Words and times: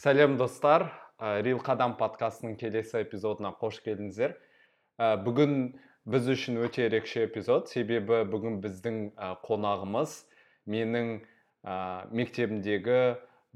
сәлем 0.00 0.38
достар. 0.40 0.86
Рил 1.20 1.58
қадам 1.60 1.92
подкастының 2.00 2.54
келесі 2.56 3.02
эпизодына 3.02 3.50
қош 3.60 3.82
келдіңіздер. 3.84 4.32
Ә, 4.96 5.18
бүгін 5.20 5.74
біз 6.08 6.28
үшін 6.32 6.56
өте 6.64 6.86
ерекше 6.86 7.26
эпизод. 7.26 7.68
Себебі 7.68 8.22
бүгін 8.32 8.62
біздің 8.64 9.00
ә, 9.12 9.34
қонағымыз 9.44 10.14
менің 10.72 11.18
мектебімдегі 12.16 13.00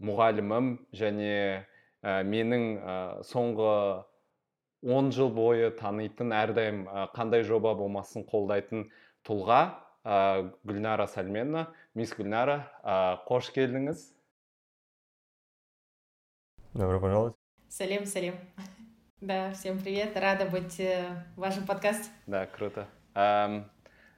мұғалімім 0.05 0.69
және 0.93 1.65
менің 2.05 2.66
соңғы 3.24 3.73
10 4.84 5.09
жыл 5.16 5.30
бойы 5.33 5.70
танитын 5.79 6.34
әрдайым 6.37 6.83
қандай 7.16 7.47
жоба 7.48 7.73
болмасын 7.79 8.27
қолдайтын 8.29 8.91
тұлға 9.24 9.62
гүлнара 10.05 11.09
сәлменова. 11.09 11.70
Мисс 11.97 12.12
гүлнара 12.19 12.59
қош 13.30 13.48
келдіңіз. 13.56 14.11
Добро 16.74 16.98
пожаловать. 16.98 17.34
Салем, 17.69 18.05
салем. 18.05 18.34
Да, 19.20 19.52
всем 19.52 19.78
привет. 19.78 20.16
Рада 20.16 20.45
быть 20.46 20.80
э, 20.80 21.06
в 21.37 21.41
вашем 21.41 21.66
подкасте. 21.66 22.10
Да, 22.27 22.46
круто. 22.46 22.88
Эм, 23.15 23.70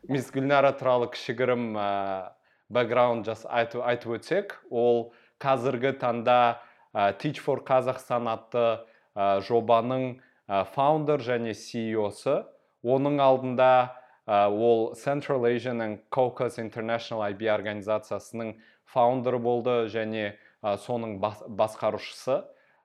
мисс 0.09 0.31
гүлнара 0.33 0.71
туралы 0.73 1.11
кішігірім 1.13 1.77
ә, 1.77 2.33
бэкграунд 2.73 3.29
жас 3.29 3.45
айтып, 3.45 3.85
айтып 3.85 4.15
өтсек 4.17 4.57
ол 4.73 5.13
қазіргі 5.37 5.93
таңда 6.01 6.65
ә, 6.97 7.13
teach 7.21 7.45
for 7.45 7.61
қазақстан 7.61 8.25
атты 8.33 8.65
ә, 9.13 9.45
жобаның 9.45 10.17
ә, 10.49 10.65
фаундер 10.73 11.21
және 11.21 11.53
CEO-сы 11.53 12.39
оның 12.81 13.21
алдында 13.21 14.01
ә, 14.25 14.49
ол 14.49 14.95
Central 14.97 15.45
Asian 15.45 15.85
and 15.85 16.01
Caucasus 16.09 16.57
International 16.65 17.21
IB 17.29 17.53
организациясының 17.53 18.57
фаундері 18.89 19.45
болды 19.45 19.79
және 19.93 20.39
соның 20.87 21.19
бас, 21.23 21.43
басқарушысы. 21.49 22.43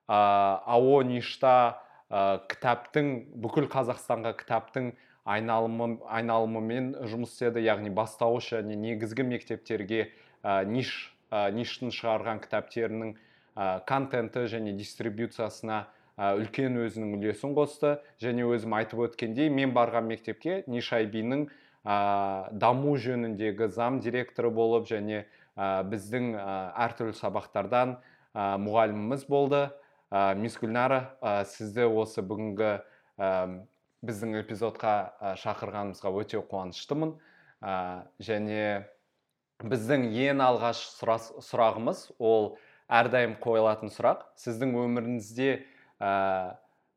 Ао 0.08 1.02
ништа 1.08 1.54
кітаптың 2.52 3.14
бүкіл 3.42 3.70
қазақстанға 3.72 4.34
кітаптың 4.42 4.92
айналымы 5.26 6.02
айналымымен 6.12 6.94
жұмыс 7.08 7.36
істеді. 7.36 7.64
Яғни 7.64 7.94
бастауыш 7.94 8.52
және 8.58 8.76
негізгі 8.76 9.26
мектептерге 9.30 10.09
ниш 10.68 10.94
ништың 11.32 11.94
шығарған 11.96 12.42
кітаптерінің 12.44 13.16
контенті 13.88 14.46
және 14.52 14.76
дистрибуциясына 14.76 15.86
үлкен 16.18 16.76
өзінің 16.84 17.16
үлесін 17.18 17.56
қосты. 17.56 18.00
Және 18.22 18.44
өзім 18.52 18.76
айтып 18.82 19.06
өткендей 19.08 19.50
мен 19.50 19.72
барған 19.74 20.09
мектепке 20.12 20.64
ниш 20.68 20.92
ә, 21.82 22.50
даму 22.52 22.96
жөніндегі 22.98 23.72
зам 23.74 24.00
директоры 24.02 24.52
болып 24.54 24.86
және 24.86 25.26
біздің 25.58 26.32
әртүрлі 26.38 27.16
сабақтардан 27.18 27.98
мұғаліміміз 28.36 29.26
болды. 29.30 29.68
Ә, 30.12 30.36
мисс 30.36 30.58
гүлнара 30.60 31.16
сізді 31.48 31.86
осы 31.88 32.24
бүгінгі 32.24 32.72
біздің 34.02 34.40
эпизодқа 34.42 34.96
шақырғанымызға 35.40 36.12
өте 36.22 36.42
қуаныштымын. 36.52 37.14
Және 38.24 38.64
біздің 39.62 40.08
ең 40.26 40.42
алғаш 40.42 40.82
сұрағымыз 40.98 42.08
ол 42.18 42.56
әрдайым 42.92 43.38
қойылатын 43.44 43.94
сұрақ. 43.94 44.26
Сіздің 44.42 44.74
өміріңізде 44.82 45.52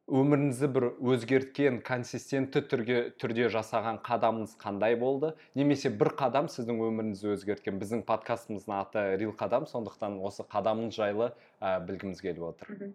өміріңізді 0.04 0.68
бір 0.68 0.84
өзгерткен 1.00 1.78
консистентті 1.84 2.60
түрге, 2.68 2.98
түрде 3.20 3.48
жасаған 3.52 4.02
қадамыңыз 4.04 4.52
қандай 4.60 4.98
болды? 5.00 5.32
Немесе 5.56 5.88
бір 5.88 6.12
қадам 6.18 6.50
сіздің 6.52 6.82
өміріңізді 6.90 7.30
өзгерткен 7.32 7.78
біздің 7.80 8.02
подкастымыздың 8.08 8.74
аты 8.76 9.04
рил 9.22 9.32
қадам 9.38 9.64
сондықтан 9.70 10.18
осы 10.20 10.44
қадамыңыз 10.44 10.98
жайлы 10.98 11.30
ә, 11.56 11.78
білгіміз 11.86 12.20
келіп 12.20 12.44
отыр. 12.50 12.92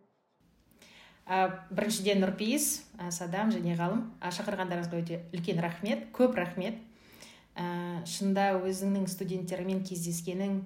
Ә, 1.26 1.50
біріншіден 1.73 2.22
нұрпейіс 2.22 2.67
ә, 3.00 3.10
садам 3.10 3.50
және 3.56 3.73
ғалым 3.80 4.06
шақырғандарыңызға 4.22 5.02
өте 5.02 5.23
үлкен 5.33 5.64
рахмет 5.66 6.12
көп 6.14 6.38
рахмет. 6.38 6.78
Ә, 7.58 8.06
шында 8.06 8.52
өзіңнің 8.62 9.10
студенттеріңмен 9.10 9.82
кездескенің 9.82 10.62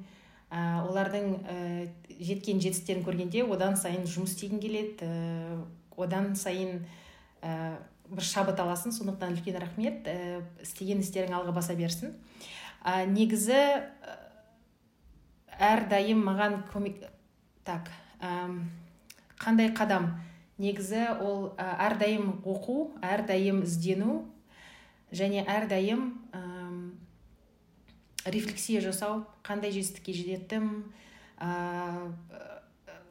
ә, 0.52 0.84
олардың 0.90 1.38
ә, 1.40 1.88
жеткен 2.20 2.60
жетістіктерін 2.60 3.08
көргенде 3.08 3.48
одан 3.48 3.80
сайын 3.80 4.04
жұмыс 4.04 4.36
істегің 4.36 4.60
келеді 4.62 5.08
одан 5.98 6.34
сайын 6.36 6.84
ә, 7.42 7.78
бір 8.10 8.26
шабыт 8.26 8.60
аласың 8.60 8.94
сондықтан 8.96 9.36
үлкен 9.36 9.58
рахмет. 9.62 10.08
Ә, 10.08 10.44
істеген 10.64 11.04
істерің 11.04 11.36
алға 11.38 11.56
баса 11.56 11.76
берсін. 11.76 12.16
Ә, 12.84 13.06
негізі 13.10 13.58
ә, 13.58 14.18
әрдайым 15.74 16.24
маған 16.26 16.62
көмек 16.74 17.04
так 17.64 17.92
ә, 18.20 18.50
қандай 19.40 19.74
қадам? 19.76 20.14
Негізі 20.62 21.08
ол 21.18 21.54
әрдайым 21.58 22.44
оқу 22.46 22.94
әрдайым 23.02 23.64
іздену 23.66 24.22
және 25.12 25.42
әрдайым 25.50 26.12
ә, 26.32 26.42
рефлексия 28.26 28.82
жасау 28.82 29.24
қандай 29.44 29.74
жетістікке 29.74 30.14
жеттім 30.14 30.70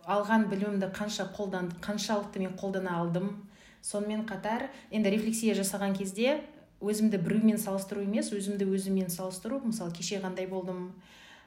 алған 0.06 0.48
білімімді 0.50 0.90
қанша 0.96 1.28
қолданды 1.36 1.78
қаншалықты 1.82 2.42
мен 2.42 2.56
қолдана 2.58 2.98
алдым. 2.98 3.48
Сонымен 3.82 4.26
қатар 4.26 4.68
енді 4.90 5.10
рефлексия 5.10 5.54
жасаған 5.54 5.96
кезде 5.98 6.40
өзімді 6.82 7.18
біреумен 7.22 7.58
салыстыру 7.58 8.02
емес 8.02 8.32
өзімді 8.34 8.66
өзіммен 8.66 9.10
салыстыру. 9.10 9.60
Мысалы 9.64 9.92
кеше 9.94 10.20
қандай 10.22 10.48
болдым 10.50 10.92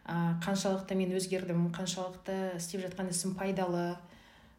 қаншалықты 0.06 0.96
мен 0.96 1.16
өзгердім 1.18 1.70
қаншалықты 1.76 2.56
істеп 2.58 2.84
жатқан 2.86 3.10
ісім 3.10 3.36
пайдалы 3.36 3.98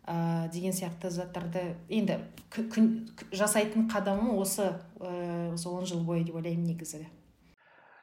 ә, 0.05 0.49
деген 0.53 0.75
сияқты 0.75 1.11
заттарды 1.11 1.77
енді 1.89 2.19
жасайтын 3.31 3.89
қадамым 3.93 4.37
осы 4.37 4.73
ә, 4.99 5.55
осы 5.55 5.69
он 5.69 5.87
жыл 5.87 6.03
бойы 6.05 6.25
деп 6.25 6.35
ойлаймын 6.35 6.67
негізі. 6.67 7.06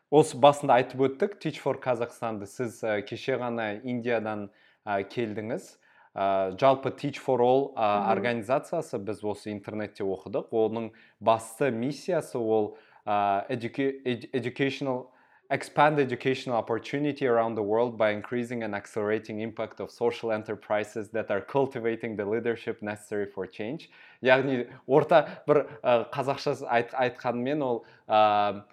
Осы 0.09 0.37
басында 0.37 0.79
айтып 0.79 1.01
өттік 1.09 1.39
teach 1.41 1.59
for 1.59 1.81
қазақстанды 1.81 2.47
сіз 2.47 2.79
кеше 3.09 3.37
ғана 3.41 3.73
индиядан 3.83 4.49
келдіңіз. 4.85 5.73
Ә, 6.15 6.55
жалпы 6.59 6.91
teach 6.91 7.19
for 7.19 7.41
all 7.41 7.73
ә, 7.75 8.09
организациясы 8.13 8.99
біз 8.99 9.23
осы 9.23 9.51
интернетте 9.51 10.03
оқыдық. 10.03 10.53
Оның 10.53 10.91
басты 11.19 11.71
миссиясы 11.71 12.37
ол 12.37 12.77
ә, 13.05 13.45
educational 13.49 15.09
expand 15.53 15.99
educational 15.99 16.57
opportunity 16.57 17.27
around 17.27 17.55
the 17.55 17.61
world 17.61 17.97
by 17.97 18.09
increasing 18.11 18.63
and 18.63 18.73
accelerating 18.73 19.41
impact 19.41 19.79
of 19.79 19.91
social 19.91 20.31
enterprises 20.31 21.09
that 21.09 21.29
are 21.29 21.41
cultivating 21.41 22.15
the 22.15 22.25
leadership 22.25 22.81
necessary 22.81 23.25
for 23.25 23.45
change. 23.45 23.89
Яғни 24.23 24.65
орта 24.87 25.43
бір 25.47 25.65
ә, 25.83 26.09
қазақша 26.13 26.55
айт, 26.71 26.93
айтқанымен 26.95 27.61
ол 27.61 27.83
ә, 28.07 28.63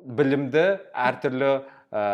білімді 0.00 0.64
әртүрлі 0.90 1.52
ә, 1.52 2.04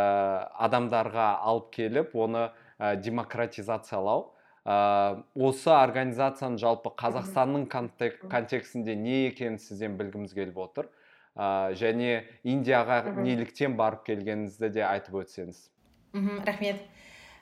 адамдарға 0.66 1.28
алып 1.40 1.70
келіп 1.78 2.12
оны 2.14 2.50
ә, 2.80 2.96
демократизациялау 2.96 4.30
ә, 4.64 5.22
осы 5.36 5.70
организацияның 5.74 6.58
жалпы 6.60 6.92
қазақстанның 6.98 7.68
контекстінде 7.70 8.96
не 8.96 9.26
екенін 9.28 9.60
сізден 9.60 9.98
білгіміз 10.00 10.34
келіп 10.36 10.58
отыр. 10.64 10.88
Ә, 11.36 11.76
және 11.78 12.24
индияға 12.42 13.02
неліктен 13.20 13.76
барып 13.78 14.02
келгеніңізді 14.08 14.72
де 14.74 14.84
айтып 14.88 15.20
өтсеңіз. 15.22 15.68
Мхм 16.16 16.42
рахмет. 16.48 16.82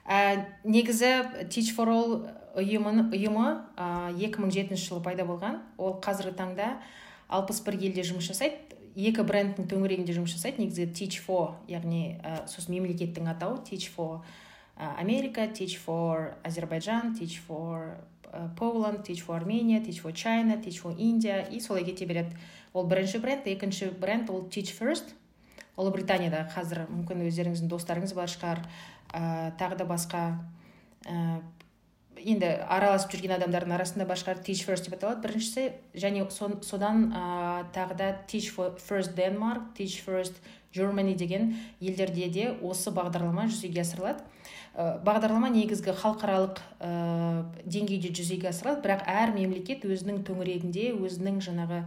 Ә, 0.05 0.45
негізі 0.63 1.47
teach 1.49 1.73
for 1.75 1.89
all 1.89 2.13
ұйымы, 2.57 3.09
ұйымы 3.13 3.47
ә, 3.77 4.09
2007 4.17 4.77
жылы 4.77 5.03
пайда 5.05 5.25
болған. 5.25 5.61
Ол 5.77 5.97
қазіргі 6.01 6.35
таңда 6.37 6.73
61 7.29 7.79
елде 7.89 8.05
жұмыс 8.07 8.29
жасайды. 8.29 8.77
Екі 8.99 9.23
брендтің 9.23 9.67
төңірегінде 9.69 10.15
жұмыс 10.17 10.33
жасайды. 10.33 10.63
Негізі 10.63 10.89
teach 10.93 11.19
for 11.25 11.59
яғни 11.69 12.19
ә, 12.21 12.45
сосын 12.49 12.77
мемлекеттің 12.77 13.29
атауы 13.33 13.61
teach 13.67 13.89
for 13.93 14.23
Америка, 14.79 15.47
Teach 15.47 15.77
for 15.77 16.35
Азербайджан, 16.43 17.15
Teach 17.15 17.39
for 17.47 17.97
Poland, 18.55 19.03
Teach 19.03 19.21
for 19.21 19.35
Armenia, 19.35 19.81
Teach 19.81 19.99
for 20.01 20.11
China, 20.11 20.57
Teach 20.57 20.79
for 20.79 20.95
India. 20.97 21.47
И 21.51 21.59
солай 21.59 21.83
кете 21.83 22.05
береді 22.05 22.35
ол 22.73 22.87
бірінші 22.87 23.19
бренд 23.19 23.47
екінші 23.47 23.91
бренд 23.99 24.29
ол 24.29 24.47
Teach 24.49 24.71
First. 24.73 25.15
Ұлыбританияда 25.79 26.43
қазір 26.51 26.87
мүмкін 26.91 27.23
өздеріңіздің 27.29 27.69
достарыңыз 27.71 28.11
бар 28.15 28.27
шығар. 28.27 28.59
Ә, 29.15 29.55
тағы 29.55 29.77
да 29.79 29.85
басқа 29.87 30.23
ә, 31.07 31.39
енді 32.19 32.49
араласып 32.67 33.13
жүрген 33.15 33.37
адамдардың 33.37 33.73
арасында 33.77 34.07
бар 34.09 34.19
шығар 34.19 34.41
teach 34.43 34.65
first 34.67 34.89
деп 34.89 34.97
аталады 34.97 35.23
біріншісі. 35.23 35.69
Және 35.95 36.25
сон, 36.35 36.57
содан 36.67 37.07
ә, 37.15 37.63
тағы 37.75 37.95
да 37.95 38.09
teach 38.27 38.51
first 38.83 39.15
denmark 39.15 39.71
teach 39.77 40.01
first 40.03 40.41
germany 40.75 41.15
деген 41.15 41.55
елдерде 41.79 42.27
де 42.29 42.49
осы 42.61 42.91
бағдарлама 42.91 43.47
жүзеге 43.47 43.85
асырылады. 43.85 44.25
Бағдарлама 45.05 45.49
негізгі 45.51 45.93
халықаралық 45.99 46.61
ә, 46.79 46.91
деңгейде 47.65 48.13
жүзеге 48.15 48.49
асырылады. 48.51 48.83
Бірақ 48.85 49.03
әр 49.11 49.33
мемлекет 49.35 49.83
өзінің 49.83 50.21
төңірегінде 50.27 50.93
өзінің 50.95 51.41
жаңағы 51.43 51.81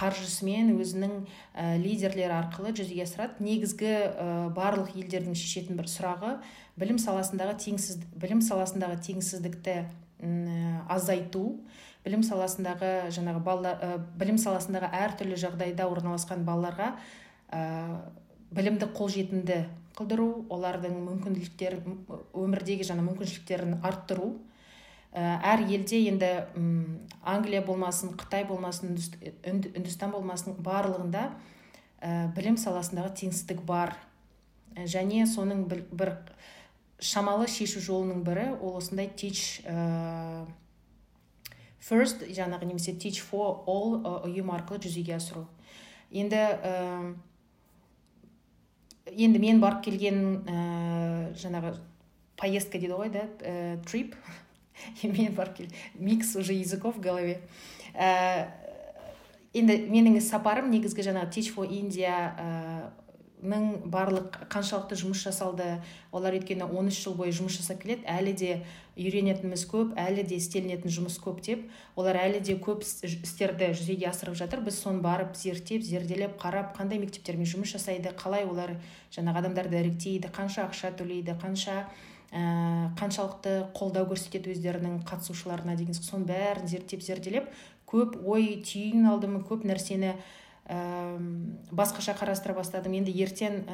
қаржысымен 0.00 0.70
өзінің 0.78 1.14
ә, 1.20 1.76
лидерлері 1.82 2.38
арқылы 2.38 2.72
жүзеге 2.78 3.04
асырады. 3.04 3.44
Негізгі 3.44 3.90
ә, 3.90 4.28
барлық 4.56 4.94
елдердің 4.96 5.36
шешетін 5.36 5.80
бір 5.80 5.90
сұрағы 5.90 6.38
білім 6.80 7.00
саласындағы 7.02 7.58
теңсіз 7.66 8.00
білім 8.16 8.40
саласындағы 8.46 8.96
теңсіздікті 9.04 9.76
азайту 10.88 11.44
білім 12.04 12.22
саласындағы 12.24 13.10
жаңағы 13.12 13.42
балалар 13.44 13.82
ә, 13.84 13.98
білім 14.20 14.38
саласындағы 14.40 14.88
әртүрлі 15.02 15.36
жағдайда 15.40 15.88
орналасқан 15.90 16.44
балаларға 16.48 16.94
ә, 17.52 17.60
білімді 18.52 18.88
қолжетімді 18.96 19.64
қылдыру 19.98 20.28
олардың 20.52 20.96
мүмкіндіктерін 21.06 21.98
өмірдегі 22.36 22.86
жаңа 22.88 23.04
мүмкіншіліктерін 23.08 23.80
арттыру. 23.86 24.32
Ә, 25.10 25.40
әр 25.52 25.64
елде 25.66 26.04
енді 26.06 26.30
англия 27.26 27.62
болмасын 27.66 28.14
қытай 28.18 28.46
болмасын 28.46 28.94
үндістан 28.94 30.14
болмасын 30.14 30.54
барлығында 30.62 31.24
ә, 32.00 32.30
білім 32.36 32.58
саласындағы 32.60 33.14
теңсіздік 33.24 33.64
бар. 33.66 33.96
Және 34.78 35.24
соның 35.26 35.64
бір, 35.68 35.82
бір 35.90 36.14
шамалы 37.02 37.48
шешу 37.50 37.82
жолының 37.82 38.22
бірі 38.24 38.46
ол 38.60 38.76
осындай 38.78 39.10
teach 39.10 39.64
ә, 39.66 40.46
first 41.80 42.22
жаңағы 42.28 42.68
немесе 42.68 42.94
teach 42.94 43.18
for 43.24 43.64
all 43.66 43.98
ұйым 44.28 44.52
арқылы 44.54 44.84
жүзеге 44.86 45.16
асыру. 45.16 45.46
Енді 46.12 46.38
ә, 46.38 47.14
енді 49.16 49.40
мен 49.42 49.60
барып 49.62 49.84
келген 49.84 50.20
ә, 50.46 50.60
жаңағы 51.40 51.74
поездка 52.40 52.78
дейді 52.78 52.96
ғой 52.96 53.12
да 53.12 53.26
ә, 53.40 53.80
trip. 53.84 54.14
Мен 55.04 55.34
барып 55.36 55.58
кел 55.58 55.66
микс 55.94 56.34
уже 56.36 56.54
языков 56.54 56.96
в 56.96 57.00
голове. 57.04 57.40
Ә, 57.92 58.48
енді 59.52 59.76
менің 59.90 60.20
сапарым 60.24 60.70
негізгі 60.70 61.04
жаңағы 61.10 61.34
teach 61.34 61.50
for 61.54 61.66
india 61.66 62.14
ә, 62.38 62.90
барлық 63.40 64.36
қаншалықты 64.52 64.98
жұмыс 65.00 65.22
жасалды 65.24 65.66
олар 66.12 66.34
өйткені 66.36 66.66
13 66.68 66.98
жыл 67.06 67.14
бойы 67.16 67.32
жұмыс 67.32 67.56
жасап 67.56 67.80
келеді 67.82 68.04
әлі 68.04 68.34
де 68.36 68.50
үйренетініміз 69.00 69.64
көп 69.70 69.94
әлі 70.00 70.26
де 70.28 70.36
істелінетін 70.36 70.92
жұмыс 70.92 71.16
көп 71.24 71.40
деп 71.46 71.64
олар 71.96 72.18
әлі 72.20 72.42
де 72.44 72.58
көп 72.60 72.84
істерді 72.84 73.72
жүзеге 73.72 74.10
асырып 74.10 74.36
жатыр. 74.36 74.60
Біз 74.60 74.82
соны 74.82 75.00
барып 75.00 75.36
зерттеп 75.40 75.82
зерделеп 75.86 76.36
қарап 76.42 76.76
қандай 76.76 77.00
мектептермен 77.00 77.48
жұмыс 77.48 77.72
жасайды 77.76 78.12
қалай 78.12 78.44
олар 78.44 78.76
жаңағы 79.16 79.44
адамдарды 79.44 79.80
іріктейді 79.80 80.32
қанша 80.36 80.68
ақша 80.68 80.92
төлейді 81.00 81.38
қанша 81.40 81.86
ә, 82.30 82.92
қаншалықты 83.00 83.72
қолдау 83.74 84.06
көрсетеді 84.12 84.52
өздерінің 84.54 85.00
қатысушыларына 85.08 85.76
деген 85.80 85.96
соның 85.96 86.28
бәрін 86.28 86.68
зерттеп 86.70 87.02
зерделеп 87.02 87.48
көп 87.90 88.20
ой 88.22 88.60
түйін 88.66 89.08
алдым 89.10 89.40
көп 89.48 89.64
нәрсені 89.66 90.14
басқаша 90.70 92.14
қарастыра 92.14 92.54
бастадым 92.54 92.94
енді 92.94 93.14
ертең 93.24 93.64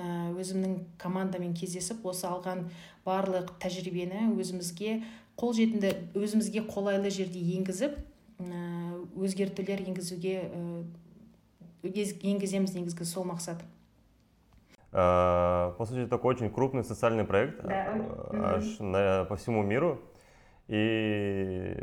өзімнің 0.40 0.78
командамен 1.02 1.52
кездесіп 1.56 2.06
осы 2.08 2.24
алған 2.28 2.66
барлық 3.04 3.52
тәжірибені 3.60 4.30
өзімізге 4.32 5.02
қолжетімді 5.36 5.92
өзімізге 6.16 6.64
қолайлы 6.70 7.12
жерде 7.12 7.42
енгізіп 7.58 7.98
өзгертулер 9.16 9.84
енгізуге 9.84 10.36
енгіземіз 11.84 12.76
негізгі 12.78 13.04
сол 13.04 13.28
мақсат 13.28 13.60
по 14.96 15.84
сути, 15.86 16.06
такой 16.06 16.34
очень 16.34 16.50
крупный 16.50 16.82
социальный 16.82 17.24
проект 17.24 17.62
да. 17.62 18.00
аж 18.32 18.78
на, 18.78 19.26
по 19.28 19.36
всему 19.36 19.62
миру. 19.62 20.00
И 20.68 21.76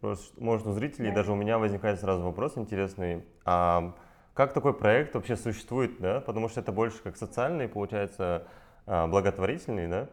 просто, 0.00 0.34
может, 0.42 0.66
у 0.66 0.72
зрителей, 0.72 1.10
да. 1.10 1.16
даже 1.16 1.30
у 1.30 1.36
меня 1.36 1.58
возникает 1.58 2.00
сразу 2.00 2.24
вопрос 2.24 2.58
интересный. 2.58 3.24
А 3.44 3.94
как 4.36 4.52
такой 4.52 4.74
проект 4.74 5.14
вообще 5.14 5.34
существует, 5.34 5.98
да, 5.98 6.20
потому 6.20 6.50
что 6.50 6.60
это 6.60 6.70
больше 6.70 6.98
как 7.02 7.16
социальный, 7.16 7.68
получается, 7.68 8.46
а, 8.84 9.06
благотворительный, 9.06 9.88
да, 9.88 10.08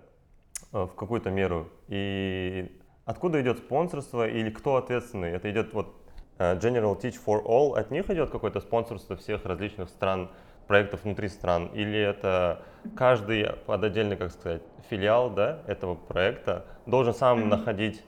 а, 0.71 0.87
в 0.87 0.95
какую-то 0.95 1.29
меру. 1.29 1.67
И 1.89 2.71
откуда 3.03 3.41
идет 3.41 3.57
спонсорство 3.57 4.25
или 4.25 4.49
кто 4.49 4.77
ответственный? 4.77 5.31
Это 5.31 5.51
идет 5.51 5.73
вот 5.73 5.93
а, 6.37 6.55
General 6.55 6.97
Teach 6.97 7.19
for 7.23 7.43
All, 7.43 7.77
от 7.77 7.91
них 7.91 8.09
идет 8.09 8.29
какое-то 8.29 8.61
спонсорство 8.61 9.17
всех 9.17 9.45
различных 9.45 9.89
стран, 9.89 10.31
проектов 10.67 11.03
внутри 11.03 11.27
стран, 11.27 11.65
или 11.73 11.99
это 11.99 12.61
каждый 12.95 13.45
под 13.65 13.83
отдельный, 13.83 14.15
как 14.15 14.31
сказать, 14.31 14.61
филиал, 14.89 15.31
да, 15.31 15.59
этого 15.67 15.95
проекта 15.95 16.65
должен 16.85 17.13
сам 17.13 17.39
mm-hmm. 17.39 17.47
находить 17.47 18.03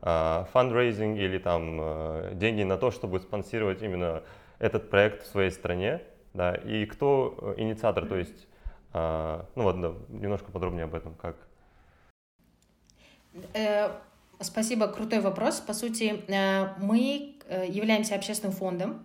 фандрейзинг 0.00 1.18
или 1.18 1.38
там 1.38 2.38
деньги 2.38 2.62
на 2.62 2.78
то, 2.78 2.90
чтобы 2.90 3.20
спонсировать 3.20 3.82
именно 3.82 4.22
этот 4.60 4.90
проект 4.90 5.24
в 5.24 5.26
своей 5.26 5.50
стране, 5.50 6.02
да, 6.34 6.54
и 6.54 6.86
кто 6.86 7.36
э, 7.40 7.54
инициатор, 7.62 8.06
то 8.06 8.16
есть, 8.16 8.46
э, 8.92 9.42
ну 9.56 9.62
вот, 9.64 9.80
да, 9.80 9.94
немножко 10.10 10.52
подробнее 10.52 10.84
об 10.84 10.94
этом, 10.94 11.14
как. 11.14 11.36
Э, 13.54 13.90
спасибо, 14.38 14.86
крутой 14.86 15.20
вопрос. 15.20 15.60
По 15.60 15.72
сути, 15.72 16.22
э, 16.28 16.74
мы 16.78 17.34
являемся 17.66 18.14
общественным 18.14 18.54
фондом, 18.54 19.02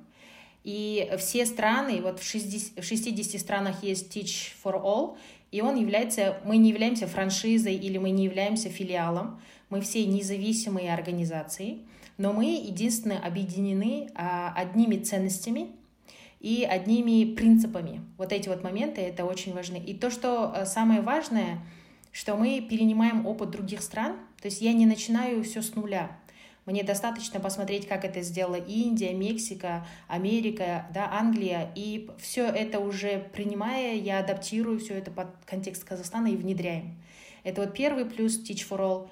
и 0.63 1.11
все 1.17 1.45
страны, 1.45 2.01
вот 2.01 2.19
в 2.19 2.23
60, 2.23 2.83
в 2.83 2.87
60 2.87 3.39
странах 3.39 3.81
есть 3.81 4.15
Teach 4.15 4.53
for 4.63 4.79
All, 4.83 5.17
и 5.51 5.61
он 5.61 5.77
является, 5.77 6.37
мы 6.43 6.57
не 6.57 6.69
являемся 6.69 7.07
франшизой 7.07 7.75
или 7.75 7.97
мы 7.97 8.09
не 8.09 8.25
являемся 8.25 8.69
филиалом, 8.69 9.41
мы 9.69 9.81
все 9.81 10.05
независимые 10.05 10.93
организации 10.93 11.79
но 12.17 12.33
мы 12.33 12.45
единственные 12.45 13.19
объединены 13.19 14.09
а, 14.15 14.53
одними 14.55 14.97
ценностями 14.97 15.71
и 16.39 16.63
одними 16.63 17.35
принципами. 17.35 18.01
Вот 18.17 18.31
эти 18.31 18.49
вот 18.49 18.63
моменты, 18.63 19.01
это 19.01 19.25
очень 19.25 19.53
важны. 19.53 19.77
И 19.77 19.93
то, 19.93 20.09
что 20.09 20.53
э, 20.55 20.65
самое 20.65 21.01
важное, 21.01 21.59
что 22.11 22.35
мы 22.35 22.61
перенимаем 22.61 23.25
опыт 23.25 23.49
других 23.49 23.81
стран, 23.81 24.17
то 24.41 24.47
есть 24.47 24.61
я 24.61 24.73
не 24.73 24.85
начинаю 24.85 25.43
все 25.43 25.61
с 25.61 25.75
нуля. 25.75 26.17
Мне 26.65 26.83
достаточно 26.83 27.39
посмотреть, 27.39 27.87
как 27.87 28.05
это 28.05 28.21
сделала 28.21 28.55
Индия, 28.55 29.13
Мексика, 29.13 29.85
Америка, 30.07 30.87
да, 30.93 31.11
Англия. 31.11 31.71
И 31.75 32.09
все 32.17 32.45
это 32.45 32.79
уже 32.79 33.27
принимая, 33.33 33.95
я 33.95 34.19
адаптирую 34.19 34.79
все 34.79 34.95
это 34.95 35.11
под 35.11 35.27
контекст 35.45 35.83
Казахстана 35.83 36.27
и 36.27 36.35
внедряем. 36.35 36.95
Это 37.43 37.61
вот 37.61 37.73
первый 37.73 38.05
плюс 38.05 38.39
Teach 38.39 38.67
for 38.67 38.79
All. 38.79 39.09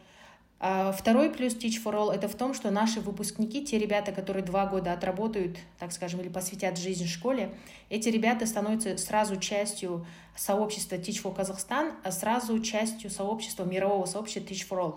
А, 0.65 0.93
второй 0.93 1.29
плюс 1.29 1.57
Teach 1.57 1.83
for 1.83 1.93
All– 1.93 2.13
это 2.15 2.29
в 2.29 2.35
том, 2.35 2.53
что 2.53 2.71
наши 2.71 3.01
выпускники, 3.01 3.65
те 3.65 3.77
ребята, 3.77 4.13
которые 4.13 4.45
два 4.45 4.65
года 4.65 4.93
отработают, 4.93 5.57
так 5.77 5.91
скажем, 5.91 6.21
или 6.21 6.29
посвятят 6.29 6.77
жизнь 6.77 7.05
школе, 7.05 7.53
эти 7.89 8.07
ребята 8.07 8.45
становятся 8.45 8.95
сразу 8.95 9.35
частью 9.35 10.05
сообщества 10.37 10.95
Teach 10.95 11.21
for 11.21 11.35
Kazakhstan, 11.35 11.91
а 12.05 12.11
сразу 12.13 12.57
частью 12.61 13.09
сообщества, 13.09 13.65
мирового 13.65 14.05
сообщества 14.05 14.53
Teach 14.53 14.65
for 14.69 14.79
All. 14.79 14.95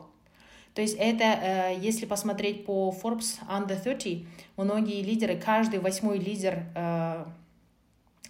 То 0.73 0.83
есть 0.83 0.95
это, 1.01 1.25
э, 1.25 1.79
если 1.81 2.07
посмотреть 2.07 2.65
по 2.65 2.95
Forbes 3.03 3.41
Under 3.49 3.77
30, 3.77 4.25
многие 4.57 5.03
лидеры, 5.03 5.37
каждый 5.37 5.81
восьмой 5.81 6.21
лидер, 6.21 6.63
э, 6.77 7.25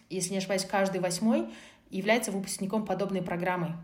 если 0.08 0.30
не 0.30 0.38
ошибаюсь, 0.38 0.64
каждый 0.64 1.02
восьмой 1.02 1.50
является 1.90 2.32
выпускником 2.32 2.86
подобной 2.86 3.20
программы 3.20 3.76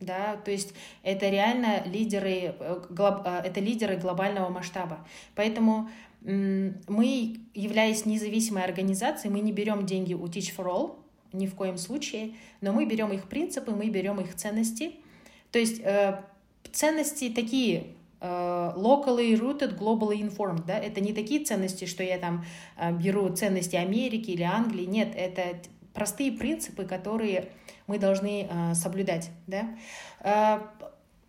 да, 0.00 0.36
то 0.36 0.50
есть 0.50 0.74
это 1.02 1.28
реально 1.28 1.82
лидеры, 1.84 2.54
э, 2.58 2.82
э, 2.88 3.40
это 3.44 3.60
лидеры 3.60 3.96
глобального 3.96 4.48
масштаба. 4.48 5.06
Поэтому 5.34 5.88
мы, 6.22 7.36
являясь 7.54 8.04
независимой 8.04 8.64
организацией, 8.64 9.32
мы 9.32 9.40
не 9.40 9.52
берем 9.52 9.86
деньги 9.86 10.12
у 10.12 10.26
Teach 10.26 10.54
for 10.54 10.66
All, 10.66 10.96
ни 11.32 11.46
в 11.46 11.54
коем 11.54 11.78
случае, 11.78 12.34
но 12.60 12.72
мы 12.72 12.84
берем 12.84 13.10
их 13.12 13.24
принципы, 13.24 13.70
мы 13.70 13.88
берем 13.88 14.20
их 14.20 14.34
ценности. 14.34 14.96
То 15.50 15.58
есть 15.58 15.80
э, 15.82 16.20
ценности 16.72 17.30
такие, 17.30 17.94
locally 18.20 19.32
rooted, 19.32 19.78
globally 19.78 20.20
informed, 20.20 20.66
да, 20.66 20.78
это 20.78 21.00
не 21.00 21.14
такие 21.14 21.42
ценности, 21.42 21.86
что 21.86 22.02
я 22.02 22.18
там 22.18 22.44
беру 23.02 23.34
ценности 23.34 23.76
Америки 23.76 24.32
или 24.32 24.42
Англии, 24.42 24.84
нет, 24.84 25.14
это 25.16 25.56
простые 25.94 26.32
принципы, 26.32 26.84
которые 26.84 27.48
мы 27.90 27.98
должны 27.98 28.46
э, 28.48 28.74
соблюдать. 28.74 29.30
Да? 29.48 29.68
Э, 30.20 30.60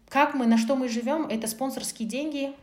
как 0.10 0.36
мы, 0.36 0.46
на 0.46 0.60
что 0.60 0.75
мы 0.75 0.89
живем, 0.89 1.25
это 1.25 1.48
спонсорские 1.48 2.08
деньги, 2.08 2.53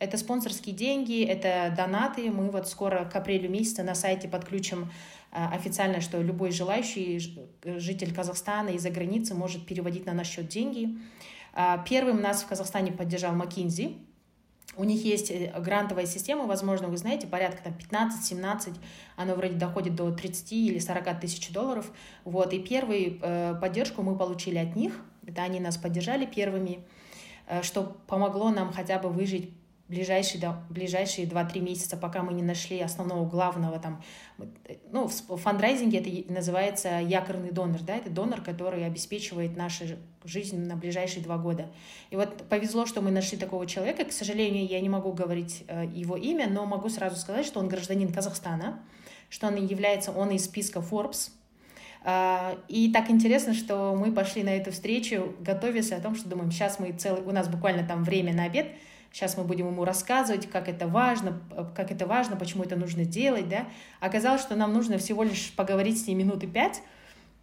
это 0.00 0.18
спонсорские 0.18 0.74
деньги, 0.74 1.24
это 1.24 1.72
донаты. 1.76 2.30
Мы 2.32 2.50
вот 2.50 2.68
скоро 2.68 3.04
к 3.04 3.14
апрелю 3.14 3.48
месяца 3.48 3.84
на 3.84 3.94
сайте 3.94 4.26
подключим 4.26 4.90
э, 5.30 5.44
официально, 5.54 6.00
что 6.00 6.20
любой 6.20 6.50
желающий 6.50 7.20
житель 7.64 8.12
Казахстана 8.12 8.70
из-за 8.70 8.90
границы 8.90 9.34
может 9.34 9.64
переводить 9.64 10.06
на 10.06 10.12
наш 10.12 10.28
счет 10.28 10.48
деньги. 10.48 10.98
Первым 11.88 12.20
нас 12.20 12.42
в 12.42 12.48
Казахстане 12.48 12.92
поддержал 12.92 13.34
McKinsey. 13.34 13.96
У 14.76 14.84
них 14.84 15.04
есть 15.04 15.30
э, 15.30 15.52
грантовая 15.58 16.06
система, 16.06 16.46
возможно, 16.46 16.88
вы 16.88 16.98
знаете, 16.98 17.26
порядка 17.26 17.62
там 17.64 17.74
15-17, 18.10 18.74
оно 19.16 19.34
вроде 19.34 19.54
доходит 19.54 19.94
до 19.94 20.10
30 20.10 20.52
или 20.52 20.78
40 20.78 21.20
тысяч 21.20 21.50
долларов. 21.50 21.90
Вот, 22.24 22.52
и 22.52 22.58
первую 22.58 23.18
э, 23.20 23.54
поддержку 23.60 24.02
мы 24.02 24.16
получили 24.16 24.58
от 24.58 24.76
них, 24.76 25.00
это 25.26 25.42
они 25.42 25.60
нас 25.60 25.78
поддержали 25.78 26.26
первыми, 26.26 26.80
э, 27.46 27.62
что 27.62 27.96
помогло 28.06 28.50
нам 28.50 28.72
хотя 28.72 28.98
бы 28.98 29.08
выжить 29.08 29.50
ближайшие, 29.88 30.40
да, 30.40 30.64
ближайшие 30.68 31.26
2-3 31.26 31.60
месяца, 31.60 31.96
пока 31.96 32.22
мы 32.22 32.32
не 32.32 32.42
нашли 32.42 32.80
основного 32.80 33.28
главного 33.28 33.78
там, 33.78 34.02
ну, 34.90 35.06
в 35.06 35.36
фандрайзинге 35.36 35.98
это 35.98 36.32
называется 36.32 37.00
якорный 37.00 37.52
донор, 37.52 37.80
да, 37.82 37.96
это 37.96 38.10
донор, 38.10 38.40
который 38.40 38.84
обеспечивает 38.84 39.56
нашу 39.56 39.84
жизнь 40.24 40.58
на 40.58 40.76
ближайшие 40.76 41.22
два 41.22 41.38
года. 41.38 41.70
И 42.10 42.16
вот 42.16 42.48
повезло, 42.48 42.86
что 42.86 43.00
мы 43.00 43.10
нашли 43.10 43.38
такого 43.38 43.66
человека, 43.66 44.04
к 44.04 44.12
сожалению, 44.12 44.66
я 44.66 44.80
не 44.80 44.88
могу 44.88 45.12
говорить 45.12 45.64
э, 45.68 45.86
его 45.94 46.16
имя, 46.16 46.48
но 46.48 46.66
могу 46.66 46.88
сразу 46.88 47.16
сказать, 47.16 47.46
что 47.46 47.60
он 47.60 47.68
гражданин 47.68 48.12
Казахстана, 48.12 48.80
что 49.28 49.46
он 49.46 49.54
является, 49.64 50.10
он 50.10 50.30
из 50.30 50.44
списка 50.44 50.80
Forbes, 50.80 51.30
а, 52.08 52.56
и 52.68 52.92
так 52.92 53.10
интересно, 53.10 53.52
что 53.52 53.96
мы 53.98 54.12
пошли 54.12 54.44
на 54.44 54.50
эту 54.50 54.70
встречу, 54.70 55.34
готовясь 55.40 55.90
о 55.90 56.00
том, 56.00 56.14
что 56.14 56.28
думаем, 56.28 56.52
сейчас 56.52 56.78
мы 56.78 56.92
целый, 56.92 57.22
у 57.22 57.32
нас 57.32 57.48
буквально 57.48 57.84
там 57.84 58.04
время 58.04 58.32
на 58.32 58.44
обед, 58.44 58.68
сейчас 59.16 59.38
мы 59.38 59.44
будем 59.44 59.68
ему 59.68 59.86
рассказывать, 59.86 60.46
как 60.46 60.68
это 60.68 60.86
важно, 60.86 61.40
как 61.74 61.90
это 61.90 62.06
важно, 62.06 62.36
почему 62.36 62.64
это 62.64 62.76
нужно 62.76 63.06
делать, 63.06 63.48
да. 63.48 63.66
Оказалось, 63.98 64.42
что 64.42 64.56
нам 64.56 64.74
нужно 64.74 64.98
всего 64.98 65.22
лишь 65.22 65.54
поговорить 65.56 65.98
с 65.98 66.06
ней 66.06 66.14
минуты 66.14 66.46
пять, 66.46 66.82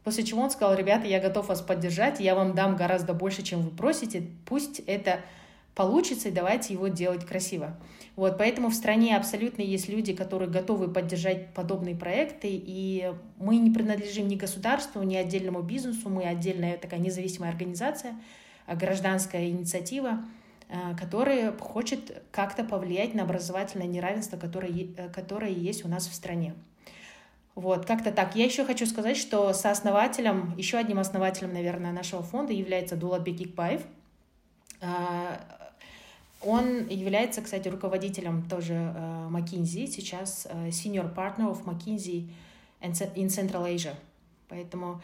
после 0.04 0.24
чего 0.24 0.44
он 0.44 0.52
сказал, 0.52 0.76
ребята, 0.76 1.08
я 1.08 1.20
готов 1.20 1.48
вас 1.48 1.64
поддержать, 1.64 2.20
я 2.20 2.36
вам 2.36 2.54
дам 2.54 2.76
гораздо 2.76 3.16
больше, 3.16 3.42
чем 3.42 3.64
вы 3.64 3.72
просите, 3.72 4.28
пусть 4.46 4.82
это 4.86 5.22
получится, 5.74 6.30
и 6.30 6.32
давайте 6.32 6.74
его 6.74 6.90
делать 6.90 7.26
красиво. 7.26 7.76
Вот, 8.16 8.38
поэтому 8.38 8.68
в 8.70 8.76
стране 8.76 9.18
абсолютно 9.18 9.64
есть 9.64 9.90
люди, 9.90 10.14
которые 10.14 10.52
готовы 10.52 10.90
поддержать 10.90 11.56
подобные 11.56 11.96
проекты, 11.96 12.50
и 12.52 13.14
мы 13.38 13.58
не 13.58 13.72
принадлежим 13.72 14.28
ни 14.28 14.36
государству, 14.36 15.02
ни 15.02 15.16
отдельному 15.16 15.64
бизнесу, 15.64 16.08
мы 16.10 16.26
отдельная 16.26 16.78
такая 16.78 17.00
независимая 17.00 17.50
организация, 17.50 18.14
гражданская 18.68 19.50
инициатива, 19.50 20.24
а, 20.76 20.96
которая 20.96 21.56
хочет 21.56 22.24
как-то 22.32 22.64
повлиять 22.64 23.14
на 23.14 23.24
образовательное 23.24 23.86
неравенство, 23.86 24.38
которое, 24.38 24.72
э, 24.72 25.10
которое 25.10 25.52
есть 25.52 25.86
у 25.86 25.88
нас 25.88 26.08
в 26.08 26.16
стране. 26.16 26.56
Вот, 27.54 27.86
как-то 27.86 28.12
так. 28.12 28.36
Я 28.36 28.46
еще 28.46 28.66
хочу 28.66 28.88
сказать, 28.88 29.16
что 29.16 29.54
сооснователем, 29.54 30.56
еще 30.58 30.80
одним 30.80 30.98
основателем, 30.98 31.54
наверное, 31.54 31.92
нашего 31.92 32.24
фонда 32.24 32.54
является 32.54 32.96
Дулатбек 32.96 33.40
Икбаев. 33.40 33.84
А, 34.82 35.40
он 36.42 36.88
является, 36.88 37.44
кстати, 37.44 37.68
руководителем 37.68 38.44
тоже 38.50 38.74
uh, 38.74 39.30
McKinsey, 39.30 39.88
сейчас 39.88 40.46
senior 40.70 41.14
partner 41.16 41.50
of 41.50 41.64
McKinsey 41.64 42.30
in 42.82 43.28
Central 43.28 43.66
Asia. 43.66 43.94
Поэтому 44.50 45.02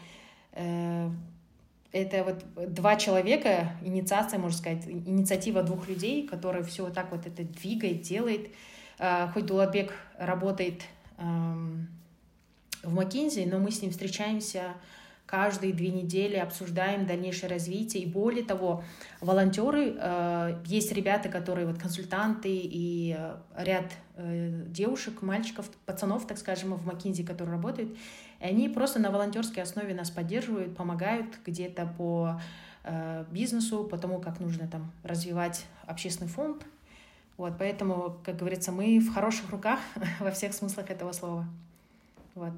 это 1.92 2.24
вот 2.24 2.72
два 2.74 2.96
человека, 2.96 3.72
инициация, 3.82 4.38
можно 4.38 4.56
сказать, 4.56 4.86
инициатива 4.86 5.62
двух 5.62 5.88
людей, 5.88 6.26
которые 6.26 6.64
все 6.64 6.84
вот 6.84 6.94
так 6.94 7.10
вот 7.10 7.26
это 7.26 7.44
двигает, 7.44 8.02
делает. 8.02 8.50
Uh, 8.98 9.32
хоть 9.32 9.46
Дулабек 9.46 9.94
работает 10.18 10.82
в 12.82 12.98
McKinsey, 12.98 13.48
но 13.50 13.58
мы 13.58 13.70
с 13.70 13.82
ним 13.82 13.90
встречаемся 13.90 14.74
каждые 15.30 15.72
две 15.72 15.90
недели 15.90 16.34
обсуждаем 16.34 17.06
дальнейшее 17.06 17.48
развитие. 17.48 18.02
И 18.02 18.06
более 18.06 18.44
того, 18.44 18.82
волонтеры, 19.20 19.94
э, 19.96 20.60
есть 20.66 20.90
ребята, 20.90 21.28
которые 21.28 21.68
вот 21.68 21.78
консультанты 21.78 22.48
и 22.50 23.14
э, 23.16 23.36
ряд 23.56 23.92
э, 24.16 24.64
девушек, 24.66 25.22
мальчиков, 25.22 25.70
пацанов, 25.86 26.26
так 26.26 26.36
скажем, 26.36 26.74
в 26.74 26.84
Макинзи, 26.84 27.22
которые 27.22 27.54
работают, 27.54 27.96
и 28.40 28.44
они 28.44 28.68
просто 28.68 28.98
на 28.98 29.12
волонтерской 29.12 29.62
основе 29.62 29.94
нас 29.94 30.10
поддерживают, 30.10 30.76
помогают 30.76 31.38
где-то 31.46 31.86
по 31.96 32.40
э, 32.82 33.24
бизнесу, 33.30 33.84
по 33.84 33.98
тому, 33.98 34.18
как 34.18 34.40
нужно 34.40 34.66
там 34.66 34.90
развивать 35.04 35.64
общественный 35.86 36.28
фонд. 36.28 36.66
Вот, 37.36 37.52
поэтому, 37.56 38.16
как 38.24 38.36
говорится, 38.36 38.72
мы 38.72 38.98
в 38.98 39.14
хороших 39.14 39.50
руках 39.50 39.78
во 40.18 40.32
всех 40.32 40.54
смыслах 40.54 40.90
этого 40.90 41.12
слова. 41.12 41.46
Вот. 42.34 42.54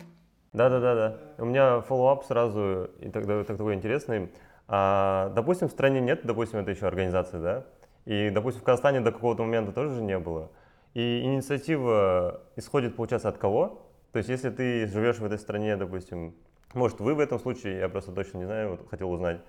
Да, 0.52 0.68
да, 0.68 0.80
да, 0.80 0.94
да. 0.94 1.18
У 1.38 1.46
меня 1.46 1.80
follow-up 1.80 2.24
сразу 2.24 2.90
и 3.00 3.08
тогда 3.08 3.42
так, 3.44 3.56
такой 3.56 3.74
интересный. 3.74 4.30
А, 4.68 5.32
допустим, 5.34 5.68
в 5.68 5.70
стране 5.72 6.00
нет, 6.00 6.20
допустим, 6.24 6.58
это 6.58 6.70
еще 6.70 6.86
организация, 6.86 7.40
да? 7.40 7.64
И, 8.04 8.30
допустим, 8.30 8.60
в 8.60 8.64
Казахстане 8.64 9.00
до 9.00 9.12
какого-то 9.12 9.42
момента 9.42 9.72
тоже 9.72 9.94
же 9.94 10.02
не 10.02 10.18
было. 10.18 10.50
И 10.92 11.22
инициатива 11.22 12.42
исходит, 12.56 12.96
получается, 12.96 13.30
от 13.30 13.38
кого? 13.38 13.86
То 14.12 14.18
есть, 14.18 14.28
если 14.28 14.50
ты 14.50 14.86
живешь 14.88 15.18
в 15.18 15.24
этой 15.24 15.38
стране, 15.38 15.76
допустим, 15.76 16.34
может, 16.74 17.00
вы 17.00 17.14
в 17.14 17.20
этом 17.20 17.38
случае, 17.38 17.78
я 17.78 17.88
просто 17.88 18.12
точно 18.12 18.38
не 18.38 18.44
знаю, 18.44 18.72
вот 18.72 18.88
хотел 18.90 19.10
узнать, 19.10 19.40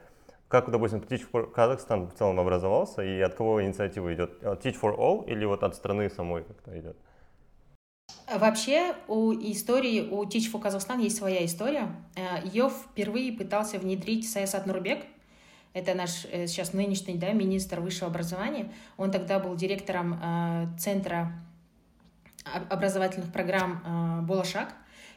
как, 0.47 0.69
допустим, 0.69 0.99
Teach 0.99 1.25
for 1.31 1.51
Kazakhstan 1.53 2.07
в 2.07 2.13
целом 2.13 2.39
образовался 2.39 3.03
и 3.03 3.19
от 3.19 3.33
кого 3.33 3.61
инициатива 3.61 4.13
идет? 4.13 4.41
Teach 4.41 4.79
for 4.81 4.95
All 4.97 5.25
или 5.25 5.43
вот 5.43 5.63
от 5.63 5.75
страны 5.75 6.09
самой 6.09 6.43
как-то 6.43 6.79
идет? 6.79 6.95
Вообще 8.31 8.95
у 9.07 9.33
истории, 9.33 10.07
у 10.09 10.23
Teach 10.23 10.51
for 10.51 10.61
Kazakhstan 10.61 11.01
есть 11.01 11.17
своя 11.17 11.45
история. 11.45 11.93
Э, 12.15 12.45
Ее 12.45 12.69
впервые 12.69 13.33
пытался 13.33 13.77
внедрить 13.77 14.29
Саясат 14.29 14.65
Нурбек. 14.65 15.05
Это 15.73 15.93
наш 15.93 16.25
э, 16.31 16.47
сейчас 16.47 16.73
нынешний 16.73 17.15
да, 17.15 17.31
министр 17.33 17.79
высшего 17.81 18.07
образования. 18.07 18.71
Он 18.97 19.11
тогда 19.11 19.39
был 19.39 19.55
директором 19.55 20.19
э, 20.21 20.67
Центра 20.79 21.33
образовательных 22.69 23.31
программ 23.31 24.25
Болошак. 24.27 24.73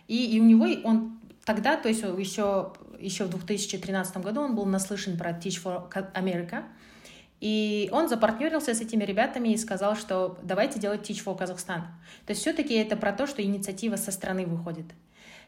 И, 0.07 0.37
и 0.37 0.41
у 0.41 0.45
него 0.45 0.67
он 0.85 1.19
тогда, 1.45 1.77
то 1.77 1.89
есть 1.89 2.03
еще, 2.03 2.73
еще 3.01 3.25
в 3.25 3.31
2013 3.31 4.19
году 4.19 4.43
он 4.43 4.55
был 4.55 4.65
наслышан 4.65 5.17
про 5.17 5.31
Teach 5.31 5.63
for 5.63 5.91
America– 6.15 6.65
и 7.41 7.89
он 7.93 8.09
запартнерился 8.09 8.75
с 8.75 8.81
этими 8.81 9.05
ребятами 9.05 9.51
и 9.51 9.57
сказал, 9.57 9.95
что 9.95 10.39
давайте 10.43 10.79
делать 10.79 11.09
Teach 11.09 11.23
for 11.25 11.37
Казахстан. 11.37 11.83
То 12.27 12.31
есть 12.31 12.41
все-таки 12.41 12.75
это 12.75 12.97
про 12.97 13.13
то, 13.13 13.27
что 13.27 13.43
инициатива 13.43 13.97
со 13.97 14.11
стороны 14.11 14.47
выходит. 14.47 14.87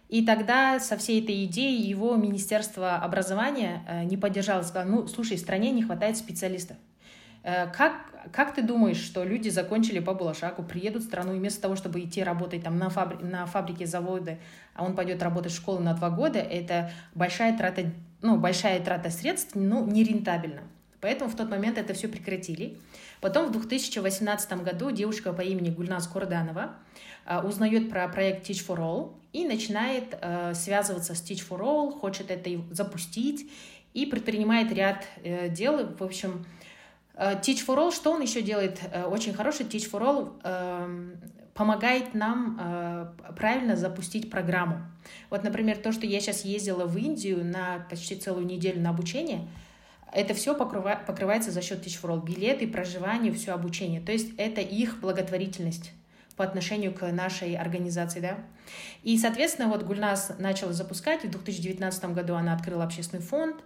И 0.09 0.25
тогда 0.25 0.81
со 0.81 0.97
всей 0.97 1.23
этой 1.23 1.45
идеей 1.45 1.87
его 1.87 2.17
Министерство 2.17 2.97
образования 2.97 3.85
э, 3.87 4.05
не 4.05 4.17
поддержало, 4.17 4.63
сказало, 4.63 4.89
ну, 4.89 5.07
слушай, 5.07 5.37
стране 5.37 5.71
не 5.71 5.83
хватает 5.83 6.17
специалистов. 6.17 6.79
Э, 7.43 7.67
как, 7.67 7.93
как 8.33 8.55
ты 8.55 8.63
думаешь, 8.63 8.97
что 8.97 9.23
люди 9.23 9.51
закончили 9.51 9.99
по 9.99 10.15
Балашаку, 10.15 10.63
приедут 10.63 11.03
в 11.03 11.07
страну, 11.07 11.35
и 11.35 11.39
вместо 11.39 11.61
того, 11.61 11.77
чтобы 11.77 12.01
идти 12.01 12.23
работать 12.23 12.63
там 12.65 12.79
на, 12.79 12.89
фабри 12.89 13.19
на 13.23 13.45
фабрике, 13.45 13.85
заводы, 13.85 14.39
а 14.75 14.85
он 14.85 14.95
пойдет 14.95 15.23
работать 15.23 15.53
в 15.53 15.57
школу 15.57 15.81
на 15.81 15.93
два 15.93 16.09
года, 16.09 16.39
это 16.39 16.91
большая 17.15 17.57
трата, 17.57 17.93
ну, 18.23 18.39
большая 18.39 18.81
трата 18.81 19.11
средств, 19.11 19.55
ну, 19.55 19.87
нерентабельно. 19.87 20.63
Поэтому 21.01 21.31
в 21.31 21.37
тот 21.37 21.49
момент 21.49 21.79
это 21.79 21.95
все 21.95 22.09
прекратили. 22.09 22.77
Потом 23.21 23.47
в 23.47 23.53
2018 23.53 24.53
году 24.63 24.91
девушка 24.91 25.33
по 25.33 25.43
имени 25.43 25.71
Гульнас 25.71 26.09
Курданова 26.09 26.75
э, 27.25 27.41
узнает 27.43 27.89
про 27.89 28.09
проект 28.09 28.49
Teach 28.49 28.67
for 28.67 28.79
All 28.79 29.13
и 29.33 29.47
начинает 29.47 30.19
э, 30.21 30.55
связываться 30.55 31.15
с 31.15 31.23
Teach 31.23 31.47
for 31.49 31.61
All, 31.61 31.93
хочет 31.93 32.31
это 32.31 32.51
запустить 32.71 33.51
и 33.95 34.07
предпринимает 34.07 34.73
ряд 34.73 35.05
э, 35.23 35.49
дел. 35.49 35.87
В 35.87 36.03
общем, 36.03 36.45
э, 37.15 37.35
Teach 37.35 37.65
for 37.65 37.77
All, 37.77 37.95
что 37.95 38.13
он 38.13 38.21
еще 38.21 38.43
делает 38.43 38.81
э, 38.93 39.05
очень 39.05 39.35
хороший? 39.35 39.67
Teach 39.67 39.89
for 39.89 40.03
All 40.03 40.41
э, 40.43 41.17
помогает 41.55 42.15
нам 42.15 43.17
правильно 43.37 43.75
запустить 43.75 44.31
программу. 44.31 44.81
Вот, 45.29 45.43
например, 45.43 45.77
то, 45.79 45.91
что 45.91 46.07
я 46.07 46.21
сейчас 46.21 46.45
ездила 46.45 46.85
в 46.85 46.97
Индию 46.97 47.45
на 47.45 47.85
почти 47.91 48.15
целую 48.15 48.47
неделю 48.47 48.81
на 48.81 48.91
обучение– 48.91 49.49
это 50.13 50.35
все 50.35 50.55
покрыва, 50.55 51.01
покрывается 51.07 51.51
за 51.51 51.63
счет 51.63 51.85
Teach 51.85 52.01
for 52.01 52.11
All. 52.11 52.25
Билеты, 52.25 52.67
проживание, 52.67 53.33
все 53.33 53.53
обучение. 53.53 54.01
То 54.01 54.13
есть 54.13 54.31
это 54.37 54.61
их 54.61 55.01
благотворительность 55.01 55.93
по 56.37 56.45
отношению 56.45 56.95
к 56.95 57.11
нашей 57.11 57.57
организации, 57.57 58.21
да. 58.21 58.39
И, 59.03 59.19
соответственно, 59.19 59.69
вот 59.69 59.83
Гульнас 59.83 60.33
начала 60.39 60.73
запускать, 60.73 61.25
в 61.25 61.31
2019 61.31 62.05
году 62.15 62.35
она 62.35 62.55
открыла 62.55 62.85
общественный 62.85 63.23
фонд, 63.23 63.57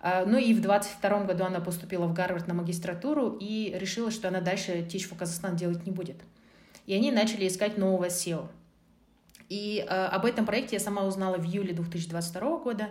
а, 0.00 0.24
ну 0.26 0.38
и 0.38 0.52
в 0.54 0.60
2022 0.60 1.24
году 1.24 1.44
она 1.44 1.60
поступила 1.60 2.06
в 2.06 2.14
Гарвард 2.14 2.48
на 2.48 2.54
магистратуру 2.54 3.36
и 3.40 3.74
решила, 3.78 4.10
что 4.10 4.28
она 4.28 4.40
дальше 4.40 4.80
Teach 4.80 5.10
for 5.10 5.16
Казахстан 5.16 5.56
делать 5.56 5.86
не 5.86 5.92
будет. 5.92 6.16
И 6.86 6.94
они 6.94 7.12
начали 7.12 7.46
искать 7.48 7.78
нового 7.78 8.06
SEO. 8.06 8.48
И 9.48 9.84
э, 9.86 9.86
об 9.86 10.24
этом 10.24 10.46
проекте 10.46 10.76
я 10.76 10.80
сама 10.80 11.04
узнала 11.04 11.36
в 11.36 11.44
июле 11.46 11.72
2022 11.72 12.58
года. 12.58 12.88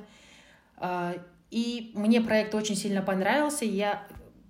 Э, 0.77 1.17
и 1.53 1.91
мне 1.93 2.19
проект 2.19 2.55
очень 2.55 2.75
сильно 2.75 3.03
понравился. 3.03 3.63
Я 3.63 4.07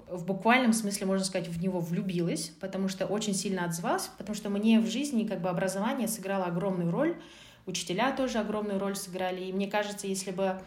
в 0.08 0.26
буквальном 0.26 0.72
смысле, 0.72 1.06
можно 1.06 1.26
сказать, 1.26 1.50
в 1.50 1.62
него 1.62 1.82
влюбилась, 1.82 2.54
потому 2.62 2.88
что 2.88 3.06
очень 3.06 3.34
сильно 3.34 3.66
отзывалась, 3.66 4.10
потому 4.18 4.34
что 4.38 4.50
мне 4.50 4.80
в 4.80 4.88
жизни 4.88 5.28
как 5.28 5.42
бы 5.42 5.50
образование 5.50 6.08
сыграло 6.08 6.46
огромную 6.46 6.92
роль, 6.92 7.18
учителя 7.66 8.16
тоже 8.16 8.38
огромную 8.38 8.80
роль 8.80 8.96
сыграли. 8.96 9.44
И 9.44 9.52
мне 9.52 9.68
кажется, 9.68 10.08
если 10.08 10.32
бы 10.32 10.62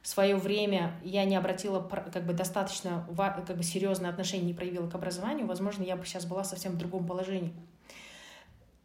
в 0.00 0.06
свое 0.06 0.36
время 0.36 0.92
я 1.02 1.24
не 1.24 1.34
обратила 1.34 1.80
как 1.82 2.24
бы 2.24 2.34
достаточно 2.34 3.04
как 3.16 3.56
бы 3.56 3.64
серьезное 3.64 4.10
отношение 4.10 4.46
не 4.46 4.54
проявила 4.54 4.88
к 4.88 4.94
образованию, 4.94 5.48
возможно, 5.48 5.82
я 5.82 5.96
бы 5.96 6.04
сейчас 6.04 6.24
была 6.24 6.44
совсем 6.44 6.72
в 6.72 6.78
другом 6.78 7.04
положении. 7.04 7.52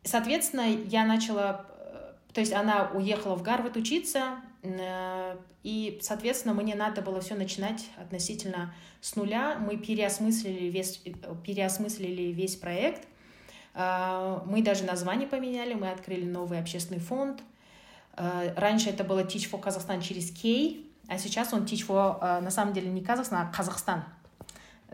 Соответственно, 0.01 0.65
я 0.87 1.05
начала, 1.05 1.67
э, 1.77 2.13
то 2.33 2.39
есть 2.39 2.51
она 2.51 2.89
уехала 2.95 3.35
в 3.35 3.43
Гарвард 3.43 3.77
учиться, 3.77 4.39
и, 5.63 5.99
соответственно, 6.01 6.53
мне 6.53 6.75
надо 6.75 7.01
было 7.01 7.21
все 7.21 7.35
начинать 7.35 7.89
относительно 7.97 8.73
с 9.01 9.15
нуля. 9.15 9.57
Мы 9.57 9.77
переосмыслили 9.77 10.69
весь, 10.69 11.01
переосмыслили 11.43 12.31
весь 12.31 12.55
проект. 12.55 13.07
Э, 13.73 14.41
мы 14.45 14.61
даже 14.61 14.83
название 14.83 15.27
поменяли, 15.27 15.73
мы 15.73 15.89
открыли 15.89 16.25
новый 16.25 16.59
общественный 16.59 16.99
фонд. 16.99 17.41
Э, 18.15 18.53
раньше 18.55 18.89
это 18.89 19.03
было 19.03 19.23
Teach 19.23 19.49
for 19.49 19.61
Kazakhstan 19.61 20.01
через 20.01 20.31
Кей, 20.31 20.91
а 21.07 21.17
сейчас 21.17 21.53
он 21.53 21.63
Teach 21.63 21.85
for, 21.87 22.41
на 22.41 22.51
самом 22.51 22.73
деле, 22.73 22.89
не 22.89 23.01
Казахстан, 23.01 23.47
а 23.47 23.51
Казахстан. 23.51 24.03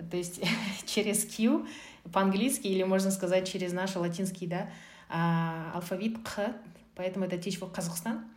То 0.10 0.18
есть 0.18 0.42
через 0.86 1.26
Q 1.26 1.68
по-английски, 2.12 2.68
или 2.68 2.84
можно 2.84 3.12
сказать 3.12 3.50
через 3.50 3.74
наш 3.74 3.96
латинский 3.96 4.48
да, 4.48 4.70
алфавит 5.76 6.18
Х, 6.28 6.54
поэтому 6.96 7.26
это 7.26 7.36
Teach 7.36 7.60
for 7.60 7.72
Казахстан. 7.72 8.31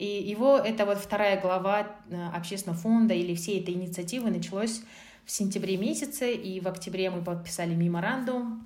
И 0.00 0.22
его, 0.30 0.56
это 0.56 0.86
вот 0.86 0.96
вторая 0.96 1.38
глава 1.38 1.86
э, 2.08 2.28
общественного 2.34 2.80
фонда 2.80 3.12
или 3.12 3.34
всей 3.34 3.60
этой 3.60 3.74
инициативы 3.74 4.30
началось 4.30 4.80
в 5.26 5.30
сентябре 5.30 5.76
месяце, 5.76 6.32
и 6.32 6.58
в 6.58 6.68
октябре 6.68 7.10
мы 7.10 7.22
подписали 7.22 7.74
меморандум 7.74 8.64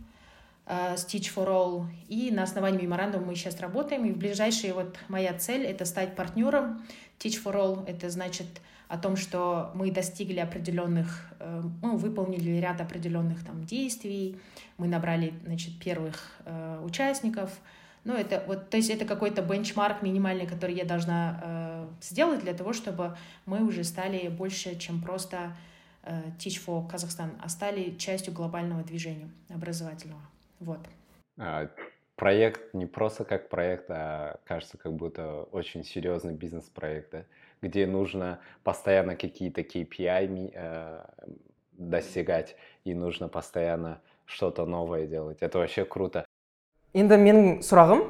э, 0.66 0.96
с 0.96 1.04
Teach 1.04 1.34
for 1.34 1.48
All, 1.48 1.86
и 2.08 2.30
на 2.30 2.44
основании 2.44 2.82
меморандума 2.82 3.26
мы 3.26 3.34
сейчас 3.34 3.58
работаем, 3.58 4.04
и 4.04 4.12
в 4.12 4.16
ближайшие 4.16 4.74
вот 4.74 4.96
моя 5.08 5.34
цель— 5.34 5.62
это 5.66 5.84
стать 5.86 6.14
партнером 6.14 6.84
Teach 7.18 7.42
for 7.42 7.56
All, 7.56 7.84
это 7.88 8.10
значит 8.10 8.46
о 8.86 8.96
том, 8.96 9.16
что 9.16 9.72
мы 9.74 9.90
достигли 9.90 10.38
определенных, 10.38 11.32
э, 11.40 11.62
ну, 11.82 11.96
выполнили 11.96 12.60
ряд 12.60 12.80
определенных 12.80 13.44
там 13.44 13.64
действий, 13.64 14.38
мы 14.78 14.86
набрали, 14.86 15.34
значит, 15.44 15.80
первых 15.80 16.30
участников— 16.84 17.50
ну, 18.04 18.14
это 18.14 18.44
вот, 18.46 18.68
то 18.70 18.76
есть 18.76 18.90
это 18.90 19.06
какой-то 19.06 19.42
бенчмарк 19.42 20.02
минимальный, 20.02 20.46
который 20.46 20.74
я 20.74 20.84
должна 20.84 21.40
э, 21.42 21.86
сделать 22.02 22.40
для 22.40 22.52
того, 22.52 22.72
чтобы 22.74 23.16
мы 23.46 23.64
уже 23.64 23.82
стали 23.82 24.28
больше, 24.28 24.78
чем 24.78 25.00
просто 25.00 25.56
э, 26.02 26.22
Teach 26.38 26.62
for 26.64 26.86
Kazakhstan, 26.90 27.30
а 27.42 27.48
стали 27.48 27.96
частью 27.96 28.34
глобального 28.34 28.82
движения 28.82 29.30
образовательного. 29.48 30.20
Вот. 30.60 30.80
А, 31.38 31.70
проект 32.16 32.74
не 32.74 32.84
просто 32.84 33.24
как 33.24 33.48
проект, 33.48 33.86
а 33.88 34.38
кажется, 34.44 34.76
как 34.76 34.92
будто 34.92 35.44
очень 35.52 35.82
серьезный 35.82 36.34
бизнес-проект, 36.34 37.10
да? 37.10 37.24
где 37.62 37.86
нужно 37.86 38.38
постоянно 38.62 39.16
какие-то 39.16 39.62
KPI 39.62 40.52
э, 40.54 41.06
достигать, 41.72 42.56
и 42.84 42.92
нужно 42.92 43.28
постоянно 43.28 44.02
что-то 44.26 44.66
новое 44.66 45.06
делать. 45.06 45.38
Это 45.40 45.58
вообще 45.58 45.86
круто 45.86 46.26
енді 46.94 47.18
менің 47.18 47.46
сұрағым 47.66 48.04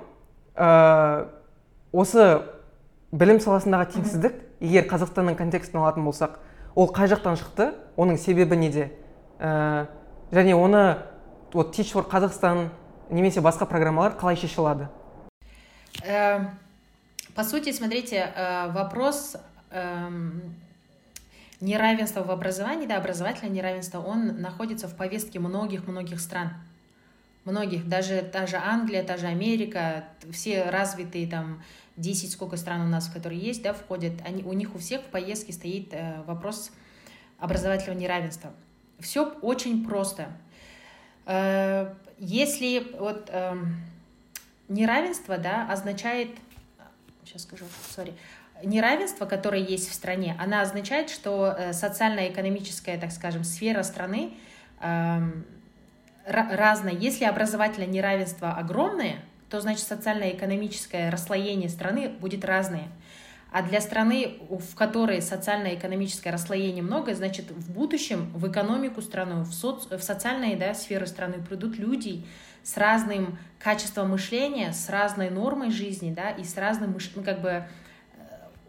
ә, 0.55 1.26
осы 1.93 2.26
білім 3.17 3.41
саласындағы 3.41 3.95
теңсіздік 3.97 4.37
егер 4.61 4.85
қазақстанның 4.91 5.38
контекстін 5.38 5.81
алатын 5.81 6.05
болсақ 6.05 6.37
ол 6.76 6.91
қай 6.93 7.09
жақтан 7.09 7.38
шықты 7.41 7.71
оның 7.97 8.19
себебі 8.21 8.59
неде? 8.61 8.91
Ә, 9.41 9.87
және 10.33 10.55
оны 10.55 10.99
вот 11.55 11.75
teach 11.75 11.95
for 11.95 12.05
қазақстан 12.05 12.69
немесе 13.11 13.41
басқа 13.41 13.67
программалар 13.67 14.19
қалай 14.21 14.37
шеше 14.37 14.61
э, 16.05 16.41
по 17.35 17.45
сути 17.45 17.73
смотрите 17.73 18.33
вопрос 18.75 19.37
неравенства 21.61 22.23
в 22.23 22.31
образовании 22.31 22.87
да 22.87 22.97
образовательное 22.97 23.50
неравенство 23.50 24.00
он 24.00 24.41
находится 24.41 24.88
в 24.88 24.97
повестке 24.97 25.38
многих 25.38 25.87
многих 25.87 26.21
стран. 26.21 26.50
Многих, 27.44 27.88
даже 27.88 28.22
та 28.22 28.46
же 28.46 28.56
Англия, 28.56 29.02
та 29.02 29.16
же 29.16 29.26
Америка, 29.26 30.04
все 30.32 30.64
развитые 30.70 31.26
там 31.26 31.62
10 31.96 32.32
сколько 32.32 32.56
стран 32.56 32.82
у 32.82 32.88
нас, 32.88 33.08
которые 33.08 33.40
есть, 33.40 33.62
да, 33.62 33.72
входят, 33.72 34.14
они, 34.24 34.42
у 34.42 34.52
них 34.52 34.74
у 34.74 34.78
всех 34.78 35.02
в 35.02 35.06
поездке 35.06 35.52
стоит 35.52 35.92
э, 35.92 36.22
вопрос 36.26 36.70
образовательного 37.38 37.98
неравенства. 37.98 38.52
Все 38.98 39.26
очень 39.42 39.86
просто. 39.86 40.28
Э, 41.26 41.94
если 42.18 42.86
вот 42.98 43.28
э, 43.30 43.56
неравенство, 44.68 45.38
да, 45.38 45.70
означает, 45.70 46.30
сейчас 47.24 47.42
скажу, 47.42 47.64
сори, 47.90 48.14
неравенство, 48.62 49.26
которое 49.26 49.62
есть 49.62 49.88
в 49.88 49.94
стране, 49.94 50.36
она 50.40 50.62
означает, 50.62 51.10
что 51.10 51.54
э, 51.56 51.72
социально-экономическая, 51.72 52.98
так 52.98 53.12
скажем, 53.12 53.44
сфера 53.44 53.82
страны 53.82 54.34
э, 54.80 55.20
разное. 56.26 56.92
Если 56.92 57.24
образовательное 57.24 57.88
неравенство 57.88 58.52
огромное, 58.52 59.16
то 59.50 59.60
значит 59.60 59.87
социально-экономическое 59.87 61.10
расслоение 61.10 61.68
страны 61.68 62.08
будет 62.08 62.44
разное. 62.44 62.88
А 63.52 63.62
для 63.62 63.80
страны, 63.80 64.38
в 64.48 64.74
которой 64.74 65.22
социально-экономическое 65.22 66.30
расслоение 66.30 66.82
много, 66.82 67.14
значит, 67.14 67.52
в 67.52 67.72
будущем 67.72 68.32
в 68.34 68.50
экономику 68.50 69.00
страны, 69.00 69.44
в, 69.44 69.52
соци... 69.52 69.96
в 69.96 70.02
социальные 70.02 70.56
да, 70.56 70.74
сферы 70.74 71.06
страны 71.06 71.34
придут 71.34 71.78
люди 71.78 72.24
с 72.64 72.76
разным 72.76 73.38
качеством 73.60 74.10
мышления, 74.10 74.72
с 74.72 74.88
разной 74.88 75.30
нормой 75.30 75.70
жизни, 75.70 76.12
да, 76.12 76.30
и 76.30 76.42
с 76.42 76.56
разным, 76.56 76.96
ну, 77.14 77.22
как 77.22 77.42
бы, 77.42 77.48
э, 77.48 77.64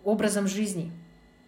образом 0.03 0.47
жизни. 0.47 0.91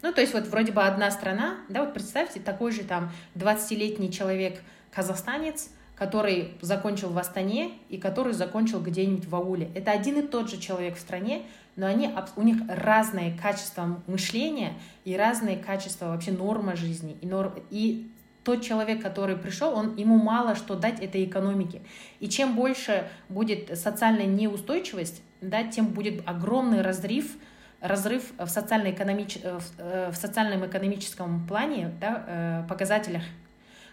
Ну, 0.01 0.11
то 0.11 0.21
есть 0.21 0.33
вот 0.33 0.47
вроде 0.47 0.71
бы 0.71 0.81
одна 0.81 1.11
страна, 1.11 1.57
да, 1.69 1.83
вот 1.83 1.93
представьте, 1.93 2.39
такой 2.39 2.71
же 2.71 2.83
там 2.83 3.11
20-летний 3.35 4.11
человек 4.11 4.61
казахстанец– 4.91 5.69
который 5.97 6.53
закончил 6.61 7.09
в 7.09 7.17
Астане 7.17 7.71
и 7.89 7.97
который 7.97 8.33
закончил 8.33 8.81
где-нибудь 8.81 9.27
в 9.27 9.35
ауле. 9.35 9.71
Это 9.73 9.91
один 9.91 10.19
и 10.19 10.21
тот 10.21 10.49
же 10.49 10.57
человек 10.57 10.95
в 10.95 10.99
стране, 10.99 11.43
но 11.75 11.87
они, 11.87 12.13
у 12.35 12.43
них 12.43 12.57
разные 12.67 13.35
качества 13.37 14.01
мышления 14.05 14.73
и 15.05 15.17
разные 15.17 15.57
качества 15.57 16.07
вообще 16.07 16.31
нормы 16.31 16.75
жизни. 16.75 17.17
И, 17.21 17.25
норм, 17.25 17.53
и 17.71 18.09
тот 18.43 18.61
человек, 18.61 19.01
который 19.01 19.35
пришел, 19.35 19.73
он, 19.73 19.95
ему 19.95 20.17
мало 20.17 20.55
что 20.55 20.75
дать 20.75 21.01
этой 21.01 21.25
экономике. 21.25 21.81
И 22.19 22.29
чем 22.29 22.55
больше 22.55 23.09
будет 23.27 23.77
социальная 23.77 24.27
неустойчивость, 24.27 25.21
да, 25.41 25.63
тем 25.63 25.87
будет 25.87 26.21
огромный 26.27 26.81
разрыв, 26.81 27.35
разрыв 27.81 28.31
в, 28.37 28.47
социально-экономич... 28.47 29.39
в 29.77 30.15
социальном 30.15 30.65
экономическом 30.65 31.45
плане, 31.47 31.91
да, 31.99 32.23
э, 32.27 32.63
показателях 32.69 33.23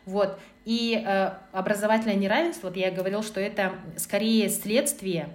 вот. 0.07 0.39
И 0.65 1.03
э, 1.05 1.33
образовательное 1.53 2.17
неравенство, 2.17 2.69
вот 2.69 2.77
я 2.77 2.91
говорил, 2.91 3.23
что 3.23 3.41
это 3.41 3.73
скорее 3.97 4.49
следствие 4.49 5.29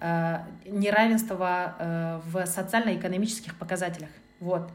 э, 0.00 0.38
неравенства 0.66 1.76
э, 1.78 2.20
в 2.26 2.46
социально-экономических 2.46 3.58
показателях. 3.58 4.10
Вот. 4.40 4.70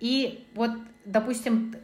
И 0.00 0.46
вот, 0.54 0.72
допустим, 1.04 1.74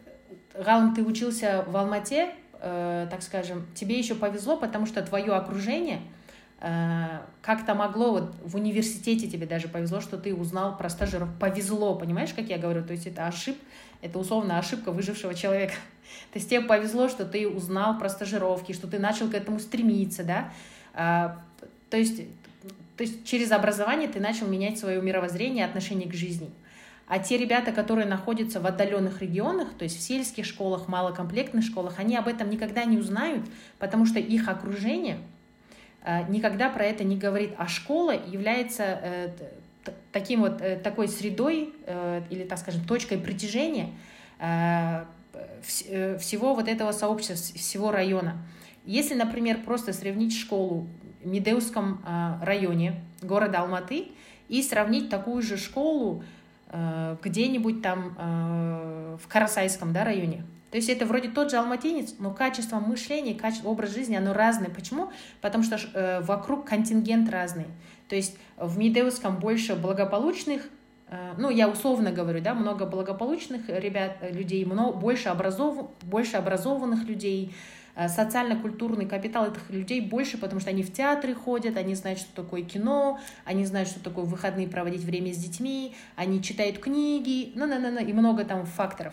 Галм, 0.55 0.95
ты 0.95 1.03
учился 1.03 1.65
в 1.67 1.77
Алмате, 1.77 2.31
э, 2.61 3.07
так 3.11 3.23
скажем, 3.23 3.67
тебе 3.75 3.99
еще 3.99 4.15
повезло, 4.15 4.57
потому 4.57 4.87
что 4.87 5.03
твое 5.03 5.33
окружение 5.33 6.01
э, 6.61 7.21
как-то 7.41 7.75
могло, 7.75 8.12
вот 8.12 8.37
в 8.45 8.57
университете 8.57 9.29
тебе 9.29 9.47
даже 9.47 9.69
повезло, 9.69 10.01
что 10.01 10.19
ты 10.19 10.35
узнал 10.35 10.77
про 10.77 10.88
стажеров. 10.88 11.29
Повезло, 11.38 11.95
понимаешь, 11.95 12.35
как 12.35 12.47
я 12.47 12.59
говорю? 12.59 12.85
То 12.85 12.93
есть 12.93 13.07
это 13.07 13.27
ошибка, 13.27 13.65
это 14.03 14.19
условно 14.19 14.59
ошибка 14.59 14.93
выжившего 14.93 15.35
человека. 15.35 15.75
То 16.33 16.38
есть 16.38 16.51
тебе 16.51 16.61
повезло, 16.61 17.09
что 17.09 17.25
ты 17.25 17.49
узнал 17.49 17.99
про 17.99 18.09
стажировки, 18.09 18.73
что 18.73 18.87
ты 18.87 18.99
начал 18.99 19.31
к 19.31 19.35
этому 19.35 19.59
стремиться, 19.59 20.25
да. 20.25 20.53
А, 20.93 21.41
то 21.88 21.97
есть, 21.97 22.23
то 22.97 23.05
есть 23.05 23.25
через 23.25 23.51
образование 23.53 24.09
ты 24.09 24.21
начал 24.21 24.47
менять 24.47 24.79
свое 24.79 25.01
мировоззрение, 25.01 25.65
отношение 25.65 26.09
к 26.09 26.15
жизни. 26.15 26.51
А 27.07 27.19
те 27.19 27.37
ребята, 27.37 27.73
которые 27.73 28.07
находятся 28.07 28.61
в 28.61 28.67
отдаленных 28.67 29.21
регионах, 29.21 29.69
то 29.75 29.85
есть 29.85 29.99
в 29.99 30.01
сельских 30.01 30.47
школах, 30.47 30.88
малокомплектных 30.88 31.65
школах, 31.65 31.99
они 31.99 32.17
об 32.17 32.29
этом 32.29 32.49
никогда 32.49 32.85
не 32.85 32.99
узнают, 32.99 33.45
потому 33.79 34.07
что 34.07 34.19
их 34.19 34.49
окружение 34.49 35.19
а, 36.03 36.23
никогда 36.25 36.69
про 36.71 36.85
это 36.85 37.05
не 37.05 37.17
говорит. 37.17 37.53
А 37.59 37.69
школа 37.69 38.12
является 38.12 38.83
э, 38.83 39.29
таким 40.12 40.40
вот, 40.40 40.61
э, 40.61 40.77
такой 40.77 41.09
средой 41.09 41.73
э, 41.87 42.23
или, 42.31 42.45
так 42.45 42.59
скажем, 42.59 42.85
точкой 42.85 43.18
притяжения 43.18 43.90
Э, 44.42 45.05
всего 46.18 46.55
вот 46.55 46.68
этого 46.68 46.92
сообщества, 46.92 47.37
всего 47.37 47.92
района. 47.92 48.37
Если, 48.85 49.14
например, 49.14 49.62
просто 49.62 49.92
сравнить 49.92 50.37
школу 50.37 50.88
в 51.23 51.27
Медеуском 51.27 52.03
а, 52.05 52.38
районе 52.45 53.01
города 53.23 53.61
Алматы 53.61 54.09
и 54.49 54.62
сравнить 54.62 55.09
такую 55.09 55.40
же 55.42 55.57
школу 55.57 56.25
где-нибудь 57.23 57.83
там 57.83 59.18
в 59.23 59.29
Карасайском 59.29 59.92
да, 59.92 60.05
районе, 60.05 60.42
то 60.73 60.77
есть 60.77 60.88
это 60.88 61.05
вроде 61.05 61.29
тот 61.29 61.51
же 61.51 61.59
алматинец, 61.59 62.14
но 62.18 62.31
качество 62.31 62.81
мышления, 62.81 63.35
качество, 63.35 63.68
образ 63.68 63.92
жизни, 63.92 64.16
оно 64.16 64.33
разное. 64.33 64.71
Почему? 64.71 65.12
Потому 65.42 65.64
что 65.64 65.77
э, 65.77 66.23
вокруг 66.23 66.64
контингент 66.64 67.29
разный. 67.29 67.66
То 68.12 68.16
есть 68.16 68.37
в 68.59 68.77
Медеуском 68.77 69.38
больше 69.38 69.75
благополучных 69.75 70.68
Э, 71.12 71.35
ну, 71.37 71.51
я 71.51 71.68
условно 71.68 72.11
говорю, 72.11 72.40
да, 72.40 72.55
много 72.55 72.87
благополучных 72.87 73.68
ребят, 73.68 74.16
э, 74.22 74.33
людей, 74.33 74.64
много, 74.64 74.96
больше, 74.96 75.29
образов, 75.29 75.90
больше 76.01 76.38
образованных 76.38 77.05
людей, 77.05 77.55
э, 77.94 78.09
социально-культурный 78.09 79.05
капитал 79.05 79.46
этих 79.46 79.68
людей 79.68 80.01
больше, 80.01 80.38
потому 80.38 80.59
что 80.59 80.70
они 80.70 80.83
в 80.83 80.90
театры 80.90 81.35
ходят, 81.35 81.77
они 81.77 81.94
знают, 81.94 82.18
что 82.18 82.42
такое 82.42 82.62
кино, 82.62 83.20
они 83.44 83.66
знают, 83.66 83.90
что 83.90 84.01
такое 84.01 84.25
выходные 84.25 84.68
проводить 84.68 85.05
время 85.05 85.35
с 85.35 85.37
детьми, 85.37 85.94
они 86.16 86.42
читают 86.42 86.79
книги, 86.79 87.53
ну, 87.57 87.66
на, 87.66 87.79
на, 87.79 87.90
на, 87.90 87.98
и 87.98 88.14
много 88.14 88.46
там 88.46 88.64
факторов. 88.64 89.12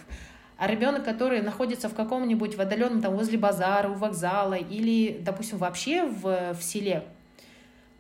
А 0.58 0.68
ребенок, 0.68 1.04
который 1.04 1.42
находится 1.42 1.90
в 1.90 1.96
каком-нибудь 1.96 2.56
в 2.56 2.62
отдаленном, 2.62 3.02
там, 3.02 3.14
возле 3.14 3.38
базара, 3.38 3.90
у 3.90 3.96
вокзала 3.96 4.54
или, 4.54 5.20
допустим, 5.22 5.58
вообще 5.58 6.06
в, 6.06 6.54
в 6.54 6.64
селе, 6.64 7.04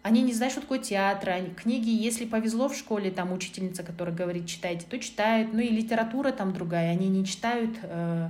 они 0.09 0.23
не 0.23 0.33
знают, 0.33 0.53
что 0.53 0.61
такое 0.61 0.79
театр, 0.79 1.29
они, 1.29 1.49
книги, 1.51 1.91
если 1.91 2.25
повезло 2.25 2.67
в 2.67 2.75
школе, 2.75 3.11
там 3.11 3.31
учительница, 3.31 3.83
которая 3.83 4.15
говорит, 4.15 4.47
читайте, 4.47 4.87
то 4.89 4.97
читают, 4.97 5.53
ну 5.53 5.59
и 5.59 5.69
литература 5.69 6.31
там 6.31 6.51
другая, 6.51 6.91
они 6.91 7.07
не 7.09 7.23
читают 7.23 7.77
э, 7.83 8.29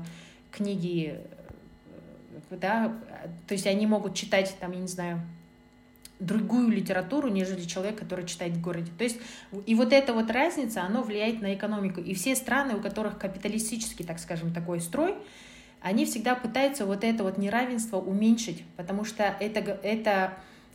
книги, 0.52 1.18
э, 2.52 2.58
да, 2.58 2.94
то 3.48 3.54
есть 3.54 3.65
они 3.65 3.88
могут 3.88 4.13
читать, 4.13 4.54
там, 4.60 4.74
я 4.74 4.80
не 4.80 4.89
знаю, 4.89 5.22
другую 6.20 6.68
литературу, 6.68 7.30
нежели 7.30 7.62
человек, 7.62 7.98
который 7.98 8.26
читает 8.26 8.58
в 8.58 8.62
городе. 8.62 8.92
То 8.98 9.06
есть 9.06 9.18
и 9.65 9.74
вот 9.74 9.94
эта 9.94 10.13
вот 10.13 10.30
разница, 10.30 10.84
она 10.84 11.02
влияет 11.02 11.42
на 11.42 11.54
экономику. 11.54 12.02
И 12.02 12.13
все 12.13 12.36
страны, 12.36 12.76
у 12.76 12.82
которых 12.82 13.18
капиталистический, 13.18 14.04
так 14.04 14.20
скажем, 14.20 14.54
такой 14.54 14.82
строй, 14.82 15.15
они 15.82 16.06
всегда 16.06 16.36
пытаются 16.36 16.86
вот 16.86 17.06
это 17.06 17.24
вот 17.24 17.38
неравенство 17.38 17.96
уменьшить, 18.02 18.65
потому 18.76 19.06
что 19.06 19.24
это, 19.24 19.62
это 19.82 20.34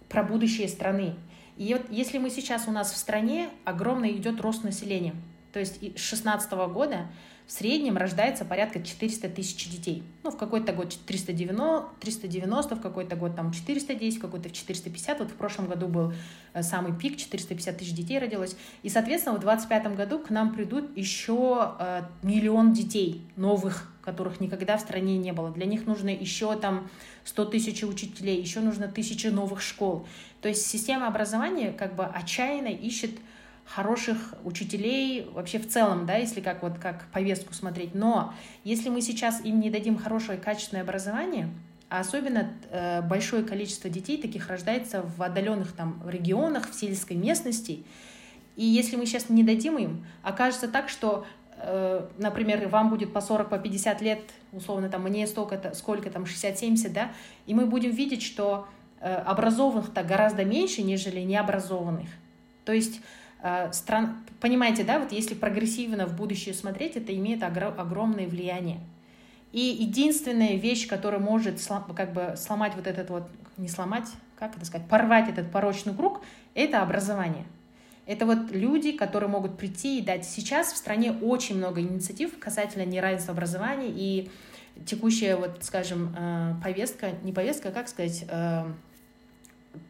про 0.08 0.22
будущее 0.22 0.68
страны. 0.68 1.14
И 1.56 1.72
вот 1.74 1.86
если 1.90 2.18
мы 2.18 2.30
сейчас 2.30 2.66
у 2.66 2.72
нас 2.72 2.92
в 2.92 2.96
стране 2.96 3.48
огромный 3.64 4.12
идет 4.16 4.40
рост 4.40 4.64
населения, 4.64 5.14
то 5.52 5.60
есть 5.60 5.76
с 5.76 5.78
2016 5.78 6.52
года 6.52 7.06
в 7.46 7.52
среднем 7.52 7.98
рождается 7.98 8.44
порядка 8.44 8.82
400 8.82 9.28
тысяч 9.28 9.68
детей. 9.70 10.02
Ну, 10.22 10.30
в 10.30 10.36
какой-то 10.36 10.72
год 10.72 10.96
390, 11.06 11.88
390 12.00 12.76
в 12.76 12.80
какой-то 12.80 13.16
год 13.16 13.36
там 13.36 13.52
410, 13.52 14.18
в 14.18 14.20
какой-то 14.20 14.48
в 14.48 14.52
450. 14.52 15.18
Вот 15.18 15.30
в 15.30 15.34
прошлом 15.34 15.66
году 15.66 15.86
был 15.86 16.14
э, 16.54 16.62
самый 16.62 16.98
пик, 16.98 17.18
450 17.18 17.76
тысяч 17.76 17.92
детей 17.92 18.18
родилось. 18.18 18.56
И, 18.82 18.88
соответственно, 18.88 19.36
в 19.36 19.40
2025 19.40 19.94
году 19.94 20.18
к 20.20 20.30
нам 20.30 20.54
придут 20.54 20.96
еще 20.96 21.74
э, 21.78 22.02
миллион 22.22 22.72
детей 22.72 23.26
новых, 23.36 23.93
которых 24.04 24.38
никогда 24.38 24.76
в 24.76 24.80
стране 24.80 25.16
не 25.16 25.32
было. 25.32 25.50
Для 25.50 25.64
них 25.64 25.86
нужно 25.86 26.10
еще 26.10 26.54
там 26.56 26.90
100 27.24 27.46
тысяч 27.46 27.82
учителей, 27.82 28.38
еще 28.38 28.60
нужно 28.60 28.86
тысячи 28.86 29.28
новых 29.28 29.62
школ. 29.62 30.06
То 30.42 30.48
есть 30.48 30.66
система 30.66 31.06
образования 31.06 31.72
как 31.72 31.96
бы 31.96 32.04
отчаянно 32.04 32.68
ищет 32.68 33.12
хороших 33.64 34.34
учителей 34.44 35.26
вообще 35.32 35.58
в 35.58 35.66
целом, 35.66 36.04
да, 36.04 36.16
если 36.16 36.42
как 36.42 36.62
вот 36.62 36.78
как 36.78 37.06
повестку 37.12 37.54
смотреть. 37.54 37.94
Но 37.94 38.34
если 38.62 38.90
мы 38.90 39.00
сейчас 39.00 39.42
им 39.42 39.58
не 39.58 39.70
дадим 39.70 39.96
хорошее 39.96 40.38
качественное 40.38 40.82
образование, 40.82 41.48
а 41.88 42.00
особенно 42.00 42.52
э, 42.70 43.00
большое 43.00 43.42
количество 43.42 43.88
детей 43.88 44.20
таких 44.20 44.48
рождается 44.48 45.02
в 45.16 45.22
отдаленных 45.22 45.72
там 45.72 46.02
регионах, 46.06 46.70
в 46.70 46.74
сельской 46.74 47.16
местности, 47.16 47.84
и 48.56 48.64
если 48.64 48.96
мы 48.96 49.06
сейчас 49.06 49.30
не 49.30 49.42
дадим 49.42 49.78
им, 49.78 50.04
окажется 50.22 50.68
так, 50.68 50.88
что 50.88 51.26
например, 52.18 52.68
вам 52.68 52.90
будет 52.90 53.12
по 53.12 53.20
40, 53.20 53.48
по 53.48 53.58
50 53.58 54.00
лет, 54.02 54.20
условно, 54.52 54.88
там, 54.88 55.02
мне 55.02 55.26
столько-то, 55.26 55.74
сколько 55.74 56.10
там, 56.10 56.24
60-70, 56.24 56.90
да, 56.90 57.12
и 57.46 57.54
мы 57.54 57.66
будем 57.66 57.90
видеть, 57.90 58.22
что 58.22 58.66
э, 59.00 59.14
образованных-то 59.14 60.02
гораздо 60.02 60.44
меньше, 60.44 60.82
нежели 60.82 61.20
необразованных. 61.20 62.08
То 62.64 62.72
есть 62.72 63.00
Э, 63.44 63.70
стран... 63.72 64.24
Понимаете, 64.40 64.84
да, 64.84 64.98
вот 64.98 65.12
если 65.12 65.34
прогрессивно 65.34 66.06
в 66.06 66.16
будущее 66.16 66.54
смотреть, 66.54 66.96
это 66.96 67.14
имеет 67.14 67.42
огр... 67.42 67.74
огромное 67.76 68.26
влияние. 68.26 68.80
И 69.52 69.60
единственная 69.60 70.56
вещь, 70.56 70.88
которая 70.88 71.20
может 71.20 71.60
как 71.94 72.14
бы 72.14 72.34
сломать 72.38 72.74
вот 72.74 72.86
этот 72.86 73.10
вот, 73.10 73.28
не 73.58 73.68
сломать, 73.68 74.08
как 74.36 74.56
это 74.56 74.64
сказать, 74.64 74.88
порвать 74.88 75.28
этот 75.28 75.52
порочный 75.52 75.94
круг, 75.94 76.22
это 76.54 76.80
образование. 76.80 77.44
Это 78.06 78.26
вот 78.26 78.50
люди, 78.50 78.92
которые 78.92 79.30
могут 79.30 79.56
прийти 79.56 79.98
и 79.98 80.02
дать. 80.02 80.26
Сейчас 80.26 80.72
в 80.72 80.76
стране 80.76 81.12
очень 81.12 81.56
много 81.56 81.80
инициатив 81.80 82.38
касательно 82.38 82.84
неравенства 82.84 83.32
образования 83.32 83.88
и 83.88 84.30
текущая, 84.84 85.36
вот, 85.36 85.58
скажем, 85.62 86.14
э, 86.16 86.54
повестка, 86.62 87.12
не 87.22 87.32
повестка, 87.32 87.70
а 87.70 87.72
как 87.72 87.88
сказать, 87.88 88.24
э, 88.28 88.64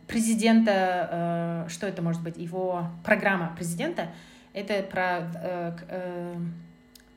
президента, 0.06 1.64
э, 1.66 1.70
что 1.70 1.86
это 1.86 2.02
может 2.02 2.22
быть, 2.22 2.36
его 2.36 2.86
программа 3.02 3.52
президента, 3.56 4.08
это 4.52 4.84
про, 4.84 5.76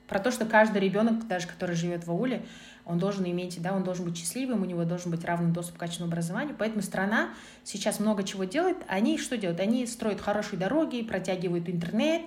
про 0.08 0.20
то, 0.20 0.32
что 0.32 0.48
каждый 0.48 0.82
ребенок, 0.82 1.28
даже 1.28 1.46
который 1.48 1.76
живет 1.76 2.08
в 2.08 2.12
ауле, 2.12 2.42
он 2.88 3.00
должен 3.00 3.26
иметь, 3.26 3.62
да, 3.62 3.74
он 3.74 3.84
должен 3.84 4.06
быть 4.06 4.18
счастливым, 4.18 4.62
у 4.62 4.66
него 4.66 4.86
должен 4.86 5.12
быть 5.12 5.26
равный 5.26 5.52
доступ 5.52 5.76
к 5.76 5.80
качественному 5.82 6.14
образованию. 6.14 6.56
Поэтому 6.58 6.82
страна 6.82 7.32
сейчас 7.66 8.00
много 8.00 8.24
чего 8.24 8.46
делает. 8.46 8.78
Они 8.88 9.18
что 9.18 9.38
делают? 9.38 9.60
Они 9.60 9.86
строят 9.86 10.22
хорошие 10.22 10.58
дороги, 10.58 11.02
протягивают 11.02 11.68
интернет, 11.68 12.22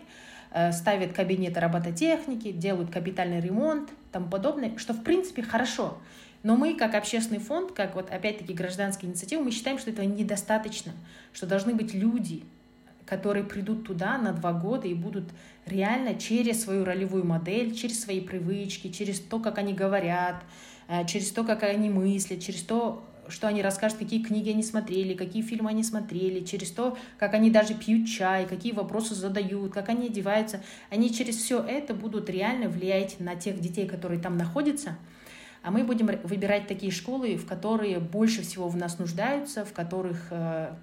ставят 0.73 1.15
кабинеты 1.15 1.61
робототехники, 1.61 2.53
делают 2.53 2.91
капитальный 2.91 3.41
ремонт, 3.41 3.89
тому 4.13 4.29
подобное, 4.29 4.77
что 4.77 4.93
в 4.93 5.03
принципе 5.03 5.43
хорошо. 5.43 5.97
Но 6.43 6.57
мы, 6.57 6.75
как 6.75 6.95
общественный 6.95 7.41
фонд, 7.41 7.73
как 7.73 7.95
вот 7.95 8.11
опять-таки 8.11 8.53
гражданская 8.53 9.09
инициатива, 9.09 9.43
мы 9.43 9.53
считаем, 9.53 9.79
что 9.79 9.91
этого 9.91 10.05
недостаточно, 10.05 10.93
что 11.33 11.47
должны 11.47 11.75
быть 11.75 11.95
люди, 11.95 12.45
которые 13.11 13.45
придут 13.45 13.87
туда 13.87 14.17
на 14.19 14.33
два 14.33 14.53
года 14.53 14.87
и 14.87 14.95
будут 14.95 15.25
реально 15.67 16.15
через 16.15 16.63
свою 16.63 16.85
ролевую 16.85 17.27
модель, 17.27 17.75
через 17.75 18.01
свои 18.01 18.21
привычки, 18.21 18.89
через 18.89 19.19
то, 19.19 19.41
как 19.41 19.59
они 19.59 19.75
говорят, 19.75 20.45
э, 20.87 21.05
через 21.07 21.33
то, 21.33 21.43
как 21.43 21.65
они 21.65 21.91
мыслят, 21.91 22.41
через 22.41 22.63
то, 22.63 23.05
что 23.29 23.49
они 23.49 23.63
расскажут, 23.63 23.99
какие 23.99 24.23
книги 24.23 24.51
они 24.51 24.63
смотрели, 24.63 25.15
какие 25.15 25.43
фильмы 25.43 25.71
они 25.71 25.83
смотрели, 25.83 26.45
через 26.45 26.71
то, 26.71 26.97
как 27.19 27.35
они 27.35 27.51
даже 27.51 27.75
пьют 27.75 28.09
чай, 28.09 28.47
какие 28.47 28.73
вопросы 28.73 29.17
задают, 29.17 29.73
как 29.73 29.89
они 29.89 30.07
одеваются. 30.07 30.63
Они 30.89 31.13
через 31.13 31.37
все 31.37 31.61
это 31.61 31.95
будут 31.95 32.31
реально 32.31 32.69
влиять 32.69 33.19
на 33.19 33.35
тех 33.35 33.59
детей, 33.61 33.89
которые 33.89 34.21
там 34.21 34.37
находятся, 34.37 34.97
а 35.63 35.73
мы 35.73 35.83
будем 35.83 36.07
выбирать 36.23 36.69
такие 36.69 36.93
школы, 36.93 37.37
в 37.37 37.47
которые 37.47 37.99
больше 37.99 38.43
всего 38.43 38.69
в 38.69 38.77
нас 38.77 38.99
нуждаются, 38.99 39.65
в 39.65 39.73
которых, 39.73 40.29
э, 40.31 40.75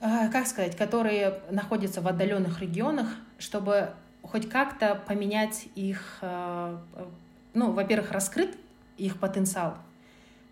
как 0.00 0.46
сказать, 0.46 0.76
которые 0.76 1.40
находятся 1.50 2.00
в 2.00 2.08
отдаленных 2.08 2.60
регионах, 2.60 3.08
чтобы 3.38 3.90
хоть 4.22 4.48
как-то 4.48 5.02
поменять 5.06 5.66
их, 5.74 6.18
э, 6.20 6.78
ну, 7.52 7.72
во-первых, 7.72 8.10
раскрыть 8.10 8.50
их 8.96 9.18
потенциал 9.18 9.76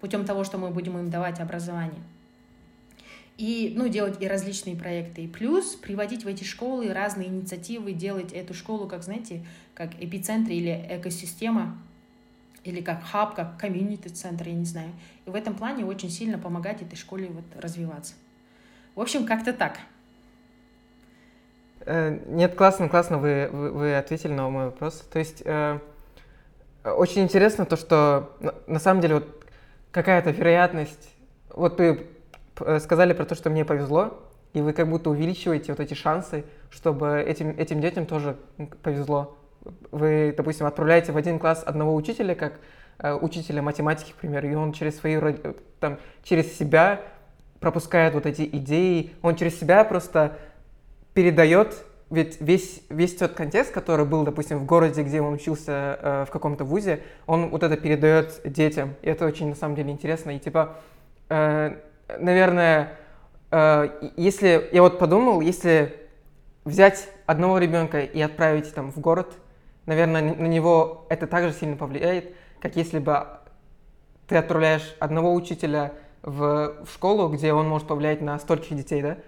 путем 0.01 0.25
того, 0.25 0.45
что 0.45 0.59
мы 0.59 0.71
будем 0.71 0.99
им 0.99 1.11
давать 1.11 1.41
образование. 1.41 2.03
И, 3.39 3.73
ну, 3.77 3.89
делать 3.89 4.21
и 4.21 4.29
различные 4.29 4.77
проекты. 4.77 5.23
И 5.23 5.29
плюс 5.29 5.75
приводить 5.75 6.25
в 6.25 6.29
эти 6.29 6.45
школы 6.45 6.93
разные 6.93 7.29
инициативы, 7.29 7.93
делать 7.93 8.33
эту 8.33 8.53
школу, 8.53 8.87
как, 8.87 9.03
знаете, 9.03 9.45
как 9.75 9.91
эпицентр 10.01 10.51
или 10.51 10.87
экосистема 10.91 11.79
или 12.65 12.81
как 12.81 13.03
хаб, 13.03 13.35
как 13.35 13.59
комьюнити-центр, 13.59 14.49
я 14.49 14.55
не 14.55 14.65
знаю. 14.65 14.93
И 15.27 15.31
в 15.31 15.35
этом 15.35 15.55
плане 15.55 15.85
очень 15.85 16.11
сильно 16.11 16.39
помогать 16.39 16.83
этой 16.83 16.97
школе 16.97 17.29
вот 17.29 17.45
развиваться. 17.61 18.15
В 18.95 19.01
общем, 19.01 19.25
как-то 19.25 19.53
так. 19.53 19.79
Э, 21.87 22.19
нет, 22.27 22.55
классно, 22.55 22.89
классно 22.89 23.19
вы, 23.19 23.49
вы, 23.51 23.97
ответили 23.97 24.33
на 24.33 24.49
мой 24.51 24.67
вопрос. 24.67 25.07
То 25.11 25.19
есть 25.19 25.43
э, 25.45 25.79
очень 26.85 27.23
интересно 27.23 27.65
то, 27.65 27.77
что 27.77 28.37
на, 28.67 28.79
самом 28.79 29.01
деле 29.01 29.15
вот 29.15 29.45
какая-то 29.91 30.31
вероятность, 30.31 31.15
вот 31.49 31.79
вы 31.79 32.07
э, 32.61 32.79
сказали 32.81 33.15
про 33.15 33.25
то, 33.25 33.35
что 33.35 33.49
мне 33.49 33.65
повезло, 33.65 34.23
и 34.53 34.61
вы 34.61 34.75
как 34.75 34.89
будто 34.89 35.09
увеличиваете 35.09 35.73
вот 35.73 35.81
эти 35.81 35.95
шансы, 35.95 36.45
чтобы 36.71 37.19
этим, 37.21 37.51
этим 37.59 37.81
детям 37.81 38.07
тоже 38.07 38.37
повезло 38.83 39.39
вы, 39.93 40.35
допустим, 40.37 40.67
отправляете 40.67 41.13
в 41.13 41.17
один 41.17 41.39
класс 41.39 41.63
одного 41.65 41.95
учителя, 41.95 42.35
как 42.35 42.59
учителя 43.21 43.63
математики, 43.63 44.11
к 44.11 44.17
примеру, 44.17 44.49
и 44.49 44.55
он 44.55 44.73
через 44.73 44.99
свои, 44.99 45.17
там, 45.79 45.99
через 46.25 46.59
себя 46.59 47.01
пропускает 47.63 48.13
вот 48.13 48.27
эти 48.27 48.43
идеи, 48.43 49.13
он 49.23 49.37
через 49.37 49.59
себя 49.59 49.85
просто 49.85 50.37
передает, 51.15 51.85
ведь 52.11 52.41
весь, 52.41 52.83
весь 52.91 53.15
тот 53.15 53.33
контекст, 53.33 53.73
который 53.73 54.05
был, 54.05 54.25
допустим, 54.25 54.59
в 54.59 54.67
городе, 54.67 55.03
где 55.03 55.23
он 55.23 55.33
учился 55.33 55.99
э, 56.01 56.25
в 56.29 56.31
каком-то 56.31 56.65
вузе, 56.65 57.03
он 57.27 57.49
вот 57.49 57.63
это 57.63 57.77
передает 57.77 58.43
детям, 58.45 58.95
и 59.01 59.09
это 59.09 59.25
очень, 59.25 59.49
на 59.49 59.55
самом 59.55 59.77
деле, 59.77 59.91
интересно, 59.91 60.33
и 60.33 60.39
типа, 60.39 60.77
э, 61.31 61.77
наверное, 62.19 62.99
э, 63.51 64.11
если, 64.17 64.69
я 64.73 64.83
вот 64.83 64.99
подумал, 64.99 65.41
если 65.41 65.97
взять 66.65 67.09
одного 67.27 67.59
ребенка 67.59 68.01
и 68.01 68.21
отправить 68.21 68.75
там 68.75 68.93
в 68.93 68.99
город, 68.99 69.33
наверное, 69.87 70.23
на 70.23 70.47
него 70.47 71.07
это 71.09 71.27
также 71.27 71.53
сильно 71.53 71.77
повлияет, 71.77 72.35
как 72.61 72.77
если 72.77 72.99
бы 72.99 73.27
ты 74.29 74.37
отправляешь 74.37 74.97
одного 74.99 75.35
учителя 75.35 75.93
в, 76.23 76.85
в 76.85 76.93
школу, 76.93 77.29
где 77.29 77.53
он 77.53 77.69
может 77.69 77.89
повлиять 77.89 78.21
на 78.21 78.39
стольких 78.39 78.77
детей, 78.77 79.03
да? 79.03 79.19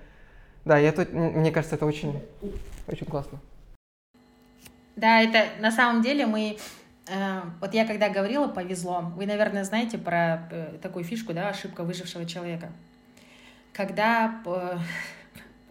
Да, 0.64 0.78
я 0.78 0.92
тут, 0.92 1.12
мне 1.12 1.50
кажется, 1.50 1.76
это 1.76 1.87
очень, 1.87 2.22
очень 2.87 3.07
классно. 3.07 3.38
Да, 4.96 5.20
это 5.20 5.46
на 5.61 5.72
самом 5.72 6.02
деле 6.02 6.26
мы 6.26 6.57
Э, 7.07 7.42
вот 7.61 7.74
я 7.74 7.87
когда 7.87 8.09
говорила 8.09 8.48
повезло, 8.48 9.12
вы, 9.16 9.26
наверное, 9.26 9.64
знаете 9.64 9.98
про 9.98 10.48
э, 10.50 10.78
такую 10.80 11.04
фишку, 11.04 11.35
да, 11.35 11.48
ошибка 11.48 11.83
выжившего 11.85 12.24
человека. 12.24 12.72
Когда 13.72 14.40
э, 14.46 14.78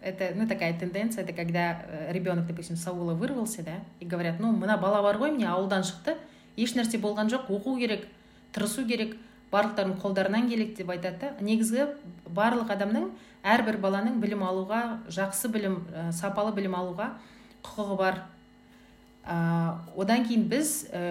это, 0.02 0.32
ну, 0.34 0.46
такая 0.46 0.78
тенденция, 0.78 1.24
это 1.24 1.32
когда 1.32 1.82
ребенок, 2.10 2.46
допустим, 2.46 2.76
с 2.76 2.86
аула 2.86 3.14
вырвался, 3.14 3.62
да, 3.62 3.74
и 3.98 4.04
говорят, 4.04 4.38
ну, 4.38 4.52
мына 4.52 4.76
бала 4.78 5.02
бар 5.02 5.18
ғой 5.18 5.32
міне 5.32 5.48
ауылдан 5.50 5.82
шықты 5.82 6.16
ешнәрсе 6.56 6.98
болған 7.02 7.26
жоқ 7.26 7.50
оқу 7.50 7.78
керек 7.78 8.06
тырысу 8.52 8.86
керек 8.86 9.16
барлықтарының 9.54 10.00
қолдарынан 10.02 10.48
келеді 10.50 10.82
деп 10.82 10.90
айтады 10.94 11.20
да. 11.20 11.44
Негізгі 11.44 11.86
барлық 12.34 12.72
адамның 12.74 13.10
әрбір 13.44 13.78
баланың 13.82 14.18
білім 14.22 14.42
алуға 14.46 14.80
жақсы 15.12 15.50
білім 15.54 15.78
ә, 15.92 16.08
сапалы 16.12 16.54
білім 16.56 16.74
алуға 16.78 17.12
құқығы 17.64 17.98
бар. 18.00 18.22
Ә, 19.24 19.36
одан 19.96 20.26
кейін 20.26 20.48
біз 20.50 20.74
ә, 20.90 21.04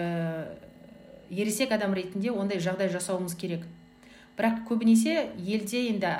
ересек 1.30 1.72
адам 1.72 1.94
ретінде 1.94 2.30
ондай 2.34 2.60
жағдай 2.62 2.92
жасауымыз 2.92 3.34
керек. 3.38 3.64
Бірақ 4.34 4.64
көбінесе 4.68 5.30
елде 5.38 5.86
енді 5.92 6.10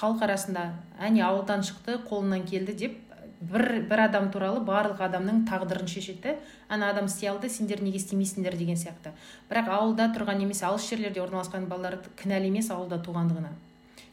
халық 0.00 0.24
арасында 0.26 0.72
әне 0.98 1.22
ауылдан 1.22 1.62
шықты 1.62 2.00
қолынан 2.08 2.42
келді 2.48 2.74
деп 2.74 2.96
бір 3.40 3.86
бір 3.90 4.00
адам 4.06 4.30
туралы 4.32 4.62
барлық 4.64 5.02
адамның 5.06 5.42
тағдырын 5.48 5.88
шешеді 5.90 6.36
ана 6.72 6.90
адам 6.90 7.06
істей 7.10 7.28
алды 7.28 7.50
сендер 7.50 7.82
неге 7.82 7.98
істемейсіңдер? 8.00 8.56
деген 8.56 8.76
сияқты. 8.76 9.12
Бірақ 9.50 9.68
ауылда 9.68 10.08
тұрған 10.16 10.40
немесе 10.40 10.66
алыс 10.66 10.88
жерлерде 10.88 11.20
орналасқан 11.20 11.66
балалар 11.68 11.98
кінәлі 12.16 12.48
емес 12.48 12.70
ауылда 12.70 12.98
туғандығына. 13.04 13.52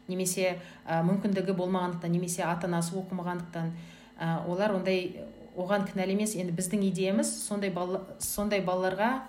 Немесе 0.08 0.58
ә, 0.86 1.00
мүмкіндігі 1.08 1.56
болмағандықтан 1.56 2.12
немесе 2.12 2.44
ата 2.44 2.68
анасы 2.68 2.96
оқымағандықтан 3.00 3.72
ә, 4.20 4.44
олар 4.48 4.76
ондай 4.76 5.24
оған 5.56 5.88
кінәлі 5.88 6.18
емес 6.18 6.36
енді 6.36 6.52
біздің 6.58 6.84
идеямыз 6.90 7.32
сондай 7.48 7.72
бала, 7.72 8.04
сондай 8.20 8.60
балаларға 8.62 9.22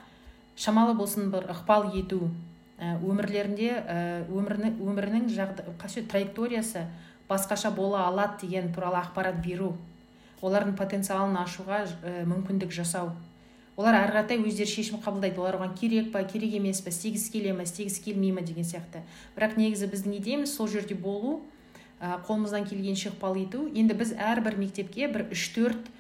шамалы 0.56 0.94
болсын 0.98 1.30
бір 1.30 1.46
ықпал 1.54 1.92
ету. 1.94 2.30
Өмірлерінде 2.74 3.68
өмірінің, 4.34 4.80
өмірінің 4.82 5.28
жағдай, 5.30 6.02
траекториясы 6.10 6.88
басқаша 7.28 7.70
бола 7.70 8.06
алады 8.08 8.46
деген 8.46 8.72
туралы 8.72 9.00
ақпарат 9.00 9.40
беру 9.44 9.74
олардың 10.44 10.74
потенциалын 10.76 11.38
ашуға 11.40 11.84
ә, 11.86 12.24
мүмкіндік 12.28 12.72
жасау. 12.74 13.12
Олар 13.76 13.96
ары 13.98 14.12
қаратай 14.12 14.38
өздері 14.38 14.70
шешім 14.70 15.00
қабылдайды. 15.02 15.40
Олар 15.40 15.56
оған 15.58 15.72
керек 15.78 16.12
па 16.12 16.22
керек 16.28 16.52
емес 16.54 16.82
па 16.84 16.92
істегісі 16.92 17.32
келе 17.32 17.54
ма 17.56 17.64
істегісі 17.64 18.04
келмей 18.04 18.32
ма 18.32 18.44
деген 18.44 18.66
сияқты. 18.66 19.02
Бірақ 19.34 19.56
негізі 19.58 19.88
біздің 19.90 20.18
идеямыз 20.20 20.52
сол 20.54 20.68
жерде 20.68 20.94
болу 20.94 21.40
ә, 21.98 22.20
қолымыздан 22.28 22.68
келгенше 22.68 23.10
ықпал 23.10 23.40
ету. 23.40 23.66
Енді 23.74 23.96
біз 23.98 24.14
әрбір 24.14 24.58
мектепке 24.60 25.08
бір 25.08 25.26
үш 25.32 25.48
төрт 25.56 25.90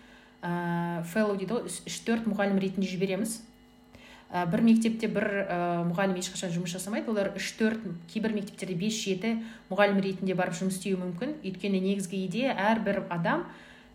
ә, 0.42 1.02
fellow 1.14 1.40
дейді 1.40 1.56
ғой 1.56 1.66
үш 1.88 1.98
төрт 2.06 2.28
мұғалім 2.30 2.60
ретінде 2.62 2.86
жібереміз. 2.86 3.40
Ә, 4.32 4.44
бір 4.50 4.62
мектепте 4.64 5.08
бір 5.08 5.26
ә, 5.44 5.58
мұғалім 5.90 6.18
ешқашан 6.20 6.52
жұмыс 6.54 6.74
жасамайды. 6.76 7.10
Олар 7.12 7.32
үш 7.36 7.52
төрт 7.58 7.84
кейбір 8.12 8.34
мектептерде 8.36 8.76
бес 8.78 8.96
жеті 8.96 9.36
мұғалім 9.70 10.00
ретінде 10.04 10.36
барып 10.38 10.56
жұмыс 10.60 10.78
істеуі 10.78 11.00
мүмкін. 11.02 11.36
Өйткені 11.44 11.80
негізгі 11.84 12.24
идея 12.26 12.54
әрбір 12.72 13.04
адам 13.10 13.46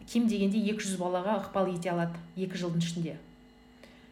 кем 0.09 0.27
дегенде 0.27 0.57
200 0.57 0.97
балаға 0.97 1.37
ықпал 1.43 1.69
ете 1.69 1.91
алады 1.93 2.17
екі 2.35 2.57
жылдың 2.57 2.81
ішінде. 2.81 3.15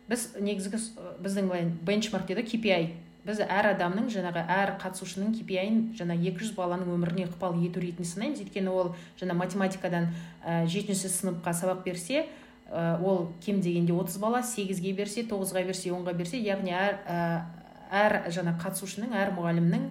Біз 0.08 0.30
негізгі 0.40 0.80
біздің 1.24 1.50
былай 1.50 1.70
бенчмарк 1.88 2.30
дейді 2.30 2.46
KPI 2.48 2.94
біз 3.28 3.42
әр 3.44 3.74
адамның 3.74 4.08
жаңағы 4.14 4.44
әр 4.54 4.74
қатысушының 4.80 5.34
KPI-ін 5.36 5.80
жаңа 6.00 6.16
200 6.22 6.54
баланың 6.56 6.94
өміріне 6.94 7.26
ықпал 7.28 7.58
ету 7.66 7.82
ретінде 7.84 8.08
санаймыз. 8.08 8.44
Өйткені 8.46 8.72
ол 8.72 8.94
жаңа 9.20 9.36
математикадан 9.42 10.14
жетінші 10.46 11.12
сыныпқа 11.12 11.52
сабақ 11.58 11.84
берсе 11.84 12.28
ол 12.72 13.32
кем 13.44 13.62
дегенде 13.62 13.94
30 13.94 14.20
бала 14.20 14.42
сегізге 14.44 14.94
берсе 14.94 15.24
тоғызға 15.24 15.64
берсе 15.68 15.92
онға 15.96 16.14
берсе 16.18 16.40
яғни 16.42 16.74
әр 16.76 17.00
әр 17.92 18.18
жаңа 18.34 18.58
қатысушының 18.60 19.14
әр 19.16 19.32
мұғалімнің 19.38 19.86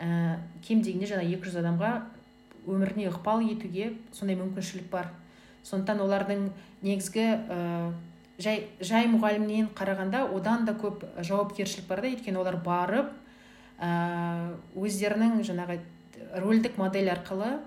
ә, 0.00 0.38
кем 0.64 0.80
дегенде 0.82 1.10
жаңа 1.10 1.26
200 1.28 1.58
адамға 1.60 1.92
өміріне 2.68 3.08
ықпал 3.10 3.44
етуге 3.44 3.92
сондай 4.12 4.36
мүмкіншілік 4.40 4.88
бар. 4.92 5.10
Сондықтан 5.64 6.00
олардың 6.04 6.48
негізгі 6.82 7.26
жай 8.38 8.68
жай 8.80 9.08
мұғалімнен 9.10 9.72
қарағанда 9.76 10.24
одан 10.34 10.64
да 10.68 10.74
көп 10.78 11.04
жауапкершілік 11.20 11.88
бар 11.88 12.02
да. 12.04 12.12
Өйткені 12.12 12.40
олар 12.40 12.60
барып 12.64 13.10
ә, 13.80 14.54
өздерінің 14.76 15.42
жаңағы 15.48 15.80
рөлдік 16.44 16.78
модель 16.78 17.10
арқылы 17.12 17.58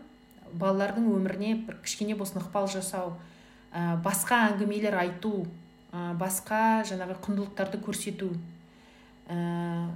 балалардың 0.54 1.10
өміріне 1.12 1.56
бір 1.67 1.82
кішкене 1.84 2.15
болсын 2.15 2.41
ықпал 2.41 2.69
жасау 2.71 3.15
ә, 3.71 3.97
басқа 4.03 4.45
әңгімелер 4.51 4.97
айту 5.01 5.45
ә, 5.91 6.13
басқа 6.19 6.84
жаңағы 6.88 7.17
құндылықтарды 7.23 7.79
көрсету 7.84 8.31
ә, 9.31 9.89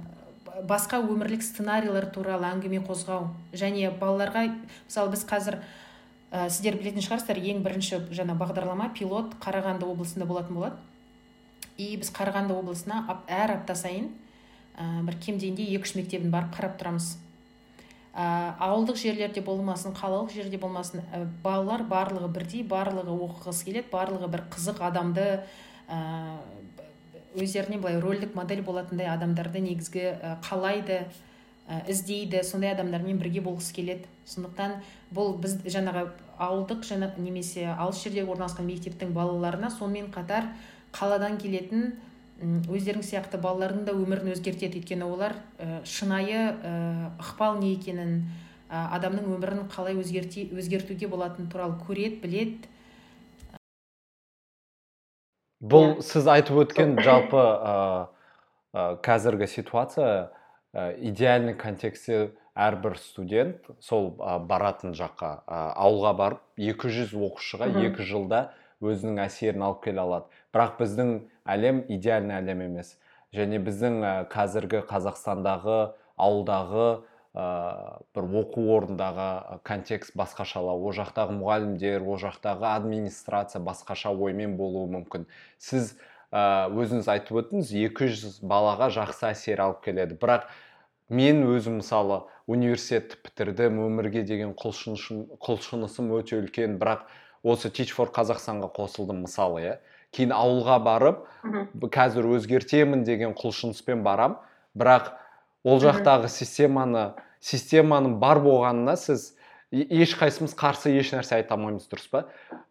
басқа 0.64 1.00
өмірлік 1.04 1.44
сценарийлер 1.44 2.08
туралы 2.14 2.48
әңгіме 2.48 2.80
қозғау. 2.86 3.28
Және 3.52 3.90
балаларға 4.00 4.46
мысалы 4.86 5.12
біз 5.12 5.24
қазір 5.28 5.58
ә, 6.32 6.48
сіздер 6.48 6.78
білетін 6.80 7.04
шығарсыздар 7.04 7.40
ең 7.40 7.62
бірінші 7.66 8.00
жаңа 8.16 8.36
бағдарлама 8.40 8.90
пилот 8.96 9.36
қарағанды 9.42 9.88
облысында 9.88 10.28
болатын 10.28 10.56
болады. 10.56 10.76
И 11.76 11.96
біз 12.00 12.10
қарағанды 12.16 12.56
облысына 12.56 13.02
әр 13.28 13.58
апта 13.58 13.76
сайын 13.76 14.08
ә, 14.78 15.04
бір 15.04 15.20
кем 15.20 15.38
дегенде 15.38 15.68
екі 15.68 15.84
үш 15.84 15.94
мектебін 15.98 16.32
барып 16.32 16.56
қарап 16.56 16.80
тұрамыз. 16.80 17.16
Ә, 18.16 18.56
ауылдық 18.64 18.96
жерлерде 18.96 19.42
болмасын 19.44 19.92
қалалық 19.96 20.32
жерде 20.32 20.58
болмасын 20.58 21.04
ә, 21.12 21.26
балалар 21.44 21.84
барлығы 21.90 22.30
бірдей 22.32 22.64
барлығы 22.64 23.12
оқығысы 23.28 23.68
келеді 23.68 23.92
барлығы 23.92 24.30
бір 24.32 24.46
қызық 24.54 24.80
адамды 24.88 25.26
ә, 25.88 26.00
өздеріне 27.36 27.78
былай 27.82 28.00
рөлдік 28.00 28.34
модель 28.34 28.64
болатындай 28.64 29.10
адамдарды 29.12 29.60
негізгі 29.60 30.08
қалайды 30.48 31.02
іздейді 31.66 32.42
сондай 32.46 32.72
адамдармен 32.72 33.18
бірге 33.18 33.42
болғысы 33.42 33.74
келеді. 33.74 34.06
Сондықтан 34.30 34.78
бұл 35.14 35.34
біз 35.42 35.58
жаңағы 35.66 36.06
ауылдық 36.38 36.84
жана, 36.86 37.10
немесе 37.18 37.66
алыс 37.74 38.04
жерде 38.04 38.22
орналасқан 38.24 38.68
мектептің 38.68 39.12
балаларына 39.16 39.70
сонымен 39.74 40.12
қатар 40.14 40.46
қаладан 40.94 41.40
келетін 41.42 41.96
өздерің 42.42 43.04
сияқты 43.06 43.38
балалардың 43.40 43.86
да 43.86 43.94
өмірін 43.96 44.34
өзгертеді. 44.34 44.82
Өйткені 44.82 45.06
олар 45.08 45.36
ә, 45.58 45.80
шынайы 45.88 46.52
ә, 46.52 46.72
ықпал 47.22 47.56
не 47.62 47.72
екенін 47.74 48.26
ә, 48.68 48.82
адамның 48.98 49.30
өмірін 49.36 49.62
қалай 49.72 49.96
өзгерте, 49.96 50.44
өзгертуге 50.52 51.08
болатыны 51.08 51.48
туралы 51.48 51.78
көреді 51.86 52.20
біледі. 52.20 52.72
Бұл 55.64 56.02
сіз 56.04 56.28
айтып 56.28 56.60
өткен 56.66 56.98
жалпы 57.00 57.40
ә, 57.40 57.76
ә, 58.76 58.84
қазіргі 59.00 59.48
ситуация 59.48 60.28
ә, 60.76 60.92
идеальный 61.00 61.56
контекстте 61.56 62.34
әрбір 62.52 62.98
студент 63.00 63.64
сол 63.80 64.12
ә, 64.20 64.36
баратын 64.44 64.92
жаққа 64.92 65.32
ә, 65.48 65.62
ауылға 65.72 66.12
барып 66.20 66.44
200 66.60 67.16
оқушыға 67.16 67.72
екі 67.88 68.04
жылда 68.04 68.50
өзінің 68.84 69.22
әсерін 69.24 69.64
алып 69.70 69.86
келе 69.86 70.02
алады. 70.04 70.28
Бірақ 70.56 70.78
біздің 70.80 71.12
әлем 71.44 71.84
идеальный 71.92 72.40
әлем 72.40 72.64
емес. 72.64 72.96
Және 73.36 73.60
біздің 73.60 74.00
қазіргі 74.32 74.80
қазақстандағы 74.88 75.78
ауылдағы 76.16 76.88
ә, 77.36 77.46
бір 78.16 78.28
оқу 78.40 78.64
орнындағы 78.72 79.60
контекст 79.68 80.14
басқашалау 80.16 80.86
ол 80.88 80.94
жақтағы 80.96 81.36
мұғалімдер 81.36 82.04
ол 82.06 82.16
жақтағы 82.22 82.70
администрация 82.70 83.60
басқаша 83.60 84.14
оймен 84.14 84.56
болуы 84.56 84.88
мүмкін. 84.94 85.26
Сіз 85.60 85.92
ә, 86.32 86.70
өзіңіз 86.72 87.10
айтып 87.12 87.42
өттіңіз 87.42 87.74
200 87.76 88.40
балаға 88.40 88.88
жақсы 88.96 89.28
әсер 89.34 89.60
алып 89.66 89.84
келеді. 89.84 90.16
Бірақ 90.16 90.48
мен 91.12 91.44
өзім 91.44 91.82
мысалы 91.82 92.22
университетті 92.48 93.20
бітірдім 93.26 93.82
өмірге 93.84 94.24
деген 94.24 94.56
құлшынысым 94.56 96.10
өте 96.16 96.40
үлкен. 96.40 96.80
Бірақ 96.80 97.04
осы 97.44 97.68
teach 97.68 97.92
for 97.92 98.08
қазақстанға 98.08 98.72
қосылдым 98.72 99.26
мысалы 99.26 99.60
иә. 99.66 99.76
Кейін 100.16 100.34
ауылға 100.36 100.80
барып 100.84 101.22
қазір 101.92 102.30
өзгертемін 102.36 103.04
деген 103.06 103.36
құлшыныспен 103.38 104.02
барам. 104.06 104.38
Бірақ 104.76 105.12
ол 105.64 105.80
жақтағы 105.82 106.30
системаны 106.32 107.12
системаның 107.44 108.18
бар 108.20 108.40
болғанына 108.44 108.96
сіз 109.00 109.34
ешқайсымыз 109.74 110.54
қарсы 110.56 110.92
еш 110.94 111.10
нәрсе 111.14 111.40
айта 111.40 111.56
алмаймыз 111.56 111.88
дұрыс 111.90 112.06
па? 112.10 112.22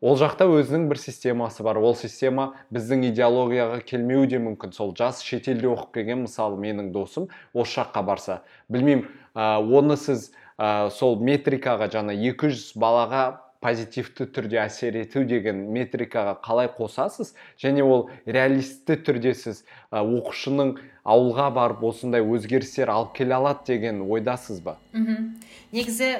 Ол 0.02 0.16
жақта 0.20 0.48
өзінің 0.48 0.88
бір 0.90 1.00
системасы 1.02 1.64
бар. 1.64 1.78
Ол 1.78 1.96
система 2.00 2.54
біздің 2.74 3.10
идеологияға 3.12 3.82
келмеуі 3.86 4.30
де 4.32 4.40
мүмкін. 4.40 4.74
Сол 4.76 4.96
жас 4.98 5.22
шетелде 5.26 5.68
оқып 5.72 6.00
келген 6.00 6.24
мысалы 6.24 6.60
менің 6.62 6.94
досым 6.96 7.28
осы 7.54 7.82
жаққа 7.82 8.06
барса. 8.08 8.42
Білмеймін 8.72 9.10
ә, 9.36 9.60
оны 9.60 9.98
сіз 10.00 10.32
ә, 10.58 10.90
сол 10.90 11.20
метрикаға 11.20 11.92
жаңа 11.92 12.16
200 12.16 12.72
балаға 12.80 13.26
позитивті 13.66 14.28
түрде 14.30 14.60
әсер 14.62 14.94
ету 15.02 15.24
деген 15.26 15.64
метрикаға 15.74 16.36
қалай 16.46 16.70
қосасыз? 16.70 17.34
Және 17.58 17.82
ол 17.82 18.12
реалистті 18.30 19.00
түрде 19.02 19.34
сіз 19.34 19.64
оқушының 19.90 20.76
ауылға 21.02 21.50
барып 21.58 21.82
осындай 21.90 22.22
өзгерістер 22.22 22.94
алып 22.94 23.16
келе 23.18 23.34
алады 23.40 23.66
деген 23.74 24.06
ойдасыз 24.06 24.62
ба? 24.62 24.78
Мхм 24.94 25.34
негізі 25.74 26.14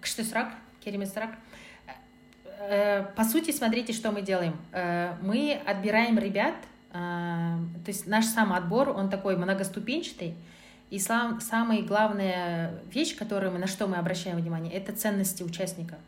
күшті 0.00 0.24
сұрақ 0.32 0.56
керемет 0.80 1.12
сұрақ. 1.12 1.36
По 3.16 3.24
сути 3.24 3.52
смотрите 3.52 3.92
что 3.92 4.10
мы 4.12 4.22
делаем. 4.22 4.56
Мы 5.22 5.60
отбираем 5.66 6.18
ребят 6.18 6.54
то 6.92 7.86
есть 7.86 8.06
наш 8.06 8.24
сам 8.26 8.52
отбор, 8.52 8.90
он 8.90 9.10
такой 9.10 9.36
многоступенчатый, 9.36 10.34
и 10.90 10.98
сам, 10.98 11.40
самая 11.40 11.82
главная 11.82 12.72
вещь, 12.92 13.16
которую 13.16 13.52
мы, 13.52 13.58
на 13.60 13.68
что 13.68 13.86
мы 13.86 13.96
обращаем 13.96 14.38
внимание, 14.38 14.72
это 14.72 14.92
ценности 14.92 15.44
участника. 15.44 15.98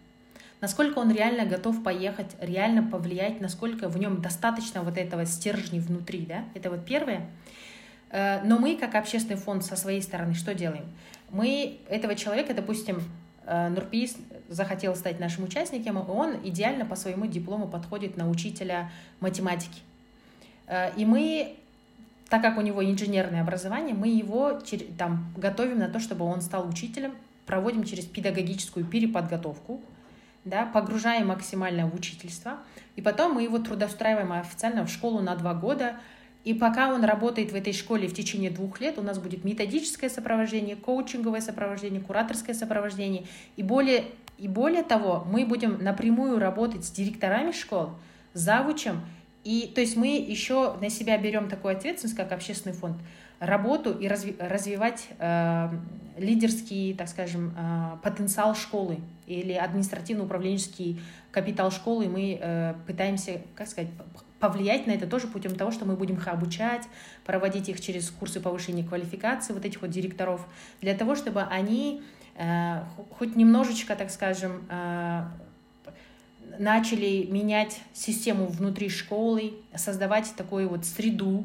Насколько 0.63 1.01
он 1.01 1.11
реально 1.11 1.45
готов 1.45 1.83
поехать, 1.83 2.37
реально 2.41 2.85
повлиять, 2.85 3.41
насколько 3.41 3.89
в 3.89 3.99
нем 3.99 4.23
достаточно 4.23 4.83
вот 4.83 4.97
этого 4.97 5.27
стержня 5.27 5.81
внутри, 5.81 6.25
да, 6.25 6.45
это 6.55 6.71
вот 6.71 6.85
первое. 6.85 7.29
Э, 8.11 8.41
но 8.45 8.61
мы, 8.61 8.77
как 8.77 8.95
общественный 8.95 9.37
фонд, 9.37 9.65
со 9.65 9.75
своей 9.75 10.01
стороны 10.01 10.35
что 10.35 10.55
делаем? 10.55 10.85
Мы 11.31 11.81
этого 11.89 12.15
человека, 12.15 12.55
допустим, 12.55 13.03
э, 13.45 13.69
Нурпиис 13.71 14.17
захотел 14.49 14.95
стать 14.95 15.19
нашим 15.19 15.43
участником, 15.43 16.09
он 16.09 16.37
идеально 16.45 16.87
по 16.87 16.95
своему 16.95 17.27
диплому 17.27 17.67
подходит 17.67 18.17
на 18.17 18.31
учителя 18.31 18.93
математики. 19.19 19.81
Э, 20.69 20.93
и 20.97 21.05
мы 21.05 21.57
так 22.29 22.41
как 22.41 22.57
у 22.57 22.61
него 22.61 22.85
инженерное 22.85 23.43
образование, 23.43 23.95
мы 23.95 24.09
его 24.09 24.59
там, 24.97 25.35
готовим 25.37 25.81
на 25.81 25.89
то, 25.89 25.99
чтобы 25.99 26.25
он 26.25 26.41
стал 26.41 26.67
учителем, 26.67 27.15
проводим 27.47 27.85
через 27.85 28.07
педагогическую 28.07 28.87
переподготовку, 28.87 29.83
да, 30.45 30.67
погружаем 30.67 31.29
максимально 31.29 31.87
в 31.87 31.95
учительство, 31.95 32.59
и 32.97 33.03
потом 33.03 33.35
мы 33.35 33.43
его 33.43 33.59
трудоустраиваем 33.59 34.33
официально 34.33 34.85
в 34.85 34.91
школу 34.91 35.21
на 35.21 35.37
два 35.37 35.55
года, 35.55 35.97
и 36.45 36.55
пока 36.55 36.93
он 36.93 37.05
работает 37.05 37.53
в 37.53 37.55
этой 37.55 37.73
школе 37.73 38.09
в 38.09 38.15
течение 38.15 38.51
двух 38.51 38.81
лет, 38.81 38.99
у 38.99 39.03
нас 39.03 39.19
будет 39.19 39.45
методическое 39.45 40.11
сопровождение, 40.11 40.75
коучинговое 40.75 41.41
сопровождение, 41.41 42.01
кураторское 42.01 42.55
сопровождение. 42.55 43.27
И 43.57 43.63
более, 43.63 44.07
и 44.39 44.49
более 44.49 44.83
того, 44.83 45.25
мы 45.31 45.47
будем 45.47 45.83
напрямую 45.83 46.41
работать 46.41 46.85
с 46.85 46.91
директорами 46.91 47.53
школ, 47.53 47.91
завучем, 48.35 49.03
и 49.45 49.71
то 49.75 49.81
есть 49.81 49.97
мы 49.97 50.19
еще 50.19 50.77
на 50.81 50.89
себя 50.89 51.19
берем 51.19 51.49
такую 51.49 51.77
ответственность, 51.77 52.17
как 52.17 52.33
общественный 52.33 52.75
фонд, 52.75 52.97
работу 53.43 53.91
и 53.91 54.07
разви 54.07 54.37
развивать 54.39 55.09
э, 55.19 55.69
лидерский, 56.17 56.95
так 56.95 57.09
скажем, 57.09 57.53
э, 57.57 57.97
потенциал 58.03 58.55
школы 58.55 59.01
или 59.27 59.53
административно-управленческий 59.53 61.01
капитал 61.33 61.73
школы. 61.73 62.09
Мы 62.09 62.39
э, 62.41 62.75
пытаемся, 62.87 63.41
как 63.57 63.67
сказать, 63.67 63.91
повлиять 64.39 64.87
на 64.87 64.93
это 64.93 65.09
тоже 65.09 65.27
путем 65.27 65.57
того, 65.57 65.73
что 65.73 65.85
мы 65.85 65.97
будем 65.97 66.17
их 66.17 66.29
обучать, 66.29 66.83
проводить 67.25 67.69
их 67.69 67.81
через 67.81 68.11
курсы 68.11 68.41
повышения 68.41 68.85
квалификации 68.85 69.53
вот 69.53 69.65
этих 69.65 69.83
вот 69.83 69.91
директоров, 69.91 70.47
для 70.81 70.95
того, 70.95 71.17
чтобы 71.17 71.43
они 71.43 72.03
э, 72.37 72.85
хоть 73.19 73.35
немножечко, 73.35 73.97
так 73.97 74.11
скажем, 74.11 74.65
э, 74.71 75.25
начали 76.61 77.27
менять 77.29 77.81
систему 77.93 78.47
внутри 78.47 78.89
школы, 78.89 79.55
создавать 79.75 80.33
такую 80.37 80.69
вот 80.69 80.85
среду 80.85 81.45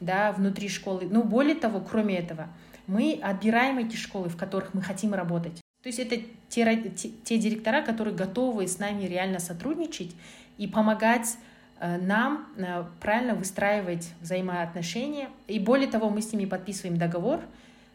да, 0.00 0.32
внутри 0.32 0.68
школы. 0.68 1.06
Но 1.10 1.22
более 1.22 1.54
того, 1.54 1.80
кроме 1.80 2.18
этого, 2.18 2.48
мы 2.86 3.18
отбираем 3.22 3.78
эти 3.78 3.96
школы, 3.96 4.28
в 4.28 4.36
которых 4.36 4.74
мы 4.74 4.82
хотим 4.82 5.14
работать. 5.14 5.60
То 5.82 5.88
есть 5.88 5.98
это 5.98 6.16
те, 6.48 6.90
те, 6.90 7.10
те 7.24 7.38
директора, 7.38 7.82
которые 7.82 8.14
готовы 8.14 8.66
с 8.66 8.78
нами 8.78 9.04
реально 9.04 9.38
сотрудничать 9.38 10.14
и 10.58 10.66
помогать 10.66 11.36
э, 11.78 11.98
нам 11.98 12.48
э, 12.56 12.84
правильно 13.00 13.34
выстраивать 13.34 14.08
взаимоотношения. 14.20 15.28
И 15.46 15.60
более 15.60 15.88
того, 15.88 16.10
мы 16.10 16.22
с 16.22 16.32
ними 16.32 16.44
подписываем 16.44 16.96
договор, 16.96 17.40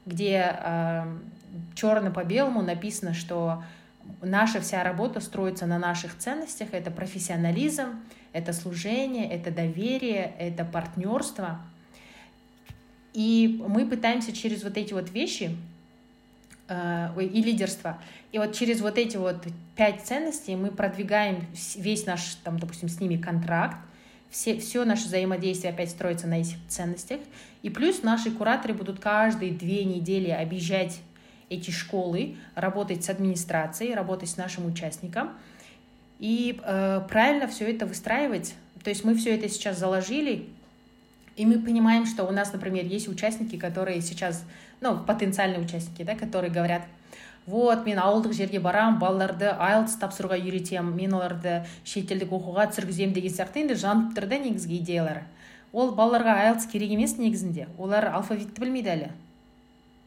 где 0.05 0.55
э, 0.57 1.17
черно 1.75 2.11
по 2.11 2.23
белому 2.23 2.61
написано, 2.61 3.13
что 3.13 3.63
наша 4.21 4.61
вся 4.61 4.83
работа 4.83 5.19
строится 5.19 5.65
на 5.65 5.77
наших 5.77 6.17
ценностях. 6.17 6.69
Это 6.71 6.91
профессионализм, 6.91 8.01
это 8.33 8.53
служение, 8.53 9.29
это 9.29 9.51
доверие, 9.51 10.33
это 10.39 10.63
партнерство. 10.63 11.59
И 13.13 13.61
мы 13.67 13.85
пытаемся 13.85 14.31
через 14.31 14.63
вот 14.63 14.77
эти 14.77 14.93
вот 14.93 15.11
вещи 15.11 15.55
э, 16.67 17.09
и 17.19 17.41
лидерство. 17.41 18.01
И 18.31 18.37
вот 18.37 18.55
через 18.55 18.81
вот 18.81 18.97
эти 18.97 19.17
вот 19.17 19.45
пять 19.75 20.01
ценностей 20.01 20.55
мы 20.55 20.71
продвигаем 20.71 21.45
весь 21.75 22.05
наш, 22.05 22.35
там, 22.43 22.59
допустим, 22.59 22.87
с 22.89 22.99
ними 22.99 23.17
контракт, 23.17 23.77
все, 24.29 24.57
все 24.59 24.85
наше 24.85 25.05
взаимодействие 25.07 25.73
опять 25.73 25.89
строится 25.89 26.27
на 26.27 26.39
этих 26.39 26.55
ценностях. 26.69 27.19
И 27.63 27.69
плюс 27.69 28.01
наши 28.01 28.31
кураторы 28.31 28.73
будут 28.73 28.99
каждые 28.99 29.51
две 29.51 29.83
недели 29.83 30.29
объезжать 30.29 30.99
эти 31.49 31.69
школы, 31.69 32.37
работать 32.55 33.03
с 33.03 33.09
администрацией, 33.09 33.93
работать 33.93 34.29
с 34.29 34.37
нашим 34.37 34.65
участником 34.65 35.31
и 36.21 36.61
э, 36.63 37.01
правильно 37.09 37.47
все 37.47 37.69
это 37.69 37.85
выстраивать. 37.85 38.55
То 38.83 38.89
есть 38.89 39.03
мы 39.03 39.15
все 39.15 39.35
это 39.35 39.49
сейчас 39.49 39.77
заложили, 39.77 40.47
и 41.41 41.45
мы 41.45 41.57
понимаем, 41.57 42.05
что 42.05 42.23
у 42.25 42.31
нас, 42.31 42.53
например, 42.53 42.85
есть 42.85 43.07
участники, 43.07 43.57
которые 43.57 44.01
сейчас, 44.01 44.43
ну, 44.79 44.99
потенциальные 44.99 45.59
участники, 45.59 46.03
да, 46.03 46.13
которые 46.13 46.51
говорят, 46.51 46.83
вот 47.47 47.83
мен 47.87 47.97
ауылдық 47.97 48.35
жерге 48.37 48.59
барам 48.59 48.99
балаларды 48.99 49.49
айлтс 49.49 49.95
тапсыруға 49.97 50.37
үйретемін 50.37 50.93
мен 50.93 51.15
оларды 51.17 51.63
шетелдік 51.83 52.29
оқуға 52.37 52.67
түсіргіземін 52.69 53.15
деген 53.15 53.33
сияқты. 53.33 53.63
Енді 53.63 53.79
жанып 53.81 54.13
тұр 54.13 54.27
да 54.29 54.37
негізгі 54.37 54.77
идеялары 54.77 55.23
ол 55.73 55.95
балаларға 55.97 56.37
айлтс 56.45 56.69
керек 56.69 56.93
емес 56.93 57.17
негізінде. 57.17 57.65
Олар 57.81 58.11
алфавитті 58.13 58.61
білмейді 58.61 58.93
әлі. 58.93 59.09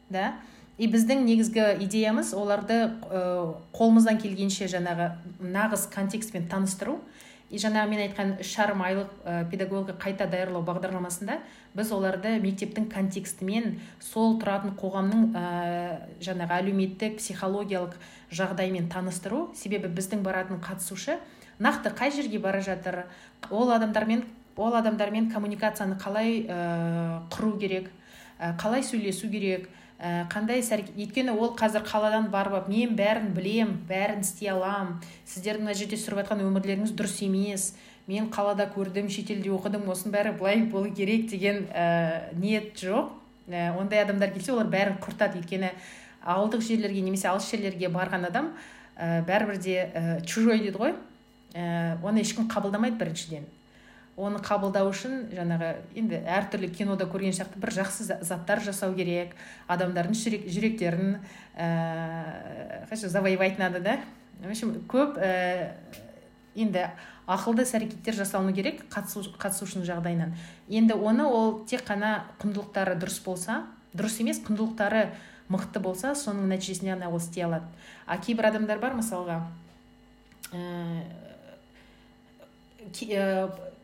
Да? 0.09 0.33
И 0.77 0.87
біздің 0.87 1.25
негізгі 1.27 1.67
идеямыз 1.83 2.31
оларды 2.31 2.79
ә, 3.11 3.51
қолымыздан 3.75 4.21
келгенше 4.23 4.71
жаңағы 4.71 5.11
нағыз 5.43 5.89
контекстпен 5.91 6.47
таныстыру 6.47 7.01
и 7.49 7.59
жаңағы 7.61 7.89
мен 7.91 8.01
айтқан 8.07 8.31
үш 8.41 8.53
жарым 8.55 8.81
айлық 8.81 9.11
ә, 9.23 9.35
педагогика 9.51 9.93
қайта 10.01 10.25
даярлау 10.29 10.63
бағдарламасында 10.65 11.37
біз 11.77 11.91
оларды 11.93 12.35
мектептің 12.41 12.87
контекстімен 12.89 13.79
сол 14.01 14.39
тұратын 14.41 14.73
қоғамның 14.79 15.27
ә, 15.37 15.45
жаңағы 16.25 16.57
әлеуметтік 16.57 17.19
психологиялық 17.19 17.93
жағдаймен 18.33 18.89
таныстыру. 18.89 19.51
Себебі 19.55 19.91
біздің 19.93 20.25
баратын 20.25 20.59
қатысушы 20.63 21.19
нақты 21.59 21.93
қай 21.93 22.11
жерге 22.11 22.39
бара 22.39 22.61
жатыр 22.65 23.05
ол 23.51 23.71
адамдармен 23.71 24.25
ол 24.57 24.73
адамдармен 24.75 25.29
коммуникацияны 25.31 25.99
қалай 26.01 26.45
ә, 26.49 27.21
құру 27.29 27.59
керек 27.59 27.91
қалай 28.39 28.83
сөйлесу 28.83 29.29
керек 29.29 29.69
ә, 29.99 30.27
қандай 30.31 30.59
іс 30.59 30.71
өйткені 30.75 31.35
ол 31.35 31.55
қазір 31.55 31.85
қаладан 31.87 32.29
барып 32.33 32.69
мен 32.69 32.95
бәрін 32.95 33.33
білем 33.35 33.75
бәрін 33.89 34.21
істей 34.25 34.51
аламын 34.51 34.97
сіздердің 35.25 35.67
мына 35.67 35.75
жерде 35.77 35.99
сүріп 35.99 36.23
жатқан 36.23 36.43
өмірлеріңіз 36.45 36.95
дұрыс 36.97 37.21
емес 37.25 37.73
мен 38.07 38.29
қалада 38.29 38.67
көрдім 38.73 39.09
шетелде 39.09 39.49
оқыдым 39.55 39.87
осының 39.89 40.13
бәрі 40.13 40.33
былай 40.37 40.61
болу 40.69 40.91
керек 40.93 41.29
деген 41.29 41.65
ә, 41.73 42.33
ниет 42.37 42.75
жоқ. 42.77 43.09
Ә, 43.49 43.73
ондай 43.79 44.03
адамдар 44.03 44.33
келсе 44.33 44.53
олар 44.53 44.69
бәрін 44.69 44.99
құртады. 45.01 45.41
Өйткені 45.41 45.71
ауылдық 46.21 46.61
жерлерге 46.65 47.01
немесе 47.01 47.29
алыс 47.31 47.49
жерлерге 47.49 47.89
барған 47.89 48.29
адам 48.29 48.51
ә, 48.97 49.23
бәрібір 49.25 49.57
де 49.57 49.77
ә, 49.89 50.21
чужой 50.25 50.61
дейді 50.61 50.77
ғой. 50.77 50.93
Ә, 51.55 51.97
оны 52.05 52.21
ешкім 52.21 52.49
қабылдамайды 52.51 52.99
біріншіден. 53.01 53.49
Оны 54.15 54.39
қабылдау 54.39 54.89
үшін 54.93 55.25
жаңағы 55.35 55.71
енді 55.99 56.21
әртүрлі 56.23 56.69
кинода 56.71 57.07
көрген 57.11 57.35
сияқты 57.35 57.59
бір 57.59 57.73
жақсы 57.75 58.07
заттар 58.23 58.61
жасау 58.63 58.95
керек. 58.95 59.35
Адамдардың 59.67 60.15
жүрек, 60.15 60.45
жүректерін 60.47 61.17
ә, 61.57 62.85
завоевать 62.95 63.59
надо 63.59 63.79
да. 63.79 63.99
В 64.39 64.49
общем 64.49 64.77
көп 64.87 65.19
ә, 65.19 65.73
енді 66.55 66.87
ақылды 67.27 67.65
іс 67.67 67.75
әрекеттер 67.75 68.15
жасалыну 68.15 68.55
керек 68.55 68.85
қатысу, 68.87 69.25
қатысушының 69.35 69.83
жағдайынан. 69.83 70.35
Енді 70.69 70.95
оны 70.95 71.27
ол 71.27 71.65
тек 71.67 71.83
қана 71.83 72.23
құндылықтары 72.39 72.95
дұрыс 73.01 73.19
болса 73.25 73.65
дұрыс 73.95 74.21
емес 74.23 74.39
құндылықтары 74.47 75.09
мықты 75.51 75.81
болса 75.83 76.15
соның 76.15 76.47
нәтижесінде 76.53 76.95
ғана 76.95 77.11
ол 77.11 77.19
істей 77.19 77.43
алады. 77.43 77.67
А 78.07 78.17
кейбір 78.17 78.47
адамдар 78.51 78.79
бар 78.79 78.95
мысалға 78.95 79.41
ә, 80.51 81.03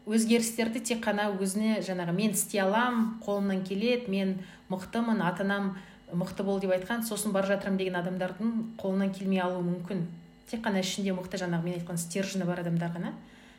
өзгерістерді 0.10 0.82
тек 0.82 1.04
қана 1.06 1.30
өзіне 1.38 1.82
жаңағы 1.86 2.16
мен 2.16 2.34
істей 2.34 2.62
аламын 2.64 3.20
қолымнан 3.26 3.64
келеді 3.68 4.10
мен 4.10 4.40
мықтымын 4.70 5.22
ата 5.22 5.44
анам 5.44 5.76
мықты 6.12 6.44
бол 6.44 6.60
деп 6.60 6.72
айтқан 6.74 7.04
сосын 7.08 7.32
бара 7.32 7.48
жатырмын 7.54 7.78
деген 7.78 8.00
адамдардың 8.00 8.56
қолынан 8.82 9.14
келмей 9.16 9.42
алуы 9.42 9.64
мүмкін. 9.64 10.08
Тек 10.50 10.64
қана 10.66 10.82
ішінде 10.82 11.14
мықты 11.16 11.40
жаңағы 11.40 11.64
мен 11.64 11.78
айтқан 11.80 12.00
стержені 12.02 12.48
бар 12.50 12.64
адамдар 12.64 12.92
ғана. 12.92 13.14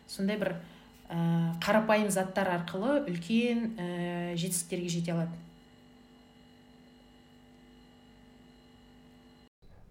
Сондай 0.07 0.37
бір 0.37 0.57
ә, 1.09 1.55
қарапайым 1.65 2.11
заттар 2.11 2.51
арқылы 2.59 3.07
үлкен 3.07 3.71
ә, 3.79 4.35
жетістіктерге 4.37 4.89
жете 4.89 5.13
алады. 5.13 5.39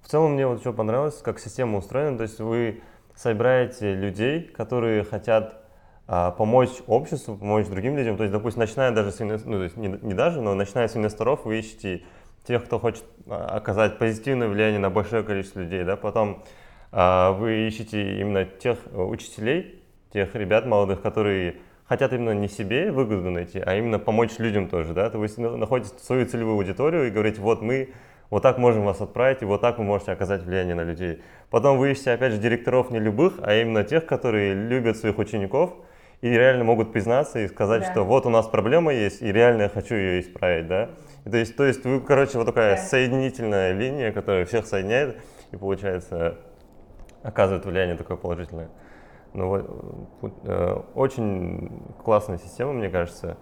В 0.02 0.10
целом 0.12 0.34
мне 0.34 0.46
вот 0.46 0.60
еще 0.60 0.74
понравилось, 0.74 1.22
как 1.24 1.40
система 1.40 1.78
устроена. 1.78 2.18
То 2.18 2.24
есть 2.24 2.40
вы 2.40 2.82
собираете 3.16 3.96
людей, 3.96 4.42
которые 4.44 5.04
хотят 5.04 5.61
помочь 6.38 6.82
обществу, 6.88 7.38
помочь 7.38 7.68
другим 7.68 7.96
людям. 7.96 8.18
То 8.18 8.24
есть, 8.24 8.34
допустим, 8.34 8.60
начиная 8.60 8.92
даже 8.92 9.12
с 9.12 9.22
инвесторов, 9.22 9.52
ну, 9.52 9.58
то 9.60 9.64
есть 9.64 9.78
не, 9.78 9.88
не 10.02 10.14
даже, 10.14 10.42
но 10.42 10.54
начиная 10.54 10.90
с 10.90 10.98
инвесторов, 10.98 11.46
вы 11.46 11.60
ищете 11.60 12.04
тех, 12.46 12.66
кто 12.66 12.80
хочет 12.80 13.04
а, 13.28 13.58
оказать 13.58 13.98
позитивное 13.98 14.48
влияние 14.48 14.80
на 14.80 14.90
большое 14.90 15.24
количество 15.24 15.62
людей, 15.62 15.84
да, 15.84 15.96
потом 15.96 16.44
а, 16.92 17.32
вы 17.32 17.68
ищете 17.68 18.20
именно 18.20 18.46
тех 18.46 18.78
учителей, 18.94 19.82
тех 20.12 20.36
ребят 20.36 20.66
молодых, 20.66 21.02
которые 21.02 21.56
хотят 21.86 22.14
именно 22.14 22.32
не 22.32 22.48
себе 22.48 22.92
выгоду 22.92 23.30
найти, 23.30 23.62
а 23.66 23.76
именно 23.76 24.00
помочь 24.00 24.38
людям 24.38 24.68
тоже, 24.68 24.94
да, 24.94 25.10
то 25.10 25.24
есть 25.24 25.38
находите 25.38 25.94
свою 26.00 26.26
целевую 26.26 26.56
аудиторию 26.56 27.08
и 27.08 27.12
говорите, 27.12 27.40
вот 27.42 27.62
мы 27.62 27.94
вот 28.30 28.44
так 28.44 28.58
можем 28.58 28.86
вас 28.86 29.02
отправить, 29.02 29.42
и 29.42 29.46
вот 29.46 29.62
так 29.62 29.78
вы 29.78 29.84
можете 29.84 30.14
оказать 30.14 30.44
влияние 30.44 30.76
на 30.76 30.84
людей. 30.84 31.22
Потом 31.50 31.78
вы 31.78 31.92
ищете, 31.92 32.12
опять 32.12 32.32
же, 32.32 32.40
директоров 32.40 32.90
не 32.90 33.00
любых, 33.00 33.40
а 33.44 33.54
именно 33.56 33.84
тех, 33.84 34.06
которые 34.06 34.54
любят 34.54 34.96
своих 34.98 35.18
учеников 35.18 35.74
и 36.22 36.30
реально 36.30 36.64
могут 36.64 36.94
признаться 36.94 37.40
и 37.40 37.48
сказать, 37.48 37.82
да. 37.82 37.92
что 37.92 38.04
вот 38.04 38.26
у 38.26 38.30
нас 38.30 38.48
проблема 38.48 38.94
есть, 38.94 39.22
и 39.22 39.32
реально 39.32 39.64
я 39.64 39.70
хочу 39.70 39.96
ее 39.96 40.22
исправить, 40.22 40.68
да. 40.68 40.90
И 41.26 41.30
то 41.30 41.38
есть, 41.38 41.56
то 41.56 41.66
есть 41.66 41.84
вы, 41.84 42.00
короче, 42.02 42.38
вот 42.38 42.46
такая 42.46 42.76
да. 42.76 42.82
соединительная 42.82 43.74
линия, 43.74 44.12
которая 44.12 44.46
всех 44.46 44.66
соединяет, 44.66 45.18
и 45.52 45.58
получается 45.58 46.38
оказывает 47.24 47.66
влияние 47.66 47.96
такое 47.98 48.18
положительное. 48.18 48.70
Ну, 49.34 49.48
вот, 50.22 50.34
э, 50.44 50.82
очень 50.94 51.84
классная 52.04 52.38
система, 52.38 52.74
мне 52.74 52.90
кажется. 52.90 53.38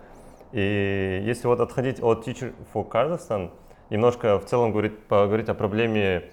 И 0.52 1.22
если 1.24 1.48
вот 1.48 1.60
отходить 1.60 2.02
от 2.02 2.28
Teacher 2.28 2.54
for 2.74 2.88
Kazakhstan, 2.90 3.52
немножко 3.90 4.40
в 4.40 4.46
целом 4.46 4.72
говорить, 4.72 5.00
поговорить 5.08 5.50
о 5.50 5.54
проблеме 5.54 6.26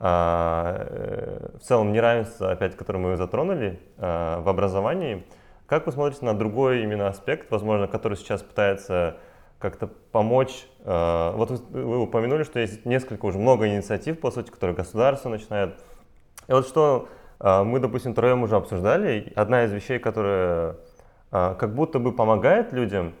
а, 0.00 0.86
э, 0.88 1.58
в 1.58 1.62
целом 1.62 1.92
неравенства, 1.92 2.50
опять, 2.50 2.76
которое 2.76 2.98
мы 2.98 3.16
затронули 3.16 3.80
а, 3.96 4.40
в 4.40 4.48
образовании. 4.48 5.24
Как 5.66 5.86
вы 5.86 5.92
смотрите 5.92 6.24
на 6.24 6.34
другой 6.34 6.82
именно 6.82 7.08
аспект, 7.08 7.50
возможно, 7.50 7.86
который 7.86 8.16
сейчас 8.16 8.42
пытается 8.42 9.16
как-то 9.58 9.88
помочь? 10.12 10.66
А, 10.84 11.32
вот 11.32 11.50
вы, 11.50 11.98
упомянули, 12.02 12.44
что 12.44 12.60
есть 12.60 12.84
несколько, 12.84 13.24
уже 13.26 13.38
много 13.38 13.66
инициатив, 13.68 14.20
по 14.20 14.30
сути, 14.30 14.50
которые 14.50 14.76
государство 14.76 15.28
начинает. 15.28 15.74
И 16.48 16.52
вот 16.52 16.66
что 16.66 17.08
мы, 17.40 17.80
допустим, 17.80 18.14
троем 18.14 18.42
уже 18.42 18.56
обсуждали, 18.56 19.32
одна 19.34 19.64
из 19.64 19.72
вещей, 19.72 19.98
которая 19.98 20.76
как 21.30 21.74
будто 21.74 21.98
бы 21.98 22.12
помогает 22.12 22.72
людям, 22.72 23.12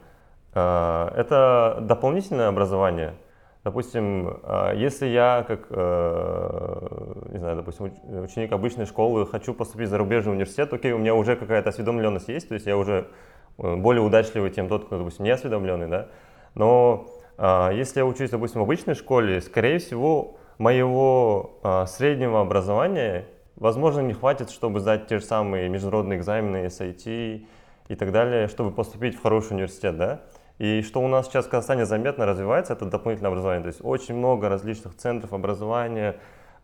это 0.52 1.78
дополнительное 1.80 2.48
образование– 2.48 3.14
Допустим, 3.64 4.40
а, 4.42 4.74
если 4.74 5.06
я 5.06 5.42
как, 5.48 5.68
э, 5.70 7.22
не 7.32 7.38
знаю, 7.38 7.56
допустим, 7.56 7.86
ученик 8.22 8.52
обычной 8.52 8.84
школы 8.84 9.26
хочу 9.26 9.54
поступить 9.54 9.88
в 9.88 9.90
зарубежный 9.90 10.32
университет, 10.32 10.70
окей, 10.70 10.92
у 10.92 10.98
меня 10.98 11.14
уже 11.14 11.34
какая-то 11.34 11.70
осведомленность 11.70 12.28
есть, 12.28 12.46
то 12.46 12.54
есть 12.54 12.66
я 12.66 12.76
уже 12.76 13.08
э, 13.56 13.76
более 13.76 14.02
удачливый, 14.02 14.50
чем 14.50 14.68
тот, 14.68 14.84
кто, 14.84 14.98
допустим, 14.98 15.24
не 15.24 15.30
осведомленный, 15.30 15.88
да. 15.88 16.08
Но 16.54 17.06
если 17.36 17.98
я 17.98 18.06
учусь, 18.06 18.30
допустим, 18.30 18.60
в 18.60 18.62
обычной 18.62 18.94
школе, 18.94 19.40
скорее 19.40 19.80
всего, 19.80 20.36
моего 20.58 21.58
среднего 21.88 22.40
образования, 22.40 23.26
возможно, 23.56 24.02
не 24.02 24.12
хватит, 24.12 24.50
чтобы 24.50 24.78
сдать 24.78 25.08
те 25.08 25.18
же 25.18 25.24
самые 25.24 25.68
международные 25.68 26.20
экзамены, 26.20 26.66
SAT 26.66 27.44
и 27.88 27.94
так 27.96 28.12
далее, 28.12 28.46
чтобы 28.46 28.70
поступить 28.70 29.16
в 29.16 29.22
хороший 29.22 29.54
университет, 29.54 29.96
да. 29.96 30.20
И 30.58 30.82
что 30.82 31.00
у 31.00 31.08
нас 31.08 31.26
сейчас 31.26 31.46
в 31.46 31.48
Казахстане 31.48 31.84
заметно 31.84 32.26
развивается, 32.26 32.74
это 32.74 32.86
дополнительное 32.86 33.30
образование. 33.30 33.62
То 33.62 33.68
есть 33.68 33.80
очень 33.82 34.14
много 34.14 34.48
различных 34.48 34.96
центров 34.96 35.32
образования, 35.32 36.16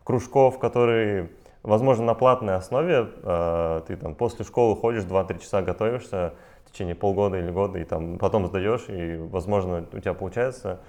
кружков, 0.03 0.59
которые, 0.59 1.31
возможно, 1.61 2.05
на 2.05 2.13
платной 2.13 2.55
основе. 2.55 3.09
Э, 3.23 3.81
ты 3.85 3.97
там 3.97 4.15
после 4.15 4.45
школы 4.45 4.77
ходишь, 4.77 5.03
2-3 5.03 5.39
часа 5.39 5.61
готовишься 5.61 6.33
в 6.65 6.71
течение 6.71 6.95
полгода 6.95 7.37
или 7.37 7.51
года, 7.51 7.79
и 7.79 7.83
там 7.83 8.17
потом 8.17 8.47
сдаешь, 8.47 8.85
и, 8.87 9.17
возможно, 9.17 9.85
у 9.91 9.99
тебя 9.99 10.13
получается. 10.13 10.79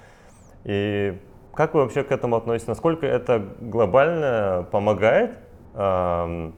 И 0.62 1.18
как 1.54 1.74
вы 1.74 1.80
вообще 1.80 2.04
к 2.04 2.12
этому 2.12 2.36
относитесь? 2.36 2.68
Насколько 2.68 3.06
это 3.06 3.44
глобально 3.60 4.66
помогает, 4.70 5.38
э, 5.74 6.52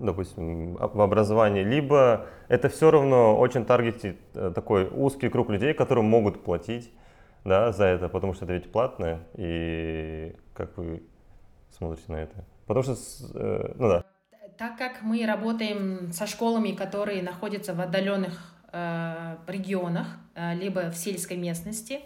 допустим, 0.00 0.76
в 0.76 1.00
образовании, 1.00 1.62
либо 1.62 2.26
это 2.48 2.68
все 2.68 2.90
равно 2.90 3.38
очень 3.38 3.64
таргетит 3.64 4.18
э, 4.34 4.52
такой 4.54 4.88
узкий 4.88 5.28
круг 5.28 5.50
людей, 5.50 5.74
которые 5.74 6.04
могут 6.04 6.42
платить 6.42 6.90
да, 7.44 7.72
за 7.72 7.84
это, 7.84 8.08
потому 8.08 8.34
что 8.34 8.44
это 8.44 8.54
ведь 8.54 8.72
платное. 8.72 9.20
И 9.34 10.34
как 10.54 10.76
вы 10.76 11.02
смотрите 11.70 12.04
на 12.08 12.16
это? 12.16 12.44
Потому 12.66 12.82
что, 12.82 12.96
э, 13.34 13.74
ну 13.76 13.88
да. 13.88 14.04
Так 14.58 14.76
как 14.76 15.02
мы 15.02 15.24
работаем 15.24 16.12
со 16.12 16.26
школами, 16.26 16.72
которые 16.72 17.22
находятся 17.22 17.74
в 17.74 17.80
отдаленных 17.80 18.54
э, 18.72 19.36
регионах, 19.46 20.18
э, 20.34 20.54
либо 20.54 20.90
в 20.90 20.96
сельской 20.96 21.36
местности, 21.36 22.00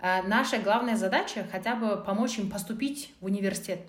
э, 0.00 0.22
наша 0.22 0.58
главная 0.58 0.96
задача 0.96 1.44
хотя 1.50 1.74
бы 1.74 1.96
помочь 1.96 2.38
им 2.38 2.50
поступить 2.50 3.14
в 3.20 3.26
университет 3.26 3.80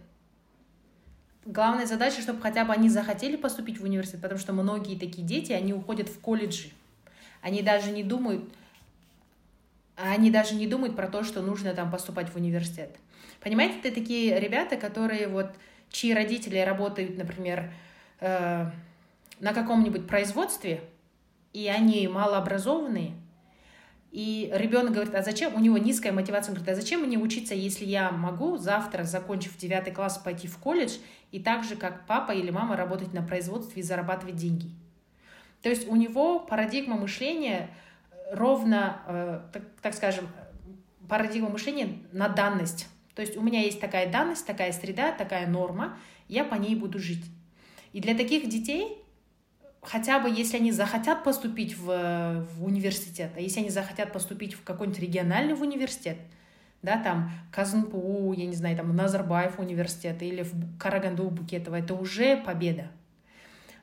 главная 1.45 1.85
задача, 1.85 2.21
чтобы 2.21 2.41
хотя 2.41 2.65
бы 2.65 2.73
они 2.73 2.89
захотели 2.89 3.35
поступить 3.35 3.79
в 3.79 3.83
университет, 3.83 4.21
потому 4.21 4.39
что 4.39 4.53
многие 4.53 4.97
такие 4.97 5.25
дети, 5.25 5.51
они 5.51 5.73
уходят 5.73 6.09
в 6.09 6.19
колледжи. 6.19 6.69
Они 7.41 7.61
даже 7.61 7.91
не 7.91 8.03
думают, 8.03 8.43
они 9.95 10.29
даже 10.31 10.55
не 10.55 10.67
думают 10.67 10.95
про 10.95 11.07
то, 11.07 11.23
что 11.23 11.41
нужно 11.41 11.73
там 11.73 11.91
поступать 11.91 12.29
в 12.29 12.35
университет. 12.35 12.95
Понимаете, 13.39 13.79
это 13.79 13.93
такие 13.93 14.39
ребята, 14.39 14.77
которые 14.77 15.27
вот, 15.27 15.51
чьи 15.89 16.13
родители 16.13 16.59
работают, 16.59 17.17
например, 17.17 17.73
э, 18.19 18.69
на 19.39 19.53
каком-нибудь 19.53 20.07
производстве, 20.07 20.81
и 21.53 21.67
они 21.67 22.07
малообразованные, 22.07 23.13
и 24.11 24.51
ребенок 24.53 24.91
говорит, 24.91 25.15
а 25.15 25.23
зачем, 25.23 25.55
у 25.55 25.59
него 25.59 25.77
низкая 25.77 26.11
мотивация, 26.11 26.51
он 26.51 26.55
говорит, 26.55 26.77
а 26.77 26.79
зачем 26.79 27.01
мне 27.01 27.17
учиться, 27.17 27.55
если 27.55 27.85
я 27.85 28.11
могу 28.11 28.57
завтра, 28.57 29.03
закончив 29.05 29.57
девятый 29.57 29.93
класс, 29.93 30.17
пойти 30.17 30.47
в 30.47 30.57
колледж 30.57 30.97
и 31.32 31.39
так 31.39 31.63
же, 31.63 31.75
как 31.75 32.05
папа 32.05 32.32
или 32.32 32.51
мама, 32.51 32.75
работать 32.75 33.13
на 33.13 33.21
производстве 33.21 33.82
и 33.82 33.86
зарабатывать 33.86 34.36
деньги. 34.36 34.69
То 35.61 35.69
есть 35.69 35.88
у 35.88 35.95
него 35.95 36.39
парадигма 36.39 36.97
мышления 36.97 37.69
ровно, 38.32 39.01
э, 39.07 39.41
так, 39.53 39.63
так 39.82 39.93
скажем, 39.93 40.27
парадигма 41.07 41.49
мышления 41.49 41.99
на 42.11 42.27
данность. 42.27 42.88
То 43.15 43.21
есть 43.21 43.38
у 43.38 43.41
меня 43.41 43.61
есть 43.61 43.79
такая 43.79 44.11
данность, 44.11 44.45
такая 44.45 44.71
среда, 44.71 45.11
такая 45.11 45.47
норма, 45.47 45.97
я 46.27 46.43
по 46.43 46.55
ней 46.55 46.75
буду 46.75 46.99
жить. 46.99 47.25
И 47.93 47.99
для 47.99 48.15
таких 48.15 48.49
детей 48.49 49.01
хотя 49.82 50.19
бы 50.19 50.29
если 50.29 50.57
они 50.57 50.71
захотят 50.71 51.23
поступить 51.23 51.77
в, 51.77 52.45
в 52.55 52.63
университет, 52.63 53.32
а 53.36 53.41
если 53.41 53.61
они 53.61 53.69
захотят 53.69 54.13
поступить 54.13 54.53
в 54.53 54.63
какой-нибудь 54.63 55.01
региональный 55.01 55.53
университет, 55.53 56.17
да, 56.82 56.97
там 56.97 57.32
Казанпу, 57.51 58.34
я 58.36 58.45
не 58.45 58.55
знаю, 58.55 58.75
там 58.75 58.95
Назарбаев 58.95 59.59
университет 59.59 60.21
или 60.21 60.43
в 60.43 60.77
Караганду 60.79 61.29
Букетово, 61.29 61.75
это 61.75 61.93
уже 61.93 62.38
победа. 62.38 62.88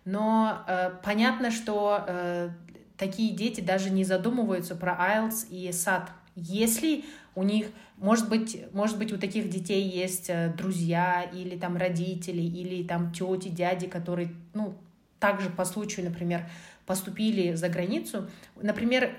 Но 0.04 0.64
э, 0.66 0.90
понятно, 1.02 1.50
что 1.50 2.04
э, 2.06 2.50
такие 2.96 3.34
дети 3.36 3.60
даже 3.60 3.90
не 3.90 4.04
задумываются 4.04 4.74
про 4.74 4.92
IELTS 4.92 5.48
и 5.50 5.68
SAT. 5.68 6.08
Если 6.34 7.04
у 7.34 7.42
них, 7.42 7.66
может 7.98 8.28
быть, 8.28 8.64
может 8.72 8.98
быть, 8.98 9.12
у 9.12 9.18
таких 9.18 9.48
детей 9.48 9.86
есть 9.88 10.28
э, 10.28 10.52
друзья 10.56 11.22
или 11.22 11.56
там 11.56 11.76
родители, 11.76 12.42
или 12.42 12.86
там 12.86 13.12
тети, 13.12 13.48
дяди, 13.48 13.86
которые, 13.86 14.30
ну, 14.54 14.74
также 15.20 15.50
по 15.50 15.64
случаю, 15.64 16.06
например, 16.06 16.48
поступили 16.86 17.54
за 17.54 17.68
границу. 17.68 18.28
Например, 18.56 19.12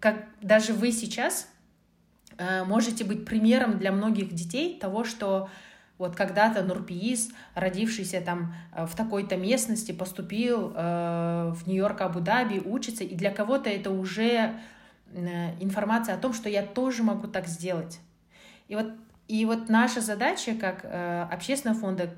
как 0.00 0.26
даже 0.42 0.72
вы 0.72 0.90
сейчас 0.92 1.48
можете 2.66 3.04
быть 3.04 3.24
примером 3.24 3.78
для 3.78 3.90
многих 3.90 4.32
детей 4.32 4.78
того, 4.78 5.04
что 5.04 5.48
вот 5.98 6.14
когда-то 6.14 6.62
Нурпиис, 6.62 7.30
родившийся 7.54 8.20
там 8.20 8.54
э, 8.72 8.86
в 8.86 8.94
такой-то 8.94 9.36
местности, 9.36 9.92
поступил 9.92 10.72
э, 10.74 11.52
в 11.54 11.66
Нью-Йорк, 11.66 12.00
Абу-Даби, 12.00 12.60
учится, 12.64 13.04
и 13.04 13.14
для 13.16 13.32
кого-то 13.32 13.68
это 13.68 13.90
уже 13.90 14.54
э, 15.12 15.60
информация 15.60 16.14
о 16.14 16.18
том, 16.18 16.32
что 16.32 16.48
я 16.48 16.62
тоже 16.62 17.02
могу 17.02 17.26
так 17.26 17.48
сделать. 17.48 17.98
И 18.68 18.76
вот, 18.76 18.92
и 19.26 19.44
вот 19.44 19.68
наша 19.68 20.00
задача 20.00 20.54
как 20.54 20.84
э, 20.84 21.26
общественного 21.30 21.80
фонда 21.80 22.14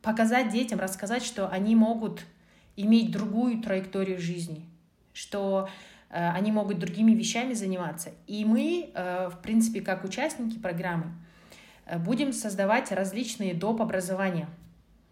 показать 0.00 0.50
детям, 0.50 0.78
рассказать, 0.78 1.24
что 1.24 1.48
они 1.48 1.74
могут 1.74 2.24
иметь 2.76 3.10
другую 3.10 3.60
траекторию 3.60 4.20
жизни, 4.20 4.64
что 5.12 5.68
э, 5.68 5.93
они 6.16 6.52
могут 6.52 6.78
другими 6.78 7.12
вещами 7.12 7.54
заниматься. 7.54 8.10
И 8.28 8.44
мы, 8.44 8.90
э, 8.94 9.30
в 9.32 9.42
принципе, 9.42 9.80
как 9.80 10.04
участники 10.04 10.58
программы, 10.58 11.06
э, 11.86 11.98
будем 11.98 12.32
создавать 12.32 12.92
различные 12.92 13.52
доп. 13.52 13.82
образования. 13.82 14.48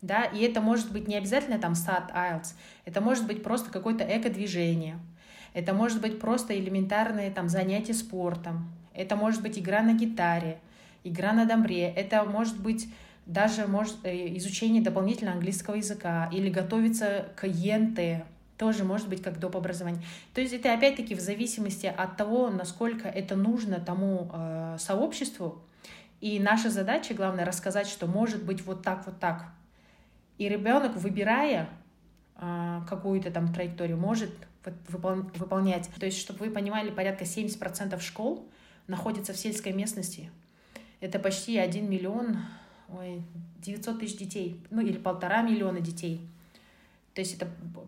Да? 0.01 0.25
И 0.25 0.43
это 0.43 0.61
может 0.61 0.93
быть 0.93 1.09
не 1.09 1.17
обязательно 1.17 1.59
там 1.59 1.73
SAT, 1.73 2.13
IELTS, 2.13 2.55
это 2.85 3.01
может 3.01 3.27
быть 3.27 3.43
просто 3.43 3.71
какое-то 3.71 4.05
эко-движение, 4.05 4.99
это 5.55 5.75
может 5.75 6.01
быть 6.01 6.21
просто 6.21 6.59
элементарные 6.59 7.31
там 7.31 7.49
занятия 7.49 7.95
спортом, 7.95 8.73
это 8.95 9.17
может 9.17 9.43
быть 9.43 9.59
игра 9.59 9.83
на 9.83 9.95
гитаре, 9.95 10.61
игра 11.03 11.33
на 11.33 11.47
домбре, 11.47 11.85
это 11.89 12.25
может 12.25 12.61
быть 12.61 12.89
даже 13.27 13.67
может, 13.67 13.97
э, 14.05 14.37
изучение 14.37 14.83
дополнительно 14.83 15.33
английского 15.33 15.77
языка 15.77 16.29
или 16.33 16.51
готовиться 16.51 17.29
к 17.37 17.47
ЕНТ, 17.47 18.25
тоже 18.63 18.85
может 18.85 19.09
быть 19.09 19.21
как 19.21 19.41
доп. 19.41 19.57
образование. 19.57 20.01
То 20.35 20.41
есть 20.41 20.55
это 20.55 20.73
опять-таки 20.73 21.17
в 21.17 21.21
зависимости 21.21 21.87
от 21.87 22.17
того, 22.17 22.49
насколько 22.49 23.09
это 23.09 23.35
нужно 23.35 23.81
тому 23.81 24.31
э, 24.33 24.77
сообществу. 24.79 25.61
И 26.21 26.39
наша 26.39 26.71
задача, 26.71 27.13
главное, 27.13 27.45
рассказать, 27.45 27.89
что 27.89 28.07
может 28.07 28.45
быть 28.45 28.65
вот 28.65 28.85
так, 28.85 29.05
вот 29.05 29.19
так. 29.19 29.47
И 30.39 30.49
ребенок, 30.49 30.95
выбирая 30.95 31.71
э, 32.37 32.81
какую-то 32.89 33.33
там 33.33 33.53
траекторию, 33.53 33.97
может 33.97 34.31
выполнять. 34.87 35.91
То 35.99 36.07
есть, 36.07 36.19
чтобы 36.19 36.47
вы 36.47 36.51
понимали, 36.53 36.91
порядка 36.91 37.25
70% 37.25 37.99
школ 37.99 38.49
находится 38.87 39.33
в 39.33 39.37
сельской 39.37 39.73
местности. 39.73 40.31
Это 41.01 41.19
почти 41.19 41.59
1 41.59 41.91
миллион, 41.91 42.37
ой, 42.89 43.25
900 43.59 43.99
тысяч 43.99 44.19
детей, 44.19 44.61
ну 44.71 44.83
или 44.83 44.99
полтора 44.99 45.43
миллиона 45.43 45.81
детей. 45.81 46.21
То 47.14 47.22
есть 47.22 47.36
это 47.36 47.48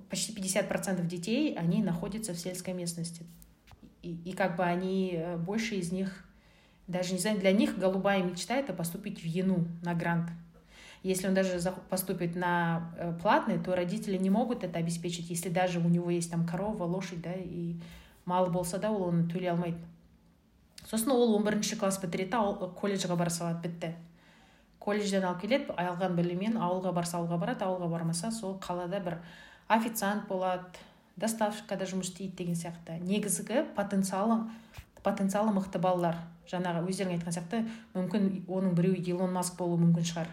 почти 0.10 0.34
50% 0.34 1.06
детей, 1.06 1.56
они 1.56 1.84
находятся 1.84 2.34
в 2.34 2.40
сельской 2.40 2.74
местности. 2.74 3.24
И, 4.02 4.18
и 4.26 4.34
как 4.34 4.56
бы 4.56 4.64
они, 4.64 5.14
э, 5.14 5.38
больше 5.38 5.76
из 5.76 5.92
них, 5.92 6.26
даже 6.88 7.14
не 7.14 7.20
знаю, 7.20 7.40
для 7.40 7.52
них 7.52 7.78
голубая 7.78 8.24
мечта — 8.24 8.58
это 8.58 8.74
поступить 8.74 9.22
в 9.22 9.26
ЕНУ 9.26 9.68
на 9.84 9.94
грант. 9.94 10.30
Если 11.04 11.28
он 11.28 11.34
даже 11.34 11.60
поступит 11.90 12.36
на 12.36 12.92
э, 12.98 13.18
платный, 13.22 13.60
то 13.60 13.76
родители 13.76 14.18
не 14.18 14.30
могут 14.30 14.64
это 14.64 14.80
обеспечить, 14.80 15.30
если 15.30 15.50
даже 15.50 15.80
у 15.80 15.90
него 15.90 16.10
есть 16.10 16.32
там 16.32 16.48
корова, 16.48 16.84
лошадь, 16.84 17.22
да, 17.22 17.34
и 17.34 17.76
мало 18.30 18.50
болса 18.50 18.78
да 18.78 18.92
ол 18.92 19.10
оны 19.10 19.26
төлей 19.26 19.50
алмайды 19.50 19.82
сосын 20.86 21.12
ол 21.12 21.34
он 21.36 21.44
бірінші 21.44 21.80
класс 21.82 21.98
бітіреді 22.02 22.32
да 22.32 22.70
колледжге 22.82 23.16
бара 23.16 23.34
салады 23.34 23.66
бітті 23.66 23.96
колледжден 24.85 25.25
алып 25.25 25.41
келеді 25.45 25.75
алған 25.81 26.17
біліммен 26.19 26.59
ауылға 26.61 26.93
барса 26.93 27.19
ауылға 27.19 27.39
барады 27.41 27.65
ауылға 27.65 27.89
бармаса 27.89 28.31
сол 28.33 28.59
қалада 28.61 29.01
бір 29.01 29.19
официант 29.69 30.29
болады 30.29 30.85
доставкада 31.17 31.87
жұмыс 31.89 32.11
істейді 32.11 32.37
деген 32.37 32.59
сияқты. 32.59 32.99
Негізгі 33.01 33.65
потенциалы 33.77 34.43
потенциалы 35.05 35.53
мықты 35.53 35.79
балалар. 35.79 36.17
Жаңағы 36.49 36.89
өздерің 36.89 37.19
айтқан 37.19 37.37
сияқты 37.37 37.61
мүмкін 37.95 38.27
оның 38.49 38.75
біреуі 38.77 39.05
илон 39.13 39.33
маск 39.33 39.57
болуы 39.59 39.79
мүмкін 39.81 40.09
шығар. 40.11 40.33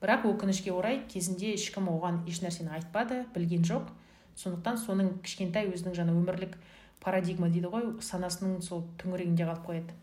Бірақ 0.00 0.26
өкінішке 0.28 0.72
орай 0.72 1.00
кезінде 1.08 1.54
ешкім 1.54 1.88
оған 1.92 2.22
ешнәрсені 2.28 2.72
айтпады 2.76 3.22
білген 3.34 3.64
жоқ. 3.64 3.88
Сондықтан 4.36 4.80
соның 4.82 5.14
кішкентай 5.24 5.70
өзінің 5.70 5.96
жаңа 5.96 6.16
өмірлік 6.16 6.58
парадигма 7.00 7.48
дейді 7.48 7.70
ғой 7.72 7.88
санасының 8.04 8.60
сол 8.64 8.84
төңірегінде 9.00 9.48
қалып 9.48 9.64
қояды. 9.70 9.96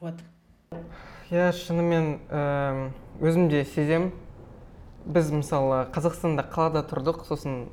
Вот. 0.00 0.22
иә 1.31 1.51
шынымен 1.57 2.19
өзім 3.21 3.49
де 3.49 3.63
сеземін 3.65 4.11
біз 5.05 5.29
мысалы 5.33 5.85
қазақстанда 5.93 6.45
қалада 6.49 6.83
тұрдық 6.89 7.23
сосын 7.27 7.67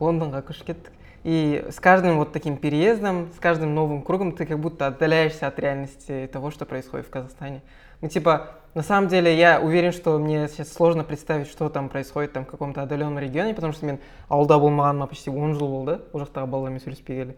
лондонға 0.00 0.42
көшіп 0.46 0.70
кеттік 0.72 0.92
и 1.24 1.64
с 1.68 1.80
каждым 1.80 2.18
вот 2.18 2.32
таким 2.32 2.56
переездом 2.56 3.32
с 3.34 3.40
каждым 3.40 3.74
новым 3.74 4.02
кругом 4.02 4.32
ты 4.32 4.46
как 4.46 4.60
будто 4.60 4.86
отдаляешься 4.86 5.46
от 5.48 5.58
реальности 5.58 6.28
того 6.32 6.50
что 6.50 6.66
происходит 6.66 7.06
в 7.06 7.10
казахстане 7.10 7.62
ну 8.00 8.08
типа 8.08 8.50
на 8.74 8.82
самом 8.82 9.08
деле 9.08 9.36
я 9.36 9.60
уверен 9.60 9.92
что 9.92 10.18
мне 10.18 10.46
сейчас 10.48 10.72
сложно 10.72 11.02
представить 11.04 11.48
что 11.48 11.68
там 11.68 11.88
происходит 11.88 12.32
там 12.32 12.44
в 12.44 12.48
каком-то 12.48 12.82
отдаленном 12.82 13.18
регионе 13.18 13.54
потому 13.54 13.72
что 13.72 13.86
мен 13.86 13.98
ауылда 14.28 14.58
болмағаныма 14.58 15.08
почти 15.08 15.30
он 15.30 15.54
жыл 15.54 15.68
болды 15.68 16.00
ол 16.12 16.20
жақтағы 16.20 16.46
балалармен 16.46 16.80
сөйлеспегелі 16.80 17.36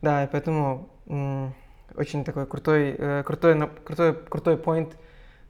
да 0.00 0.24
и 0.24 0.28
поэтому 0.28 0.88
очень 1.97 2.23
такой 2.23 2.45
крутой 2.45 2.95
э, 2.97 3.23
крутой 3.23 3.69
крутой 3.83 4.13
крутой 4.29 4.55
point. 4.55 4.93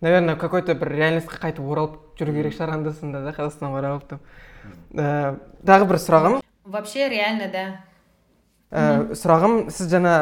Наверное 0.02 0.36
какой 0.36 0.62
то 0.62 0.76
бір 0.76 0.92
реальностьқа 0.92 1.40
қайтып 1.40 1.64
оралып 1.64 2.00
жүру 2.20 2.34
керек 2.36 2.54
шығар 2.54 2.74
анда 2.76 2.92
санда 2.92 3.22
да 3.24 3.32
қазақстанға 3.32 3.80
оралып 3.80 4.08
там 4.10 4.20
э, 4.94 5.36
тағы 5.64 5.88
бір 5.88 6.00
сұрағым? 6.04 6.42
Вообще 6.66 7.08
реально 7.10 7.48
да. 7.52 7.64
Ә, 8.74 9.14
сұрағым 9.14 9.70
сіз 9.70 9.88
жаңа 9.92 10.14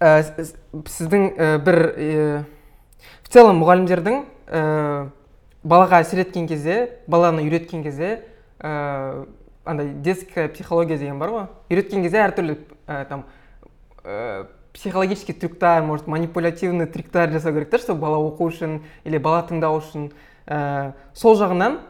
ә, 0.00 0.10
сіздің 0.88 1.26
ә, 1.36 1.48
бір 1.60 1.78
ә, 1.92 2.44
в 3.22 3.28
целом 3.34 3.60
мұғалімдердің 3.60 4.22
ә, 4.48 4.62
балаға 5.62 6.00
әсер 6.00 6.22
еткен 6.22 6.46
кезде 6.48 6.98
баланы 7.06 7.44
үйреткен 7.44 7.82
кезде 7.84 8.22
ә, 8.58 9.26
андай 9.64 9.92
детская 9.92 10.48
психология 10.48 10.96
деген 10.96 11.18
бар 11.18 11.34
ғой. 11.34 11.46
Үйреткен 11.68 12.02
кезде 12.02 12.22
әртүрлі 12.24 12.58
ә, 12.86 13.04
там 13.10 13.26
ә, 14.04 14.46
психологический 14.76 15.32
трюктар 15.32 15.82
может 15.82 16.06
манипулятивный 16.06 16.86
трюктар 16.86 17.30
жасау 17.30 17.54
керек 17.54 17.70
та 17.70 17.78
чтобы 17.78 18.00
бала 18.00 18.18
оқу 18.20 18.50
үшін 18.52 18.82
или 19.04 19.16
бала 19.16 19.40
тыңдау 19.48 19.80
үшін. 19.80 20.10
Ә, 20.46 20.92
сол 21.14 21.36
жағынан 21.40 21.80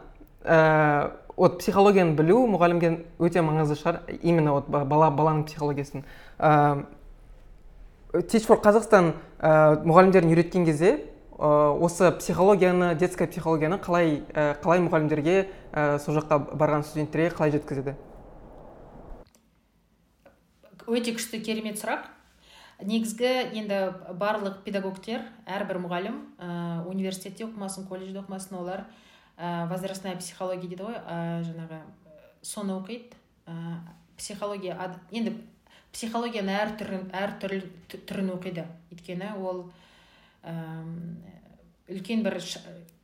ә, 0.44 1.10
вот 1.36 1.58
психологияны 1.58 2.14
білу 2.14 2.46
мұғалімге 2.46 2.92
өте 3.18 3.42
маңызды 3.42 3.74
шығар 3.80 4.00
именно 4.22 4.54
вот 4.54 4.70
бала 4.70 5.10
баланың 5.10 5.44
психологиясын. 5.50 6.06
Ә, 6.38 6.86
teach 8.30 8.46
for 8.46 8.62
қазақстан 8.62 9.12
ә, 9.42 9.82
мұғалімдерін 9.82 10.30
үйреткен 10.30 10.64
кезде 10.64 11.10
осы 11.36 12.12
психологияны 12.16 12.94
детская 12.94 13.26
психологияны 13.26 13.82
қалай 13.82 14.22
ә, 14.32 14.54
қалай 14.62 14.80
мұғалімдерге 14.86 15.48
ә, 15.72 15.98
сол 15.98 16.16
жаққа 16.22 16.54
барған 16.56 16.86
студенттерге 16.86 17.34
қалай 17.34 17.52
жеткізеді? 17.58 17.96
Өте 20.86 21.12
күшті 21.18 21.42
керемет 21.42 21.82
сұрақ. 21.82 22.06
Негізгі 22.84 23.32
енді 23.56 23.80
барлық 24.20 24.60
педагогтер 24.66 25.24
әрбір 25.48 25.80
мұғалім 25.86 26.16
ә, 26.36 26.48
университетте 26.88 27.46
оқымасын 27.46 27.86
колледжде 27.88 28.20
оқымасын 28.20 28.58
олар 28.58 28.84
ә, 29.38 29.66
возрастная 29.70 30.16
психология 30.16 30.68
дейді 30.68 30.84
ғой 30.84 30.98
ә, 31.00 31.42
жаңағы 31.46 31.80
соны 32.42 32.76
оқиды. 32.76 33.16
Ә, 33.46 33.80
психология 34.16 34.76
ад, 34.78 34.98
енді 35.10 35.34
психологияны 35.92 36.52
әр 36.52 36.74
түрін 36.76 37.08
әр 37.16 37.36
түрлі 37.40 37.62
түрін 37.88 38.32
оқиды. 38.36 38.66
Өйткені 38.92 39.32
ол 39.40 39.70
ә, 40.44 40.84
үлкен 41.88 42.24
бір 42.26 42.40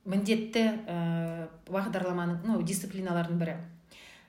міндетті 0.05 0.67
ә, 0.85 1.49
бағдарламаның 1.71 2.43
ну 2.45 2.61
дисциплиналардың 2.63 3.41
бірі. 3.41 3.57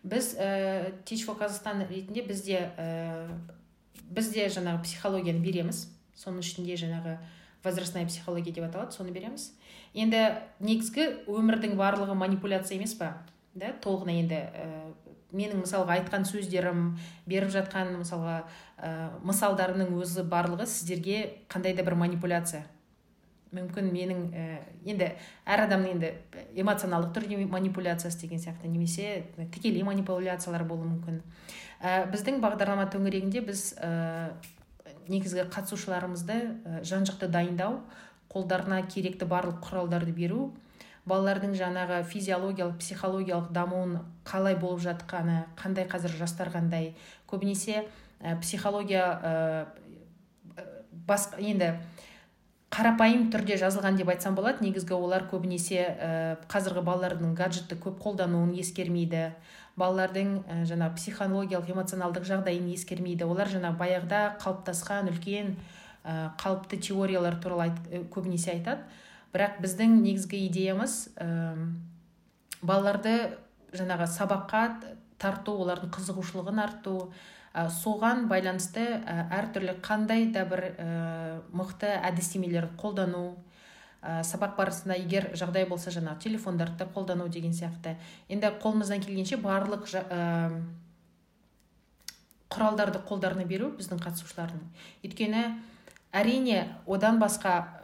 Біз 0.04 0.34
ә, 0.36 0.94
teach 1.04 1.26
for 1.28 1.36
қазақстан 1.40 1.86
ретінде 1.90 2.24
бізде 2.28 2.70
ә, 2.78 3.28
бізде 4.10 4.48
жаңағы 4.52 4.84
психологияны 4.88 5.44
береміз. 5.44 5.88
Соның 6.18 6.44
ішінде 6.44 6.76
жаңағы 6.78 7.18
возрастная 7.64 8.06
психология 8.06 8.54
деп 8.54 8.68
аталады 8.68 8.96
соны 8.96 9.14
береміз. 9.16 9.52
Енді 9.94 10.24
негізгі 10.60 11.08
өмірдің 11.32 11.78
барлығы 11.80 12.16
манипуляция 12.18 12.78
емес 12.78 12.96
па? 13.00 13.14
Да 13.56 13.72
толығына 13.84 14.16
енді 14.20 14.40
ә, 14.52 14.68
менің 15.34 15.64
мысалға 15.64 15.98
айтқан 16.00 16.28
сөздерім 16.28 16.98
беріп 17.30 17.54
жатқан 17.54 17.96
мысалға 18.02 18.44
ә, 18.78 18.92
мысалдарымның 19.26 19.96
өзі 20.02 20.26
барлығы 20.30 20.68
сіздерге 20.70 21.20
қандай 21.50 21.76
да 21.78 21.86
бір 21.86 21.96
манипуляция? 22.02 22.66
Мүмкін 23.54 23.92
менің 23.94 24.24
ә, 24.34 24.46
енді 24.90 25.12
әр 25.46 25.66
адамның 25.68 25.96
енді 25.96 26.10
эмоционалдық 26.64 27.14
түрде 27.18 27.38
манипуляциясы 27.50 28.26
деген 28.26 28.42
сияқты 28.42 28.72
немесе 28.72 29.24
тікелей 29.54 29.84
манипуляциялар 29.84 30.66
болуы 30.68 30.90
мүмкін. 30.90 31.22
Ә, 31.82 32.06
біздің 32.12 32.42
бағдарлама 32.44 32.88
төңірегінде 32.94 33.44
біз 33.46 33.74
ә, 33.78 34.34
негізгі 35.08 35.48
қатысушыларымызды 35.54 36.40
ә, 36.40 36.84
жан 36.84 37.06
жақты 37.08 37.30
дайындау 37.32 37.82
қолдарына 38.34 38.82
керекті 38.90 39.28
барлық 39.30 39.62
құралдарды 39.66 40.14
беру 40.16 40.52
балалардың 41.10 41.54
жаңағы 41.60 42.00
физиологиялық 42.08 42.78
психологиялық 42.80 43.52
дамуын 43.54 43.98
қалай 44.28 44.56
болып 44.56 44.82
жатқаны 44.86 45.44
қандай 45.60 45.88
қазір 45.92 46.16
жастар 46.22 46.52
қандай 46.54 46.94
көбінесе 47.28 47.84
ә, 48.22 48.40
психология 48.40 49.04
ә, 49.20 49.66
басқа 51.08 51.42
енді 51.44 51.74
қарапайым 52.74 53.28
түрде 53.34 53.58
жазылған 53.62 54.00
деп 54.00 54.10
айтсам 54.10 54.34
болады. 54.38 54.64
Негізгі 54.66 54.96
олар 54.98 55.28
көбінесе 55.30 55.84
ә, 55.84 56.10
қазіргі 56.50 56.82
балалардың 56.88 57.36
гаджетті 57.38 57.78
көп 57.84 58.00
қолдануын 58.02 58.56
ескермейді. 58.64 59.28
Балалардың 59.78 60.32
ә, 60.42 60.58
жаңағы 60.70 60.98
психологиялық 60.98 61.70
эмоционалдық 61.76 62.26
жағдайын 62.30 62.72
ескермейді. 62.74 63.28
Олар 63.30 63.52
жаңағы 63.54 63.78
баяғыда 63.78 64.24
қалыптасқан 64.42 65.12
үлкен 65.14 65.54
ә, 66.04 66.34
қалыпты 66.42 66.82
теориялар 66.82 67.38
туралы 67.42 67.70
айт, 67.70 67.80
э, 67.92 68.02
көбінесе 68.10 68.56
айтады. 68.58 68.82
Бірақ 69.34 69.62
біздің 69.62 70.02
негізгі 70.02 70.42
идеямыз 70.48 70.98
ә, 71.18 71.30
балаларды 72.62 73.38
жаңағы 73.74 74.10
сабаққа 74.18 74.66
тарту 75.22 75.56
олардың 75.64 75.94
қызығушылығын 75.94 76.62
артту 76.66 76.98
ә, 77.54 77.68
соған 77.70 78.28
байланысты 78.28 78.84
ә, 78.98 79.28
әртүрлі 79.40 79.78
қандай 79.86 80.28
да 80.34 80.44
бір 80.50 80.64
ә, 80.74 80.88
мықты 81.54 81.92
әдістемелерді 82.10 82.76
қолдану 82.82 83.24
ә, 84.02 84.22
сабақ 84.26 84.58
барысында 84.58 84.98
егер 84.98 85.30
жағдай 85.38 85.68
болса 85.70 85.94
жаңағы 85.94 86.26
телефондарды 86.26 86.88
қолдану 86.96 87.30
деген 87.30 87.54
сияқты. 87.54 87.96
Енді 88.28 88.52
қолымыздан 88.64 89.04
келгенше 89.06 89.38
барлық 89.38 89.86
ә, 90.02 90.50
құралдарды 92.54 93.02
қолдарына 93.08 93.46
беру 93.50 93.72
біздің 93.78 94.02
қатысушылардың. 94.02 94.66
Өйткені 95.06 95.46
әрине 96.14 96.68
одан 96.86 97.22
басқа 97.22 97.83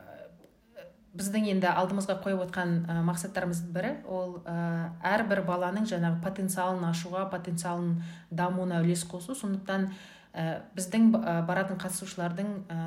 біздің 1.19 1.49
енді 1.51 1.67
алдымызға 1.69 2.15
қойып 2.23 2.45
отқан 2.47 2.71
ә, 2.87 2.99
мақсаттарымыздың 3.09 3.73
бірі 3.75 3.91
ол 4.07 4.37
ә, 4.47 4.55
әрбір 5.03 5.43
баланың 5.47 5.89
жаңағы 5.89 6.21
потенциалын 6.23 6.87
ашуға 6.89 7.25
потенциалын 7.33 7.97
дамуына 8.31 8.79
үлес 8.85 9.03
қосу. 9.09 9.35
Сондықтан 9.35 9.89
ә, 10.33 10.61
біздің 10.77 11.11
ә, 11.19 11.35
баратын 11.45 11.79
қатысушылардың 11.81 12.55
ә, 12.71 12.79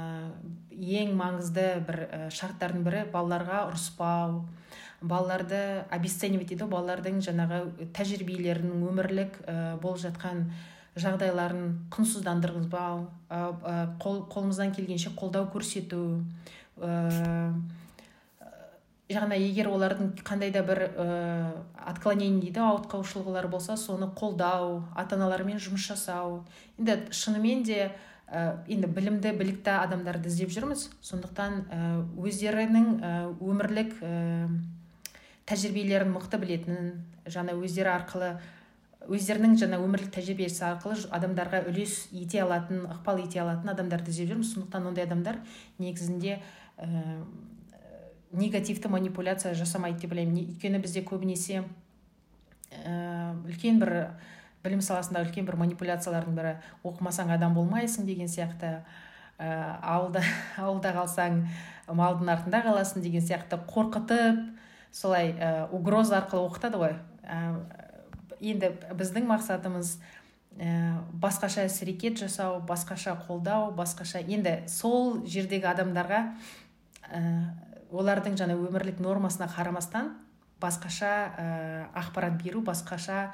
ең 1.02 1.14
маңызды 1.18 1.68
бір 1.86 2.02
ә, 2.08 2.20
шарттардың 2.32 2.84
бірі 2.88 3.04
балаларға 3.12 3.66
ұрыспау 3.68 4.42
балаларды 5.02 5.82
обесценивать 5.92 6.52
дейді 6.52 6.68
балалардың 6.70 7.20
жаңағы 7.26 7.88
тәжірибелерінің 7.96 8.86
өмірлік 8.88 9.40
ә, 9.44 9.76
болып 9.82 10.00
жатқан 10.06 10.46
жағдайларын 10.94 11.88
құнсыздандырғызбау 11.92 13.06
қол, 14.02 14.18
қолымыздан 14.32 14.74
келгенше 14.76 15.14
қолдау 15.16 15.48
көрсету 15.52 16.20
ә, 16.76 17.52
жаңа 19.14 19.36
егер 19.38 19.68
олардың 19.70 20.12
қандай 20.26 20.52
да 20.52 20.62
бір 20.66 20.80
ә, 20.90 21.06
отклонение 21.88 22.40
дейді 22.40 22.62
ауытқушылықтар 22.64 23.48
болса 23.52 23.76
соны 23.76 24.08
қолдау 24.16 24.82
ата 24.96 25.16
аналармен 25.16 25.60
жұмыс 25.62 25.86
жасау. 25.90 26.42
Енді 26.78 26.98
шынымен 27.12 27.62
де 27.66 27.90
ә, 28.28 28.58
енді 28.66 28.88
білімді 28.88 29.34
білікті 29.38 29.76
адамдарды 29.76 30.32
іздеп 30.32 30.50
жүрміз. 30.54 30.88
Сондықтан 31.02 31.60
ә, 31.68 31.82
өздерінің 32.16 32.88
ә, 32.98 33.12
өмірлік 33.40 33.94
ә, 34.00 34.48
тәжірибелерін 35.46 36.12
мықты 36.16 36.40
білетін 36.42 36.90
жаңа 37.26 37.54
өздері 37.58 37.92
арқылы 37.92 38.34
өздерінің 39.10 39.56
жаңа 39.58 39.78
өмірлік 39.82 40.12
тәжірибесі 40.14 40.62
арқылы 40.68 41.00
адамдарға 41.10 41.64
үлес 41.70 42.06
ете 42.14 42.42
алатын 42.44 42.84
ықпал 42.86 43.18
ете 43.24 43.40
алатын 43.42 43.72
адамдарды 43.74 44.12
іздеп 44.12 44.30
жүрміз. 44.30 44.52
Сондықтан 44.54 44.86
ондай 44.92 45.08
адамдар 45.08 45.40
негізінде 45.82 46.38
негативті 48.32 48.88
манипуляция 48.88 49.54
жасамайды 49.54 50.06
деп 50.06 50.14
ойлаймын. 50.14 50.52
Өйткені 50.54 50.80
бізде 50.82 51.04
көбінесе 51.04 51.62
ә, 52.72 53.34
үлкен 53.46 53.80
бір 53.82 53.92
білім 54.64 54.82
саласындағы 54.84 55.28
үлкен 55.28 55.46
бір 55.48 55.58
манипуляциялардың 55.60 56.36
бірі 56.38 56.52
оқымасаң 56.86 57.32
адам 57.34 57.54
болмайсың 57.56 58.06
деген 58.08 58.30
сияқты 58.30 58.78
ә, 59.38 59.48
ауылда 59.82 60.22
ауылда 60.64 60.94
қалсаң 60.96 61.42
малдың 61.92 62.32
артында 62.32 62.62
қаласың 62.64 63.04
деген 63.04 63.24
сияқты 63.24 63.60
қорқытып 63.68 64.40
солай 64.92 65.34
ә, 65.36 65.68
угроза 65.72 66.20
арқылы 66.20 66.46
оқытады 66.48 66.80
ғой. 66.80 66.96
Ә, 67.24 67.58
енді 68.40 68.72
біздің 68.96 69.28
мақсатымыз 69.28 69.96
ә, 70.58 71.00
басқаша 71.12 71.66
іс 71.68 71.80
әрекет 71.84 72.22
жасау 72.22 72.60
басқаша 72.68 73.16
қолдау 73.26 73.72
басқаша 73.76 74.22
енді 74.22 74.62
сол 74.70 75.20
жердегі 75.26 75.68
адамдарға 75.72 76.22
олардың 77.91 78.37
жаңа 78.39 78.57
өмірлік 78.57 78.99
нормасына 79.03 79.47
қарамастан 79.51 80.15
басқаша 80.61 81.11
ә, 81.37 81.47
ақпарат 81.95 82.41
беру 82.41 82.61
басқаша 82.65 83.31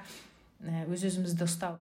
ә, 0.62 0.86
өз 0.90 1.08
өзімізді 1.10 1.48
ұстау 1.48 1.80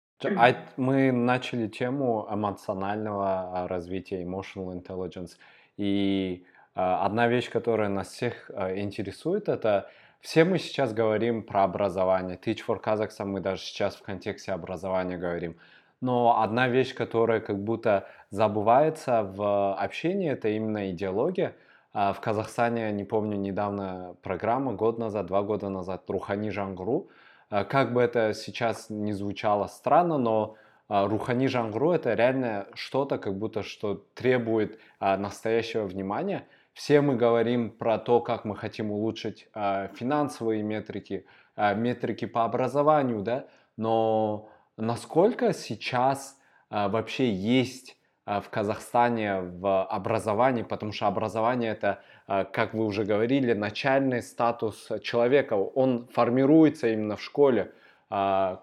мы 0.79 1.13
начали 1.13 1.69
тему 1.69 2.27
эмоционального 2.31 3.67
развития 3.69 4.23
emotional 4.23 4.73
intelligence 4.73 5.37
и 5.77 6.45
одна 6.75 7.29
вещь 7.29 7.51
которая 7.51 7.91
нас 7.91 8.09
всех 8.09 8.51
интересует 8.51 9.49
это 9.49 9.91
все 10.21 10.45
мы 10.45 10.59
сейчас 10.59 10.95
говорим 10.95 11.43
про 11.43 11.65
образование 11.65 12.39
teach 12.43 12.61
for 12.67 12.83
Kazakhstan 12.83 13.27
мы 13.27 13.41
даже 13.41 13.61
сейчас 13.61 13.97
в 13.97 14.03
контексте 14.03 14.53
образования 14.53 15.19
говорим 15.19 15.57
но 16.01 16.41
одна 16.43 16.69
вещь 16.69 16.95
которая 16.95 17.41
как 17.41 17.63
будто 17.63 18.09
забывается 18.31 19.23
в 19.23 19.75
общении 19.75 20.31
это 20.31 20.49
именно 20.49 20.91
идеология 20.91 21.49
а, 21.49 21.55
в 21.94 22.18
Казахстане, 22.22 22.92
не 22.92 23.04
помню, 23.04 23.38
недавно 23.38 24.16
программа, 24.22 24.74
год 24.74 24.98
назад, 24.98 25.26
два 25.26 25.42
года 25.42 25.70
назад, 25.70 26.10
Рухани 26.10 26.50
Жангру. 26.50 27.10
А, 27.50 27.66
как 27.66 27.94
бы 27.94 28.02
это 28.02 28.34
сейчас 28.34 28.90
не 28.90 29.12
звучало 29.14 29.68
странно, 29.68 30.18
но 30.18 30.56
а, 30.88 31.06
Рухани 31.08 31.48
Жангру 31.48 31.92
это 31.92 32.14
реально 32.14 32.68
что-то, 32.74 33.18
как 33.18 33.38
будто 33.38 33.62
что 33.62 34.06
требует 34.16 34.80
настоящего 35.00 35.86
внимания. 35.86 36.48
Все 36.74 37.02
мы 37.02 37.18
говорим 37.18 37.70
про 37.70 37.98
то, 37.98 38.22
как 38.22 38.46
мы 38.46 38.56
хотим 38.56 38.92
улучшить 38.92 39.50
финансовые 39.54 40.64
метрики, 40.64 41.26
метрики 41.58 42.24
по 42.26 42.46
образованию, 42.46 43.22
да, 43.22 43.48
но 43.76 44.50
насколько 44.78 45.52
сейчас 45.52 46.40
вообще 46.70 47.30
есть 47.30 47.98
в 48.26 48.50
Казахстане 48.50 49.40
в 49.42 49.84
образовании, 49.84 50.62
потому 50.62 50.92
что 50.92 51.08
образование 51.08 51.72
это, 51.72 52.02
э, 52.28 52.46
как 52.52 52.74
вы 52.74 52.86
уже 52.86 53.04
говорили, 53.04 53.54
начальный 53.54 54.22
статус 54.22 54.90
человека, 55.02 55.56
он 55.56 56.08
формируется 56.14 56.88
именно 56.88 57.16
в 57.16 57.22
школе. 57.22 57.72
Э, 58.12 58.58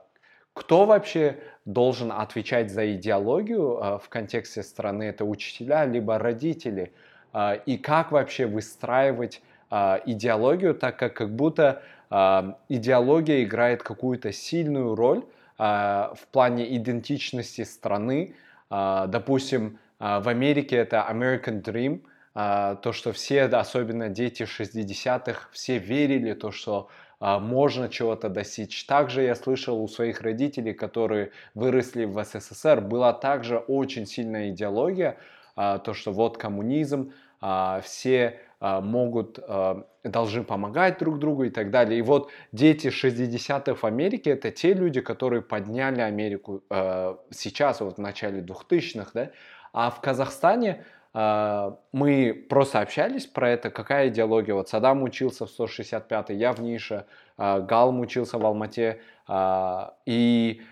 кто 0.55 0.87
вообще 0.87 1.39
должен 1.65 2.13
отвечать 2.13 2.71
за 2.71 2.95
идеологию 2.95 4.01
в 4.03 4.09
контексте 4.09 4.63
страны? 4.65 5.05
Это 5.05 5.25
учителя, 5.25 5.85
либо 5.85 6.19
родители? 6.19 6.93
И 7.67 7.79
как 7.79 8.11
вообще 8.11 8.47
выстраивать 8.47 9.41
идеологию, 9.71 10.75
так 10.75 10.99
как 10.99 11.15
как 11.15 11.37
будто 11.37 11.83
идеология 12.69 13.45
играет 13.45 13.85
какую-то 13.85 14.33
сильную 14.33 14.97
роль 14.97 15.23
в 15.59 16.19
плане 16.33 16.77
идентичности 16.77 17.63
страны, 17.63 18.35
а, 18.35 18.47
допустим, 18.71 19.79
а, 19.99 20.21
в 20.21 20.29
Америке 20.29 20.77
это 20.77 21.07
American 21.11 21.63
Dream, 21.63 22.03
а, 22.35 22.77
то, 22.77 22.93
что 22.93 23.13
все, 23.13 23.45
особенно 23.45 24.09
дети 24.09 24.45
60-х, 24.45 25.49
все 25.53 25.79
верили, 25.79 26.35
то, 26.35 26.51
что 26.51 26.89
можно 27.21 27.89
чего-то 27.89 28.29
достичь. 28.29 28.87
Также 28.87 29.23
я 29.23 29.35
слышал 29.35 29.83
у 29.83 29.89
своих 29.89 30.21
родителей, 30.21 30.73
которые 30.73 31.33
выросли 31.53 32.05
в 32.05 32.23
СССР, 32.23 32.81
была 32.81 33.13
также 33.13 33.59
очень 33.59 34.07
сильная 34.07 34.51
идеология, 34.51 35.19
то, 35.57 35.95
что 35.95 36.13
вот 36.13 36.39
коммунизм, 36.39 37.13
все 37.83 38.39
могут, 38.61 39.39
должны 40.05 40.43
помогать 40.43 40.99
друг 40.99 41.19
другу 41.19 41.45
и 41.45 41.51
так 41.51 41.71
далее. 41.71 41.99
И 41.99 42.03
вот 42.03 42.31
дети 42.53 42.89
60-х 42.89 43.75
в 43.75 43.85
Америке 43.85 44.31
это 44.31 44.51
те 44.51 44.75
люди, 44.75 45.01
которые 45.01 45.43
подняли 45.43 46.01
Америку 46.01 46.63
сейчас, 47.31 47.81
вот 47.81 47.99
в 47.99 48.01
начале 48.01 48.41
2000-х, 48.41 49.11
да, 49.15 49.31
а 49.73 49.91
в 49.91 50.01
Казахстане 50.01 50.85
мы 51.15 52.47
просто 52.49 52.81
общались 52.81 53.27
про 53.27 53.51
это, 53.51 53.71
какая 53.71 54.09
идеология. 54.09 54.55
Вот 54.55 54.69
Саддам 54.69 55.03
учился 55.03 55.47
в 55.47 55.51
165-й, 55.51 56.37
я 56.37 56.53
в 56.53 56.61
Нише, 56.61 57.07
Галм 57.37 58.01
учился 58.01 58.39
в 58.39 58.47
Алмате. 58.47 59.01
И 60.07 60.63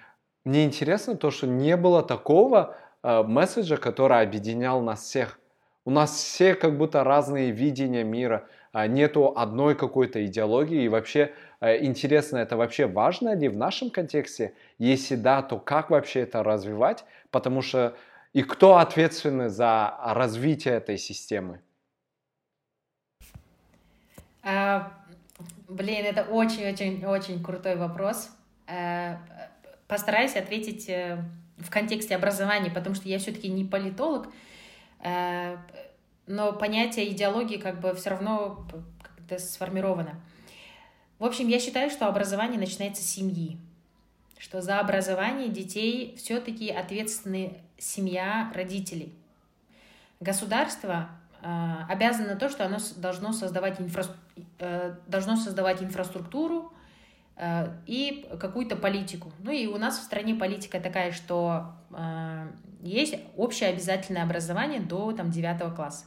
мне 0.44 0.64
интересно 0.64 1.16
то, 1.16 1.30
что 1.30 1.46
не 1.46 1.76
было 1.76 2.02
такого 2.02 2.76
месседжа, 3.02 3.76
который 3.76 4.20
объединял 4.20 4.80
нас 4.82 5.02
всех. 5.02 5.40
У 5.86 5.90
нас 5.90 6.16
все 6.16 6.56
как 6.56 6.76
будто 6.76 7.04
разные 7.04 7.52
видения 7.52 8.02
мира, 8.02 8.48
а, 8.72 8.88
нету 8.88 9.32
одной 9.36 9.76
какой-то 9.76 10.26
идеологии. 10.26 10.82
И 10.82 10.88
вообще 10.88 11.32
э, 11.60 11.84
интересно, 11.84 12.38
это 12.38 12.56
вообще 12.56 12.86
важно 12.86 13.36
ли 13.36 13.48
в 13.48 13.56
нашем 13.56 13.90
контексте? 13.90 14.52
Если 14.78 15.14
да, 15.14 15.42
то 15.42 15.60
как 15.60 15.90
вообще 15.90 16.20
это 16.22 16.42
развивать? 16.42 17.04
Потому 17.30 17.62
что 17.62 17.96
и 18.32 18.42
кто 18.42 18.78
ответственный 18.78 19.48
за 19.48 19.96
развитие 20.02 20.74
этой 20.74 20.98
системы? 20.98 21.60
А, 24.42 24.92
блин, 25.68 26.04
это 26.04 26.24
очень-очень-очень 26.24 27.44
крутой 27.44 27.76
вопрос. 27.76 28.30
А, 28.66 29.20
постараюсь 29.86 30.34
ответить 30.34 30.88
э, 30.88 31.22
в 31.58 31.70
контексте 31.70 32.16
образования, 32.16 32.72
потому 32.72 32.96
что 32.96 33.08
я 33.08 33.20
все-таки 33.20 33.48
не 33.48 33.64
политолог, 33.64 34.26
но 35.02 36.52
понятие 36.52 37.12
идеологии 37.12 37.56
как 37.56 37.80
бы 37.80 37.94
все 37.94 38.10
равно 38.10 38.66
как-то 39.02 39.38
сформировано. 39.38 40.20
В 41.18 41.24
общем, 41.24 41.48
я 41.48 41.58
считаю, 41.58 41.90
что 41.90 42.08
образование 42.08 42.58
начинается 42.58 43.02
с 43.02 43.06
семьи, 43.06 43.56
что 44.38 44.60
за 44.60 44.80
образование 44.80 45.48
детей 45.48 46.14
все-таки 46.18 46.70
ответственны 46.70 47.60
семья, 47.78 48.52
родители. 48.54 49.12
Государство 50.20 51.08
э, 51.42 51.46
обязано 51.88 52.36
то, 52.36 52.48
что 52.48 52.66
оно 52.66 52.78
должно 52.96 53.32
создавать, 53.32 53.80
инфра... 53.80 54.04
э, 54.58 54.94
должно 55.06 55.36
создавать 55.36 55.82
инфраструктуру 55.82 56.72
э, 56.72 56.75
и 57.86 58.26
какую-то 58.40 58.76
политику. 58.76 59.30
Ну 59.40 59.50
и 59.50 59.66
у 59.66 59.76
нас 59.76 59.98
в 59.98 60.02
стране 60.02 60.34
политика 60.34 60.80
такая, 60.80 61.12
что 61.12 61.74
э, 61.90 62.48
есть 62.82 63.16
общее 63.36 63.68
обязательное 63.68 64.22
образование 64.22 64.80
до 64.80 65.12
там, 65.12 65.30
9 65.30 65.74
класса. 65.74 66.06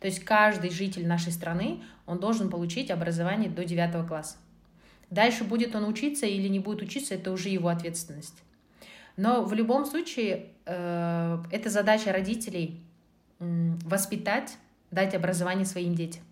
То 0.00 0.06
есть 0.06 0.24
каждый 0.24 0.70
житель 0.70 1.06
нашей 1.06 1.32
страны, 1.32 1.82
он 2.06 2.18
должен 2.18 2.48
получить 2.48 2.90
образование 2.90 3.50
до 3.50 3.64
9 3.64 4.08
класса. 4.08 4.38
Дальше 5.10 5.44
будет 5.44 5.74
он 5.74 5.84
учиться 5.84 6.24
или 6.24 6.48
не 6.48 6.60
будет 6.60 6.82
учиться, 6.82 7.14
это 7.14 7.30
уже 7.32 7.50
его 7.50 7.68
ответственность. 7.68 8.42
Но 9.16 9.44
в 9.44 9.52
любом 9.52 9.84
случае, 9.84 10.46
э, 10.64 11.42
это 11.50 11.68
задача 11.68 12.10
родителей 12.10 12.80
э, 13.38 13.72
воспитать, 13.84 14.56
дать 14.90 15.14
образование 15.14 15.66
своим 15.66 15.94
детям. 15.94 16.22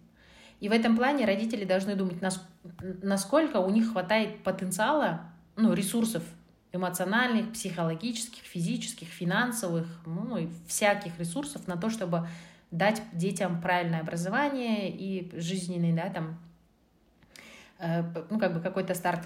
И 0.61 0.69
в 0.69 0.73
этом 0.73 0.97
плане 0.97 1.25
родители 1.25 1.65
должны 1.65 1.95
думать, 1.95 2.17
насколько 3.03 3.59
у 3.59 3.71
них 3.71 3.93
хватает 3.93 4.43
потенциала, 4.43 5.21
ну, 5.57 5.73
ресурсов 5.73 6.23
эмоциональных, 6.73 7.53
психологических, 7.53 8.43
физических, 8.43 9.09
финансовых, 9.09 9.87
ну 10.05 10.37
и 10.37 10.49
всяких 10.67 11.19
ресурсов 11.19 11.67
на 11.67 11.77
то, 11.77 11.91
чтобы 11.91 12.29
дать 12.71 13.03
детям 13.13 13.61
правильное 13.61 14.01
образование 14.01 14.91
и 14.91 15.31
жизненный, 15.39 15.93
да, 15.93 16.11
там, 16.11 16.39
э, 17.79 18.03
ну, 18.29 18.39
как 18.39 18.55
бы 18.55 18.61
какой-то 18.61 18.95
старт. 18.95 19.23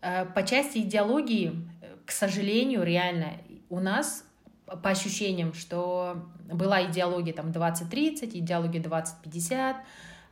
Э, 0.00 0.24
по 0.26 0.44
части 0.44 0.78
идеологии, 0.78 1.68
к 2.06 2.12
сожалению, 2.12 2.84
реально, 2.84 3.32
у 3.68 3.80
нас 3.80 4.24
по 4.66 4.90
ощущениям, 4.90 5.52
что 5.52 6.26
была 6.50 6.84
идеология 6.84 7.32
там 7.32 7.50
20-30, 7.50 8.30
идеология 8.38 8.80
20-50, 8.80 9.76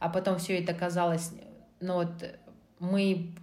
а 0.03 0.09
потом 0.09 0.38
все 0.38 0.59
это 0.59 0.74
казалось, 0.74 1.30
ну 1.80 1.94
вот 1.94 2.11
мы, 2.80 3.36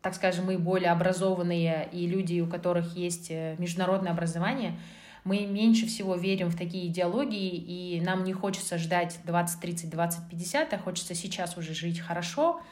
так 0.00 0.14
скажем, 0.14 0.46
мы 0.46 0.56
более 0.58 0.90
образованные 0.90 1.86
и 1.92 2.06
люди, 2.06 2.40
у 2.40 2.46
которых 2.46 2.96
есть 2.96 3.30
э, 3.30 3.56
международное 3.58 4.12
образование, 4.12 4.78
мы 5.24 5.44
меньше 5.44 5.86
всего 5.86 6.14
верим 6.14 6.48
в 6.48 6.56
такие 6.56 6.86
идеологии, 6.86 7.56
и 7.56 8.00
нам 8.00 8.24
не 8.24 8.32
хочется 8.32 8.78
ждать 8.78 9.18
20, 9.26 9.60
30, 9.60 9.90
20, 9.90 10.30
50, 10.30 10.72
а 10.72 10.78
хочется 10.78 11.14
сейчас 11.14 11.58
уже 11.58 11.74
жить 11.74 12.00
хорошо. 12.00 12.62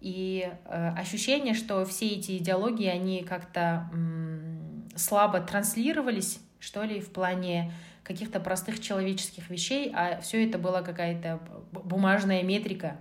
И 0.00 0.48
э, 0.64 0.92
ощущение, 0.96 1.54
что 1.54 1.84
все 1.86 2.06
эти 2.06 2.36
идеологии, 2.36 2.86
они 2.86 3.24
как-то 3.24 3.90
слабо 4.94 5.40
транслировались 5.40 6.38
что 6.60 6.82
ли, 6.82 7.00
в 7.00 7.10
плане 7.10 7.72
каких-то 8.02 8.40
простых 8.40 8.80
человеческих 8.80 9.50
вещей, 9.50 9.92
а 9.94 10.20
все 10.20 10.48
это 10.48 10.58
была 10.58 10.82
какая-то 10.82 11.40
бумажная 11.72 12.42
метрика. 12.42 12.96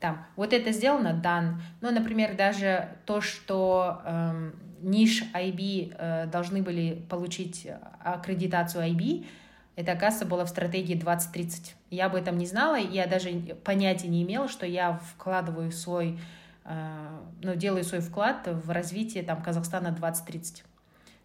Там, 0.00 0.26
вот 0.34 0.52
это 0.52 0.72
сделано, 0.72 1.12
дан. 1.14 1.62
Ну, 1.80 1.90
например, 1.90 2.34
даже 2.34 2.96
то, 3.06 3.20
что 3.20 4.00
эм, 4.04 4.54
ниш 4.80 5.22
IB 5.34 5.94
э, 5.96 6.26
должны 6.26 6.62
были 6.62 7.04
получить 7.08 7.68
аккредитацию 8.02 8.84
IB, 8.88 9.26
это, 9.76 9.92
оказывается, 9.92 10.26
было 10.26 10.44
в 10.44 10.48
стратегии 10.48 10.94
2030. 10.94 11.76
Я 11.90 12.06
об 12.06 12.14
этом 12.14 12.36
не 12.36 12.46
знала, 12.46 12.76
я 12.76 13.06
даже 13.06 13.30
понятия 13.64 14.08
не 14.08 14.22
имела, 14.22 14.48
что 14.48 14.66
я 14.66 14.94
вкладываю 15.14 15.70
свой, 15.70 16.18
э, 16.64 17.18
ну, 17.42 17.54
делаю 17.54 17.84
свой 17.84 18.00
вклад 18.00 18.48
в 18.48 18.70
развитие 18.70 19.22
там, 19.22 19.42
Казахстана 19.42 19.92
2030 19.92 20.64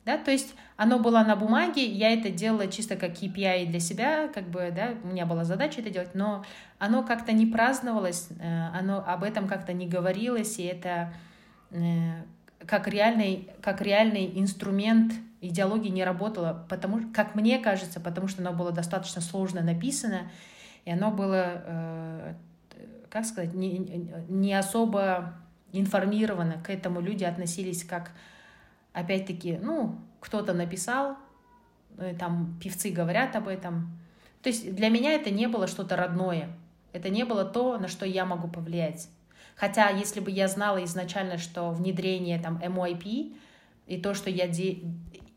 да, 0.06 0.18
то 0.20 0.30
есть 0.30 0.54
оно 0.78 1.00
было 1.00 1.24
на 1.24 1.36
бумаге, 1.36 1.86
я 1.86 2.12
это 2.12 2.30
делала 2.30 2.68
чисто 2.68 2.96
как 2.96 3.12
KPI 3.12 3.66
для 3.66 3.80
себя, 3.80 4.28
как 4.28 4.50
бы, 4.50 4.72
да, 4.76 4.94
у 5.04 5.08
меня 5.08 5.26
была 5.26 5.44
задача 5.44 5.82
это 5.82 5.90
делать, 5.90 6.14
но 6.14 6.46
оно 6.78 7.04
как-то 7.04 7.32
не 7.32 7.48
праздновалось, 7.48 8.28
э, 8.40 8.68
оно 8.78 9.04
об 9.06 9.24
этом 9.24 9.48
как-то 9.48 9.74
не 9.74 9.88
говорилось, 9.88 10.60
и 10.60 10.64
это 10.64 11.12
э, 11.72 12.24
как 12.68 12.88
реальный, 12.88 13.50
как 13.62 13.82
реальный 13.82 14.32
инструмент 14.40 15.14
идеологии 15.42 15.90
не 15.90 16.04
работало, 16.04 16.66
потому, 16.70 17.12
как 17.12 17.34
мне 17.34 17.58
кажется, 17.58 18.00
потому 18.00 18.28
что 18.28 18.42
оно 18.42 18.54
было 18.54 18.72
достаточно 18.72 19.22
сложно 19.22 19.62
написано, 19.62 20.32
и 20.86 20.92
оно 20.92 21.10
было, 21.10 21.64
э, 21.66 22.34
как 23.10 23.26
сказать, 23.26 23.56
не, 23.56 23.80
не 24.30 24.54
особо 24.54 25.34
информировано, 25.72 26.62
к 26.64 26.70
этому 26.70 27.02
люди 27.02 27.24
относились 27.24 27.84
как 27.84 28.12
опять-таки, 28.96 29.60
ну, 29.62 30.00
кто-то 30.22 30.54
написал, 30.54 31.18
э, 31.98 32.16
там 32.18 32.58
певцы 32.64 32.90
говорят 32.90 33.36
об 33.36 33.48
этом. 33.48 34.00
То 34.42 34.50
есть 34.50 34.74
для 34.74 34.90
меня 34.90 35.12
это 35.14 35.30
не 35.30 35.48
было 35.48 35.68
что-то 35.68 35.96
родное. 35.96 36.50
Это 36.94 37.10
не 37.10 37.26
было 37.26 37.44
то, 37.44 37.78
на 37.78 37.88
что 37.90 38.06
я 38.06 38.26
могу 38.26 38.48
повлиять. 38.48 39.10
Хотя, 39.56 39.90
если 39.90 40.22
бы 40.22 40.32
я 40.32 40.48
знала 40.48 40.84
изначально, 40.86 41.38
что 41.38 41.72
внедрение 41.72 42.40
там 42.40 42.58
MOIP 42.58 43.38
и 43.88 44.02
то, 44.02 44.14
что 44.14 44.30
я 44.30 44.48
де... 44.48 44.80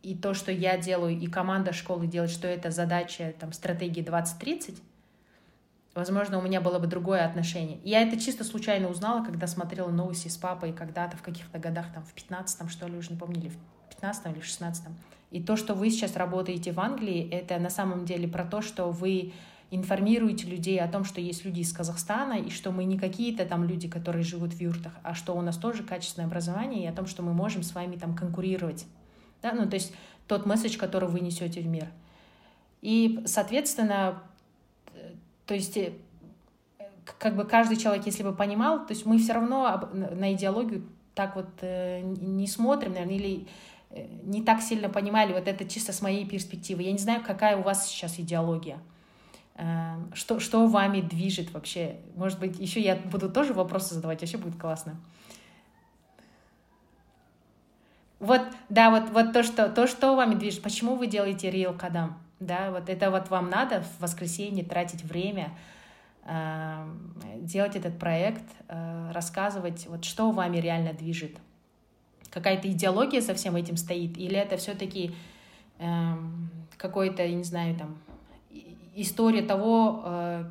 и 0.02 0.16
то, 0.16 0.34
что 0.34 0.52
я 0.52 0.78
делаю, 0.78 1.18
и 1.18 1.26
команда 1.26 1.72
школы 1.72 2.06
делает, 2.06 2.30
что 2.30 2.46
это 2.46 2.70
задача 2.70 3.34
там 3.38 3.52
стратегии 3.52 4.02
2030, 4.02 4.80
возможно, 5.98 6.38
у 6.38 6.42
меня 6.42 6.60
было 6.60 6.78
бы 6.78 6.86
другое 6.86 7.26
отношение. 7.26 7.80
Я 7.82 8.02
это 8.02 8.18
чисто 8.18 8.44
случайно 8.44 8.88
узнала, 8.88 9.24
когда 9.24 9.46
смотрела 9.46 9.90
новости 9.90 10.28
с 10.28 10.36
папой 10.36 10.72
когда-то 10.72 11.16
в 11.16 11.22
каких-то 11.22 11.58
годах, 11.58 11.86
там, 11.92 12.04
в 12.04 12.14
15-м, 12.14 12.68
что 12.68 12.86
ли, 12.86 12.96
уже 12.96 13.10
не 13.10 13.18
помню, 13.18 13.40
или 13.40 13.48
в 13.48 13.56
15 13.90 14.26
или 14.32 14.40
в 14.40 14.44
16 14.44 14.86
-м. 14.86 14.92
И 15.32 15.42
то, 15.42 15.56
что 15.56 15.74
вы 15.74 15.90
сейчас 15.90 16.16
работаете 16.16 16.72
в 16.72 16.80
Англии, 16.80 17.28
это 17.30 17.58
на 17.58 17.68
самом 17.68 18.04
деле 18.04 18.28
про 18.28 18.44
то, 18.44 18.62
что 18.62 18.90
вы 18.90 19.32
информируете 19.70 20.46
людей 20.46 20.80
о 20.80 20.88
том, 20.88 21.04
что 21.04 21.20
есть 21.20 21.44
люди 21.44 21.60
из 21.60 21.72
Казахстана, 21.72 22.34
и 22.34 22.48
что 22.48 22.70
мы 22.70 22.84
не 22.84 22.98
какие-то 22.98 23.44
там 23.44 23.64
люди, 23.64 23.88
которые 23.88 24.22
живут 24.22 24.54
в 24.54 24.60
юртах, 24.60 24.92
а 25.02 25.14
что 25.14 25.36
у 25.36 25.42
нас 25.42 25.58
тоже 25.58 25.82
качественное 25.82 26.28
образование, 26.28 26.84
и 26.84 26.86
о 26.86 26.92
том, 26.92 27.06
что 27.06 27.22
мы 27.22 27.34
можем 27.34 27.62
с 27.62 27.74
вами 27.74 27.96
там 27.96 28.14
конкурировать. 28.14 28.86
Да? 29.42 29.52
Ну, 29.52 29.68
то 29.68 29.74
есть 29.74 29.92
тот 30.26 30.46
месседж, 30.46 30.78
который 30.78 31.08
вы 31.08 31.20
несете 31.20 31.60
в 31.60 31.66
мир. 31.66 31.88
И, 32.80 33.22
соответственно, 33.26 34.22
то 35.48 35.54
есть 35.54 35.78
э, 35.78 35.92
как 37.18 37.34
бы 37.34 37.44
каждый 37.44 37.78
человек, 37.78 38.04
если 38.04 38.22
бы 38.22 38.34
понимал, 38.34 38.86
то 38.86 38.92
есть 38.92 39.06
мы 39.06 39.18
все 39.18 39.32
равно 39.32 39.88
на 39.94 40.34
идеологию 40.34 40.86
так 41.14 41.34
вот 41.36 41.48
э, 41.62 42.02
не 42.02 42.46
смотрим, 42.46 42.92
наверное, 42.92 43.14
или 43.14 43.48
э, 43.90 44.06
не 44.24 44.42
так 44.42 44.60
сильно 44.60 44.90
понимали, 44.90 45.32
вот 45.32 45.48
это 45.48 45.66
чисто 45.66 45.94
с 45.94 46.02
моей 46.02 46.28
перспективы. 46.28 46.82
Я 46.82 46.92
не 46.92 46.98
знаю, 46.98 47.22
какая 47.26 47.56
у 47.56 47.62
вас 47.62 47.88
сейчас 47.88 48.20
идеология. 48.20 48.78
Что, 50.12 50.38
что 50.38 50.68
вами 50.68 51.00
движет 51.00 51.50
вообще? 51.50 51.96
Может 52.14 52.38
быть, 52.38 52.60
еще 52.60 52.80
я 52.80 52.94
буду 52.94 53.28
тоже 53.28 53.54
вопросы 53.54 53.94
задавать, 53.94 54.20
вообще 54.20 54.38
будет 54.38 54.56
классно. 54.56 55.00
Вот, 58.20 58.42
да, 58.68 58.90
вот, 58.90 59.10
вот 59.10 59.32
то, 59.32 59.42
что, 59.42 59.68
то, 59.68 59.88
что 59.88 60.14
вами 60.14 60.36
движет, 60.36 60.62
почему 60.62 60.94
вы 60.94 61.08
делаете 61.08 61.50
Real 61.50 61.76
Кадам? 61.76 62.18
Да, 62.40 62.70
вот 62.70 62.88
это 62.88 63.10
вот 63.10 63.30
вам 63.30 63.50
надо 63.50 63.82
в 63.82 64.00
воскресенье 64.00 64.64
тратить 64.64 65.04
время, 65.04 65.50
э, 66.24 66.88
делать 67.40 67.76
этот 67.76 67.98
проект, 67.98 68.44
э, 68.68 69.10
рассказывать, 69.12 69.86
вот 69.88 70.04
что 70.04 70.30
вами 70.30 70.58
реально 70.58 70.92
движет. 70.92 71.36
Какая-то 72.30 72.70
идеология 72.70 73.20
со 73.20 73.34
всем 73.34 73.56
этим 73.56 73.76
стоит, 73.76 74.16
или 74.18 74.36
это 74.36 74.56
все-таки 74.56 75.14
э, 75.78 76.12
какой-то, 76.76 77.22
я 77.24 77.34
не 77.34 77.44
знаю, 77.44 77.76
там, 77.76 77.98
история 78.94 79.42
того, 79.42 80.02
э, 80.04 80.44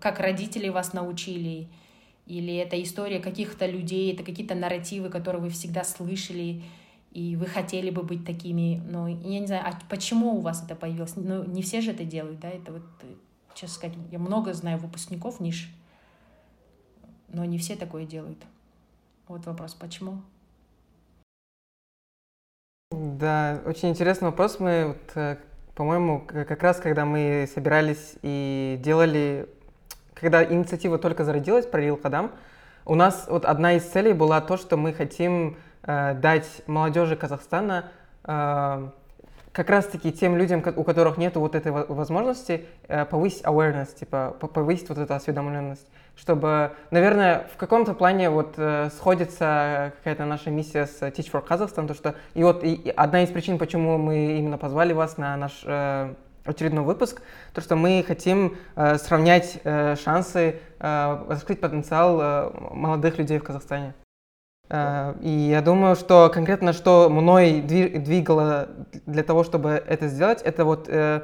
как 0.00 0.20
родители 0.20 0.68
вас 0.68 0.92
научили, 0.92 1.68
или 2.26 2.54
это 2.54 2.80
история 2.82 3.20
каких-то 3.20 3.66
людей, 3.66 4.12
это 4.12 4.22
какие-то 4.22 4.54
нарративы, 4.54 5.08
которые 5.08 5.42
вы 5.42 5.50
всегда 5.50 5.82
слышали, 5.82 6.62
и 7.10 7.36
вы 7.36 7.46
хотели 7.46 7.90
бы 7.90 8.02
быть 8.02 8.24
такими, 8.24 8.82
но 8.86 9.08
я 9.08 9.40
не 9.40 9.46
знаю, 9.46 9.64
а 9.66 9.72
почему 9.88 10.36
у 10.36 10.40
вас 10.40 10.62
это 10.62 10.74
появилось? 10.74 11.16
Ну, 11.16 11.44
не 11.44 11.62
все 11.62 11.80
же 11.80 11.92
это 11.92 12.04
делают, 12.04 12.40
да, 12.40 12.48
это 12.48 12.72
вот, 12.72 12.82
честно 13.54 13.74
сказать, 13.74 13.96
я 14.10 14.18
много 14.18 14.52
знаю 14.52 14.78
выпускников 14.78 15.40
ниш, 15.40 15.70
но 17.28 17.44
не 17.44 17.58
все 17.58 17.76
такое 17.76 18.04
делают. 18.04 18.38
Вот 19.26 19.46
вопрос, 19.46 19.74
почему? 19.74 20.22
Да, 22.90 23.60
очень 23.66 23.90
интересный 23.90 24.26
вопрос. 24.26 24.60
Мы, 24.60 24.88
вот, 24.88 25.16
э, 25.16 25.36
по-моему, 25.74 26.20
как 26.20 26.62
раз 26.62 26.78
когда 26.78 27.04
мы 27.04 27.48
собирались 27.52 28.16
и 28.22 28.78
делали, 28.82 29.48
когда 30.14 30.44
инициатива 30.44 30.98
только 30.98 31.24
зародилась 31.24 31.66
про 31.66 31.80
Рил 31.80 31.96
Кадам, 31.96 32.32
у 32.86 32.94
нас 32.94 33.26
вот 33.28 33.44
одна 33.44 33.74
из 33.74 33.84
целей 33.84 34.14
была 34.14 34.40
то, 34.40 34.56
что 34.56 34.76
мы 34.78 34.94
хотим 34.94 35.58
Э, 35.82 36.14
дать 36.14 36.62
молодежи 36.66 37.16
Казахстана 37.16 37.86
э, 38.24 38.88
как 39.52 39.70
раз-таки 39.70 40.12
тем 40.12 40.36
людям, 40.36 40.62
у 40.76 40.84
которых 40.84 41.16
нет 41.18 41.36
вот 41.36 41.54
этой 41.54 41.72
возможности, 41.72 42.66
э, 42.88 43.04
повысить 43.04 43.44
awareness, 43.44 43.94
типа 43.94 44.36
повысить 44.40 44.88
вот 44.88 44.98
эту 44.98 45.14
осведомленность, 45.14 45.86
чтобы, 46.16 46.72
наверное, 46.90 47.46
в 47.54 47.56
каком-то 47.56 47.94
плане 47.94 48.28
вот 48.28 48.58
сходится 48.92 49.92
какая-то 49.98 50.24
наша 50.24 50.50
миссия 50.50 50.86
с 50.86 51.00
Teach 51.00 51.30
for 51.30 51.46
Kazakhstan, 51.46 51.86
то 51.86 51.94
что 51.94 52.14
и 52.34 52.42
вот 52.42 52.64
и 52.64 52.92
одна 52.96 53.22
из 53.22 53.30
причин, 53.30 53.56
почему 53.58 53.98
мы 53.98 54.36
именно 54.38 54.58
позвали 54.58 54.92
вас 54.92 55.16
на 55.16 55.36
наш 55.36 55.64
очередной 56.44 56.84
выпуск, 56.84 57.22
то 57.54 57.60
что 57.60 57.76
мы 57.76 58.04
хотим 58.06 58.56
сравнять 58.74 59.60
шансы, 60.02 60.60
раскрыть 60.80 61.60
потенциал 61.60 62.52
молодых 62.72 63.18
людей 63.18 63.38
в 63.38 63.44
Казахстане. 63.44 63.94
Э, 64.68 65.14
и 65.20 65.30
я 65.30 65.62
думаю, 65.62 65.96
что 65.96 66.30
конкретно 66.32 66.72
что 66.72 67.08
мной 67.08 67.60
двигало 67.60 68.68
для 69.06 69.22
того, 69.22 69.44
чтобы 69.44 69.82
это 69.86 70.08
сделать, 70.08 70.42
это 70.42 70.64
вот 70.64 70.88
э, 70.88 71.22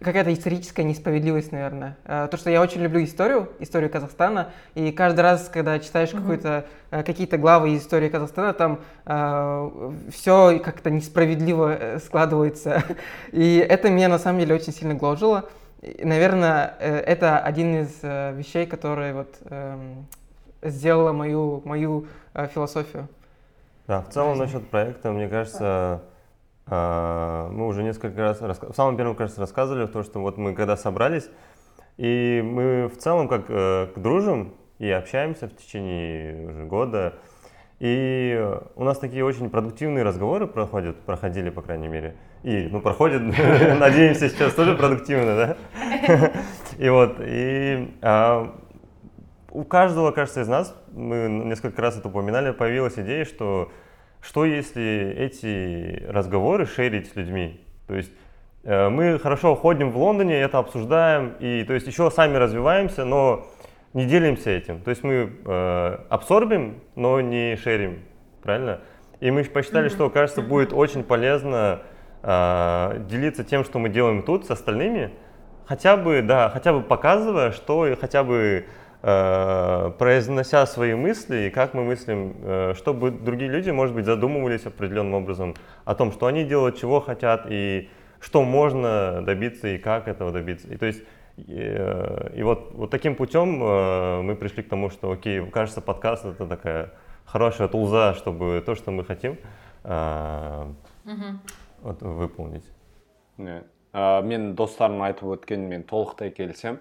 какая-то 0.00 0.32
историческая 0.32 0.82
несправедливость, 0.82 1.52
наверное. 1.52 1.96
Э, 2.04 2.28
то, 2.30 2.36
что 2.36 2.50
я 2.50 2.60
очень 2.60 2.80
люблю 2.80 3.02
историю, 3.04 3.50
историю 3.60 3.90
Казахстана, 3.90 4.50
и 4.74 4.90
каждый 4.92 5.20
раз, 5.20 5.48
когда 5.52 5.78
читаешь 5.78 6.10
mm-hmm. 6.10 7.04
какие-то 7.04 7.38
главы 7.38 7.74
из 7.74 7.82
истории 7.82 8.08
Казахстана, 8.08 8.52
там 8.52 8.80
э, 9.06 9.92
все 10.12 10.58
как-то 10.58 10.90
несправедливо 10.90 11.98
складывается. 12.04 12.82
И 13.32 13.56
это 13.56 13.90
меня 13.90 14.08
на 14.08 14.18
самом 14.18 14.40
деле 14.40 14.54
очень 14.54 14.72
сильно 14.72 14.94
гложило. 14.94 15.48
И, 15.80 16.04
наверное, 16.04 16.74
это 16.78 17.38
один 17.38 17.82
из 17.82 18.02
вещей, 18.02 18.66
которые 18.66 19.14
вот 19.14 19.34
эм, 19.46 20.06
сделала 20.62 21.12
мою, 21.12 21.62
мою 21.64 22.04
э, 22.04 22.06
философию. 22.34 23.08
Да, 23.86 24.02
в 24.02 24.08
целом 24.10 24.38
насчет 24.38 24.68
проекта, 24.68 25.10
мне 25.10 25.28
кажется, 25.28 26.02
э, 26.66 27.48
мы 27.50 27.66
уже 27.66 27.82
несколько 27.82 28.20
раз, 28.20 28.40
в 28.40 28.74
самом 28.74 28.96
первом, 28.96 29.16
кажется, 29.16 29.40
рассказывали, 29.40 29.86
то, 29.86 30.02
что 30.02 30.20
вот 30.20 30.38
мы 30.38 30.54
когда 30.54 30.76
собрались, 30.76 31.28
и 31.96 32.40
мы 32.44 32.88
в 32.88 32.96
целом 32.98 33.28
как 33.28 33.46
э, 33.48 33.88
дружим, 33.96 34.54
и 34.78 34.90
общаемся 34.90 35.46
в 35.46 35.56
течение 35.56 36.48
уже 36.48 36.64
года. 36.64 37.14
И 37.80 38.58
у 38.76 38.84
нас 38.84 38.98
такие 38.98 39.24
очень 39.24 39.50
продуктивные 39.50 40.04
разговоры 40.04 40.46
проходят, 40.46 40.96
проходили, 41.00 41.50
по 41.50 41.62
крайней 41.62 41.88
мере. 41.88 42.16
И, 42.42 42.68
ну, 42.70 42.80
проходят, 42.80 43.22
надеемся, 43.78 44.28
сейчас 44.28 44.54
тоже 44.54 44.74
продуктивно, 44.74 45.36
да? 45.36 46.32
И 46.78 46.88
вот, 46.88 47.16
и 47.20 47.94
а, 48.00 48.58
у 49.50 49.64
каждого, 49.64 50.12
кажется, 50.12 50.42
из 50.42 50.48
нас, 50.48 50.74
мы 50.92 51.28
несколько 51.28 51.82
раз 51.82 51.98
это 51.98 52.08
упоминали, 52.08 52.52
появилась 52.52 52.98
идея, 52.98 53.24
что 53.24 53.70
что 54.20 54.44
если 54.44 55.14
эти 55.18 56.04
разговоры 56.06 56.66
шерить 56.66 57.10
с 57.10 57.16
людьми? 57.16 57.60
То 57.86 57.94
есть 57.94 58.12
э, 58.64 58.88
мы 58.88 59.18
хорошо 59.18 59.54
ходим 59.54 59.92
в 59.92 59.96
Лондоне, 59.96 60.36
это 60.40 60.58
обсуждаем, 60.58 61.34
и 61.40 61.64
то 61.64 61.72
есть 61.72 61.86
еще 61.86 62.10
сами 62.10 62.36
развиваемся, 62.36 63.04
но 63.04 63.46
не 63.94 64.04
делимся 64.04 64.50
этим. 64.50 64.82
То 64.82 64.90
есть 64.90 65.02
мы 65.02 65.32
э, 65.44 65.98
абсорбим, 66.08 66.80
но 66.96 67.20
не 67.20 67.56
шерим, 67.56 68.00
правильно? 68.42 68.80
И 69.20 69.30
мы 69.30 69.44
посчитали, 69.44 69.88
mm-hmm. 69.88 69.94
что, 69.94 70.10
кажется, 70.10 70.42
будет 70.42 70.72
очень 70.72 71.02
полезно 71.02 71.80
э, 72.22 73.04
делиться 73.08 73.42
тем, 73.42 73.64
что 73.64 73.78
мы 73.78 73.88
делаем 73.88 74.22
тут 74.22 74.46
с 74.46 74.50
остальными, 74.50 75.10
хотя 75.66 75.96
бы, 75.96 76.22
да, 76.22 76.50
хотя 76.50 76.72
бы 76.72 76.82
показывая, 76.82 77.52
что 77.52 77.88
хотя 77.98 78.22
бы 78.22 78.66
произнося 79.02 80.66
свои 80.66 80.94
мысли 80.94 81.46
и 81.46 81.50
как 81.50 81.74
мы 81.74 81.84
мыслим, 81.84 82.34
э, 82.42 82.74
чтобы 82.76 83.10
другие 83.10 83.50
люди, 83.50 83.70
может 83.70 83.94
быть, 83.94 84.04
задумывались 84.04 84.66
определенным 84.66 85.14
образом 85.14 85.54
о 85.84 85.94
том, 85.94 86.12
что 86.12 86.26
они 86.26 86.44
делают, 86.44 86.78
чего 86.78 87.00
хотят 87.00 87.46
и 87.48 87.88
что 88.20 88.42
можно 88.42 89.22
добиться 89.22 89.68
и 89.68 89.78
как 89.78 90.06
этого 90.06 90.32
добиться. 90.32 90.68
И 90.68 90.76
то 90.76 90.86
есть 90.86 91.02
и, 91.36 91.44
э, 91.48 92.32
и 92.34 92.42
вот, 92.42 92.72
вот 92.74 92.90
таким 92.90 93.14
путем 93.14 93.62
э, 93.62 94.20
мы 94.22 94.36
пришли 94.36 94.62
к 94.62 94.68
тому, 94.68 94.90
что, 94.90 95.10
окей, 95.10 95.44
кажется, 95.46 95.80
подкаст 95.80 96.26
это 96.26 96.46
такая 96.46 96.90
хорошая 97.24 97.68
тулза, 97.68 98.14
чтобы 98.14 98.62
то, 98.66 98.74
что 98.74 98.90
мы 98.90 99.04
хотим, 99.04 99.38
э, 99.84 100.66
угу. 101.04 101.38
вот, 101.82 102.02
выполнить. 102.02 102.64
Yeah. 103.38 103.64
ә, 103.92 104.22
мен 104.22 104.54
достарым 104.54 105.02
айтып 105.06 105.34
өткен 105.34 105.66
мен 105.70 105.84
толықтай 105.88 106.30
келісемін 106.34 106.78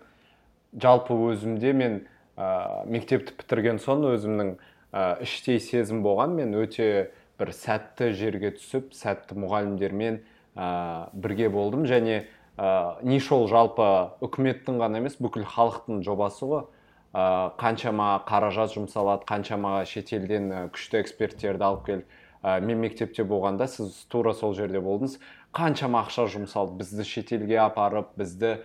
жалпы 0.73 1.15
өзімде 1.31 1.73
мен 1.73 2.01
ә, 2.37 2.85
мектепті 2.89 3.33
бітірген 3.39 3.79
соң 3.81 4.05
өзімнің 4.13 4.51
ә, 4.93 5.21
іштей 5.23 5.59
сезім 5.63 6.03
болған 6.05 6.35
мен 6.37 6.53
өте 6.57 7.11
бір 7.39 7.53
сәтті 7.55 8.11
жерге 8.17 8.51
түсіп 8.57 8.93
сәтті 8.95 9.37
мұғалімдермен 9.39 10.19
ә, 10.55 11.09
бірге 11.13 11.49
болдым. 11.49 11.85
Және 11.89 12.25
ә, 12.57 12.99
нишол 13.03 13.47
жалпы 13.51 13.87
үкіметтің 14.25 14.79
ғана 14.81 15.01
емес 15.01 15.17
бүкіл 15.21 15.47
халықтың 15.47 16.03
жобасы 16.05 16.45
ғой. 16.45 16.65
Ә, 17.13 17.55
қаншама 17.57 18.19
қаражат 18.29 18.75
жұмсалады 18.75 19.25
қаншама 19.29 19.79
шетелден 19.89 20.69
күшті 20.75 20.99
эксперттерді 21.01 21.65
алып 21.65 21.85
келіп 21.87 22.17
ә, 22.43 22.59
мен 22.61 22.83
мектепте 22.83 23.23
болғанда 23.23 23.67
сіз 23.71 24.03
тура 24.11 24.35
сол 24.37 24.53
жерде 24.53 24.83
болдыңыз. 24.83 25.17
Қаншама 25.55 26.03
ақша 26.05 26.27
жұмсалды. 26.29 26.77
Бізді 26.83 27.07
шетелге 27.07 27.57
апарып 27.63 28.11
бізді 28.19 28.59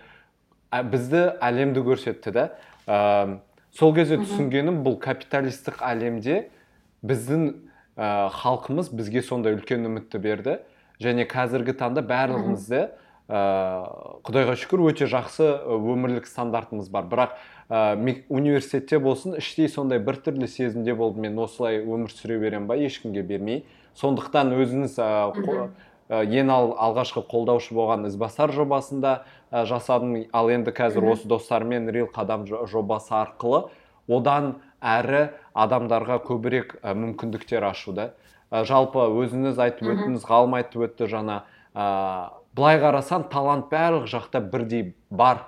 бізді 0.83 1.21
әлемді 1.43 1.83
көрсетті 1.85 2.33
да. 2.35 2.45
Ә, 2.87 3.39
сол 3.75 3.95
кезде 3.95 4.19
түсінгенім 4.21 4.83
бұл 4.85 4.97
капиталистік 5.01 5.81
әлемде 5.85 6.49
біздің 7.05 7.47
ә, 7.95 8.29
халқымыз 8.35 8.91
бізге 8.95 9.23
сондай 9.25 9.55
үлкен 9.57 9.87
үмітті 9.89 10.21
берді. 10.21 10.59
Және 11.01 11.25
қазіргі 11.27 11.75
таңда 11.79 12.03
барлығымызды 12.07 12.81
ә, 13.27 13.41
құдайға 14.27 14.55
шүкір 14.61 14.85
өте 14.91 15.09
жақсы 15.11 15.47
өмірлік 15.75 16.27
стандартымыз 16.29 16.91
бар. 16.93 17.09
Бірақ 17.11 17.33
ә, 17.69 17.97
университетте 18.29 18.99
болсын 18.99 19.37
іштей 19.39 19.69
сондай 19.69 19.99
біртүрлі 19.99 20.47
сезімде 20.47 20.95
болдым 20.95 21.27
мен 21.27 21.41
осылай 21.41 21.81
өмір 21.83 22.13
сүре 22.13 22.39
беремін 22.39 22.69
ба 22.69 22.77
ешкімге 22.77 23.25
бермей. 23.27 23.65
Сондықтан 23.95 24.53
өзіңіз 24.55 24.99
ә, 24.99 25.09
ең 26.09 26.51
ал, 26.53 26.73
алғашқы 26.77 27.23
қолдаушы 27.29 27.73
болған 27.73 28.05
ізбасар 28.09 28.53
жобасында 28.53 29.23
ә, 29.49 29.65
жасадым. 29.65 30.27
Ал 30.33 30.51
енді 30.53 30.73
қазір 30.75 31.09
осы 31.15 31.27
достармен 31.27 31.89
рил 31.89 32.09
қадам 32.13 32.45
жобасы 32.45 33.15
арқылы 33.17 33.65
одан 34.07 34.55
әрі 34.81 35.31
адамдарға 35.57 36.19
көбірек 36.27 36.77
ә, 36.83 36.93
мүмкіндіктер 36.93 37.65
ашуда. 37.65 38.13
Ә, 38.51 38.61
жалпы 38.69 39.01
өзіңіз 39.01 39.57
айтып 39.57 39.89
өттіңіз 39.95 40.29
ғалым 40.29 40.57
айтып 40.59 40.85
өтті 40.89 41.09
жаңа 41.09 41.41
ә, 41.73 41.85
былай 42.53 42.77
қарасаң 42.83 43.25
талант 43.33 43.71
барлық 43.73 44.05
жақта 44.11 44.43
бірдей 44.45 44.93
бар. 45.09 45.41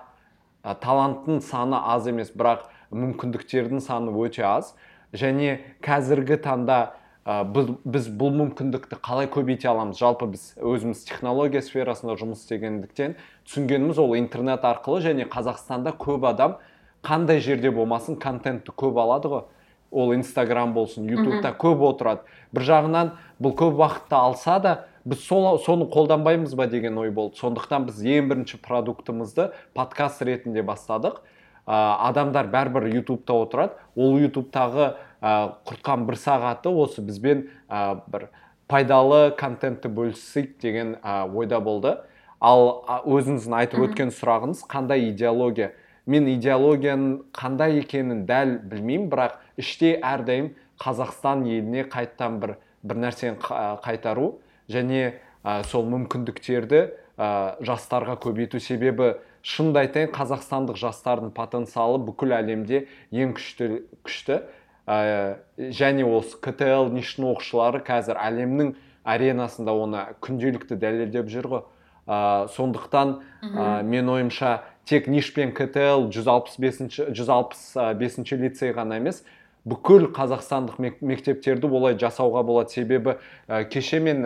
Ә, 0.65 0.73
таланттың 0.73 1.43
саны 1.45 1.77
аз 1.77 2.09
емес 2.09 2.33
бірақ 2.33 2.65
мүмкіндіктердің 2.89 3.83
саны 3.83 4.15
өте 4.17 4.41
аз. 4.47 4.73
Және 5.13 5.59
қазіргі 5.85 6.41
таңда 6.41 6.97
ә, 7.27 7.43
біз, 7.43 7.73
біз 7.83 8.07
бұл 8.15 8.31
мүмкіндікті 8.39 9.01
қалай 9.03 9.27
көбейте 9.27 9.67
аламыз? 9.67 9.99
Жалпы 9.99 10.29
біз 10.31 10.45
өзіміз 10.55 11.03
технология 11.09 11.61
сферасында 11.61 12.15
жұмыс 12.21 12.45
істегендіктен 12.45 13.17
түсінгеніміз 13.43 13.99
ол 13.99 14.15
интернет 14.15 14.63
арқылы 14.63 15.03
және 15.03 15.27
қазақстанда 15.27 15.91
көп 15.99 16.23
адам 16.31 16.55
қандай 17.03 17.43
жерде 17.43 17.71
болмасын 17.71 18.15
контентті 18.15 18.71
көп 18.71 18.99
алады 19.03 19.31
ғой. 19.33 19.43
Ол 19.91 20.13
инстаграм 20.15 20.73
болсын 20.75 21.07
ютубта 21.07 21.53
көп 21.55 21.83
отырады. 21.87 22.23
Бір 22.51 22.65
жағынан 22.67 23.11
бұл 23.43 23.53
көп 23.59 23.79
уақытты 23.79 24.17
алса 24.19 24.57
да 24.59 24.73
біз 25.07 25.21
сол, 25.23 25.59
соны 25.63 25.87
қолданбаймыз 25.87 26.55
ба 26.55 26.67
деген 26.67 26.97
ой 26.99 27.11
болды. 27.11 27.39
Сондықтан 27.39 27.87
біз 27.87 28.01
ең 28.03 28.27
бірінші 28.31 28.59
продуктымызды 28.63 29.51
подкаст 29.75 30.21
ретінде 30.27 30.63
бастадық. 30.67 31.21
Ә, 31.67 31.95
адамдар 32.09 32.47
бәрібір 32.51 32.89
ютубта 32.97 33.35
отырады. 33.39 33.79
Ол 33.95 34.19
ютубтағы 34.19 34.95
құртқан 35.21 36.05
бір 36.07 36.19
сағаты 36.21 36.69
осы 36.69 37.01
бізбен 37.01 37.47
ә, 37.69 38.01
бір 38.07 38.29
пайдалы 38.67 39.31
контентті 39.37 39.89
бөліссейік 39.89 40.57
деген 40.61 40.95
ә, 41.01 41.25
ойда 41.25 41.59
болды. 41.63 41.97
Ал 42.39 42.83
өзіңіздің 43.09 43.55
айтып 43.57 43.87
өткен 43.87 44.11
сұрағыңыз 44.13 44.61
қандай 44.69 45.09
идеология? 45.09 45.71
Мен 46.05 46.27
идеологияның 46.29 47.31
қандай 47.33 47.79
екенін 47.81 48.25
дәл 48.29 48.59
білмеймін 48.61 49.09
бірақ 49.09 49.39
іште 49.57 49.95
әрдайым 49.97 50.51
қазақстан 50.79 51.47
еліне 51.47 51.87
қайттан 51.89 52.37
бір 52.43 52.57
бір 52.87 53.01
нәрсені 53.01 53.41
қайтару 53.83 54.37
және 54.69 55.17
ә, 55.43 55.63
сол 55.65 55.87
мүмкіндіктерді 55.89 56.83
ә, 57.17 57.57
жастарға 57.65 58.15
көбейту 58.21 58.61
себебі 58.61 59.15
шынымды 59.47 59.81
айтайын 59.85 60.13
қазақстандық 60.13 60.77
жастардың 60.79 61.31
потенциалы 61.35 61.99
бүкіл 62.03 62.35
әлемде 62.37 62.85
ең 63.11 63.33
күшті 63.37 63.69
күшті. 64.05 64.41
Ә, 64.87 65.37
және 65.57 66.05
осы 66.07 66.39
ктл 66.41 66.87
ништің 66.95 67.27
оқушылары 67.33 67.81
қазір 67.85 68.19
әлемнің 68.23 68.73
аренасында 69.07 69.73
оны 69.75 70.03
күнделікті 70.23 70.77
дәлелдеп 70.79 71.27
жүр 71.31 71.49
ғой. 71.51 71.63
Ә, 72.07 72.47
сондықтан 72.55 73.17
ә, 73.43 73.83
мен 73.83 74.09
ойымша 74.09 74.61
тек 74.87 75.09
ниш 75.11 75.33
пен 75.35 75.51
ктл 75.51 76.07
165 76.07 77.11
165 77.11 78.39
лицей 78.39 78.71
ғана 78.71 79.01
емес 79.01 79.23
бүкіл 79.67 80.07
қазақстандық 80.15 80.79
мектептерді 81.03 81.67
олай 81.67 81.99
жасауға 81.99 82.45
болады. 82.47 82.71
Себебі 82.71 83.17
ә, 83.47 83.65
кеше 83.67 83.99
мен 83.99 84.23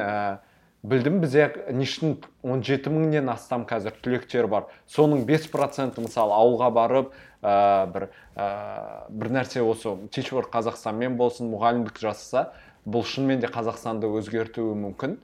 білдім 0.83 1.19
бізде 1.21 1.47
ништің 1.73 2.15
17 2.43 2.89
мыңнен 2.89 3.29
астам 3.31 3.65
қазір 3.69 3.93
түлектер 4.01 4.47
бар. 4.49 4.67
Соның 4.89 5.25
5 5.29 5.49
проценті 5.53 6.01
мысалы 6.05 6.33
ауылға 6.33 6.69
барып 6.73 7.11
ә, 7.43 7.85
бір 7.93 8.07
ә, 8.35 8.47
бір 9.09 9.33
нәрсе 9.37 9.61
осы 9.61 9.93
тичворк 10.13 10.49
қазақстанмен 10.53 11.17
болсын 11.19 11.51
мұғалімдік 11.53 12.01
жасаса 12.01 12.49
бұл 12.85 13.05
шынымен 13.05 13.43
де 13.43 13.51
қазақстанды 13.51 14.09
өзгертуі 14.09 14.73
мүмкін. 14.87 15.19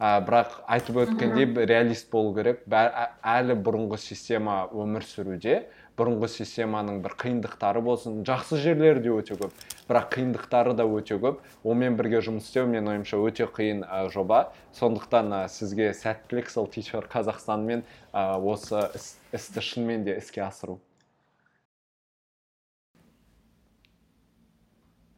Ә, 0.00 0.18
бірақ 0.24 0.56
айтып 0.72 1.02
өткендей 1.04 1.66
реалист 1.68 2.10
болу 2.10 2.32
керек. 2.38 2.64
Әлі 2.66 3.58
бұрынғы 3.60 4.00
система 4.00 4.64
өмір 4.72 5.04
сүруде. 5.06 5.66
Бұрынғы 5.98 6.28
системаның 6.32 7.00
бір 7.04 7.14
қиындықтары 7.20 7.82
болсын. 7.84 8.22
Жақсы 8.26 8.58
жерлері 8.62 9.02
де 9.04 9.12
өте 9.14 9.36
көп 9.38 9.54
бірақ 9.88 10.08
қиындықтары 10.16 10.74
да 10.74 10.86
өте 10.88 11.18
көп. 11.22 11.42
Онымен 11.62 11.98
бірге 11.98 12.22
жұмыс 12.24 12.48
істеу 12.48 12.66
менің 12.70 12.90
ойымша 12.94 13.20
өте 13.20 13.46
қиын 13.46 13.84
ә, 13.86 14.08
жоба. 14.10 14.52
Сондықтан 14.74 15.30
ә, 15.30 15.40
сізге 15.48 15.92
сәттілік 15.94 16.50
сол 16.50 16.66
тичер 16.66 17.06
қазақстанмен 17.12 17.84
ә, 18.12 18.36
осы 18.40 18.88
іс, 18.96 19.14
істі 19.32 19.62
шынымен 19.62 20.04
де 20.08 20.18
іске 20.18 20.42
асыру. 20.42 20.80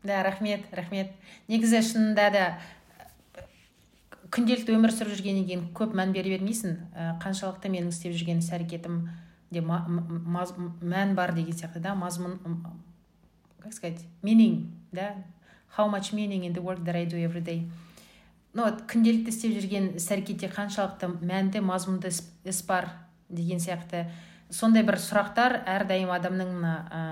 Да 0.02 0.22
рахмет 0.22 0.66
рахмет. 0.72 1.14
Негізі 1.48 1.80
шынында 1.82 2.30
да 2.30 2.44
күнделікті 4.34 4.74
өмір 4.74 4.92
сүріп 4.92 5.16
жүргеннен 5.16 5.46
кейін 5.48 5.68
көп 5.74 5.94
мән 5.96 6.12
бере 6.14 6.36
бермейсің. 6.36 6.76
Қаншалықты 7.22 7.70
менің 7.72 7.94
істеп 7.94 8.14
жүрген 8.14 8.42
іс 8.42 8.50
әрекетім 8.54 9.06
де 9.50 9.60
мән 9.60 11.14
бар 11.14 11.34
деген 11.34 11.54
сияқты 11.54 11.80
да 11.80 11.94
мазмұн 11.94 12.38
как 13.62 13.72
сказать 13.72 14.04
meaning 14.22 14.70
да? 14.92 15.14
How 15.76 15.88
much 15.88 16.12
meaning 16.12 16.44
in 16.44 16.52
the 16.52 16.62
work 16.62 16.84
that 16.84 16.96
I 16.96 17.04
do 17.04 17.16
every 17.16 17.42
day? 17.42 17.68
Ну 18.54 18.64
вот 18.64 18.86
күнделікті 18.88 19.28
істеп 19.28 19.52
жүрген 19.52 19.90
іс 19.98 20.06
әрекетте 20.08 20.48
қаншалықты 20.48 21.10
мәнді 21.20 21.60
мазмұнды 21.60 22.08
іс 22.08 22.62
бар 22.64 22.88
деген 23.28 23.60
сияқты. 23.60 24.06
Сондай 24.48 24.86
бір 24.86 24.96
сұрақтар 25.02 25.58
әрдайым 25.68 26.08
адамның 26.14 26.54
мына 26.54 26.72
ә, 26.88 27.02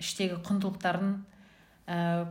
іштегі 0.00 0.38
құндылықтарын 0.46 1.10
ә, 1.84 2.24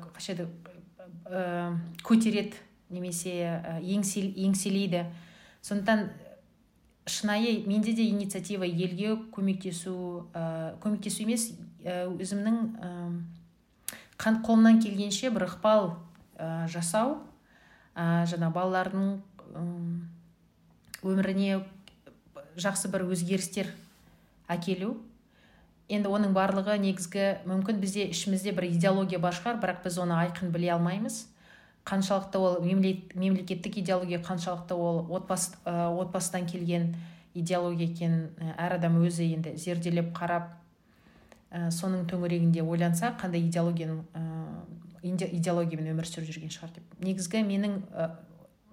көтереді 2.01 2.57
немесе 2.89 3.61
еңселейді. 3.83 5.05
Сондықтан 5.61 6.09
шынайы 7.05 7.63
менде 7.67 7.93
де 7.93 8.07
инициатива 8.07 8.63
елге 8.63 9.17
көмектесу 9.33 10.27
ә, 10.33 10.75
көмектесу 10.83 11.23
емес. 11.25 11.51
Ә, 11.83 12.07
өзімнің 12.07 12.57
ә, 12.79 12.91
қолымнан 14.17 14.79
келгенше 14.83 15.31
бір 15.35 15.49
ықпал 15.49 15.95
ә, 16.37 16.67
жасау 16.71 17.17
ә, 17.95 18.23
жаңа 18.29 18.51
балалардың 18.55 19.17
өміріне 21.03 21.63
жақсы 22.55 22.89
бір 22.93 23.07
өзгерістер 23.11 23.69
әкелу. 24.47 24.95
Енді 25.91 26.09
оның 26.09 26.31
барлығы 26.33 26.77
негізгі 26.79 27.43
мүмкін 27.49 27.81
бізде 27.83 28.07
ішімізде 28.13 28.53
бір 28.55 28.69
идеология 28.71 29.19
бар 29.19 29.35
шығар 29.35 29.59
бірақ 29.59 29.83
біз 29.83 29.99
оны 29.99 30.15
айқын 30.23 30.53
біле 30.55 30.71
алмаймыз. 30.73 31.25
Қаншалықты 31.85 32.39
ол 32.39 32.61
мемлекеттік 32.63 33.77
идеология 33.77 34.19
қаншалықты 34.23 34.75
ол 34.75 35.05
отбасы 35.15 35.55
ә, 35.65 35.89
отбасыдан 35.91 36.45
келген 36.47 36.95
идеология 37.33 37.89
екенін 37.89 38.29
әр 38.57 38.77
адам 38.77 39.01
өзі 39.03 39.27
енді 39.35 39.57
зерделеп 39.57 40.13
қарап 40.15 40.53
ә, 41.51 41.69
соның 41.71 42.05
төңірегінде 42.07 42.63
ойланса 42.63 43.11
қандай 43.19 43.43
идеологияның 43.49 43.99
ә, 44.15 44.23
идеологиямен 45.03 45.91
өмір 45.91 46.07
сүріп 46.07 46.31
жүрген 46.31 46.53
шығар 46.53 46.71
деп. 46.77 46.93
Негізгі 47.03 47.43
менің 47.43 47.81
ә, 47.91 48.09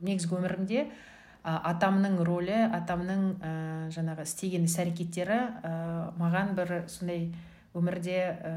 негізгі 0.06 0.38
өмірімде 0.38 0.84
ә, 0.86 1.56
атамның 1.72 2.20
рөлі 2.26 2.60
атамның 2.78 3.26
ә, 3.42 3.52
жаңағы 3.96 4.28
істеген 4.28 4.70
іс 4.70 4.78
әрекеттері 4.84 5.40
ә, 5.66 5.74
маған 6.20 6.54
бір 6.54 6.74
сондай 6.86 7.32
өмірде 7.74 8.20
ә, 8.22 8.54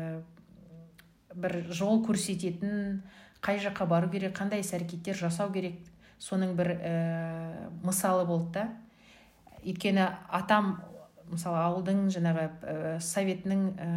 бір 1.34 1.64
жол 1.74 2.04
көрсететін 2.06 3.02
қай 3.44 3.60
жаққа 3.60 3.88
бару 3.92 4.10
керек 4.10 4.38
қандай 4.38 4.64
іс 4.64 4.72
әрекеттер 4.74 5.18
жасау 5.20 5.52
керек 5.52 5.76
соның 6.24 6.56
бір 6.56 6.72
ә, 6.80 7.70
мысалы 7.84 8.26
болды 8.26 8.54
да. 8.56 8.70
Өйткені 9.64 10.06
атам 10.32 10.78
мысалы 11.28 11.60
ауылдың 11.60 12.06
жаңағы 12.14 12.46
ә, 12.48 12.76
советінің 13.04 13.62
ә, 13.74 13.88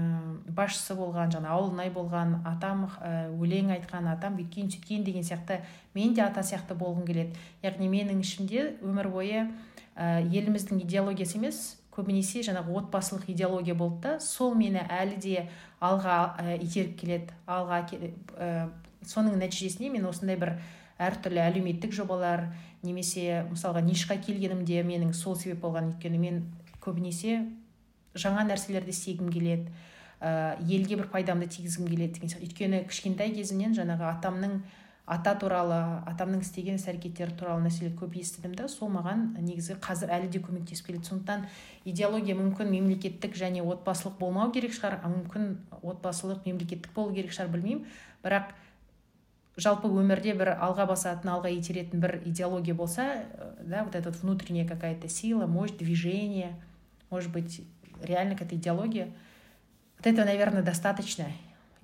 басшысы 0.56 0.96
болған 0.98 1.30
жаңа 1.34 1.52
ауылнай 1.54 1.90
болған 1.94 2.40
атам 2.48 2.86
ә, 2.98 3.28
өлең 3.34 3.70
айтқан 3.76 4.08
атам 4.10 4.38
бүйткен 4.38 4.70
сөйткен 4.72 5.04
деген 5.06 5.26
сияқты 5.26 5.60
мен 5.94 6.14
де 6.14 6.24
ата 6.24 6.42
сияқты 6.46 6.74
болғым 6.78 7.06
келеді. 7.06 7.36
Яғни 7.62 7.90
менің 7.92 8.22
ішімде 8.24 8.78
өмір 8.82 9.10
бойы 9.12 9.44
ә, 9.94 10.22
еліміздің 10.26 10.82
идеологиясы 10.86 11.38
емес 11.38 11.60
көбінесе 11.94 12.42
жаңағы 12.46 12.74
отбасылық 12.80 13.30
идеология 13.32 13.74
болды 13.74 14.02
да. 14.08 14.18
Сол 14.20 14.54
мені 14.54 14.82
әлі 14.86 15.20
де 15.22 15.46
алға 15.80 16.36
ә, 16.40 16.58
итеріп 16.62 16.98
келеді 17.00 17.34
алға 17.46 17.84
соның 19.06 19.38
нәтижесінде 19.40 19.90
мен 19.94 20.06
осындай 20.10 20.38
бір 20.40 20.56
әртүрлі 20.98 21.42
әлеуметтік 21.44 21.92
жобалар 21.92 22.48
немесе 22.82 23.44
мысалға 23.50 23.82
нишқа 23.84 24.16
келгенімде 24.24 24.82
менің 24.86 25.12
сол 25.14 25.36
себеп 25.36 25.60
болған 25.64 25.92
өйткені 25.92 26.20
мен 26.22 26.40
көбінесе 26.84 27.42
жаңа 28.16 28.46
нәрселерді 28.48 28.94
істегім 28.94 29.28
келеді 29.32 29.68
ә, 30.20 30.56
елге 30.64 30.96
бір 30.96 31.10
пайдамды 31.12 31.48
тигізгім 31.52 31.88
келеді 31.90 32.16
деген 32.16 32.32
сияқты. 32.32 32.48
Өйткені 32.48 32.82
кішкентай 32.88 33.32
кезімнен 33.36 33.76
жаңағы 33.76 34.08
атамның 34.14 34.60
ата 35.06 35.36
туралы 35.38 35.76
атамның 36.10 36.40
істеген 36.42 36.80
іс 36.80 36.86
әрекеттері 36.90 37.36
туралы 37.38 37.66
нәрселерді 37.66 37.98
көп 38.00 38.16
естідім 38.18 38.56
да 38.58 38.66
сол 38.72 38.90
маған 38.90 39.36
негізі 39.38 39.76
қазір 39.84 40.10
әлі 40.16 40.30
де 40.32 40.40
көмектесіп 40.42 40.88
келеді. 40.88 41.06
Сондықтан 41.12 41.44
идеология 41.84 42.34
мүмкін 42.34 42.72
мемлекеттік 42.72 43.36
және 43.38 43.62
отбасылық 43.62 44.18
болмау 44.18 44.50
керек 44.56 44.74
шығар 44.74 44.98
мүмкін 45.04 45.52
отбасылық 45.82 46.48
мемлекеттік 46.48 46.90
болу 46.96 47.14
керек 47.14 47.36
шығар 47.36 47.52
білмеймін. 47.54 47.84
Бірақ 48.24 48.50
жалпы 49.57 49.89
өмірде 49.91 50.33
бір 50.37 50.53
алға 50.55 50.87
басатын 50.89 51.33
алға 51.33 51.51
итеретін 51.51 52.01
бір 52.03 52.21
идеология 52.25 52.73
болса 52.73 53.25
э, 53.33 53.53
да 53.63 53.83
вот 53.83 53.95
эта 53.95 54.09
вот 54.09 54.19
внутренняя 54.21 54.67
какая 54.67 54.95
то 54.95 55.09
сила 55.09 55.45
мощь 55.45 55.71
движение 55.71 56.55
может 57.09 57.31
быть 57.31 57.61
реально 58.01 58.33
какая 58.33 58.49
то 58.49 58.55
идеология 58.55 59.09
вот 59.97 60.07
этого 60.07 60.25
наверное 60.25 60.63
достаточно 60.63 61.25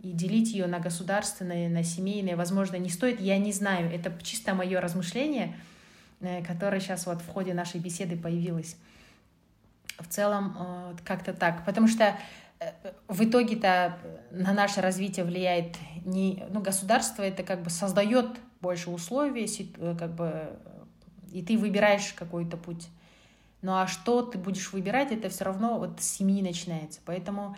и 0.01 0.11
делить 0.11 0.53
ее 0.53 0.67
на 0.67 0.79
государственные 0.79 1.69
на 1.69 1.83
семейные 1.83 2.35
возможно 2.35 2.77
не 2.77 2.89
стоит 2.89 3.19
я 3.19 3.37
не 3.37 3.51
знаю 3.51 3.91
это 3.91 4.13
чисто 4.23 4.55
мое 4.55 4.79
размышление 4.79 5.55
э, 6.21 6.43
которое 6.45 6.79
сейчас 6.79 7.05
вот 7.05 7.21
в 7.21 7.27
ходе 7.27 7.53
нашей 7.53 7.81
беседы 7.81 8.15
появилось 8.15 8.77
в 9.99 10.07
целом 10.07 10.55
э, 10.57 10.95
как-то 11.03 11.33
так 11.33 11.65
потому 11.65 11.87
что 11.87 12.17
в 13.08 13.24
итоге-то 13.24 13.98
на 14.30 14.52
наше 14.52 14.80
развитие 14.80 15.24
влияет 15.24 15.76
не 16.04 16.44
ну 16.50 16.60
государство 16.60 17.22
это 17.22 17.42
как 17.42 17.62
бы 17.62 17.70
создает 17.70 18.26
больше 18.60 18.90
условий 18.90 19.46
э, 19.78 19.96
как 19.98 20.14
бы 20.14 20.56
и 21.32 21.42
ты 21.42 21.56
выбираешь 21.56 22.12
какой-то 22.12 22.56
путь. 22.56 22.88
Ну 23.62 23.72
а 23.72 23.86
что 23.86 24.22
ты 24.22 24.38
будешь 24.38 24.72
выбирать 24.72 25.12
это 25.12 25.28
все 25.28 25.44
равно 25.44 25.78
вот 25.78 26.00
с 26.00 26.04
семьи 26.04 26.42
начинается. 26.42 27.00
Поэтому 27.04 27.56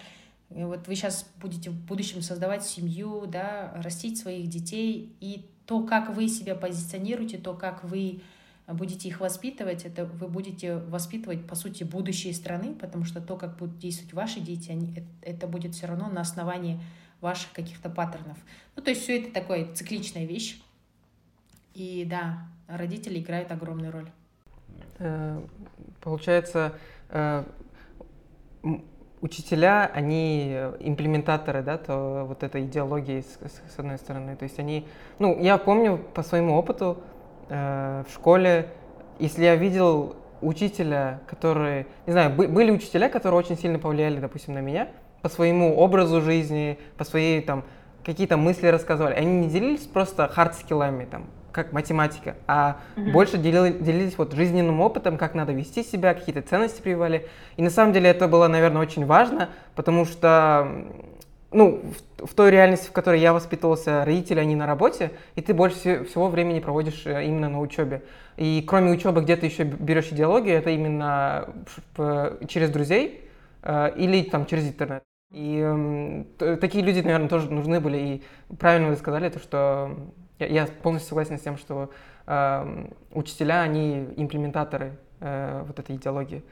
э, 0.51 0.65
вот 0.65 0.87
вы 0.87 0.95
сейчас 0.95 1.27
будете 1.41 1.71
в 1.71 1.75
будущем 1.87 2.23
создавать 2.23 2.65
семью 2.65 3.25
да 3.27 3.73
растить 3.77 4.19
своих 4.19 4.49
детей 4.49 5.17
и 5.21 5.47
то 5.67 5.83
как 5.83 6.15
вы 6.15 6.29
себя 6.29 6.55
позиционируете 6.55 7.39
то 7.39 7.55
как 7.55 7.85
вы 7.85 8.23
будете 8.73 9.09
их 9.09 9.21
воспитывать, 9.21 9.85
это 9.85 10.07
вы 10.07 10.27
будете 10.29 10.77
воспитывать, 10.77 11.47
по 11.47 11.55
сути, 11.55 11.85
будущее 11.85 12.33
страны, 12.33 12.75
потому 12.75 13.05
что 13.05 13.21
то, 13.21 13.37
как 13.37 13.57
будут 13.59 13.79
действовать 13.79 14.15
ваши 14.15 14.41
дети, 14.41 14.71
они, 14.71 14.95
это 15.21 15.47
будет 15.47 15.75
все 15.75 15.87
равно 15.87 16.09
на 16.09 16.23
основании 16.23 16.81
ваших 17.21 17.53
каких-то 17.53 17.91
паттернов. 17.91 18.39
Ну, 18.77 18.83
то 18.83 18.91
есть 18.91 19.03
все 19.03 19.21
это 19.21 19.33
такая 19.33 19.73
цикличная 19.75 20.25
вещь. 20.25 20.61
И 21.75 22.07
да, 22.09 22.47
родители 22.69 23.19
играют 23.19 23.51
огромную 23.51 23.93
роль. 23.93 24.09
Э, 24.99 25.43
получается, 26.01 26.75
э, 27.11 27.45
учителя, 29.21 29.91
они 29.93 30.53
имплементаторы, 30.81 31.62
да, 31.62 31.79
то 31.79 32.25
вот 32.27 32.43
этой 32.43 32.65
идеологии 32.65 33.23
с, 33.23 33.39
с 33.75 33.79
одной 33.79 33.99
стороны. 33.99 34.37
То 34.37 34.45
есть 34.45 34.59
они, 34.59 34.87
ну, 35.19 35.41
я 35.43 35.59
помню 35.59 35.99
по 35.99 36.23
своему 36.23 36.55
опыту, 36.55 37.03
Э, 37.49 38.05
в 38.09 38.12
школе, 38.12 38.68
если 39.18 39.45
я 39.45 39.57
видел 39.57 40.16
учителя, 40.40 41.20
которые, 41.26 41.86
не 42.07 42.12
знаю, 42.12 42.30
были 42.30 42.70
учителя, 42.70 43.09
которые 43.09 43.38
очень 43.38 43.57
сильно 43.57 43.78
повлияли, 43.78 44.20
допустим, 44.20 44.55
на 44.55 44.61
меня 44.61 44.88
по 45.22 45.28
своему 45.28 45.76
образу 45.76 46.20
жизни, 46.20 46.78
по 46.99 47.05
своей 47.05 47.40
там 47.40 47.64
какие-то 48.05 48.36
мысли 48.36 48.66
рассказывали. 48.66 49.14
Они 49.14 49.40
не 49.40 49.49
делились 49.49 49.80
просто 49.80 50.30
хард-скиллами, 50.34 51.07
там, 51.07 51.24
как 51.51 51.72
математика, 51.72 52.34
а 52.47 52.76
mm-hmm. 52.97 53.12
больше 53.12 53.38
делили, 53.38 53.72
делились 53.72 54.18
вот 54.18 54.34
жизненным 54.34 54.80
опытом, 54.80 55.16
как 55.16 55.34
надо 55.34 55.53
вести 55.53 55.82
себя, 55.82 56.12
какие-то 56.12 56.42
ценности 56.42 56.82
прививали. 56.82 57.26
И 57.57 57.62
на 57.62 57.70
самом 57.70 57.95
деле 57.95 58.11
это 58.11 58.28
было, 58.28 58.49
наверное, 58.49 58.82
очень 58.82 59.07
важно, 59.07 59.49
потому 59.74 60.05
что 60.05 60.68
ну, 61.55 61.81
в, 62.19 62.27
в 62.27 62.35
той 62.35 62.51
реальности, 62.51 62.89
в 62.89 62.93
которой 62.93 63.21
я 63.21 63.33
воспитывался, 63.33 64.05
родители, 64.05 64.41
они 64.41 64.57
на 64.57 64.67
работе, 64.67 65.13
и 65.37 65.41
ты 65.41 65.55
больше 65.55 66.05
всего 66.05 66.29
времени 66.29 66.61
проводишь 66.61 67.07
э, 67.07 67.25
именно 67.25 67.49
на 67.49 67.61
учебе. 67.61 68.03
И 68.37 68.65
кроме 68.67 68.91
учебы, 68.91 69.23
где 69.23 69.37
ты 69.37 69.47
еще 69.47 69.65
берешь 69.65 70.09
идеологию, 70.09 70.57
это 70.57 70.71
именно 70.71 71.49
через 72.49 72.71
друзей 72.71 73.31
э, 73.63 73.93
или 73.97 74.23
там 74.23 74.47
через 74.47 74.67
интернет. 74.69 75.03
И 75.33 75.61
э, 76.41 76.57
такие 76.61 76.85
люди, 76.85 77.01
наверное, 77.01 77.29
тоже 77.29 77.51
нужны 77.51 77.81
были. 77.81 77.97
И 77.99 78.23
правильно 78.57 78.89
вы 78.89 78.97
сказали, 78.97 79.29
то, 79.29 79.39
что 79.39 79.97
я, 80.39 80.47
я 80.47 80.67
полностью 80.67 81.09
согласен 81.09 81.39
с 81.39 81.43
тем, 81.43 81.57
что 81.57 81.91
э, 82.27 82.87
учителя, 83.13 83.63
они 83.63 84.09
имплементаторы 84.17 84.93
э, 85.21 85.63
вот 85.67 85.79
этой 85.79 85.97
идеологии. 85.97 86.43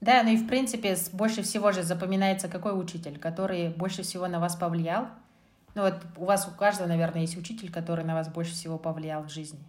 Да, 0.00 0.22
ну 0.22 0.30
и 0.30 0.36
в 0.36 0.46
принципе 0.46 0.96
больше 1.12 1.42
всего 1.42 1.72
же 1.72 1.82
запоминается 1.82 2.48
какой 2.48 2.78
учитель, 2.78 3.18
который 3.18 3.68
больше 3.68 4.02
всего 4.02 4.28
на 4.28 4.40
вас 4.40 4.56
повлиял. 4.56 5.08
Ну 5.74 5.82
вот 5.82 5.96
у 6.16 6.24
вас 6.24 6.48
у 6.48 6.56
каждого, 6.56 6.88
наверное, 6.88 7.22
есть 7.22 7.36
учитель, 7.36 7.70
который 7.70 8.04
на 8.04 8.14
вас 8.14 8.28
больше 8.28 8.52
всего 8.52 8.78
повлиял 8.78 9.22
в 9.22 9.30
жизни. 9.30 9.60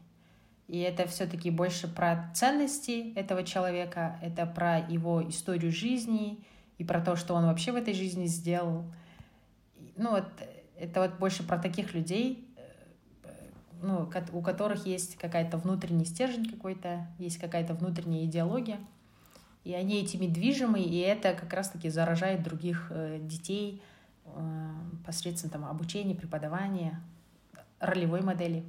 И 0.68 0.80
это 0.80 1.06
все-таки 1.06 1.52
больше 1.52 1.94
про 1.94 2.32
ценности 2.34 3.14
этого 3.16 3.44
человека, 3.44 4.18
это 4.22 4.46
про 4.46 4.80
его 4.80 5.28
историю 5.28 5.72
жизни 5.72 6.46
и 6.78 6.86
про 6.86 7.02
то, 7.02 7.18
что 7.18 7.34
он 7.36 7.46
вообще 7.46 7.74
в 7.74 7.76
этой 7.76 7.94
жизни 7.94 8.26
сделал. 8.26 8.86
Ну 9.98 10.12
вот 10.12 10.26
это 10.78 11.02
вот 11.02 11.20
больше 11.20 11.44
про 11.44 11.58
таких 11.58 11.94
людей, 11.94 12.48
э, 12.56 13.32
ну, 13.82 14.10
у 14.32 14.42
которых 14.42 14.86
есть 14.86 15.18
какая-то 15.18 15.58
внутренний 15.58 16.06
стержень 16.06 16.50
какой-то, 16.50 17.06
есть 17.20 17.38
какая-то 17.38 17.74
внутренняя 17.74 18.24
идеология 18.24 18.80
и 19.64 19.74
они 19.74 20.02
этими 20.02 20.26
движимы, 20.28 20.80
и 20.80 21.00
это 21.00 21.34
как 21.34 21.54
раз-таки 21.54 21.90
заражает 21.90 22.42
других 22.44 22.88
э, 22.90 23.20
детей 23.20 23.82
э, 24.26 24.30
посредством 25.06 25.52
там, 25.52 25.66
обучения, 25.66 26.16
преподавания, 26.16 27.00
ролевой 27.80 28.22
модели. 28.22 28.64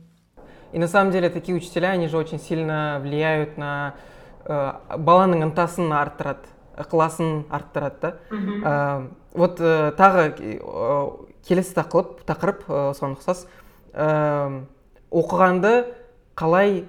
И 0.73 0.79
на 0.79 0.89
самом 0.89 1.13
деле 1.13 1.31
такие 1.31 1.57
учителя, 1.57 1.91
они 1.91 2.09
же 2.09 2.17
очень 2.17 2.39
сильно 2.39 2.99
влияют 3.01 3.57
на 3.57 3.95
э, 4.45 4.73
баланың 4.99 5.45
ынтасын 5.49 5.93
арттырады 5.93 6.49
ықыласын 6.77 7.45
арттырады 7.51 8.19
да? 8.63 9.09
Вот 9.33 9.61
тағы 9.61 10.23
келесі 11.45 11.75
тақырып 11.77 12.25
тақырып 12.29 12.65
осыған 12.69 13.15
ұқсас 13.17 13.45
оқығанды 15.13 15.73
қалай 16.37 16.85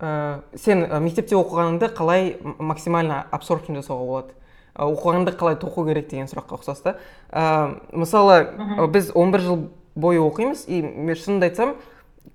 ә, 0.00 0.42
сен 0.58 0.84
мектепте 1.02 1.36
оқығаныңды 1.38 1.90
қалай 1.96 2.36
максимально 2.58 3.24
абсорпшн 3.30 3.78
жасауға 3.80 4.06
болады? 4.06 4.34
Оқығанды 4.76 5.32
қалай 5.36 5.56
тоқу 5.60 5.86
керек 5.88 6.10
деген 6.10 6.28
сұраққа 6.28 6.58
ұқсас 6.58 6.82
та. 6.84 6.96
Ә, 7.30 7.76
мысалы 7.92 8.88
біз 8.92 9.12
11 9.14 9.46
жыл 9.46 9.68
бойы 9.94 10.20
оқимыз 10.20 10.66
и 10.68 10.82
мен 10.82 11.16
шынымды 11.16 11.48
айтсам 11.48 11.76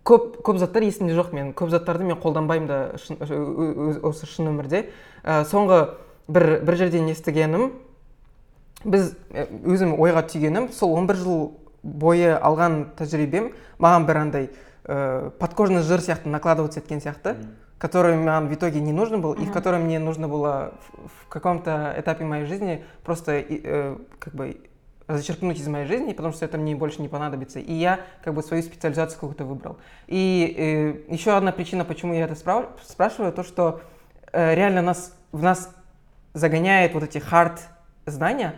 көп 0.07 0.41
көп 0.41 0.57
заттар 0.57 0.87
есімде 0.87 1.13
жоқ 1.13 1.35
мен 1.37 1.53
көп 1.53 1.69
заттарды 1.69 2.07
мен 2.07 2.17
қолданбаймын 2.17 2.67
да 2.67 2.79
осы 4.07 4.25
шын 4.25 4.49
өмірде. 4.49 4.87
Ә, 5.23 5.43
соңғы 5.45 5.83
бір 6.31 6.61
бір 6.65 6.79
жерден 6.81 7.11
естігенім 7.13 7.71
біз 8.83 9.13
өзім 9.61 9.93
ойға 10.01 10.25
түйгенім 10.31 10.71
сол 10.73 10.95
11 10.97 11.21
жыл 11.21 11.41
бойы 11.83 12.33
алған 12.37 12.83
тәжірибем 12.97 13.51
маған 13.81 14.07
бір 14.07 14.19
андай 14.21 14.49
ә, 14.85 15.29
подкожный 15.31 15.81
жир 15.81 15.99
сияқты 15.99 16.29
накладываться 16.29 16.79
еткен 16.79 16.99
сияқты 16.99 17.37
который 17.81 18.15
маған 18.15 18.47
в 18.47 18.53
итоге 18.53 18.79
не 18.79 18.93
нужно 18.93 19.17
был, 19.17 19.33
и 19.33 19.43
в 19.43 19.51
котором 19.51 19.85
мне 19.85 19.97
нужно 19.97 20.27
было 20.27 20.75
в 20.93 21.27
каком-то 21.29 21.95
этапе 21.97 22.23
моей 22.23 22.45
жизни 22.45 22.85
просто 23.03 23.31
э, 23.31 23.97
как 24.19 24.35
бы 24.35 24.61
зачеркнуть 25.07 25.59
из 25.59 25.67
моей 25.67 25.87
жизни, 25.87 26.13
потому 26.13 26.31
что 26.31 26.45
это 26.45 26.59
мне 26.59 26.75
больше 26.75 27.01
не 27.01 27.07
понадобится. 27.07 27.59
И 27.59 27.73
я 27.73 28.01
как 28.23 28.35
бы 28.35 28.43
свою 28.43 28.61
специализацию 28.61 29.19
какую-то 29.19 29.45
выбрал. 29.45 29.77
И 30.05 30.53
э, 30.55 31.11
еще 31.11 31.35
одна 31.35 31.51
причина, 31.51 31.83
почему 31.83 32.13
я 32.13 32.25
это 32.25 32.35
справ... 32.35 32.67
спрашиваю, 32.83 33.33
то, 33.33 33.43
что 33.43 33.81
э, 34.31 34.53
реально 34.53 34.83
нас, 34.83 35.17
в 35.31 35.41
нас 35.41 35.73
загоняет 36.33 36.93
вот 36.93 37.01
эти 37.01 37.17
хард 37.17 37.61
знания, 38.05 38.53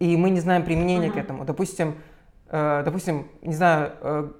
и 0.00 0.18
мы 0.18 0.28
не 0.28 0.40
знаем 0.40 0.64
применения 0.64 1.08
uh-huh. 1.08 1.12
к 1.12 1.16
этому. 1.16 1.44
Допустим, 1.46 1.96
э, 2.48 2.82
допустим, 2.84 3.28
не 3.40 3.54
знаю, 3.54 3.92
э, 4.00 4.00
э, 4.02 4.39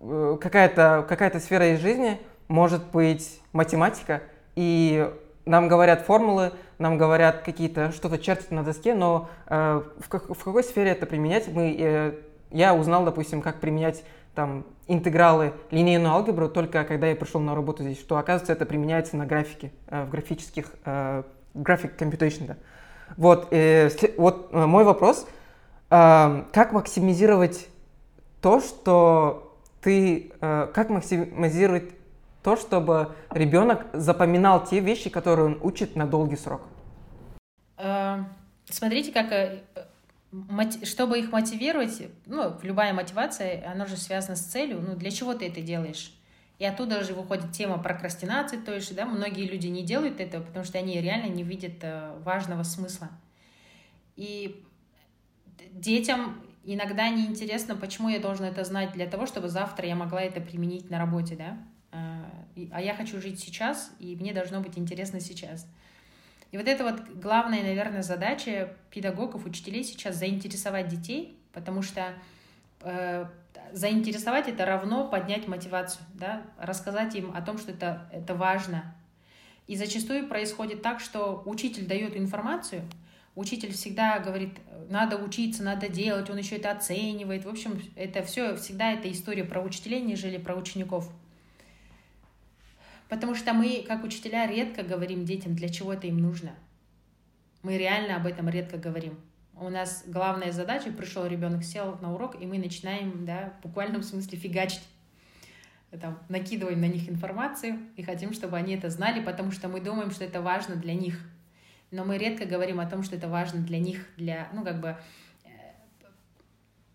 какая-то 0.00 1.04
какая 1.08 1.38
сфера 1.40 1.74
из 1.74 1.80
жизни 1.80 2.20
может 2.48 2.84
быть 2.90 3.40
математика, 3.52 4.22
и 4.56 5.10
нам 5.44 5.68
говорят 5.68 6.02
формулы, 6.02 6.52
нам 6.78 6.98
говорят 6.98 7.42
какие-то, 7.42 7.92
что-то 7.92 8.18
чертят 8.18 8.50
на 8.50 8.62
доске, 8.62 8.94
но 8.94 9.28
э, 9.46 9.82
в, 9.98 10.08
как, 10.08 10.28
в 10.28 10.44
какой 10.44 10.62
сфере 10.62 10.90
это 10.90 11.06
применять? 11.06 11.48
Мы, 11.48 11.76
э, 11.78 12.12
я 12.50 12.74
узнал, 12.74 13.04
допустим, 13.04 13.42
как 13.42 13.60
применять 13.60 14.04
там 14.34 14.64
интегралы, 14.86 15.52
линейную 15.70 16.12
алгебру 16.12 16.48
только 16.48 16.84
когда 16.84 17.08
я 17.08 17.16
пришел 17.16 17.40
на 17.40 17.54
работу 17.54 17.82
здесь, 17.82 17.98
что 17.98 18.16
оказывается 18.18 18.52
это 18.52 18.66
применяется 18.66 19.16
на 19.16 19.26
графике, 19.26 19.72
э, 19.88 20.04
в 20.04 20.10
графических, 20.10 20.72
э, 20.84 21.22
график 21.54 22.00
computation, 22.00 22.46
да. 22.46 22.56
Вот, 23.16 23.48
э, 23.50 23.90
вот 24.16 24.50
э, 24.52 24.66
мой 24.66 24.84
вопрос, 24.84 25.26
э, 25.90 26.44
как 26.52 26.72
максимизировать 26.72 27.68
то, 28.40 28.60
что 28.60 29.47
ты, 29.80 30.32
э, 30.40 30.70
как 30.72 30.90
максимизировать 30.90 31.90
то, 32.42 32.56
чтобы 32.56 33.14
ребенок 33.30 33.86
запоминал 33.92 34.64
те 34.64 34.80
вещи, 34.80 35.10
которые 35.10 35.46
он 35.46 35.58
учит 35.62 35.96
на 35.96 36.06
долгий 36.06 36.36
срок? 36.36 36.62
Э, 37.76 38.24
смотрите, 38.66 39.12
как 39.12 39.32
э, 39.32 39.62
чтобы 40.84 41.18
их 41.18 41.32
мотивировать, 41.32 42.02
ну, 42.26 42.54
любая 42.62 42.92
мотивация, 42.92 43.70
она 43.70 43.86
же 43.86 43.96
связана 43.96 44.36
с 44.36 44.44
целью, 44.44 44.80
ну, 44.80 44.94
для 44.96 45.10
чего 45.10 45.34
ты 45.34 45.48
это 45.48 45.60
делаешь? 45.60 46.14
И 46.58 46.64
оттуда 46.64 47.04
же 47.04 47.14
выходит 47.14 47.52
тема 47.52 47.78
прокрастинации, 47.78 48.56
то 48.56 48.74
есть, 48.74 48.94
да, 48.94 49.06
многие 49.06 49.46
люди 49.46 49.68
не 49.68 49.84
делают 49.84 50.20
этого, 50.20 50.42
потому 50.42 50.64
что 50.64 50.78
они 50.78 51.00
реально 51.00 51.32
не 51.32 51.44
видят 51.44 51.84
важного 52.24 52.64
смысла. 52.64 53.10
И 54.16 54.64
детям 55.70 56.42
иногда 56.74 57.08
неинтересно, 57.08 57.76
почему 57.76 58.08
я 58.08 58.18
должен 58.18 58.44
это 58.44 58.64
знать 58.64 58.92
для 58.92 59.06
того, 59.06 59.26
чтобы 59.26 59.48
завтра 59.48 59.86
я 59.86 59.94
могла 59.94 60.22
это 60.22 60.40
применить 60.40 60.90
на 60.90 60.98
работе, 60.98 61.36
да? 61.36 61.58
а 62.72 62.80
я 62.80 62.94
хочу 62.94 63.20
жить 63.20 63.40
сейчас, 63.40 63.92
и 63.98 64.16
мне 64.16 64.32
должно 64.32 64.60
быть 64.60 64.78
интересно 64.78 65.20
сейчас. 65.20 65.66
И 66.50 66.56
вот 66.56 66.66
это 66.66 66.84
вот 66.84 67.00
главная, 67.14 67.62
наверное, 67.62 68.02
задача 68.02 68.74
педагогов, 68.90 69.44
учителей 69.44 69.84
сейчас 69.84 70.16
заинтересовать 70.16 70.88
детей, 70.88 71.38
потому 71.52 71.82
что 71.82 72.14
э, 72.80 73.26
заинтересовать 73.72 74.48
это 74.48 74.64
равно 74.64 75.06
поднять 75.08 75.46
мотивацию, 75.46 76.04
да, 76.14 76.42
рассказать 76.58 77.14
им 77.14 77.34
о 77.34 77.42
том, 77.42 77.58
что 77.58 77.72
это, 77.72 78.08
это 78.12 78.34
важно. 78.34 78.94
И 79.66 79.76
зачастую 79.76 80.26
происходит 80.26 80.80
так, 80.80 81.00
что 81.00 81.42
учитель 81.44 81.86
дает 81.86 82.16
информацию, 82.16 82.82
учитель 83.38 83.72
всегда 83.72 84.18
говорит, 84.18 84.58
надо 84.90 85.16
учиться, 85.16 85.62
надо 85.62 85.88
делать, 85.88 86.28
он 86.28 86.38
еще 86.38 86.56
это 86.56 86.72
оценивает. 86.72 87.44
В 87.44 87.48
общем, 87.48 87.80
это 87.94 88.24
все 88.24 88.56
всегда 88.56 88.92
это 88.92 89.10
история 89.10 89.44
про 89.44 89.62
учителей, 89.62 90.00
нежели 90.00 90.38
про 90.38 90.56
учеников. 90.56 91.08
Потому 93.08 93.36
что 93.36 93.54
мы, 93.54 93.84
как 93.86 94.02
учителя, 94.02 94.46
редко 94.46 94.82
говорим 94.82 95.24
детям, 95.24 95.54
для 95.54 95.68
чего 95.68 95.92
это 95.92 96.08
им 96.08 96.18
нужно. 96.18 96.50
Мы 97.62 97.78
реально 97.78 98.16
об 98.16 98.26
этом 98.26 98.48
редко 98.48 98.76
говорим. 98.76 99.18
У 99.54 99.68
нас 99.68 100.02
главная 100.06 100.52
задача, 100.52 100.90
пришел 100.90 101.24
ребенок, 101.24 101.62
сел 101.62 101.96
на 102.02 102.12
урок, 102.12 102.40
и 102.40 102.46
мы 102.46 102.58
начинаем, 102.58 103.24
да, 103.24 103.54
в 103.58 103.68
буквальном 103.68 104.02
смысле 104.02 104.36
фигачить. 104.36 104.82
Там, 106.00 106.18
накидываем 106.28 106.80
на 106.80 106.88
них 106.88 107.08
информацию 107.08 107.78
и 107.96 108.02
хотим, 108.02 108.32
чтобы 108.32 108.56
они 108.56 108.74
это 108.74 108.90
знали, 108.90 109.22
потому 109.24 109.52
что 109.52 109.68
мы 109.68 109.80
думаем, 109.80 110.10
что 110.10 110.24
это 110.24 110.42
важно 110.42 110.74
для 110.76 110.94
них. 110.94 111.18
Но 111.90 112.04
мы 112.04 112.18
редко 112.18 112.44
говорим 112.44 112.80
о 112.80 112.86
том, 112.86 113.02
что 113.02 113.16
это 113.16 113.28
важно 113.28 113.60
для 113.60 113.78
них, 113.78 114.06
для, 114.16 114.48
ну, 114.52 114.62
как 114.62 114.80
бы, 114.80 114.96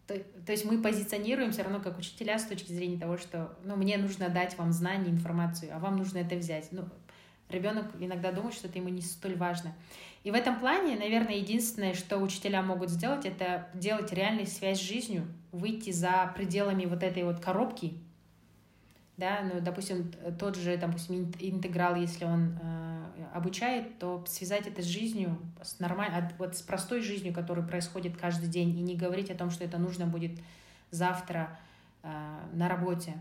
то, 0.07 0.19
то 0.45 0.51
есть 0.51 0.65
мы 0.65 0.81
позиционируем 0.81 1.51
все 1.51 1.63
равно 1.63 1.79
как 1.79 1.97
учителя 1.97 2.37
с 2.37 2.45
точки 2.45 2.71
зрения 2.71 2.99
того, 2.99 3.17
что 3.17 3.57
ну, 3.63 3.75
мне 3.75 3.97
нужно 3.97 4.29
дать 4.29 4.57
вам 4.57 4.71
знания, 4.71 5.09
информацию, 5.09 5.71
а 5.73 5.79
вам 5.79 5.97
нужно 5.97 6.19
это 6.19 6.35
взять. 6.35 6.67
Ну, 6.71 6.83
ребенок 7.49 7.85
иногда 7.99 8.31
думает, 8.31 8.53
что 8.53 8.67
это 8.67 8.77
ему 8.79 8.89
не 8.89 9.01
столь 9.01 9.37
важно. 9.37 9.73
И 10.23 10.31
в 10.31 10.35
этом 10.35 10.59
плане, 10.59 10.95
наверное, 10.95 11.35
единственное, 11.35 11.93
что 11.93 12.17
учителя 12.17 12.61
могут 12.61 12.89
сделать, 12.89 13.25
это 13.25 13.69
делать 13.73 14.11
реальную 14.13 14.47
связь 14.47 14.79
с 14.79 14.83
жизнью, 14.83 15.25
выйти 15.51 15.91
за 15.91 16.31
пределами 16.35 16.85
вот 16.85 17.03
этой 17.03 17.23
вот 17.23 17.39
коробки, 17.39 17.93
да, 19.17 19.41
ну, 19.41 19.61
допустим, 19.61 20.11
тот 20.39 20.55
же, 20.55 20.75
допустим, 20.77 21.31
интеграл, 21.39 21.95
если 21.95 22.25
он 22.25 22.57
э, 22.61 22.82
обучает, 23.33 23.97
то 23.99 24.23
связать 24.27 24.67
это 24.67 24.81
с 24.81 24.85
жизнью, 24.85 25.37
с 25.61 25.79
нормальной, 25.79 26.29
вот 26.37 26.55
с 26.55 26.61
простой 26.61 27.01
жизнью, 27.01 27.33
которая 27.33 27.65
происходит 27.65 28.15
каждый 28.15 28.47
день, 28.47 28.77
и 28.77 28.81
не 28.81 28.95
говорить 28.95 29.31
о 29.31 29.35
том, 29.35 29.49
что 29.49 29.63
это 29.63 29.77
нужно 29.77 30.05
будет 30.05 30.39
завтра 30.91 31.59
э, 32.03 32.09
на 32.53 32.69
работе. 32.69 33.13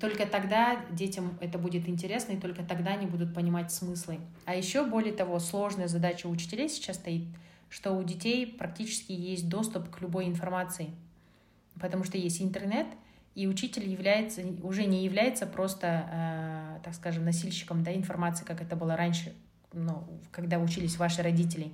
Только 0.00 0.24
тогда 0.26 0.80
детям 0.90 1.36
это 1.40 1.58
будет 1.58 1.88
интересно, 1.88 2.32
и 2.32 2.40
только 2.40 2.62
тогда 2.62 2.92
они 2.92 3.06
будут 3.06 3.34
понимать 3.34 3.72
смыслы. 3.72 4.20
А 4.46 4.54
еще, 4.54 4.86
более 4.86 5.12
того, 5.12 5.38
сложная 5.40 5.88
задача 5.88 6.26
учителей 6.26 6.68
сейчас 6.68 6.96
стоит, 6.96 7.26
что 7.68 7.92
у 7.92 8.02
детей 8.04 8.46
практически 8.46 9.12
есть 9.12 9.48
доступ 9.48 9.90
к 9.90 10.00
любой 10.00 10.26
информации, 10.26 10.90
потому 11.80 12.04
что 12.04 12.16
есть 12.16 12.40
интернет— 12.40 12.86
и 13.34 13.46
учитель 13.48 13.88
является, 13.88 14.42
уже 14.62 14.84
не 14.86 15.04
является 15.04 15.46
просто, 15.46 16.76
э, 16.78 16.84
так 16.84 16.94
скажем, 16.94 17.24
носильщиком 17.24 17.82
да, 17.82 17.94
информации, 17.94 18.44
как 18.44 18.62
это 18.62 18.76
было 18.76 18.96
раньше, 18.96 19.34
ну, 19.72 20.06
когда 20.30 20.58
учились 20.58 20.96
ваши 20.96 21.22
родители. 21.22 21.72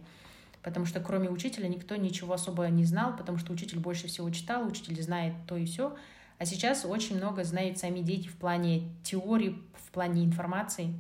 Потому 0.63 0.87
что 0.87 1.01
кроме 1.01 1.29
учителя 1.29 1.69
никто 1.69 1.97
ничего 1.97 2.35
особо 2.35 2.67
не 2.69 2.85
знал, 2.85 3.17
потому 3.17 3.39
что 3.39 3.53
учитель 3.53 3.79
больше 3.79 4.09
всего 4.09 4.29
читал, 4.31 4.67
учитель 4.67 5.01
знает 5.03 5.35
то 5.47 5.57
и 5.57 5.67
все. 5.67 5.97
А 6.39 6.47
сейчас 6.47 6.87
очень 6.87 7.17
много 7.17 7.45
знают 7.45 7.79
сами 7.79 8.01
дети 8.01 8.29
в 8.29 8.37
плане 8.37 8.89
теории, 9.03 9.59
в 9.75 9.91
плане 9.91 10.25
информации. 10.25 10.95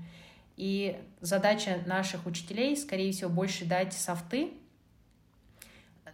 И 0.56 0.98
задача 1.22 1.78
наших 1.86 2.26
учителей, 2.26 2.76
скорее 2.76 3.12
всего, 3.12 3.30
больше 3.30 3.64
дать 3.64 3.94
софты 3.94 4.52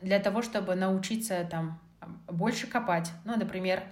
для 0.01 0.21
того, 0.21 0.43
чтобы 0.43 0.77
научиться 0.77 1.45
там 1.51 1.81
больше 2.29 2.69
копать. 2.69 3.11
Ну, 3.25 3.37
например, 3.37 3.83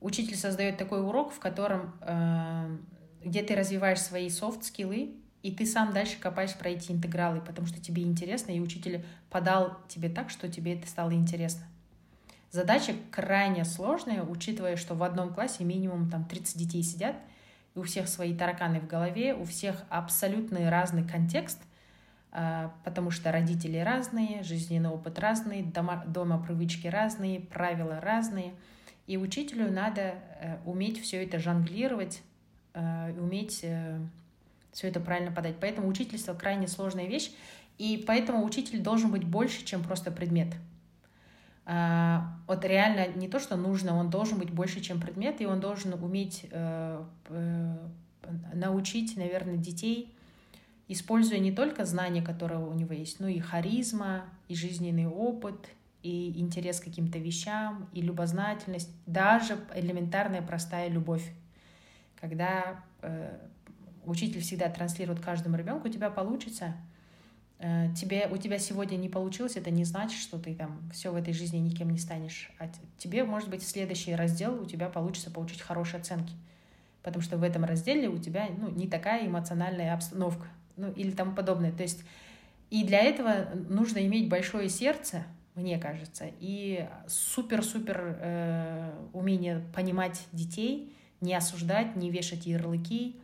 учитель 0.00 0.36
создает 0.36 0.76
такой 0.78 1.02
урок, 1.02 1.32
в 1.32 1.38
котором, 1.38 1.94
э, 2.00 2.76
где 3.24 3.42
ты 3.42 3.54
развиваешь 3.54 4.00
свои 4.00 4.28
софт-скиллы, 4.30 5.14
и 5.42 5.52
ты 5.52 5.64
сам 5.66 5.92
дальше 5.92 6.18
копаешь 6.18 6.54
про 6.54 6.70
эти 6.70 6.92
интегралы, 6.92 7.40
потому 7.40 7.66
что 7.66 7.80
тебе 7.80 8.02
интересно, 8.02 8.52
и 8.52 8.60
учитель 8.60 9.04
подал 9.30 9.78
тебе 9.88 10.08
так, 10.08 10.30
что 10.30 10.48
тебе 10.48 10.74
это 10.74 10.86
стало 10.86 11.12
интересно. 11.12 11.64
Задача 12.50 12.94
крайне 13.10 13.64
сложная, 13.64 14.22
учитывая, 14.22 14.76
что 14.76 14.94
в 14.94 15.02
одном 15.02 15.32
классе 15.32 15.64
минимум 15.64 16.10
там 16.10 16.24
30 16.24 16.58
детей 16.58 16.82
сидят, 16.82 17.16
и 17.74 17.78
у 17.78 17.82
всех 17.82 18.08
свои 18.08 18.36
тараканы 18.36 18.80
в 18.80 18.86
голове, 18.86 19.34
у 19.34 19.44
всех 19.44 19.76
абсолютно 19.88 20.68
разный 20.70 21.06
контекст, 21.06 21.60
э, 22.32 22.68
потому 22.84 23.10
что 23.10 23.30
родители 23.30 23.78
разные, 23.78 24.42
жизненный 24.42 24.90
опыт 24.90 25.18
разный, 25.18 25.62
дома, 25.62 26.04
дома 26.06 26.42
привычки 26.42 26.86
разные, 26.86 27.40
правила 27.40 28.00
разные— 28.00 28.54
и 29.10 29.16
учителю 29.16 29.72
надо 29.72 30.14
э, 30.40 30.58
уметь 30.64 31.02
все 31.02 31.24
это 31.24 31.40
жонглировать, 31.40 32.22
э, 32.74 33.12
уметь 33.18 33.58
э, 33.64 33.98
все 34.70 34.86
это 34.86 35.00
правильно 35.00 35.32
подать. 35.32 35.56
Поэтому 35.60 35.88
учительство 35.88 36.32
крайне 36.32 36.68
сложная 36.68 37.06
вещь. 37.06 37.32
И 37.76 38.04
поэтому 38.06 38.44
учитель 38.44 38.80
должен 38.80 39.10
быть 39.10 39.24
больше, 39.24 39.64
чем 39.64 39.82
просто 39.82 40.12
предмет. 40.12 40.54
А, 41.66 42.36
вот 42.46 42.64
реально 42.64 43.08
не 43.08 43.26
то, 43.26 43.40
что 43.40 43.56
нужно, 43.56 43.96
он 43.96 44.10
должен 44.10 44.38
быть 44.38 44.50
больше, 44.50 44.80
чем 44.80 45.00
предмет, 45.00 45.40
и 45.40 45.46
он 45.46 45.58
должен 45.58 45.92
уметь 45.94 46.46
научить, 48.54 49.16
наверное, 49.16 49.56
детей, 49.56 50.14
используя 50.86 51.40
не 51.40 51.50
только 51.50 51.84
знания, 51.84 52.22
которые 52.22 52.60
у 52.60 52.74
него 52.74 52.94
есть, 52.94 53.18
но 53.18 53.26
и 53.26 53.40
харизма, 53.40 54.26
и 54.46 54.54
жизненный 54.54 55.08
опыт, 55.08 55.68
и 56.02 56.40
интерес 56.40 56.80
к 56.80 56.84
каким-то 56.84 57.18
вещам, 57.18 57.88
и 57.92 58.00
любознательность, 58.00 58.90
даже 59.06 59.58
элементарная 59.74 60.42
простая 60.42 60.88
любовь. 60.88 61.24
Когда 62.20 62.82
э, 63.02 63.38
учитель 64.04 64.40
всегда 64.40 64.68
транслирует 64.68 65.20
каждому 65.20 65.56
ребенку, 65.56 65.88
у 65.88 65.90
тебя 65.90 66.10
получится. 66.10 66.74
Э, 67.58 67.88
тебе, 67.94 68.28
у 68.30 68.36
тебя 68.36 68.58
сегодня 68.58 68.96
не 68.96 69.08
получилось, 69.08 69.56
это 69.56 69.70
не 69.70 69.84
значит, 69.84 70.20
что 70.20 70.38
ты 70.38 70.54
там 70.54 70.90
все 70.92 71.12
в 71.12 71.16
этой 71.16 71.34
жизни 71.34 71.58
никем 71.58 71.90
не 71.90 71.98
станешь. 71.98 72.50
А 72.58 72.70
тебе, 72.98 73.24
может 73.24 73.50
быть, 73.50 73.62
следующий 73.62 74.14
раздел 74.14 74.62
у 74.62 74.64
тебя 74.64 74.88
получится 74.88 75.30
получить 75.30 75.60
хорошие 75.60 76.00
оценки. 76.00 76.32
Потому 77.02 77.22
что 77.22 77.36
в 77.38 77.42
этом 77.42 77.64
разделе 77.64 78.08
у 78.08 78.18
тебя 78.18 78.48
ну, 78.56 78.70
не 78.70 78.86
такая 78.86 79.26
эмоциональная 79.26 79.94
обстановка 79.94 80.46
ну, 80.76 80.90
или 80.92 81.10
тому 81.10 81.34
подобное. 81.34 81.72
То 81.72 81.82
есть 81.82 82.04
и 82.70 82.84
для 82.84 83.00
этого 83.00 83.48
нужно 83.68 83.98
иметь 84.06 84.28
большое 84.28 84.68
сердце, 84.68 85.24
мне 85.60 85.78
кажется, 85.78 86.26
и 86.40 86.88
супер-супер 87.06 88.16
э, 88.20 88.92
умение 89.12 89.62
понимать 89.74 90.26
детей, 90.32 90.96
не 91.20 91.34
осуждать, 91.34 91.96
не 91.96 92.10
вешать 92.10 92.46
ярлыки 92.46 93.20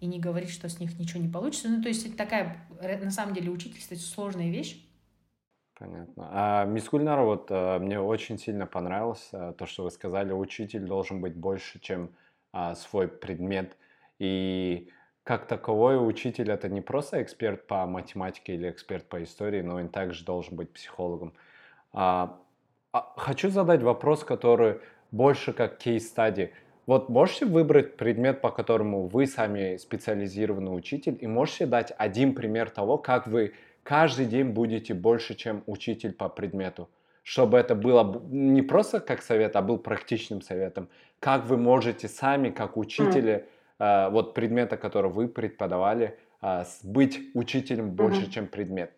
и 0.00 0.06
не 0.06 0.20
говорить, 0.20 0.50
что 0.50 0.68
с 0.68 0.78
них 0.78 0.98
ничего 0.98 1.20
не 1.20 1.28
получится. 1.28 1.68
Ну, 1.68 1.82
то 1.82 1.88
есть 1.88 2.06
это 2.06 2.16
такая, 2.16 2.68
на 2.80 3.10
самом 3.10 3.34
деле, 3.34 3.50
учительство— 3.50 3.94
это 3.96 4.02
сложная 4.02 4.50
вещь. 4.50 4.84
Понятно. 5.78 6.28
А, 6.30 6.64
мисс 6.64 6.88
Гульнара, 6.88 7.22
вот 7.22 7.48
а, 7.50 7.78
мне 7.78 8.00
очень 8.00 8.38
сильно 8.38 8.66
понравилось 8.66 9.28
а, 9.32 9.52
то, 9.52 9.66
что 9.66 9.84
вы 9.84 9.90
сказали, 9.90 10.32
учитель 10.32 10.84
должен 10.84 11.20
быть 11.20 11.36
больше, 11.36 11.78
чем 11.80 12.10
а, 12.52 12.74
свой 12.74 13.06
предмет. 13.08 13.76
И 14.18 14.90
как 15.22 15.46
таковой 15.46 15.96
учитель 15.96 16.50
это 16.50 16.68
не 16.68 16.80
просто 16.80 17.22
эксперт 17.22 17.66
по 17.66 17.86
математике 17.86 18.54
или 18.54 18.70
эксперт 18.70 19.04
по 19.08 19.22
истории, 19.22 19.62
но 19.62 19.76
он 19.76 19.88
также 19.88 20.24
должен 20.24 20.56
быть 20.56 20.72
психологом. 20.72 21.34
А, 21.92 22.38
а, 22.92 23.12
хочу 23.16 23.50
задать 23.50 23.82
вопрос, 23.82 24.24
который 24.24 24.80
больше 25.10 25.52
как 25.52 25.78
кейс-стадии. 25.78 26.52
Вот 26.86 27.08
можете 27.08 27.46
выбрать 27.46 27.96
предмет, 27.96 28.40
по 28.40 28.50
которому 28.50 29.06
вы 29.06 29.26
сами 29.26 29.76
специализированный 29.76 30.74
учитель, 30.74 31.18
и 31.20 31.26
можете 31.26 31.66
дать 31.66 31.92
один 31.98 32.34
пример 32.34 32.70
того, 32.70 32.98
как 32.98 33.26
вы 33.26 33.54
каждый 33.82 34.26
день 34.26 34.50
будете 34.50 34.94
больше, 34.94 35.34
чем 35.34 35.62
учитель 35.66 36.12
по 36.12 36.28
предмету, 36.28 36.88
чтобы 37.22 37.58
это 37.58 37.74
было 37.74 38.22
не 38.30 38.62
просто 38.62 39.00
как 39.00 39.22
совет, 39.22 39.56
а 39.56 39.62
был 39.62 39.78
практичным 39.78 40.40
советом. 40.40 40.88
Как 41.20 41.44
вы 41.46 41.56
можете 41.56 42.08
сами, 42.08 42.50
как 42.50 42.76
учители, 42.76 43.32
mm 43.32 43.58
Э, 43.78 44.08
вот 44.10 44.34
предмета, 44.34 44.76
который 44.76 45.10
вы 45.10 45.28
преподавали, 45.28 46.18
э, 46.42 46.64
быть 46.82 47.20
учителем 47.34 47.90
больше, 47.90 48.22
mm-hmm. 48.22 48.30
чем 48.30 48.46
предмет? 48.48 48.92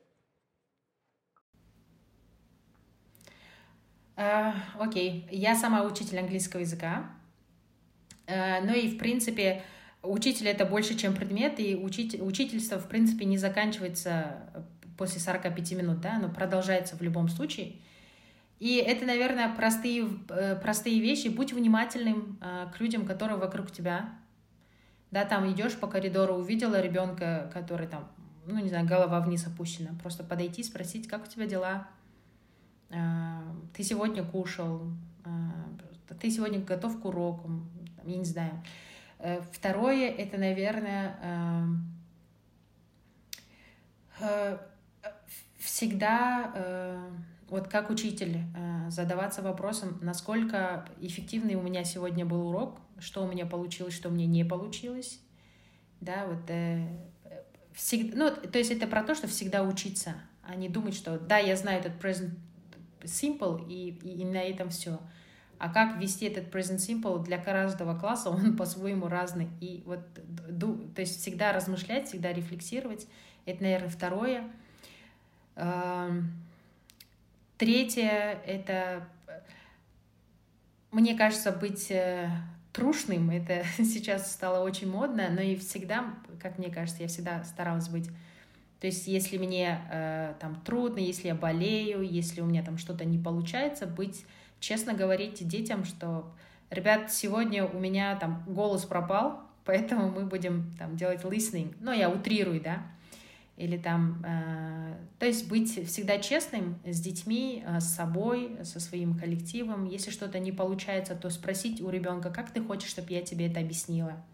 Окей, 4.78 5.24
uh, 5.26 5.30
okay. 5.30 5.34
я 5.34 5.54
сама 5.54 5.82
учитель 5.82 6.18
английского 6.18 6.60
языка. 6.60 7.10
Uh, 8.26 8.60
ну 8.64 8.74
и, 8.74 8.88
в 8.88 8.98
принципе, 8.98 9.62
учитель 10.02 10.48
это 10.48 10.64
больше, 10.66 10.94
чем 10.96 11.14
предмет, 11.14 11.58
и 11.58 11.74
учитель, 11.74 12.22
учительство, 12.22 12.78
в 12.78 12.88
принципе, 12.88 13.24
не 13.24 13.38
заканчивается 13.38 14.36
после 14.98 15.20
45 15.20 15.72
минут, 15.72 16.00
да, 16.00 16.16
оно 16.16 16.28
продолжается 16.28 16.96
в 16.96 17.02
любом 17.02 17.28
случае. 17.28 17.76
И 18.58 18.76
это, 18.76 19.06
наверное, 19.06 19.54
простые, 19.54 20.06
простые 20.62 21.00
вещи. 21.00 21.28
Будь 21.28 21.54
внимательным 21.54 22.38
к 22.74 22.78
людям, 22.78 23.06
которые 23.06 23.38
вокруг 23.38 23.70
тебя, 23.70 24.10
да, 25.10 25.24
там 25.24 25.50
идешь 25.50 25.76
по 25.76 25.86
коридору, 25.86 26.34
увидела 26.34 26.78
ребенка, 26.78 27.50
который 27.54 27.86
там, 27.86 28.06
ну, 28.46 28.58
не 28.58 28.68
знаю, 28.68 28.86
голова 28.86 29.20
вниз 29.20 29.46
опущена. 29.46 29.92
Просто 30.02 30.22
подойти, 30.22 30.62
спросить, 30.62 31.08
как 31.08 31.24
у 31.24 31.26
тебя 31.26 31.46
дела? 31.46 31.88
А, 32.90 33.42
ты 33.74 33.82
сегодня 33.82 34.24
кушал? 34.24 34.82
А, 35.24 35.52
ты 36.20 36.30
сегодня 36.30 36.60
готов 36.60 37.00
к 37.00 37.04
уроку? 37.04 37.50
Я 38.04 38.16
не 38.16 38.24
знаю. 38.24 38.62
Э, 39.18 39.40
второе, 39.52 40.10
это, 40.10 40.38
наверное, 40.38 41.16
э, 44.20 44.58
всегда 45.58 46.52
э, 46.54 47.10
вот 47.48 47.68
как 47.68 47.90
учитель 47.90 48.38
задаваться 48.88 49.42
вопросом, 49.42 49.98
насколько 50.02 50.88
эффективный 51.00 51.54
у 51.54 51.62
меня 51.62 51.84
сегодня 51.84 52.24
был 52.24 52.48
урок, 52.48 52.80
что 52.98 53.24
у 53.24 53.28
меня 53.28 53.46
получилось, 53.46 53.94
что 53.94 54.08
мне 54.10 54.26
не 54.26 54.44
получилось. 54.44 55.20
Да, 56.00 56.26
вот 56.26 56.48
э, 56.48 56.88
всегда, 57.74 58.16
ну, 58.16 58.30
то 58.30 58.58
есть 58.58 58.70
это 58.70 58.86
про 58.86 59.02
то, 59.02 59.14
что 59.14 59.28
всегда 59.28 59.62
учиться, 59.62 60.14
а 60.42 60.54
не 60.54 60.68
думать, 60.68 60.94
что 60.94 61.18
да, 61.18 61.38
я 61.38 61.56
знаю 61.56 61.80
этот 61.80 62.02
present 62.02 62.30
simple, 63.04 63.66
и, 63.68 63.90
и, 64.02 64.22
и 64.22 64.24
на 64.24 64.42
этом 64.42 64.70
все. 64.70 64.98
А 65.58 65.68
как 65.68 66.00
вести 66.00 66.24
этот 66.24 66.52
present 66.52 66.78
simple 66.78 67.22
для 67.22 67.36
каждого 67.36 67.98
класса, 67.98 68.30
он 68.30 68.56
по-своему 68.56 69.08
разный. 69.08 69.48
И 69.60 69.82
вот, 69.84 70.00
то 70.14 71.00
есть 71.00 71.20
всегда 71.20 71.52
размышлять, 71.52 72.08
всегда 72.08 72.32
рефлексировать. 72.32 73.06
Это, 73.44 73.62
наверное, 73.62 73.90
второе. 73.90 74.50
Эм, 75.56 76.32
третье— 77.58 78.40
это, 78.46 79.06
мне 80.90 81.14
кажется, 81.14 81.52
быть 81.52 81.90
э, 81.90 82.30
трушным. 82.72 83.30
Это 83.30 83.64
сейчас 83.78 84.32
стало 84.32 84.64
очень 84.64 84.90
модно, 84.90 85.28
но 85.30 85.42
и 85.42 85.56
всегда, 85.56 86.14
как 86.40 86.58
мне 86.58 86.70
кажется, 86.70 87.02
я 87.02 87.08
всегда 87.08 87.44
старалась 87.44 87.88
быть. 87.88 88.08
То 88.80 88.86
есть, 88.86 89.06
если 89.06 89.36
мне 89.36 89.80
э, 89.90 90.34
там 90.40 90.60
трудно, 90.64 90.98
если 90.98 91.28
я 91.28 91.34
болею, 91.34 92.02
если 92.02 92.40
у 92.40 92.46
меня 92.46 92.62
там 92.62 92.78
что-то 92.78 93.04
не 93.04 93.18
получается, 93.18 93.86
быть 93.86 94.24
честно 94.58 94.94
говорить 94.94 95.46
детям, 95.46 95.84
что, 95.84 96.32
ребят, 96.70 97.12
сегодня 97.12 97.66
у 97.66 97.78
меня 97.78 98.16
там 98.16 98.42
голос 98.46 98.84
пропал, 98.84 99.42
поэтому 99.64 100.10
мы 100.10 100.24
будем 100.24 100.74
там 100.78 100.96
делать 100.96 101.22
listening. 101.22 101.74
Ну, 101.80 101.92
я 101.92 102.10
утрирую, 102.10 102.60
да 102.60 102.82
или 103.60 103.76
там, 103.76 104.24
э, 104.26 104.94
то 105.18 105.26
есть 105.26 105.46
быть 105.48 105.86
всегда 105.86 106.18
честным 106.18 106.80
с 106.86 106.98
детьми, 106.98 107.62
э, 107.66 107.80
с 107.80 107.94
собой, 107.94 108.56
со 108.62 108.80
своим 108.80 109.18
коллективом. 109.18 109.84
Если 109.84 110.10
что-то 110.10 110.38
не 110.38 110.50
получается, 110.50 111.14
то 111.14 111.28
спросить 111.28 111.82
у 111.82 111.90
ребенка, 111.90 112.30
как 112.30 112.50
ты 112.52 112.62
хочешь, 112.62 112.88
чтобы 112.88 113.12
я 113.12 113.20
тебе 113.20 113.48
это 113.48 113.60
объяснила. 113.60 114.24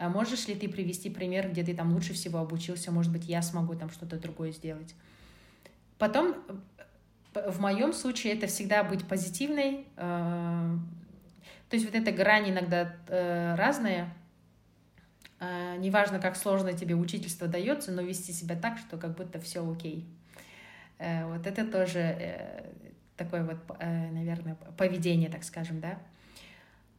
А 0.00 0.08
можешь 0.08 0.48
ли 0.48 0.54
ты 0.54 0.66
привести 0.66 1.10
пример, 1.10 1.50
где 1.50 1.62
ты 1.62 1.74
там 1.74 1.92
лучше 1.92 2.14
всего 2.14 2.38
обучился, 2.38 2.90
может 2.90 3.12
быть, 3.12 3.26
я 3.26 3.42
смогу 3.42 3.74
там 3.74 3.90
что-то 3.90 4.18
другое 4.18 4.50
сделать. 4.50 4.94
Потом, 5.98 6.36
э, 7.34 7.50
в 7.50 7.60
моем 7.60 7.92
случае, 7.92 8.32
это 8.32 8.46
всегда 8.46 8.82
быть 8.82 9.06
позитивной. 9.06 9.86
Э, 9.98 10.74
то 11.68 11.76
есть 11.76 11.84
вот 11.84 11.94
эта 11.94 12.12
грань 12.12 12.48
иногда 12.48 12.96
э, 13.08 13.54
разная, 13.56 14.14
неважно, 15.38 16.18
как 16.18 16.36
сложно 16.36 16.72
тебе 16.72 16.94
учительство 16.94 17.46
дается, 17.46 17.92
но 17.92 18.00
вести 18.00 18.32
себя 18.32 18.56
так, 18.56 18.78
что 18.78 18.96
как 18.96 19.16
будто 19.16 19.38
все 19.40 19.70
окей. 19.70 20.06
Вот 20.98 21.46
это 21.46 21.66
тоже 21.66 22.72
такое 23.16 23.44
вот, 23.44 23.56
наверное, 23.78 24.56
поведение, 24.76 25.30
так 25.30 25.44
скажем, 25.44 25.80
да. 25.80 25.98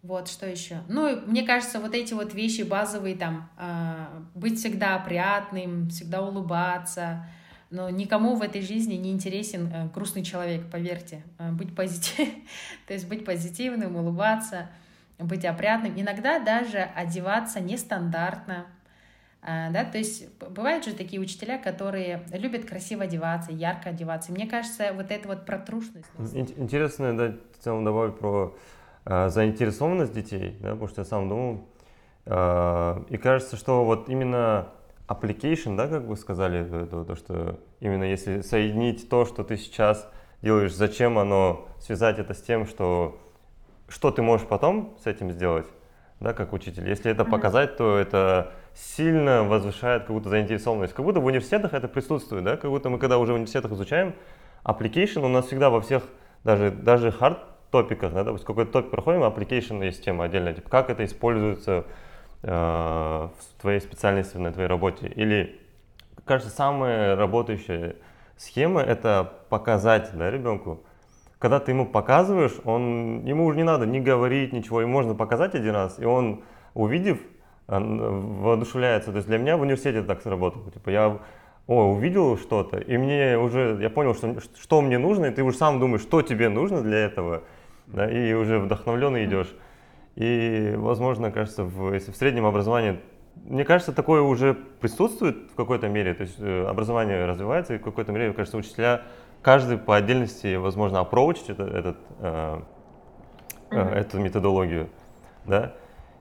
Вот, 0.03 0.27
что 0.27 0.47
еще? 0.47 0.79
Ну, 0.87 1.21
мне 1.27 1.43
кажется, 1.43 1.79
вот 1.79 1.93
эти 1.93 2.13
вот 2.13 2.33
вещи 2.33 2.63
базовые, 2.63 3.15
там, 3.15 3.49
а, 3.57 4.23
быть 4.33 4.59
всегда 4.59 4.95
опрятным, 4.95 5.89
всегда 5.89 6.21
улыбаться, 6.21 7.25
но 7.69 7.89
никому 7.89 8.35
в 8.35 8.41
этой 8.41 8.61
жизни 8.61 8.95
не 8.95 9.11
интересен 9.11 9.91
грустный 9.93 10.23
человек, 10.23 10.69
поверьте. 10.71 11.23
Быть 11.51 11.75
позитив... 11.75 12.27
То 12.87 12.93
есть 12.93 13.07
быть 13.07 13.25
позитивным, 13.25 13.95
улыбаться— 13.95 14.69
быть 15.23 15.45
опрятным, 15.45 15.93
иногда 15.99 16.39
даже 16.39 16.77
одеваться 16.77 17.59
нестандартно, 17.59 18.65
а, 19.43 19.71
да, 19.71 19.83
то 19.83 19.97
есть 19.97 20.29
бывают 20.39 20.85
же 20.85 20.93
такие 20.93 21.19
учителя, 21.19 21.57
которые 21.57 22.23
любят 22.31 22.65
красиво 22.65 23.03
одеваться, 23.03 23.51
ярко 23.51 23.89
одеваться. 23.89 24.31
мне 24.31 24.47
кажется, 24.47 24.93
вот 24.93 25.09
это 25.09 25.27
вот 25.27 25.45
протрушность. 25.45 26.05
Интересно, 26.33 27.17
да, 27.17 27.35
в 27.57 27.63
целом 27.63 27.83
добавить 27.83 28.19
про 28.19 28.55
э, 28.55 28.57
заинтересованность 29.05 30.13
детей, 30.13 30.57
да, 30.61 30.71
потому 30.71 30.87
что 30.87 31.01
я 31.01 31.05
сам 31.05 31.29
думал, 31.29 31.65
э, 32.25 33.03
и 33.09 33.17
кажется, 33.17 33.55
что 33.57 33.83
вот 33.83 34.09
именно 34.09 34.67
application, 35.07 35.75
да, 35.75 35.87
как 35.87 36.03
вы 36.03 36.15
сказали, 36.15 36.85
то, 36.85 37.03
то, 37.03 37.15
что 37.15 37.59
именно 37.79 38.03
если 38.03 38.41
соединить 38.41 39.09
то, 39.09 39.25
что 39.25 39.43
ты 39.43 39.57
сейчас 39.57 40.09
делаешь, 40.41 40.73
зачем 40.73 41.17
оно, 41.17 41.67
связать 41.79 42.19
это 42.19 42.33
с 42.33 42.41
тем, 42.41 42.65
что 42.65 43.17
что 43.91 44.09
ты 44.09 44.21
можешь 44.21 44.47
потом 44.47 44.95
с 45.03 45.05
этим 45.05 45.31
сделать, 45.31 45.67
да, 46.21 46.33
как 46.33 46.53
учитель. 46.53 46.87
Если 46.87 47.11
это 47.11 47.25
показать, 47.25 47.75
то 47.75 47.97
это 47.97 48.53
сильно 48.73 49.43
возвышает 49.43 50.03
какую-то 50.03 50.29
заинтересованность. 50.29 50.93
Как 50.93 51.03
будто 51.03 51.19
в 51.19 51.25
университетах 51.25 51.73
это 51.73 51.89
присутствует, 51.89 52.45
да? 52.45 52.55
Как 52.55 52.71
будто 52.71 52.89
мы 52.89 52.99
когда 52.99 53.17
уже 53.17 53.33
в 53.33 53.35
университетах 53.35 53.73
изучаем, 53.73 54.15
application 54.63 55.25
у 55.25 55.27
нас 55.27 55.47
всегда 55.47 55.69
во 55.69 55.81
всех, 55.81 56.03
даже, 56.45 56.71
даже 56.71 57.09
hard 57.09 57.39
топиках, 57.71 58.13
да, 58.13 58.23
допустим, 58.23 58.47
какой-то 58.47 58.71
топик 58.71 58.91
проходим, 58.91 59.23
application 59.23 59.83
есть 59.83 60.03
тема 60.03 60.25
отдельная, 60.25 60.53
типа 60.53 60.69
как 60.69 60.89
это 60.89 61.03
используется 61.05 61.85
э, 62.43 62.49
в 62.51 63.61
твоей 63.61 63.79
специальности, 63.79 64.37
на 64.37 64.51
твоей 64.51 64.67
работе. 64.67 65.07
Или, 65.07 65.59
кажется, 66.25 66.53
самая 66.53 67.15
работающая 67.15 67.95
схема 68.37 68.81
это 68.81 69.31
показать 69.49 70.11
да, 70.13 70.29
ребенку. 70.29 70.83
Когда 71.39 71.59
ты 71.59 71.71
ему 71.71 71.87
показываешь, 71.87 72.53
он, 72.65 73.25
ему 73.25 73.45
уже 73.45 73.57
не 73.57 73.63
надо 73.63 73.87
ни 73.87 73.99
говорить, 73.99 74.53
ничего, 74.53 74.81
ему 74.81 74.93
можно 74.93 75.15
показать 75.15 75.55
один 75.55 75.73
раз, 75.73 75.99
и 75.99 76.05
он, 76.05 76.43
увидев, 76.75 77.19
воодушевляется. 77.67 79.11
То 79.11 79.17
есть 79.17 79.27
для 79.27 79.37
меня 79.37 79.57
в 79.57 79.61
университете 79.61 80.03
так 80.03 80.21
сработало. 80.21 80.69
Типа 80.71 80.89
я 80.89 81.19
о, 81.67 81.91
увидел 81.93 82.37
что-то, 82.37 82.77
и 82.77 82.97
мне 82.97 83.37
уже, 83.37 83.77
я 83.81 83.89
понял, 83.89 84.13
что, 84.13 84.35
что 84.59 84.81
мне 84.81 84.97
нужно, 84.97 85.27
и 85.27 85.31
ты 85.31 85.43
уже 85.43 85.57
сам 85.57 85.79
думаешь, 85.79 86.01
что 86.01 86.21
тебе 86.21 86.49
нужно 86.49 86.81
для 86.81 86.97
этого, 86.97 87.43
да, 87.93 88.09
и 88.09 88.33
уже 88.33 88.59
вдохновленный 88.59 89.25
идешь. 89.25 89.53
И, 90.15 90.73
возможно, 90.77 91.31
кажется, 91.31 91.63
в, 91.63 91.93
если 91.93 92.11
в 92.11 92.15
среднем 92.15 92.45
образовании, 92.45 92.99
мне 93.35 93.63
кажется, 93.63 93.93
такое 93.93 94.21
уже 94.21 94.53
присутствует 94.53 95.51
в 95.51 95.55
какой-то 95.55 95.87
мере, 95.87 96.13
то 96.13 96.23
есть 96.23 96.35
э, 96.39 96.65
образование 96.67 97.25
развивается, 97.25 97.75
и 97.75 97.77
в 97.77 97.81
какой-то 97.81 98.11
мере, 98.11 98.33
кажется, 98.33 98.57
учителя, 98.57 99.03
каждый 99.41 99.77
по 99.77 99.95
отдельности, 99.95 100.55
возможно, 100.55 100.99
опроучить 100.99 101.49
это, 101.49 101.63
этот, 101.63 101.97
э, 102.19 102.61
э, 103.71 103.99
эту 103.99 104.19
методологию, 104.19 104.89
да. 105.45 105.73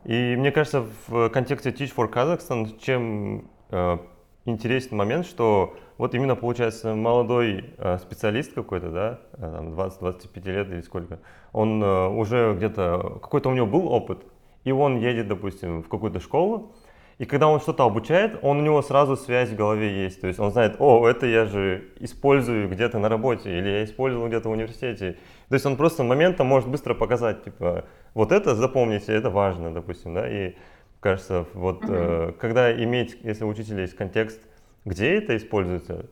И 0.04 0.34
мне 0.36 0.50
кажется, 0.50 0.86
в 1.08 1.28
контексте 1.28 1.70
Teach 1.70 1.94
for 1.94 2.10
Kazakhstan, 2.10 2.78
чем 2.80 3.50
э, 3.70 3.98
интересный 4.44 4.96
момент, 4.96 5.26
что 5.26 5.76
вот 6.00 6.14
именно 6.14 6.34
получается 6.34 6.94
молодой 6.94 7.74
э, 7.76 7.98
специалист 7.98 8.54
какой-то, 8.54 8.88
да, 8.88 9.20
э, 9.34 9.40
там 9.40 9.74
20-25 9.74 10.50
лет 10.50 10.70
или 10.70 10.80
сколько, 10.80 11.18
он 11.52 11.82
э, 11.82 12.08
уже 12.08 12.54
где-то, 12.56 13.18
какой-то 13.20 13.50
у 13.50 13.52
него 13.52 13.66
был 13.66 13.86
опыт, 13.86 14.24
и 14.64 14.72
он 14.72 14.98
едет, 14.98 15.28
допустим, 15.28 15.82
в 15.82 15.88
какую-то 15.88 16.18
школу, 16.18 16.72
и 17.18 17.26
когда 17.26 17.48
он 17.48 17.60
что-то 17.60 17.84
обучает, 17.84 18.38
он 18.40 18.60
у 18.60 18.62
него 18.62 18.80
сразу 18.80 19.14
связь 19.14 19.50
в 19.50 19.56
голове 19.56 20.04
есть. 20.04 20.22
То 20.22 20.26
есть 20.26 20.40
он 20.40 20.52
знает, 20.52 20.76
о, 20.78 21.06
это 21.06 21.26
я 21.26 21.44
же 21.44 21.90
использую 22.00 22.70
где-то 22.70 22.98
на 22.98 23.10
работе, 23.10 23.58
или 23.58 23.68
я 23.68 23.84
использовал 23.84 24.26
где-то 24.28 24.48
в 24.48 24.52
университете. 24.52 25.18
То 25.50 25.54
есть 25.54 25.66
он 25.66 25.76
просто 25.76 26.02
моментом 26.02 26.46
может 26.46 26.70
быстро 26.70 26.94
показать, 26.94 27.44
типа, 27.44 27.84
вот 28.14 28.32
это 28.32 28.54
запомните, 28.54 29.12
это 29.12 29.28
важно, 29.28 29.70
допустим, 29.70 30.14
да, 30.14 30.26
и 30.26 30.54
кажется, 31.00 31.44
вот 31.52 31.84
uh-huh. 31.84 32.30
э, 32.30 32.32
когда 32.40 32.72
иметь, 32.72 33.18
если 33.22 33.44
у 33.44 33.48
учителя 33.48 33.82
есть 33.82 33.96
контекст, 33.96 34.40
где 34.84 35.14
это 35.14 35.36
используется, 35.36 36.06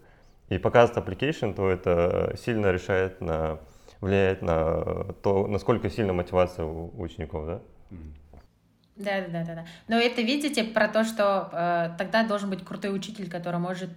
и 0.48 0.58
показывает 0.58 1.06
application, 1.06 1.54
то 1.54 1.68
это 1.68 2.34
сильно 2.38 2.72
решает 2.72 3.20
на, 3.20 3.58
влияет 4.00 4.42
на 4.42 5.12
то, 5.22 5.46
насколько 5.46 5.90
сильна 5.90 6.12
мотивация 6.12 6.64
у 6.64 6.90
учеников, 7.00 7.46
да? 7.46 7.60
Да, 8.96 9.20
да, 9.28 9.44
да, 9.44 9.54
да. 9.54 9.66
Но 9.86 9.96
это 9.96 10.22
видите 10.22 10.64
про 10.64 10.88
то, 10.88 11.04
что 11.04 11.50
э, 11.52 11.90
тогда 11.98 12.26
должен 12.26 12.50
быть 12.50 12.64
крутой 12.64 12.94
учитель, 12.96 13.30
который 13.30 13.60
может, 13.60 13.90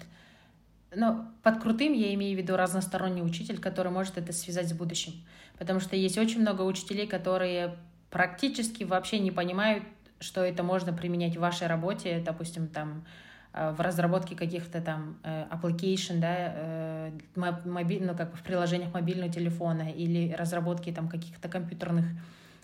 ну, 0.95 1.25
под 1.41 1.59
крутым 1.59 1.93
я 1.93 2.13
имею 2.13 2.37
в 2.37 2.41
виду 2.41 2.55
разносторонний 2.55 3.23
учитель, 3.23 3.59
который 3.59 3.91
может 3.91 4.19
это 4.19 4.31
связать 4.31 4.69
с 4.69 4.73
будущим, 4.73 5.13
потому 5.57 5.79
что 5.79 5.95
есть 5.95 6.19
очень 6.19 6.41
много 6.41 6.61
учителей, 6.61 7.07
которые 7.07 7.77
практически 8.11 8.83
вообще 8.83 9.17
не 9.17 9.31
понимают 9.31 9.83
что 10.21 10.41
это 10.41 10.63
можно 10.63 10.93
применять 10.93 11.35
в 11.35 11.39
вашей 11.39 11.67
работе, 11.67 12.21
допустим, 12.23 12.67
там, 12.67 13.05
в 13.53 13.81
разработке 13.81 14.35
каких-то 14.35 14.81
там 14.81 15.17
э, 15.23 15.45
application, 15.51 16.19
да, 16.19 16.53
э, 16.55 17.11
мобиль, 17.35 18.05
ну, 18.05 18.15
как 18.15 18.31
бы 18.31 18.37
в 18.37 18.43
приложениях 18.43 18.93
мобильного 18.93 19.31
телефона 19.31 19.91
или 19.91 20.33
разработки 20.33 20.91
там 20.91 21.09
каких-то 21.09 21.49
компьютерных 21.49 22.05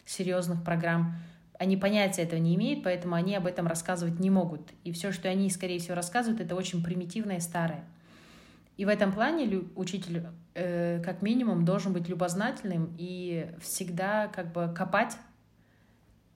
серьезных 0.05 0.63
программ. 0.63 1.15
Они 1.59 1.75
понятия 1.75 2.21
этого 2.21 2.39
не 2.39 2.55
имеют, 2.55 2.83
поэтому 2.83 3.15
они 3.15 3.35
об 3.35 3.47
этом 3.47 3.67
рассказывать 3.67 4.19
не 4.19 4.29
могут. 4.29 4.61
И 4.83 4.91
все, 4.91 5.11
что 5.11 5.27
они, 5.27 5.49
скорее 5.49 5.79
всего, 5.79 5.95
рассказывают, 5.95 6.39
это 6.39 6.55
очень 6.55 6.83
примитивное 6.83 7.39
старое. 7.39 7.83
И 8.77 8.85
в 8.85 8.89
этом 8.89 9.11
плане 9.11 9.63
учитель, 9.75 10.23
э, 10.53 11.01
как 11.03 11.21
минимум, 11.21 11.65
должен 11.65 11.93
быть 11.93 12.07
любознательным 12.07 12.95
и 12.97 13.49
всегда 13.59 14.27
как 14.27 14.53
бы 14.53 14.71
копать 14.73 15.17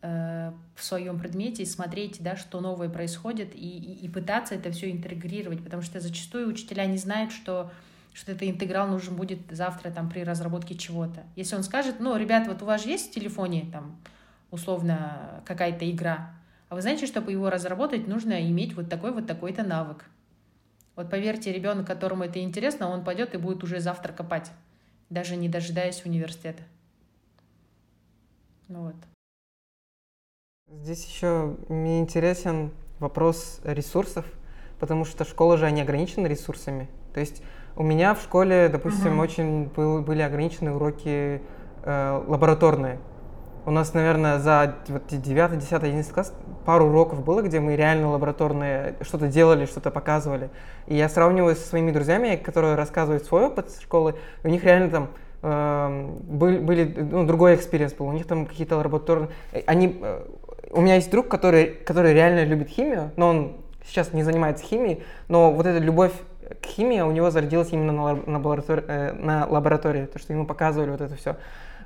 Э, 0.03 0.51
в 0.75 0.83
своем 0.83 1.19
предмете 1.19 1.61
и 1.61 1.65
смотреть, 1.67 2.23
да, 2.23 2.35
что 2.35 2.59
новое 2.59 2.89
происходит, 2.89 3.53
и, 3.53 3.59
и, 3.59 4.05
и 4.05 4.09
пытаться 4.09 4.55
это 4.55 4.71
все 4.71 4.89
интегрировать, 4.89 5.63
потому 5.63 5.83
что 5.83 5.99
зачастую 5.99 6.47
учителя 6.47 6.87
не 6.87 6.97
знают, 6.97 7.31
что, 7.31 7.71
что 8.11 8.31
этот 8.31 8.41
интеграл 8.43 8.87
нужен 8.87 9.15
будет 9.15 9.39
завтра 9.51 9.91
там, 9.91 10.09
при 10.09 10.23
разработке 10.23 10.73
чего-то. 10.73 11.21
Если 11.35 11.55
он 11.55 11.61
скажет, 11.61 11.99
ну, 11.99 12.17
ребят, 12.17 12.47
вот 12.47 12.63
у 12.63 12.65
вас 12.65 12.81
же 12.81 12.89
есть 12.89 13.11
в 13.11 13.13
телефоне 13.13 13.69
там, 13.71 13.95
условно 14.49 15.43
какая-то 15.45 15.87
игра, 15.87 16.33
а 16.69 16.73
вы 16.73 16.81
знаете, 16.81 17.05
чтобы 17.05 17.31
его 17.31 17.51
разработать, 17.51 18.07
нужно 18.07 18.41
иметь 18.49 18.73
вот 18.73 18.89
такой 18.89 19.11
вот 19.11 19.27
такой-то 19.27 19.61
навык. 19.61 20.05
Вот 20.95 21.11
поверьте, 21.11 21.53
ребенок, 21.53 21.85
которому 21.85 22.23
это 22.23 22.41
интересно, 22.41 22.89
он 22.89 23.03
пойдет 23.03 23.35
и 23.35 23.37
будет 23.37 23.63
уже 23.63 23.79
завтра 23.79 24.13
копать, 24.13 24.51
даже 25.11 25.35
не 25.35 25.47
дожидаясь 25.47 26.03
университета. 26.05 26.63
Ну 28.67 28.85
вот. 28.85 28.95
Здесь 30.79 31.05
еще 31.05 31.55
мне 31.67 31.99
интересен 31.99 32.71
вопрос 32.99 33.59
ресурсов, 33.65 34.25
потому 34.79 35.03
что 35.03 35.25
школа 35.25 35.57
же 35.57 35.69
не 35.69 35.81
ограничена 35.81 36.27
ресурсами. 36.27 36.87
То 37.13 37.19
есть 37.19 37.43
у 37.75 37.83
меня 37.83 38.13
в 38.13 38.21
школе, 38.21 38.69
допустим, 38.69 39.19
uh-huh. 39.19 39.23
очень 39.23 39.65
был, 39.65 40.01
были 40.01 40.21
ограничены 40.21 40.71
уроки 40.71 41.41
э, 41.83 42.23
лабораторные. 42.25 42.99
У 43.65 43.71
нас, 43.71 43.93
наверное, 43.93 44.39
за 44.39 44.77
вот, 44.87 45.03
9, 45.09 45.59
10, 45.59 45.73
11 45.73 46.13
класс 46.13 46.33
пару 46.65 46.85
уроков 46.85 47.21
было, 47.21 47.41
где 47.41 47.59
мы 47.59 47.75
реально 47.75 48.09
лабораторные 48.09 48.95
что-то 49.01 49.27
делали, 49.27 49.65
что-то 49.65 49.91
показывали. 49.91 50.49
И 50.87 50.95
я 50.95 51.09
сравниваю 51.09 51.57
со 51.57 51.67
своими 51.67 51.91
друзьями, 51.91 52.37
которые 52.37 52.75
рассказывают 52.75 53.25
свой 53.25 53.47
опыт 53.47 53.69
школы, 53.81 54.15
у 54.45 54.47
них 54.47 54.63
реально 54.63 54.89
там 54.89 55.09
э, 55.41 56.09
были, 56.23 56.59
были 56.59 56.95
ну, 57.11 57.25
другой 57.25 57.55
experience 57.55 57.93
был, 57.93 58.07
у 58.07 58.13
них 58.13 58.25
там 58.25 58.45
какие-то 58.45 58.77
лабораторные... 58.77 59.29
Они 59.67 59.99
э, 60.01 60.23
у 60.71 60.81
меня 60.81 60.95
есть 60.95 61.11
друг, 61.11 61.27
который, 61.27 61.67
который 61.67 62.13
реально 62.13 62.43
любит 62.43 62.69
химию, 62.69 63.11
но 63.15 63.29
он 63.29 63.57
сейчас 63.85 64.13
не 64.13 64.23
занимается 64.23 64.63
химией, 64.63 65.03
но 65.27 65.51
вот 65.51 65.65
эта 65.65 65.79
любовь 65.83 66.13
к 66.61 66.65
химии 66.65 67.01
у 67.01 67.11
него 67.11 67.31
зародилась 67.31 67.71
именно 67.71 67.93
на, 67.93 68.15
на, 68.15 68.37
лаборатори, 68.37 68.83
э, 68.87 69.13
на 69.13 69.47
лаборатории, 69.47 70.05
то, 70.05 70.19
что 70.19 70.33
ему 70.33 70.45
показывали 70.45 70.89
вот 70.89 71.01
это 71.01 71.15
все. 71.15 71.37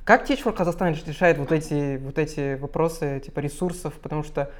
Как 0.04 0.30
Teach 0.30 0.44
for 0.44 0.54
Казахстан 0.54 0.94
решает 0.94 1.38
вот 1.38 1.52
эти, 1.52 1.98
вот 1.98 2.20
эти 2.20 2.56
вопросы 2.56 3.22
типа 3.26 3.40
ресурсов, 3.40 3.94
потому 3.94 4.24
что 4.24 4.52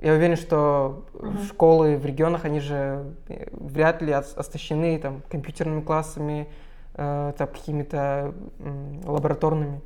я 0.00 0.12
уверен, 0.12 0.36
что 0.36 1.04
mm-hmm. 1.14 1.46
школы 1.46 1.96
в 1.96 2.04
регионах, 2.04 2.44
они 2.44 2.60
же 2.60 3.04
э, 3.28 3.46
вряд 3.52 4.02
ли 4.02 4.12
оснащены 4.12 4.98
там, 4.98 5.22
компьютерными 5.30 5.80
классами, 5.80 6.46
э, 6.94 7.32
там, 7.36 7.48
какими-то 7.48 8.34
э, 8.58 9.00
лабораторными. 9.04 9.80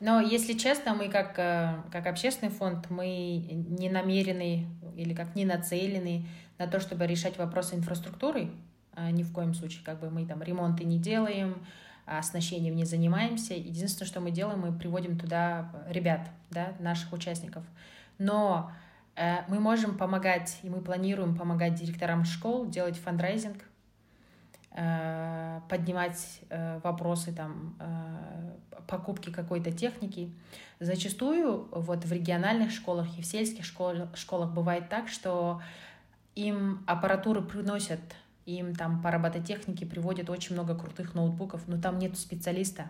Но, 0.00 0.20
если 0.20 0.54
честно, 0.54 0.94
мы 0.94 1.08
как, 1.08 1.38
э, 1.38 1.74
как 1.92 2.06
общественный 2.06 2.50
фонд, 2.50 2.88
мы 2.88 3.06
не 3.06 3.90
намерены 3.90 4.66
или 4.96 5.14
как 5.14 5.36
не 5.36 5.44
нацелены 5.44 6.26
на 6.58 6.66
то, 6.66 6.80
чтобы 6.80 7.06
решать 7.06 7.38
вопросы 7.38 7.74
инфраструктуры. 7.74 8.50
А 8.94 9.10
ни 9.10 9.22
в 9.22 9.32
коем 9.32 9.54
случае, 9.54 9.84
как 9.84 10.00
бы 10.00 10.10
мы 10.10 10.26
там 10.26 10.42
ремонты 10.42 10.84
не 10.84 10.98
делаем, 10.98 11.62
оснащением 12.06 12.74
не 12.74 12.84
занимаемся. 12.84 13.54
Единственное, 13.54 14.08
что 14.08 14.20
мы 14.20 14.30
делаем, 14.30 14.60
мы 14.60 14.72
приводим 14.72 15.18
туда 15.18 15.70
ребят, 15.88 16.28
да, 16.50 16.72
наших 16.80 17.12
участников. 17.12 17.64
Но 18.18 18.72
э, 19.16 19.42
мы 19.48 19.60
можем 19.60 19.98
помогать, 19.98 20.58
и 20.62 20.70
мы 20.70 20.80
планируем 20.80 21.36
помогать 21.36 21.74
директорам 21.74 22.24
школ 22.24 22.66
делать 22.66 22.96
фандрайзинг, 22.96 23.58
Э, 23.58 23.69
поднимать 25.68 26.40
э, 26.48 26.78
вопросы 26.84 27.32
там 27.32 27.76
э, 27.80 28.54
покупки 28.86 29.30
какой-то 29.30 29.72
техники. 29.72 30.32
Зачастую 30.78 31.68
вот 31.72 32.04
в 32.04 32.12
региональных 32.12 32.70
школах 32.70 33.18
и 33.18 33.22
в 33.22 33.26
сельских 33.26 33.64
школах, 33.64 34.16
школах 34.16 34.52
бывает 34.52 34.88
так, 34.88 35.08
что 35.08 35.60
им 36.36 36.84
аппаратуры 36.86 37.42
приносят, 37.42 38.00
им 38.46 38.74
там 38.74 39.02
по 39.02 39.10
робототехнике 39.10 39.86
приводят 39.86 40.30
очень 40.30 40.54
много 40.54 40.76
крутых 40.76 41.14
ноутбуков, 41.14 41.66
но 41.66 41.80
там 41.80 41.98
нет 41.98 42.16
специалиста, 42.16 42.86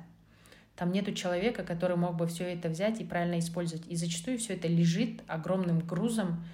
там 0.77 0.93
нету 0.93 1.13
человека, 1.13 1.65
который 1.65 1.97
мог 1.97 2.15
бы 2.15 2.27
все 2.27 2.45
это 2.45 2.69
взять 2.69 3.01
и 3.01 3.05
правильно 3.05 3.39
использовать. 3.39 3.87
И 3.89 3.97
зачастую 3.97 4.39
все 4.39 4.55
это 4.55 4.69
лежит 4.69 5.23
огромным 5.27 5.81
грузом 5.81 6.45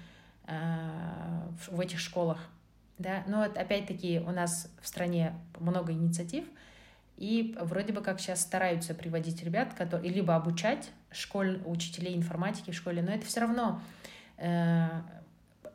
в 0.47 1.79
этих 1.79 1.99
школах 1.99 2.39
да, 2.97 3.23
но 3.27 3.43
вот 3.43 3.57
опять-таки 3.57 4.19
у 4.19 4.31
нас 4.31 4.71
в 4.81 4.87
стране 4.87 5.33
много 5.59 5.93
инициатив, 5.93 6.45
и 7.17 7.55
вроде 7.59 7.93
бы 7.93 8.01
как 8.01 8.19
сейчас 8.19 8.41
стараются 8.41 8.93
приводить 8.93 9.43
ребят, 9.43 9.73
которые 9.73 10.11
либо 10.11 10.35
обучать 10.35 10.89
школь, 11.11 11.61
учителей 11.65 12.15
информатики 12.15 12.71
в 12.71 12.75
школе, 12.75 13.01
но 13.01 13.11
это 13.11 13.25
все 13.25 13.41
равно 13.41 13.81
э, 14.37 14.87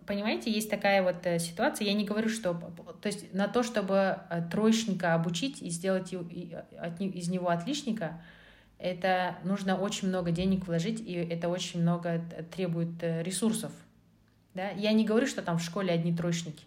понимаете, 0.07 0.51
есть 0.51 0.71
такая 0.71 1.03
вот 1.03 1.25
э, 1.25 1.39
ситуация, 1.39 1.87
я 1.87 1.95
не 1.95 2.05
говорю, 2.05 2.29
что... 2.29 2.55
То 3.01 3.07
есть 3.07 3.33
на 3.35 3.49
то, 3.49 3.63
чтобы 3.63 4.19
э, 4.31 4.43
троечника 4.51 5.15
обучить 5.15 5.63
и 5.63 5.71
сделать 5.71 6.13
из 6.13 7.29
него 7.29 7.49
отличника, 7.49 8.21
это 8.79 9.37
нужно 9.45 9.77
очень 9.77 10.09
много 10.09 10.33
денег 10.33 10.67
вложить, 10.67 11.01
и 11.01 11.13
это 11.13 11.49
очень 11.49 11.83
много 11.83 12.21
требует 12.55 13.01
ресурсов. 13.01 13.71
Да? 14.55 14.71
Я 14.71 14.93
не 14.93 15.05
говорю, 15.05 15.27
что 15.27 15.41
там 15.41 15.59
в 15.59 15.63
школе 15.63 15.93
одни 15.93 16.15
троечники. 16.15 16.65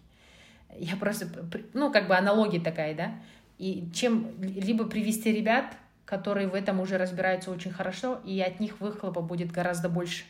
Я 0.74 0.96
просто... 0.96 1.26
Ну, 1.74 1.92
как 1.92 2.08
бы 2.08 2.16
аналогия 2.16 2.60
такая, 2.60 2.94
да? 2.94 3.14
И 3.58 3.90
чем 3.94 4.40
либо 4.42 4.84
привести 4.84 5.32
ребят, 5.32 5.76
которые 6.04 6.48
в 6.48 6.54
этом 6.54 6.80
уже 6.80 6.98
разбираются 6.98 7.50
очень 7.50 7.72
хорошо, 7.72 8.20
и 8.24 8.40
от 8.40 8.60
них 8.60 8.80
выхлопа 8.80 9.20
будет 9.22 9.50
гораздо 9.50 9.88
больше. 9.88 10.24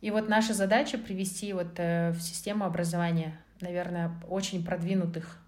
И 0.00 0.10
вот 0.10 0.28
наша 0.28 0.54
задача 0.54 0.98
привести 0.98 1.52
вот 1.52 1.78
э, 1.78 2.10
в 2.12 2.20
систему 2.20 2.64
образования, 2.64 3.38
наверное, 3.60 4.12
очень 4.28 4.64
продвинутых 4.64 5.38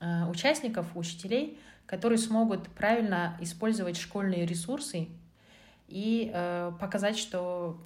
э, 0.00 0.24
участников, 0.26 0.86
учителей, 0.94 1.58
которые 1.86 2.18
смогут 2.18 2.68
правильно 2.68 3.36
использовать 3.40 3.96
школьные 3.96 4.46
ресурсы 4.46 5.08
и 5.88 6.30
э, 6.32 6.72
показать, 6.80 7.18
что 7.18 7.78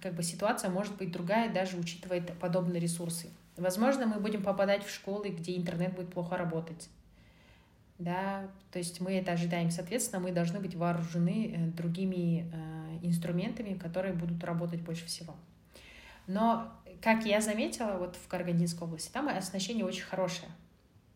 как 0.00 0.14
бы 0.14 0.22
ситуация 0.22 0.70
может 0.70 0.96
быть 0.96 1.12
другая, 1.12 1.52
даже 1.52 1.76
учитывая 1.76 2.20
подобные 2.20 2.80
ресурсы. 2.80 3.30
Возможно, 3.58 4.06
мы 4.06 4.20
будем 4.20 4.42
попадать 4.42 4.84
в 4.84 4.90
школы, 4.90 5.28
где 5.28 5.56
интернет 5.56 5.94
будет 5.94 6.12
плохо 6.12 6.36
работать 6.36 6.88
да, 7.98 8.48
то 8.70 8.78
есть 8.78 9.00
мы 9.00 9.14
это 9.14 9.32
ожидаем, 9.32 9.70
соответственно, 9.70 10.20
мы 10.20 10.30
должны 10.30 10.60
быть 10.60 10.74
вооружены 10.76 11.52
э, 11.52 11.66
другими 11.66 12.48
э, 12.52 12.98
инструментами, 13.02 13.74
которые 13.74 14.14
будут 14.14 14.42
работать 14.44 14.80
больше 14.82 15.06
всего. 15.06 15.34
Но, 16.28 16.72
как 17.02 17.26
я 17.26 17.40
заметила, 17.40 17.96
вот 17.98 18.14
в 18.14 18.28
Карагандинской 18.28 18.86
области, 18.86 19.10
там 19.10 19.28
оснащение 19.28 19.84
очень 19.84 20.04
хорошее 20.04 20.48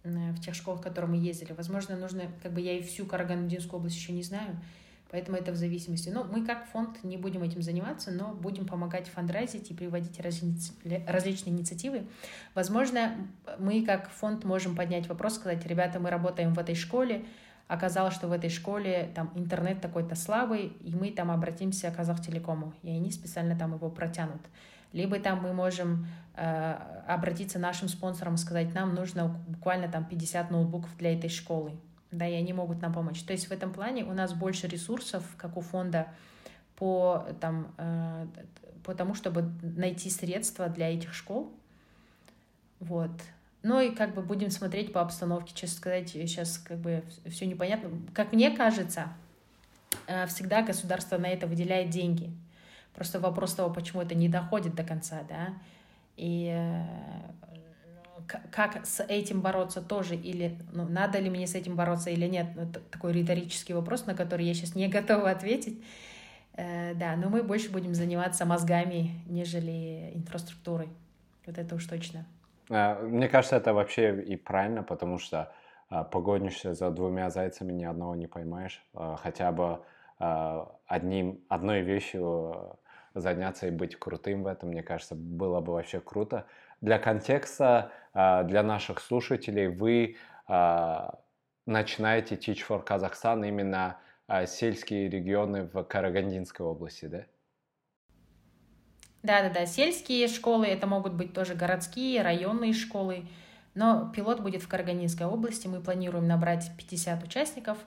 э, 0.03 0.33
в 0.33 0.41
тех 0.41 0.57
школах, 0.57 0.81
в 0.81 0.83
которые 0.83 1.13
мы 1.13 1.25
ездили. 1.25 1.53
Возможно, 1.53 1.97
нужно, 1.97 2.23
как 2.43 2.53
бы 2.53 2.61
я 2.61 2.77
и 2.77 2.83
всю 2.83 3.07
Карагандинскую 3.07 3.79
область 3.79 3.97
еще 3.97 4.13
не 4.13 4.25
знаю, 4.25 4.59
Поэтому 5.13 5.37
это 5.37 5.53
в 5.53 5.57
зависимости. 5.57 6.09
Но 6.09 6.25
мы 6.25 6.45
как 6.45 6.65
фонд 6.65 7.05
не 7.05 7.19
будем 7.19 7.43
этим 7.43 7.61
заниматься, 7.61 8.11
но 8.11 8.33
будем 8.33 8.67
помогать 8.67 9.09
фандрайзить 9.09 9.71
и 9.71 9.75
приводить 9.75 10.19
различные 10.19 11.55
инициативы. 11.55 12.07
Возможно, 12.55 13.15
мы 13.59 13.85
как 13.85 14.09
фонд 14.09 14.45
можем 14.45 14.75
поднять 14.75 15.07
вопрос, 15.09 15.35
сказать, 15.35 15.67
ребята, 15.67 16.01
мы 16.01 16.09
работаем 16.09 16.55
в 16.55 16.59
этой 16.59 16.75
школе, 16.75 17.27
оказалось, 17.69 18.15
что 18.15 18.27
в 18.27 18.33
этой 18.33 18.49
школе 18.49 19.13
там 19.15 19.31
интернет 19.35 19.83
такой-то 19.83 20.15
слабый, 20.15 20.73
и 20.81 20.95
мы 20.95 21.11
там 21.11 21.31
обратимся 21.31 21.91
к 21.91 21.97
Казахтелекому, 21.97 22.73
и 22.83 22.89
они 22.89 23.11
специально 23.11 23.55
там 23.55 23.75
его 23.75 23.91
протянут. 23.91 24.41
Либо 24.95 25.19
там 25.19 25.43
мы 25.43 25.53
можем 25.53 26.07
э, 26.37 26.73
обратиться 27.07 27.59
нашим 27.59 27.89
спонсорам, 27.89 28.39
сказать, 28.39 28.73
нам 28.73 28.95
нужно 28.95 29.29
буквально 29.47 29.89
там 29.89 30.07
50 30.07 30.51
ноутбуков 30.51 30.97
для 30.97 31.13
этой 31.13 31.29
школы 31.29 31.73
да, 32.13 32.29
и 32.29 32.35
они 32.35 32.53
могут 32.53 32.81
нам 32.81 32.93
помочь. 32.93 33.23
То 33.23 33.33
есть 33.33 33.49
в 33.49 33.53
этом 33.53 33.73
плане 33.73 34.05
у 34.05 34.13
нас 34.13 34.35
больше 34.35 34.69
ресурсов, 34.69 35.25
как 35.37 35.57
у 35.57 35.61
фонда, 35.61 36.09
по, 36.77 37.27
там, 37.41 37.75
э, 37.79 38.27
по 38.85 38.95
тому, 38.95 39.15
чтобы 39.15 39.51
найти 39.63 40.11
средства 40.11 40.69
для 40.69 40.93
этих 40.93 41.15
школ. 41.15 41.53
Вот. 42.81 43.11
Ну 43.63 43.81
и 43.81 43.95
как 43.95 44.15
бы 44.15 44.23
будем 44.23 44.51
смотреть 44.51 44.93
по 44.93 45.01
обстановке. 45.01 45.55
Честно 45.55 45.77
сказать, 45.77 46.11
сейчас 46.11 46.59
как 46.59 46.79
бы 46.79 47.03
все 47.29 47.47
непонятно. 47.47 47.91
Как 48.13 48.33
мне 48.33 48.51
кажется, 48.51 49.09
э, 50.07 50.27
всегда 50.27 50.63
государство 50.63 51.17
на 51.17 51.27
это 51.27 51.47
выделяет 51.47 51.91
деньги. 51.91 52.31
Просто 52.95 53.21
вопрос 53.21 53.55
того, 53.55 53.73
почему 53.73 54.03
это 54.03 54.15
не 54.15 54.29
доходит 54.29 54.75
до 54.75 54.85
конца, 54.85 55.23
да. 55.29 55.55
И 56.17 56.53
э, 56.55 56.85
как 58.27 58.87
с 58.87 59.03
этим 59.03 59.41
бороться 59.41 59.81
тоже, 59.81 60.15
или 60.15 60.59
ну, 60.73 60.87
надо 60.89 61.19
ли 61.19 61.31
мне 61.31 61.47
с 61.47 61.55
этим 61.55 61.77
бороться 61.77 62.11
или 62.11 62.27
нет, 62.27 62.47
ну, 62.55 62.63
это 62.63 62.81
такой 62.81 63.13
риторический 63.13 63.75
вопрос, 63.75 64.07
на 64.07 64.15
который 64.15 64.45
я 64.45 64.55
сейчас 64.55 64.75
не 64.75 64.89
готова 64.99 65.31
ответить. 65.31 65.83
Э, 66.55 66.95
да, 66.95 67.17
но 67.17 67.29
мы 67.29 67.43
больше 67.43 67.71
будем 67.71 67.95
заниматься 67.95 68.45
мозгами, 68.45 69.23
нежели 69.27 70.13
инфраструктурой. 70.15 70.89
Вот 71.47 71.59
это 71.59 71.75
уж 71.75 71.87
точно. 71.87 72.27
Э, 72.71 73.01
мне 73.03 73.29
кажется, 73.29 73.57
это 73.57 73.75
вообще 73.75 74.23
и 74.23 74.37
правильно, 74.37 74.83
потому 74.83 75.19
что 75.19 75.53
э, 75.91 76.05
погонишься 76.11 76.75
за 76.75 76.91
двумя 76.91 77.31
зайцами, 77.31 77.73
ни 77.73 77.85
одного 77.85 78.15
не 78.15 78.27
поймаешь. 78.27 78.85
Э, 78.95 79.17
хотя 79.23 79.53
бы 79.53 79.81
одним, 80.87 81.41
одной 81.49 81.81
вещью 81.81 82.79
заняться 83.13 83.67
и 83.67 83.73
быть 83.73 83.97
крутым 83.97 84.45
в 84.45 84.47
этом, 84.47 84.69
мне 84.69 84.85
кажется, 84.85 85.17
было 85.17 85.61
бы 85.61 85.73
вообще 85.73 85.99
круто. 85.99 86.47
Для 86.83 86.99
контекста, 86.99 87.93
а, 88.13 88.43
для 88.43 88.63
наших 88.63 89.01
слушателей, 89.01 89.69
вы 89.69 90.17
а, 90.47 91.19
начинаете 91.65 92.35
Teach 92.35 92.61
for 92.69 92.85
Kazakhstan 92.85 93.47
именно 93.49 93.99
а, 94.27 94.47
сельские 94.47 95.09
регионы 95.09 95.65
в 95.73 95.85
Карагандинской 95.85 96.67
области, 96.67 97.07
да? 97.07 97.25
Да, 99.23 99.43
да, 99.43 99.51
да. 99.51 99.67
Сельские 99.67 100.27
школы 100.27 100.67
это 100.67 100.89
могут 100.89 101.15
быть 101.15 101.33
тоже 101.33 101.55
городские, 101.55 102.23
районные 102.23 102.73
школы. 102.73 103.29
Но 103.75 104.11
пилот 104.15 104.41
будет 104.41 104.63
в 104.63 104.69
Карагандинской 104.69 105.27
области. 105.27 105.69
Мы 105.69 105.81
планируем 105.81 106.27
набрать 106.27 106.71
50 106.77 107.23
участников, 107.23 107.79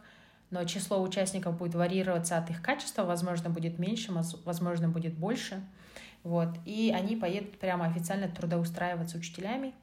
но 0.49 0.63
число 0.63 1.01
участников 1.01 1.57
будет 1.57 1.75
варьироваться 1.75 2.37
от 2.37 2.49
их 2.49 2.61
качества. 2.61 3.03
Возможно, 3.03 3.49
будет 3.49 3.77
меньше, 3.77 4.13
возможно, 4.45 4.87
будет 4.87 5.15
больше. 5.15 5.61
Вот. 6.25 6.49
И 6.65 6.91
они 6.93 7.15
поедут 7.15 7.59
прямо 7.59 7.85
официально 7.85 8.27
трудоустраиваться 8.27 9.17
учителями 9.19 9.75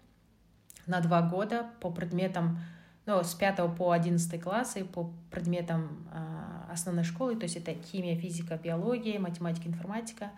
на 0.86 1.00
два 1.00 1.22
года 1.22 1.70
по 1.80 1.88
предметам, 1.88 2.58
ну, 3.06 3.22
с 3.22 3.32
5 3.34 3.76
по 3.76 3.92
11 3.92 4.42
классы, 4.42 4.84
по 4.84 5.12
предметам 5.30 6.04
э, 6.12 6.72
основной 6.72 7.04
школы, 7.04 7.36
то 7.36 7.44
есть 7.44 7.56
это 7.56 7.74
химия, 7.74 8.16
физика, 8.16 8.58
биология, 8.60 9.20
математика, 9.20 9.68
информатика, 9.68 10.32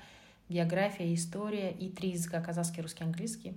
география, 0.50 1.12
история 1.14 1.70
и 1.70 1.88
три 1.88 2.10
языка, 2.10 2.42
казахский, 2.42 2.82
русский, 2.82 3.02
английский. 3.02 3.56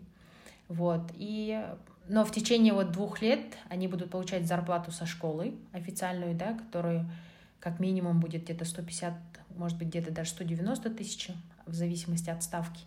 Вот. 0.70 1.12
И, 1.16 1.62
но 2.08 2.24
в 2.24 2.32
течение 2.32 2.72
вот 2.72 2.94
двух 2.94 3.22
лет 3.22 3.42
они 3.68 3.90
будут 3.90 4.10
получать 4.10 4.48
зарплату 4.48 4.92
со 4.92 5.06
школы 5.06 5.54
официальную, 5.74 6.34
да, 6.34 6.54
которую 6.54 7.12
как 7.60 7.82
минимум 7.82 8.22
будет 8.22 8.44
где-то 8.44 8.64
150, 8.64 9.14
может 9.58 9.78
быть, 9.78 9.90
где-то 9.90 10.12
даже 10.12 10.30
190 10.30 10.90
тысяч 10.92 11.30
в 11.68 11.74
зависимости 11.74 12.30
от 12.30 12.44
ставки. 12.44 12.82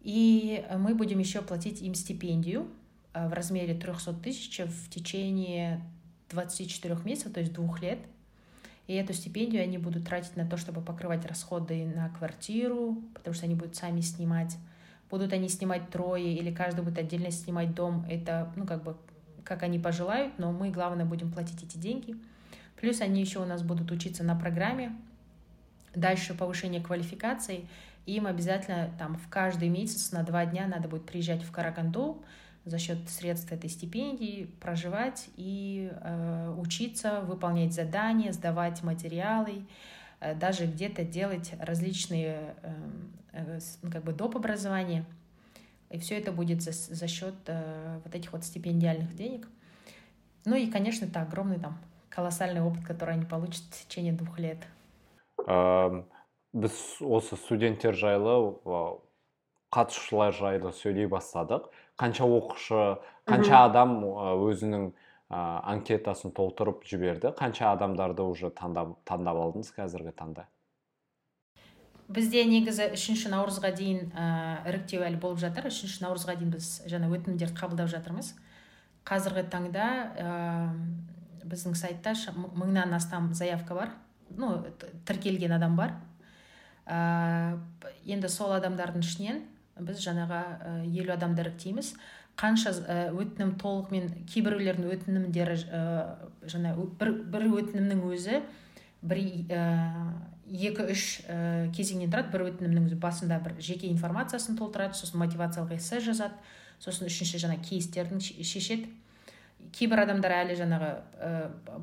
И 0.00 0.64
мы 0.76 0.94
будем 0.94 1.18
еще 1.18 1.42
платить 1.42 1.80
им 1.82 1.94
стипендию 1.94 2.68
э, 3.14 3.26
в 3.26 3.32
размере 3.32 3.74
300 3.74 4.12
тысяч 4.14 4.60
в 4.60 4.90
течение 4.90 5.82
24 6.30 6.96
месяцев, 7.04 7.32
то 7.32 7.40
есть 7.40 7.52
двух 7.52 7.80
лет. 7.80 7.98
И 8.86 8.94
эту 8.94 9.14
стипендию 9.14 9.62
они 9.62 9.78
будут 9.78 10.06
тратить 10.06 10.36
на 10.36 10.46
то, 10.46 10.58
чтобы 10.58 10.82
покрывать 10.82 11.24
расходы 11.24 11.86
на 11.86 12.10
квартиру, 12.10 13.02
потому 13.14 13.34
что 13.34 13.46
они 13.46 13.54
будут 13.54 13.76
сами 13.76 14.00
снимать. 14.00 14.56
Будут 15.10 15.32
они 15.32 15.48
снимать 15.48 15.88
трое 15.90 16.34
или 16.34 16.52
каждый 16.52 16.84
будет 16.84 16.98
отдельно 16.98 17.30
снимать 17.30 17.74
дом, 17.74 18.04
это, 18.10 18.52
ну, 18.56 18.66
как 18.66 18.82
бы, 18.82 18.96
как 19.42 19.62
они 19.62 19.78
пожелают, 19.78 20.38
но 20.38 20.52
мы, 20.52 20.70
главное, 20.70 21.06
будем 21.06 21.32
платить 21.32 21.62
эти 21.62 21.78
деньги. 21.78 22.16
Плюс 22.78 23.00
они 23.00 23.22
еще 23.22 23.38
у 23.38 23.46
нас 23.46 23.62
будут 23.62 23.90
учиться 23.90 24.22
на 24.22 24.34
программе 24.34 24.94
дальше 25.94 26.34
повышение 26.34 26.80
квалификации, 26.80 27.66
им 28.06 28.26
обязательно 28.26 28.90
там 28.98 29.16
в 29.16 29.28
каждый 29.28 29.68
месяц 29.68 30.12
на 30.12 30.22
два 30.22 30.44
дня 30.44 30.66
надо 30.66 30.88
будет 30.88 31.06
приезжать 31.06 31.42
в 31.42 31.50
Караганду 31.50 32.22
за 32.64 32.78
счет 32.78 32.98
средств 33.08 33.50
этой 33.52 33.68
стипендии, 33.68 34.50
проживать 34.60 35.28
и 35.36 35.90
э, 35.92 36.54
учиться, 36.58 37.20
выполнять 37.20 37.74
задания, 37.74 38.32
сдавать 38.32 38.82
материалы, 38.82 39.64
э, 40.20 40.34
даже 40.34 40.66
где-то 40.66 41.04
делать 41.04 41.52
различные 41.58 42.54
э, 42.62 42.74
э, 43.32 43.60
ну, 43.82 43.90
как 43.90 44.04
бы 44.04 44.12
доп. 44.12 44.36
образования. 44.36 45.04
И 45.90 45.98
все 45.98 46.18
это 46.18 46.32
будет 46.32 46.62
за, 46.62 46.72
за 46.72 47.06
счет 47.06 47.34
э, 47.46 48.00
вот 48.02 48.14
этих 48.14 48.32
вот 48.32 48.44
стипендиальных 48.44 49.14
денег. 49.14 49.46
Ну 50.46 50.56
и, 50.56 50.70
конечно, 50.70 51.04
это 51.04 51.20
огромный 51.22 51.58
там 51.58 51.78
колоссальный 52.08 52.62
опыт, 52.62 52.84
который 52.84 53.14
они 53.14 53.24
получат 53.24 53.62
в 53.70 53.86
течение 53.86 54.12
двух 54.12 54.38
лет 54.38 54.58
біз 55.44 56.78
осы 57.00 57.36
студенттер 57.36 57.96
жайлы 57.98 58.36
қатысушылар 59.74 60.34
жайлы 60.36 60.72
сөйлей 60.72 61.08
бастадық. 61.10 61.70
Қанша 61.98 62.26
оқушы 62.26 62.98
қанша 63.26 63.64
адам 63.66 64.00
өзінің 64.04 64.92
анкетасын 65.34 66.34
толтырып 66.34 66.84
жіберді 66.86 67.32
қанша 67.38 67.72
адамдарды 67.72 68.22
уже 68.22 68.50
таңдап, 68.54 68.96
таңдап 69.08 69.38
алдыңыз 69.40 69.72
қазіргі 69.74 70.12
таңда? 70.14 70.46
Бізде 72.04 72.44
негізі 72.44 72.90
үшінші 72.92 73.30
наурызға 73.32 73.70
дейін 73.74 74.10
ә, 74.12 74.24
іріктеу 74.68 75.00
әлі 75.06 75.16
болып 75.22 75.40
жатыр. 75.40 75.70
Үшінші 75.70 76.02
наурызға 76.04 76.34
дейін 76.36 76.50
біз 76.52 76.66
жаңа 76.90 77.08
өтінімдер 77.16 77.54
қабылдап 77.56 77.88
жатырмыз. 77.88 78.34
Қазіргі 79.08 79.46
таңда 79.48 79.86
ә, 80.12 80.34
біздің 81.48 81.78
сайтта 81.80 82.12
мыңнан 82.36 82.92
астам 82.92 83.32
заявка 83.32 83.74
бар. 83.78 83.94
Ну 84.36 84.56
тіркелген 85.06 85.52
адам 85.56 85.76
бар. 85.76 85.96
Ә, 86.86 87.58
енді 88.04 88.28
сол 88.28 88.52
адамдардың 88.56 89.04
ішінен 89.04 89.42
біз 89.80 90.02
жаңаға 90.04 90.42
елу 90.86 91.14
адамды 91.14 91.42
іріктейміз. 91.42 91.94
Қанша 92.38 92.72
өтінім 93.14 93.54
толығымен 93.62 94.26
кейбіреулердің 94.30 94.90
өтінімдері 94.90 95.56
жаңа 96.50 96.74
бір, 96.98 97.12
бір 97.30 97.46
өтінімнің 97.60 98.02
өзі 98.10 98.40
бір 99.04 99.20
екі 100.50 100.86
үш 100.90 101.04
кезеңнен 101.76 102.10
тұрады. 102.10 102.32
Бір 102.34 102.46
өтінімнің 102.48 102.98
басында 103.02 103.38
бір 103.44 103.54
жеке 103.62 103.90
информациясын 103.92 104.58
толтырады 104.58 104.98
сосын 104.98 105.22
мотивациялық 105.22 105.76
эссе 105.78 106.02
жазады 106.02 106.34
сосын 106.82 107.06
үшінші 107.06 107.42
жаңа 107.46 107.60
кейстерін 107.62 108.20
шешеді. 108.20 108.90
Кейбір 109.72 110.04
адамдар 110.04 110.32
әлі 110.42 110.56
жаңағы 110.58 110.88
ә, 111.16 111.30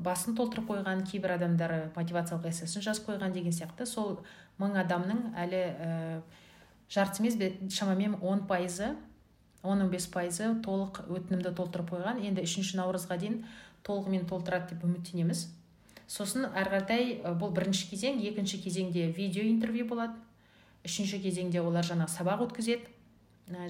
басын 0.04 0.36
толтырып 0.38 0.68
қойған 0.70 1.02
кейбір 1.08 1.36
адамдар 1.38 1.74
мотивациялық 1.96 2.46
эссесін 2.50 2.84
жазып 2.84 3.08
қойған 3.10 3.34
деген 3.34 3.52
сияқты. 3.52 3.86
Сол 3.86 4.20
мың 4.60 4.76
адамның 4.84 5.32
әлі 5.42 5.62
ә, 5.62 6.20
жартысы 6.92 7.24
емес 7.24 7.74
шамамен 7.74 8.18
он 8.20 8.46
пайызы 8.46 8.94
он 9.62 9.80
он 9.80 9.90
бес 9.90 10.06
пайызы 10.10 10.48
толық 10.62 11.04
өтінімді 11.06 11.54
толтырып 11.54 11.92
қойған. 11.94 12.22
Енді 12.26 12.42
үшінші 12.42 12.78
наурызға 12.80 13.18
дейін 13.18 13.44
толығымен 13.86 14.26
толтырады 14.26 14.74
деп 14.74 14.84
үміттенеміз. 14.84 15.46
Сосын 16.10 16.48
әрі 16.50 16.72
қаратай 16.74 17.04
бұл 17.38 17.54
бірінші 17.54 17.88
кезең. 17.92 18.18
Екінші 18.26 18.58
кезеңде 18.64 19.06
видео 19.14 19.46
интервью 19.46 19.86
болады. 19.86 20.18
Үшінші 20.84 21.22
кезеңде 21.22 21.62
олар 21.62 21.86
жаңа 21.86 22.08
сабақ 22.10 22.42
өткізеді. 22.48 22.90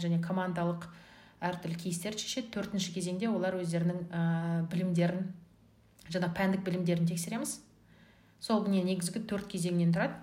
Және 0.01 0.21
командалық 0.25 0.89
әртүрлі 1.43 1.79
кейстерді 1.85 2.23
шешеді. 2.23 2.51
Төртінші 2.55 2.95
кезеңде 2.95 3.31
олар 3.31 3.59
өздерінің 3.59 4.05
ә, 4.09 4.23
білімдерін 4.73 5.27
жаңа 6.13 6.31
пәндік 6.37 6.63
білімдерін 6.67 7.09
тексереміз. 7.11 7.59
Сол 8.43 8.65
міне 8.67 8.85
негізгі 8.87 9.25
төрт 9.31 9.49
кезеңнен 9.51 9.95
тұрады. 9.95 10.19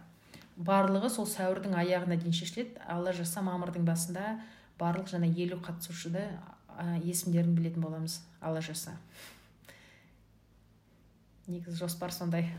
Барлығы 0.60 1.12
сол 1.14 1.28
сәуірдің 1.30 1.76
аяғына 1.80 2.18
дейін 2.20 2.36
шешіледі. 2.36 2.80
Алла 2.88 3.14
жазса 3.16 3.44
мамырдың 3.46 3.86
басында 3.88 4.40
барлық 4.80 5.12
жаңа 5.12 5.30
елу 5.32 5.60
қатысушыды 5.64 6.26
ә, 6.26 7.00
есімдерін 7.04 7.56
білетін 7.56 7.84
боламыз 7.84 8.20
алла 8.42 8.62
жазса. 8.64 8.96
Негізі 11.48 11.80
жоспар 11.80 12.14
сондай. 12.16 12.52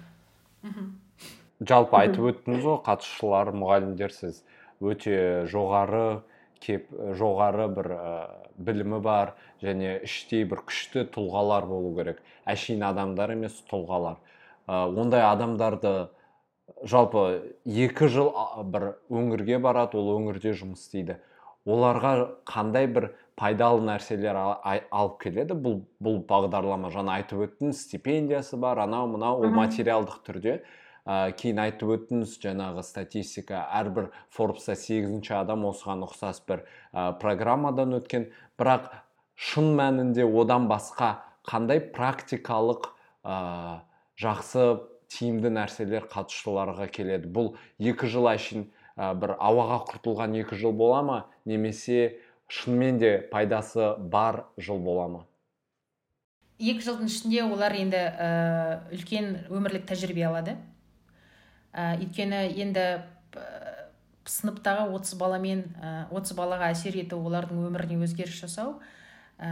Жалпы 1.60 2.00
айтып 2.00 2.26
өттіңіз 2.32 2.64
ғой 2.64 2.80
қатысушылар 2.86 3.52
мұғалімдер 3.56 4.12
сіз 4.16 4.42
өте 4.80 5.46
жоғары 5.52 6.22
кеп 6.60 6.90
жоғары 7.18 7.68
бір 7.72 7.88
ә, 7.96 8.12
білімі 8.60 9.00
бар 9.04 9.34
және 9.62 9.98
іштей 10.04 10.44
бір 10.48 10.64
күшті 10.68 11.06
тұлғалар 11.14 11.66
болу 11.68 11.94
керек. 11.96 12.20
Әшейін 12.48 12.84
адамдар 12.90 13.34
емес 13.36 13.56
тұлғалар. 13.70 14.20
Ә, 14.68 14.86
ондай 14.88 15.24
адамдарды 15.24 16.10
жалпы 16.84 17.24
екі 17.64 18.08
жыл 18.12 18.30
бір 18.72 18.94
өңірге 19.10 19.58
барады 19.62 19.98
ол 20.00 20.14
өңірде 20.18 20.54
жұмыс 20.56 20.84
істейді. 20.86 21.18
Оларға 21.68 22.12
қандай 22.48 22.86
бір 22.88 23.10
пайдалы 23.36 23.84
нәрселер 23.84 24.36
алып 24.36 25.18
келеді? 25.22 25.56
Бұл 25.56 25.80
бұл 26.02 26.20
бағдарлама 26.28 26.92
жаңа 26.92 27.18
айтып 27.20 27.44
өттіңіз 27.46 27.82
стипендиясы 27.86 28.56
бар 28.60 28.84
анау 28.86 29.10
мынау 29.12 29.44
ол 29.44 29.52
материалдық 29.56 30.22
түрде. 30.26 30.60
Ә, 31.10 31.32
кейін 31.34 31.58
айтып 31.64 31.90
өттіңіз 31.96 32.36
жаңағы 32.44 32.84
статистика 32.86 33.64
әрбір 33.80 34.10
форбста 34.30 34.76
сегізінші 34.78 35.34
адам 35.40 35.66
осыған 35.70 36.04
ұқсас 36.06 36.42
бір 36.46 36.62
ә, 36.92 37.10
программадан 37.18 37.96
өткен. 37.98 38.28
Бірақ 38.60 38.92
шын 39.34 39.72
мәнінде 39.78 40.26
одан 40.28 40.68
басқа 40.70 41.16
қандай 41.48 41.82
практикалық 41.82 42.92
ә, 43.24 43.82
жақсы 44.20 44.66
тиімді 45.10 45.50
нәрселер 45.56 46.06
қатысушыларға 46.12 46.86
келеді? 46.94 47.30
Бұл 47.32 47.54
екі 47.82 48.10
жыл 48.10 48.30
әшейін 48.30 48.68
ә, 48.94 49.14
бір 49.18 49.34
ауаға 49.40 49.82
құртылған 49.90 50.38
екі 50.44 50.60
жыл 50.60 50.76
бола 50.76 51.02
ма? 51.02 51.18
Немесе 51.44 52.20
шынымен 52.46 53.02
де 53.02 53.16
пайдасы 53.32 53.96
бар 53.98 54.44
жыл 54.58 54.78
бола 54.78 55.08
ма? 55.08 55.26
Екі 56.60 56.84
жылдың 56.84 57.08
ішінде 57.08 57.42
олар 57.48 57.72
енді 57.72 57.96
ә, 57.96 58.30
үлкен 58.92 59.32
өмірлік 59.48 59.88
тәжірибе 59.88 60.28
алады. 60.28 60.58
Ә, 61.72 61.96
өйткені 62.00 62.42
енді 62.64 62.86
ә, 63.38 63.44
сыныптағы 64.30 64.88
30 64.94 65.18
баламен 65.20 65.64
ә, 65.80 66.08
30 66.12 66.36
балаға 66.38 66.70
әсер 66.74 66.96
ету 67.00 67.20
олардың 67.22 67.64
өміріне 67.68 68.00
өзгеріс 68.06 68.42
жасау 68.44 68.78
ә, 69.38 69.50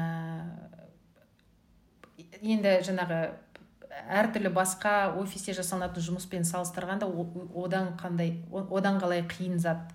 енді 2.42 2.78
жаңағы 2.86 3.20
әртүрлі 4.08 4.50
басқа 4.54 4.94
офисте 5.18 5.54
жасалынатын 5.56 6.04
жұмыспен 6.04 6.44
салыстырғанда 6.46 7.08
одан 7.58 7.94
қандай 8.00 8.36
одан 8.52 9.00
қалай 9.02 9.24
қиын 9.28 9.58
зат. 9.58 9.90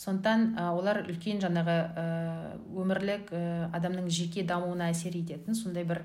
Сондықтан 0.00 0.56
олар 0.72 1.02
үлкен 1.04 1.40
жаңағы 1.42 1.76
өмірлік 2.80 3.32
адамның 3.76 4.08
жеке 4.12 4.44
дамуына 4.48 4.90
әсер 4.94 5.16
ететін 5.18 5.56
сондай 5.56 5.84
бір 5.84 6.02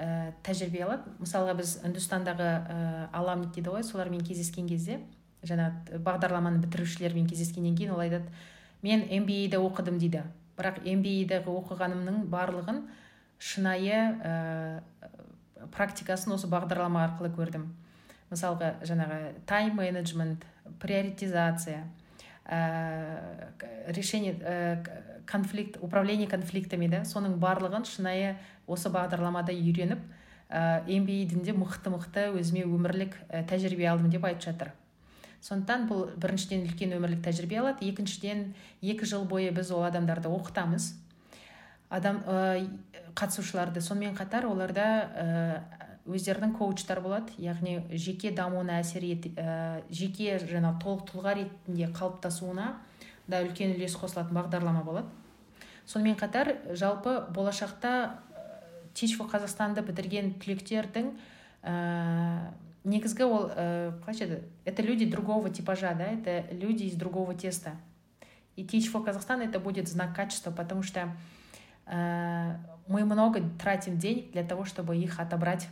ә, 0.00 0.32
тәжірибе 0.46 0.84
алады 0.86 1.12
мысалға 1.20 1.54
біз 1.60 1.76
үндістандағы 1.84 2.48
ә, 2.48 2.78
аламник 3.12 3.52
дейді 3.54 3.74
ғой 3.74 3.84
солармен 3.84 4.24
кездескен 4.24 4.68
кезде 4.70 5.00
жаңа 5.46 5.70
бағдарламаны 6.04 6.60
бітірушілермен 6.64 7.28
кездескеннен 7.28 7.76
кейін 7.76 7.94
ол 7.94 8.02
айтады 8.04 8.28
мен 8.82 9.04
MBA-де 9.04 9.60
оқыдым 9.60 9.98
дейді. 10.00 10.24
Бірақ 10.56 10.82
MBA-ді 10.84 11.40
оқығанымның 11.48 12.26
барлығын 12.32 12.82
шынайы 13.40 14.00
ә, 14.20 14.80
практикасын 15.72 16.34
осы 16.36 16.48
бағдарлама 16.52 17.04
арқылы 17.06 17.32
көрдім. 17.36 17.68
Мысалға 18.30 18.74
жаңағы 18.86 19.20
тайм 19.48 19.76
менеджмент 19.80 20.44
приоритизация 20.80 21.84
ә, 22.44 23.52
решение 23.88 24.36
конфликт 25.30 25.78
управление 25.80 26.26
конфликтами 26.28 26.88
да 26.90 27.04
соның 27.06 27.38
барлығын 27.42 27.86
шынайы 27.86 28.34
осы 28.66 28.90
бағдарламада 28.90 29.54
үйреніп 29.54 30.02
ә, 30.50 30.82
MBA 30.86 31.42
де 31.44 31.54
мықты 31.54 31.92
мықты 31.94 32.26
өзіме 32.34 32.66
өмірлік 32.66 33.16
ә, 33.28 33.44
тәжірибе 33.46 33.86
алдым 33.88 34.10
деп 34.10 34.24
айтып 34.26 34.50
жатыр. 34.50 34.72
Сондықтан 35.40 35.86
бұл 35.88 36.10
біріншіден 36.20 36.66
үлкен 36.66 36.96
өмірлік 36.98 37.22
тәжірибе 37.24 37.60
алады 37.62 37.86
екіншіден 37.88 38.50
екі 38.82 39.06
жыл 39.08 39.24
бойы 39.24 39.54
біз 39.54 39.70
ол 39.72 39.86
адамдарды 39.86 40.28
оқытамыз. 40.28 40.92
Адам 41.88 42.20
ә, 42.26 42.66
қатысушыларды 43.14 43.80
сонымен 43.80 44.18
қатар 44.18 44.46
оларда 44.50 44.88
ә, 45.14 45.62
өздерінің 46.10 46.52
коучтар 46.58 47.00
болады. 47.00 47.32
Яғни 47.38 47.78
жеке 47.94 48.34
дамуына 48.34 48.80
әсер 48.82 49.06
ет 49.06 49.30
ә, 49.38 49.82
жеке 49.90 50.38
жаңа 50.42 50.74
толық 50.82 51.06
тұлға 51.10 51.36
ретінде 51.38 51.88
қалыптасуына 51.94 52.74
да 53.30 53.42
үлкен 53.46 53.76
үлес 53.76 53.96
қосылатын 53.96 54.36
бағдарлама 54.36 54.84
болады. 54.84 55.08
сонымен 55.85 56.15
қатар 56.15 56.55
жалпы 56.73 57.25
болашақта 57.29 58.19
teach 58.95 59.17
for 59.17 59.29
қазақстанды 59.29 59.83
бітірген 59.85 60.35
түлектердің 60.39 61.11
ә, 61.63 62.51
негізгі 62.83 63.27
ол 63.27 63.49
ә, 63.51 63.93
қалайша 64.05 64.25
еді 64.25 64.41
это 64.65 64.81
люди 64.81 65.05
другого 65.05 65.49
типажа 65.49 65.93
да 65.93 66.05
это 66.05 66.45
люди 66.53 66.83
из 66.83 66.95
другого 66.95 67.35
теста 67.35 67.75
и 68.55 68.63
teach 68.63 68.91
for 68.91 69.03
казахстан 69.03 69.41
это 69.41 69.59
будет 69.59 69.87
знак 69.87 70.15
качества 70.15 70.51
потому 70.51 70.81
что 70.81 71.11
э, 71.85 72.55
мы 72.87 73.03
много 73.05 73.41
тратим 73.59 73.97
денег 73.97 74.31
для 74.31 74.43
того 74.43 74.65
чтобы 74.65 74.97
их 74.97 75.19
отобрать 75.19 75.67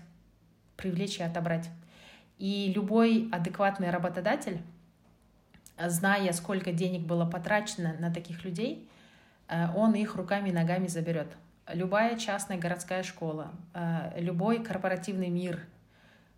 привлечь 0.76 1.20
и 1.20 1.24
отобрать. 1.24 1.70
И 2.38 2.72
любой 2.76 3.30
адекватный 3.32 3.90
работодатель, 3.90 4.62
зная, 5.78 6.32
сколько 6.34 6.72
денег 6.72 7.02
было 7.06 7.26
потрачено 7.26 7.94
на 8.00 8.14
таких 8.14 8.44
людей, 8.44 8.90
э, 8.90 8.97
он 9.49 9.95
их 9.95 10.17
руками 10.17 10.51
и 10.51 10.53
ногами 10.53 10.87
заберет. 10.87 11.29
Любая 11.73 12.19
частная 12.19 12.59
городская 12.59 13.03
школа, 13.03 13.51
э, 13.75 14.21
любой 14.21 14.63
корпоративный 14.63 15.29
мир, 15.29 15.61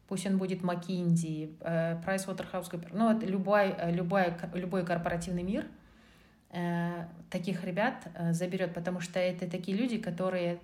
пусть 0.09 0.27
он 0.27 0.39
будет 0.39 0.63
э, 0.63 0.65
PricewaterhouseCoopers, 0.65 2.91
ну, 2.93 3.13
вот 3.13 3.23
любой, 3.23 3.75
любой, 3.91 4.35
любой 4.55 4.85
корпоративный 4.85 5.43
мир 5.43 5.67
таких 7.31 7.63
ребят 7.63 8.09
заберет, 8.33 8.75
потому 8.75 8.99
что 8.99 9.21
это 9.21 9.49
такие 9.49 9.77
люди, 9.77 9.99
которые 9.99 10.59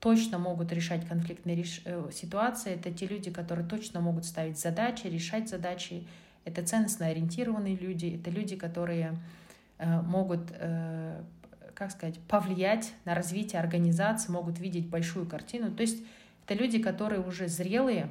точно 0.00 0.38
могут 0.38 0.72
решать 0.72 1.06
конфликтные. 1.06 1.64
Э, 1.84 2.10
ситуации, 2.12 2.74
это 2.74 2.92
те 2.92 3.06
люди, 3.06 3.30
которые 3.30 3.66
точно 3.66 4.00
могут 4.00 4.24
ставить 4.24 4.58
задачи, 4.58 5.06
решать 5.06 5.48
задачи, 5.48 6.06
это 6.44 6.64
ценностно 6.64 7.06
ориентированные 7.06 7.76
люди, 7.76 8.18
это 8.20 8.30
люди, 8.30 8.56
которые 8.56 9.16
э, 9.78 10.00
могут, 10.02 10.52
э, 10.52 11.22
как 11.76 11.90
сказать, 11.90 12.18
повлиять 12.20 12.92
на 13.04 13.14
развитие 13.14 13.60
организации, 13.60 14.32
могут 14.32 14.58
видеть 14.58 14.88
большую 14.88 15.26
картину. 15.26 15.70
То 15.70 15.82
есть 15.82 16.02
это 16.44 16.54
люди, 16.54 16.78
которые 16.78 17.20
уже 17.20 17.48
зрелые 17.48 18.08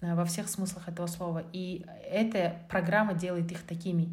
э, 0.00 0.14
во 0.14 0.24
всех 0.24 0.48
смыслах 0.48 0.88
этого 0.88 1.06
слова, 1.06 1.44
и 1.52 1.84
эта 2.10 2.56
программа 2.68 3.14
делает 3.14 3.52
их 3.52 3.62
такими. 3.62 4.08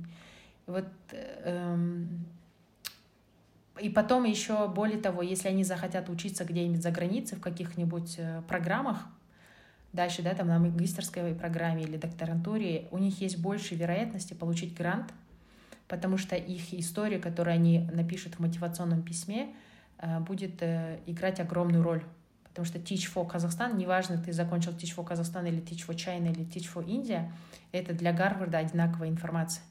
Вот 0.67 0.85
э, 1.11 2.05
и 3.80 3.89
потом 3.89 4.26
еще, 4.26 4.67
более 4.67 4.99
того, 4.99 5.21
если 5.21 5.47
они 5.47 5.63
захотят 5.63 6.09
учиться 6.09 6.43
где-нибудь 6.43 6.84
за 6.84 6.91
границей 6.91 7.38
в 7.38 7.41
каких-нибудь 7.41 8.15
э, 8.17 8.41
программах, 8.49 9.07
дальше, 9.93 10.21
да, 10.21 10.34
там 10.34 10.47
на 10.47 10.59
магистерской 10.59 11.34
программе 11.34 11.84
или 11.84 11.95
докторантуре, 11.95 12.89
у 12.91 12.97
них 12.97 13.21
есть 13.21 13.39
больше 13.39 13.76
вероятности 13.76 14.34
получить 14.34 14.76
грант, 14.76 15.13
потому 15.89 16.17
что 16.17 16.35
их 16.37 16.73
история, 16.73 17.19
которую 17.19 17.55
они 17.55 17.79
напишут 17.91 18.35
в 18.35 18.39
мотивационном 18.39 19.01
письме, 19.01 19.53
э, 19.97 20.19
будет 20.19 20.61
э, 20.61 20.99
играть 21.07 21.41
огромную 21.41 21.83
роль. 21.83 22.03
Потому 22.45 22.65
что 22.65 22.77
Teach 22.77 23.11
for 23.13 23.27
Казахстан, 23.27 23.77
неважно, 23.77 24.17
ты 24.17 24.31
закончил 24.31 24.71
Teach 24.71 24.95
for 24.95 25.05
Казахстан 25.05 25.45
или 25.47 25.61
Teach 25.61 25.87
for 25.87 25.95
China 25.95 26.31
или 26.31 26.45
Teach 26.45 26.69
for 26.73 26.85
India, 26.85 27.31
это 27.71 27.93
для 27.93 28.13
Гарварда 28.13 28.59
одинаковая 28.59 29.09
информация 29.09 29.63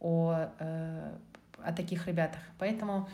о, 0.00 0.48
о 0.58 1.72
таких 1.72 2.06
ребятах. 2.06 2.40
Поэтому, 2.58 3.08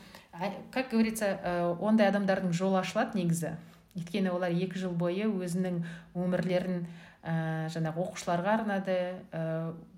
как 0.70 0.90
говорится, 0.90 1.76
ондай 1.80 2.09
адамдардың 2.10 2.52
жолы 2.52 2.80
ашылады 2.80 3.18
негізі 3.18 3.56
өйткені 3.96 4.32
олар 4.32 4.52
екі 4.52 4.78
жыл 4.80 4.92
бойы 4.92 5.28
өзінің 5.28 5.82
өмірлерін 6.16 6.84
ә, 7.22 7.68
жаңағы 7.72 8.04
оқушыларға 8.06 8.59
арнады 8.60 8.96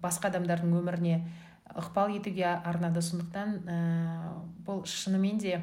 басқа 0.03 0.31
адамдардың 0.31 0.75
өміріне 0.81 1.19
ықпал 1.75 2.09
етуге 2.15 2.47
арнады 2.47 3.03
сондықтан 3.03 3.49
ә, 3.67 3.77
бұл 4.67 4.85
шынымен 4.87 5.39
де 5.43 5.61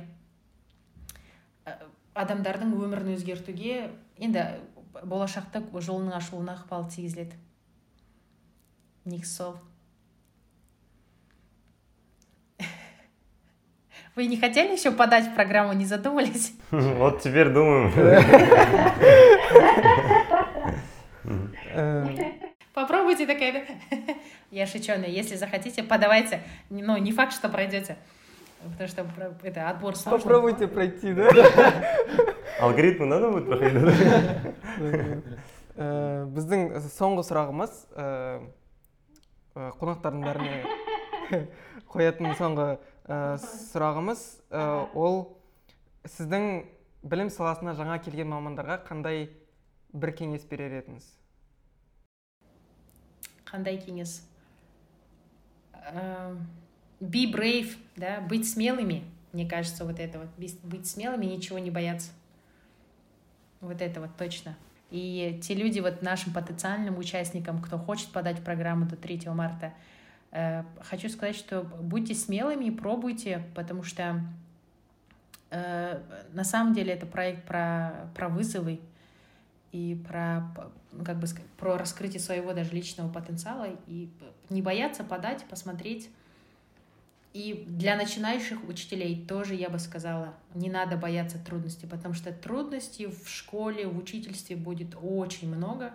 ә, 1.66 1.78
адамдардың 2.14 2.74
өмірін 2.76 3.14
өзгертуге 3.16 3.90
енді 4.20 4.46
болашақта 5.04 5.64
жолының 5.74 6.14
ашылуына 6.20 6.58
ықпал 6.60 6.90
тигізіледі 6.92 7.36
негізі 9.06 9.34
сол 9.34 9.56
Вы 14.16 14.28
не 14.28 14.38
хотели 14.38 14.74
еще 14.74 14.92
подать 14.92 15.28
в 15.28 15.36
программу, 15.36 15.74
не 15.74 15.86
задумались? 15.86 16.54
Вот 16.72 17.22
теперь 17.22 17.50
думаем. 17.50 17.92
Попробуйте 22.91 23.27
такая. 23.27 23.65
Я 24.51 24.67
шучу, 24.67 24.93
но 24.99 25.07
если 25.07 25.37
захотите, 25.37 25.83
подавайте. 25.83 26.43
Ну, 26.71 26.97
не 26.97 27.13
факт, 27.13 27.33
что 27.33 27.49
пройдете. 27.49 27.97
Потому 28.63 28.89
что 28.89 29.07
это 29.43 29.69
отбор 29.71 29.97
сложный. 29.97 30.23
Попробуйте 30.23 30.69
пройти, 30.69 31.13
да? 31.13 31.29
Алгоритмы 32.61 33.07
надо 33.07 33.31
будет 33.31 33.47
проходить? 33.47 33.83
біздің 35.77 36.71
соңғы 36.89 37.23
сұрағымыз 37.29 37.73
қонақтардың 39.77 40.23
бәріне 40.25 41.41
қоятын 41.93 42.33
соңғы 42.39 42.69
сұрағымыз 43.45 44.23
ол 44.97 45.19
сіздің 46.09 46.49
білім 47.05 47.29
саласына 47.35 47.77
жаңа 47.77 47.99
келген 48.01 48.33
мамандарға 48.33 48.79
қандай 48.89 49.29
бір 49.93 50.15
кеңес 50.17 50.49
берер 50.49 50.79
едіңіз 50.81 51.05
қандай 53.52 53.78
кеңес 53.78 54.22
be 57.02 57.26
brave 57.32 57.76
да 57.96 58.22
быть 58.22 58.50
смелыми 58.50 59.04
мне 59.34 59.48
кажется 59.48 59.86
вот 59.86 60.00
это 60.00 60.20
вот 60.20 60.28
быть 60.64 60.88
смелыми 60.88 61.26
ничего 61.26 61.58
не 61.60 61.72
бояться. 61.72 62.12
Вот 63.62 63.82
это 63.82 64.02
вот 64.02 64.16
точно. 64.18 64.58
И 64.90 65.40
те 65.42 65.54
люди 65.54 65.80
вот 65.80 66.02
нашим 66.02 66.34
потенциальным 66.34 66.98
участникам 66.98 67.62
кто 67.62 67.78
хочет 67.78 68.10
подать 68.10 68.44
программу 68.44 68.86
до 68.86 68.98
3 68.98 69.22
марта 69.28 69.74
э, 70.32 70.64
хочу 70.82 71.08
сказать 71.08 71.38
что 71.38 71.62
будьте 71.62 72.14
смелыми 72.14 72.66
и 72.66 72.72
пробуйте 72.72 73.42
потому 73.56 73.84
что 73.84 74.22
э, 75.50 76.02
на 76.34 76.44
самом 76.44 76.74
деле 76.74 76.92
это 76.92 77.06
проект 77.06 77.46
про 77.46 78.10
про 78.16 78.28
вызовы 78.28 78.82
и 79.72 79.96
про, 80.08 80.52
ну, 80.92 81.04
как 81.04 81.20
бы, 81.20 81.28
про 81.58 81.78
раскрытие 81.78 82.20
своего 82.20 82.54
даже 82.54 82.72
личного 82.72 83.12
потенциала 83.12 83.68
и 83.88 84.10
не 84.50 84.62
бояться 84.62 85.04
подать, 85.04 85.46
посмотреть. 85.46 86.10
И 87.34 87.64
для 87.66 87.96
начинающих 87.96 88.68
учителей 88.68 89.26
тоже 89.26 89.56
я 89.56 89.70
бы 89.70 89.80
сказала, 89.80 90.34
не 90.54 90.70
надо 90.70 90.98
бояться 90.98 91.40
трудностей, 91.40 91.88
потому 91.88 92.14
что 92.14 92.34
трудностей 92.34 93.08
в 93.08 93.30
школе, 93.30 93.88
в 93.88 93.98
учительстве 93.98 94.58
будет 94.58 94.98
очень 95.02 95.54
много, 95.54 95.94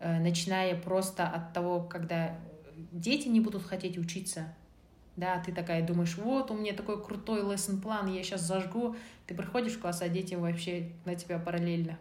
э, 0.00 0.20
начиная 0.20 0.78
просто 0.78 1.26
от 1.26 1.54
того, 1.54 1.80
когда 1.80 2.38
дети 2.92 3.28
не 3.28 3.40
будут 3.40 3.62
хотеть 3.62 3.96
учиться, 3.96 4.54
да, 5.16 5.38
ты 5.38 5.50
такая 5.52 5.86
думаешь, 5.86 6.18
вот 6.18 6.50
у 6.50 6.54
меня 6.54 6.74
такой 6.74 7.02
крутой 7.02 7.42
lesson 7.42 7.80
план, 7.80 8.12
я 8.12 8.22
сейчас 8.22 8.42
зажгу, 8.42 8.96
ты 9.26 9.34
приходишь 9.34 9.74
в 9.74 9.80
класс, 9.80 10.02
а 10.02 10.08
дети 10.10 10.34
вообще 10.34 10.90
на 11.06 11.14
тебя 11.14 11.38
параллельно. 11.38 11.98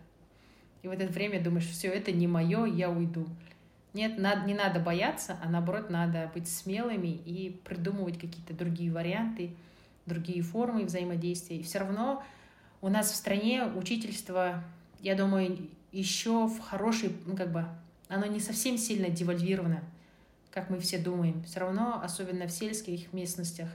И 0.84 0.88
в 0.88 0.92
это 0.92 1.08
время 1.08 1.42
думаешь, 1.42 1.68
все, 1.68 1.88
это 1.88 2.12
не 2.12 2.28
мое, 2.28 2.66
я 2.66 2.90
уйду. 2.90 3.26
Нет, 3.94 4.18
надо, 4.18 4.46
не 4.46 4.54
надо 4.54 4.80
бояться, 4.80 5.38
а 5.42 5.50
наоборот 5.50 5.90
надо 5.90 6.30
быть 6.34 6.48
смелыми 6.48 7.08
и 7.08 7.62
придумывать 7.64 8.20
какие-то 8.20 8.54
другие 8.54 8.92
варианты, 8.92 9.52
другие 10.06 10.42
формы 10.42 10.84
взаимодействия. 10.84 11.58
И 11.58 11.64
все 11.64 11.80
равно 11.80 12.24
у 12.82 12.90
нас 12.90 13.12
в 13.12 13.16
стране 13.16 13.66
учительство, 13.66 14.62
я 15.00 15.16
думаю, 15.16 15.58
еще 15.94 16.48
в 16.48 16.60
хорошей, 16.60 17.16
ну 17.26 17.38
как 17.38 17.52
бы, 17.52 17.66
оно 18.10 18.26
не 18.26 18.42
совсем 18.42 18.78
сильно 18.78 19.10
девальвировано, 19.10 19.84
как 20.52 20.70
мы 20.70 20.80
все 20.80 20.98
думаем. 20.98 21.44
Все 21.44 21.62
равно, 21.62 22.02
особенно 22.04 22.48
в 22.48 22.52
сельских 22.52 23.14
местностях, 23.14 23.70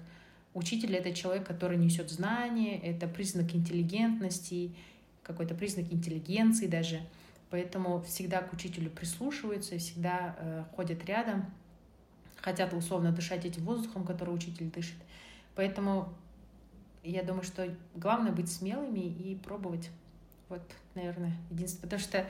учитель— 0.52 0.94
это 0.96 1.14
человек, 1.14 1.46
который 1.46 1.78
несет 1.78 2.10
знания, 2.10 2.78
это 2.78 3.06
признак 3.08 3.54
интеллигентности, 3.54 4.74
какой-то 5.28 5.54
признак 5.54 5.92
интеллигенции 5.92 6.66
даже. 6.66 7.00
Поэтому 7.50 8.02
всегда 8.02 8.40
к 8.42 8.52
учителю 8.52 8.90
прислушиваются, 8.90 9.78
всегда 9.78 10.34
э, 10.38 10.64
ходят 10.74 11.04
рядом, 11.04 11.46
хотят 12.36 12.72
условно 12.72 13.12
дышать 13.12 13.44
этим 13.44 13.64
воздухом, 13.64 14.04
который 14.04 14.34
учитель 14.34 14.70
дышит. 14.70 14.96
Поэтому 15.54 16.12
я 17.04 17.22
думаю, 17.22 17.44
что 17.44 17.68
главное 17.94 18.32
быть 18.32 18.50
смелыми 18.50 19.00
и 19.00 19.36
пробовать. 19.36 19.90
Вот, 20.48 20.62
наверное, 20.94 21.32
единственное. 21.50 21.82
Потому 21.82 22.00
что 22.00 22.26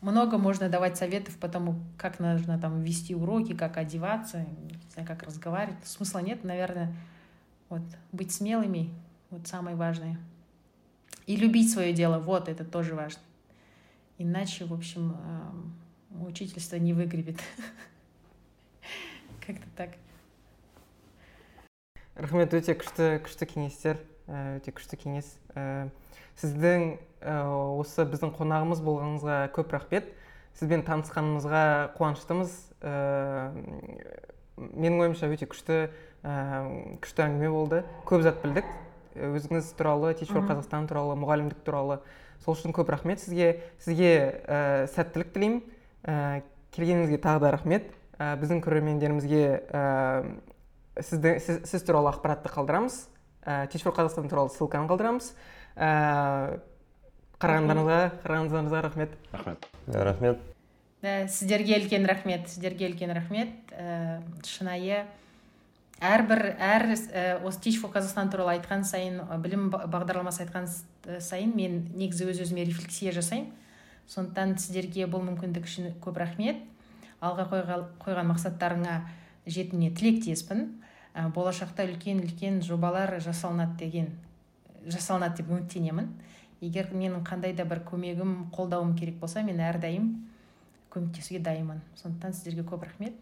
много 0.00 0.36
можно 0.36 0.68
давать 0.68 0.96
советов 0.96 1.36
по 1.38 1.48
тому, 1.48 1.76
как 1.96 2.18
нужно 2.18 2.58
там 2.58 2.82
вести 2.82 3.14
уроки, 3.14 3.54
как 3.54 3.76
одеваться, 3.78 4.38
не 4.38 4.90
знаю, 4.92 5.08
как 5.08 5.22
разговаривать. 5.22 5.84
Смысла 5.84 6.18
нет, 6.18 6.44
наверное, 6.44 6.94
вот 7.68 7.82
быть 8.10 8.32
смелыми, 8.32 8.90
вот 9.30 9.46
самое 9.46 9.76
важное. 9.76 10.18
И 11.25 11.35
любить 11.35 11.71
свое 11.71 11.93
дело, 11.93 12.19
вот 12.19 12.49
это 12.49 12.63
тоже 12.63 12.95
важно. 12.95 13.21
Иначе, 14.17 14.65
в 14.65 14.73
общем, 14.73 15.15
учительство 16.21 16.77
не 16.77 16.93
выгребет. 16.93 17.39
Как-то 19.45 19.67
так. 19.75 19.89
рахмет 22.17 22.53
өте 22.57 22.73
күшті 22.73 23.19
күшті 23.25 23.45
кеңестер 23.51 23.99
өте 24.27 24.71
күшті 24.73 24.97
кеңес 24.97 25.27
сіздің 26.41 26.97
осы 27.77 28.05
біздің 28.09 28.33
қонағымыз 28.37 28.81
болғаныңызға 28.85 29.37
көп 29.53 29.75
рахмет 29.75 30.09
сізбен 30.57 30.81
танысқанымызға 30.87 31.61
қуаныштымыз 31.99 32.55
менің 34.57 35.03
ойымша 35.05 35.29
өте 35.29 35.49
күшті 35.51 35.79
күшті 36.23 37.25
әңгіме 37.27 37.53
болды 37.53 37.83
көп 38.09 38.25
зат 38.25 38.41
білдік 38.41 38.65
өзіңіз 39.14 39.72
туралы 39.78 40.12
teach 40.18 40.32
for 40.32 40.44
қазақстан 40.46 40.88
туралы 40.90 41.16
мұғалімдік 41.20 41.62
туралы. 41.66 42.00
Сол 42.44 42.56
үшін 42.56 42.74
көп 42.74 42.90
рахмет 42.90 43.20
сізге. 43.22 43.62
Сізге 43.82 44.12
ә, 44.46 44.86
сәттілік 44.92 45.32
тілеймін. 45.34 45.62
Ә, 46.02 46.42
келгеніңізге 46.74 47.20
тағы 47.22 47.44
да 47.44 47.52
рахмет. 47.54 47.90
Ә, 48.18 48.34
біздің 48.40 48.62
көрермендерімізге 48.64 49.44
ә, 49.70 49.82
сізді, 50.98 51.36
сіз, 51.44 51.62
сіз 51.70 51.86
туралы 51.86 52.10
ақпаратты 52.12 52.50
қалдырамыз. 52.52 53.04
Ә, 53.44 53.66
teach 53.70 53.86
for 53.86 53.94
қазақстан 53.94 54.28
туралы 54.32 54.50
ссылканы 54.54 54.90
қалдырамыз. 54.90 55.32
Ә, 55.76 56.60
қарағандарыңызға 57.42 58.00
қарағандарыңызға 58.24 58.82
рахмет. 58.88 59.16
Рахмет. 59.32 59.68
Рахмет. 59.86 60.42
Сіздерге 61.02 61.80
үлкен 61.80 62.06
рахмет 62.06 62.46
сіздерге 62.48 62.90
үлкен 62.90 63.10
рахмет. 63.14 63.50
Ә, 63.74 64.22
шынайы 64.46 65.06
әрбір 66.02 66.40
әр 66.58 66.88
осы 67.46 67.60
teach 67.62 67.78
for 67.78 67.92
қазақстан 67.94 68.30
туралы 68.32 68.56
айтқан 68.56 68.82
сайын 68.82 69.20
білім 69.42 69.68
бағдарламасы 69.70 70.42
айтқан 70.44 70.66
сайын 71.22 71.52
мен 71.54 71.76
негізі 71.94 72.26
өз 72.32 72.42
өзіме 72.42 72.64
рефлексия 72.66 73.12
жасаймын. 73.14 73.52
Сондықтан 74.10 74.56
сіздерге 74.58 75.06
бұл 75.06 75.22
мүмкіндік 75.28 75.68
үшін 75.68 75.92
көп 76.02 76.18
рахмет. 76.18 76.58
Алға 77.22 77.46
қойған 78.02 78.32
мақсаттарыңа 78.32 78.98
жетуіне 79.46 79.92
тілектеспін. 79.94 80.66
Болашақта 81.36 81.86
үлкен 81.86 82.24
үлкен 82.26 82.60
жобалар 82.66 83.20
жасалынады 83.22 83.78
деген 83.78 84.10
жасалынады 84.90 85.42
деп 85.42 85.52
үміттенемін. 85.54 86.10
Егер 86.62 86.90
менің 86.90 87.22
қандай 87.26 87.54
да 87.54 87.64
бір 87.64 87.84
көмегім 87.86 88.50
қолдауым 88.54 88.96
керек 88.98 89.20
болса 89.22 89.42
мен 89.46 89.62
әрдайым 89.62 90.16
көмектесуге 90.90 91.40
дайынмын. 91.42 91.80
Сондықтан 92.02 92.34
сіздерге 92.34 92.66
көп 92.66 92.88
рахмет. 92.88 93.14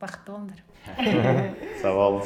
Baxtlı 0.00 0.34
olun. 0.34 0.50
Sağ 1.82 1.92
olun. 1.94 2.22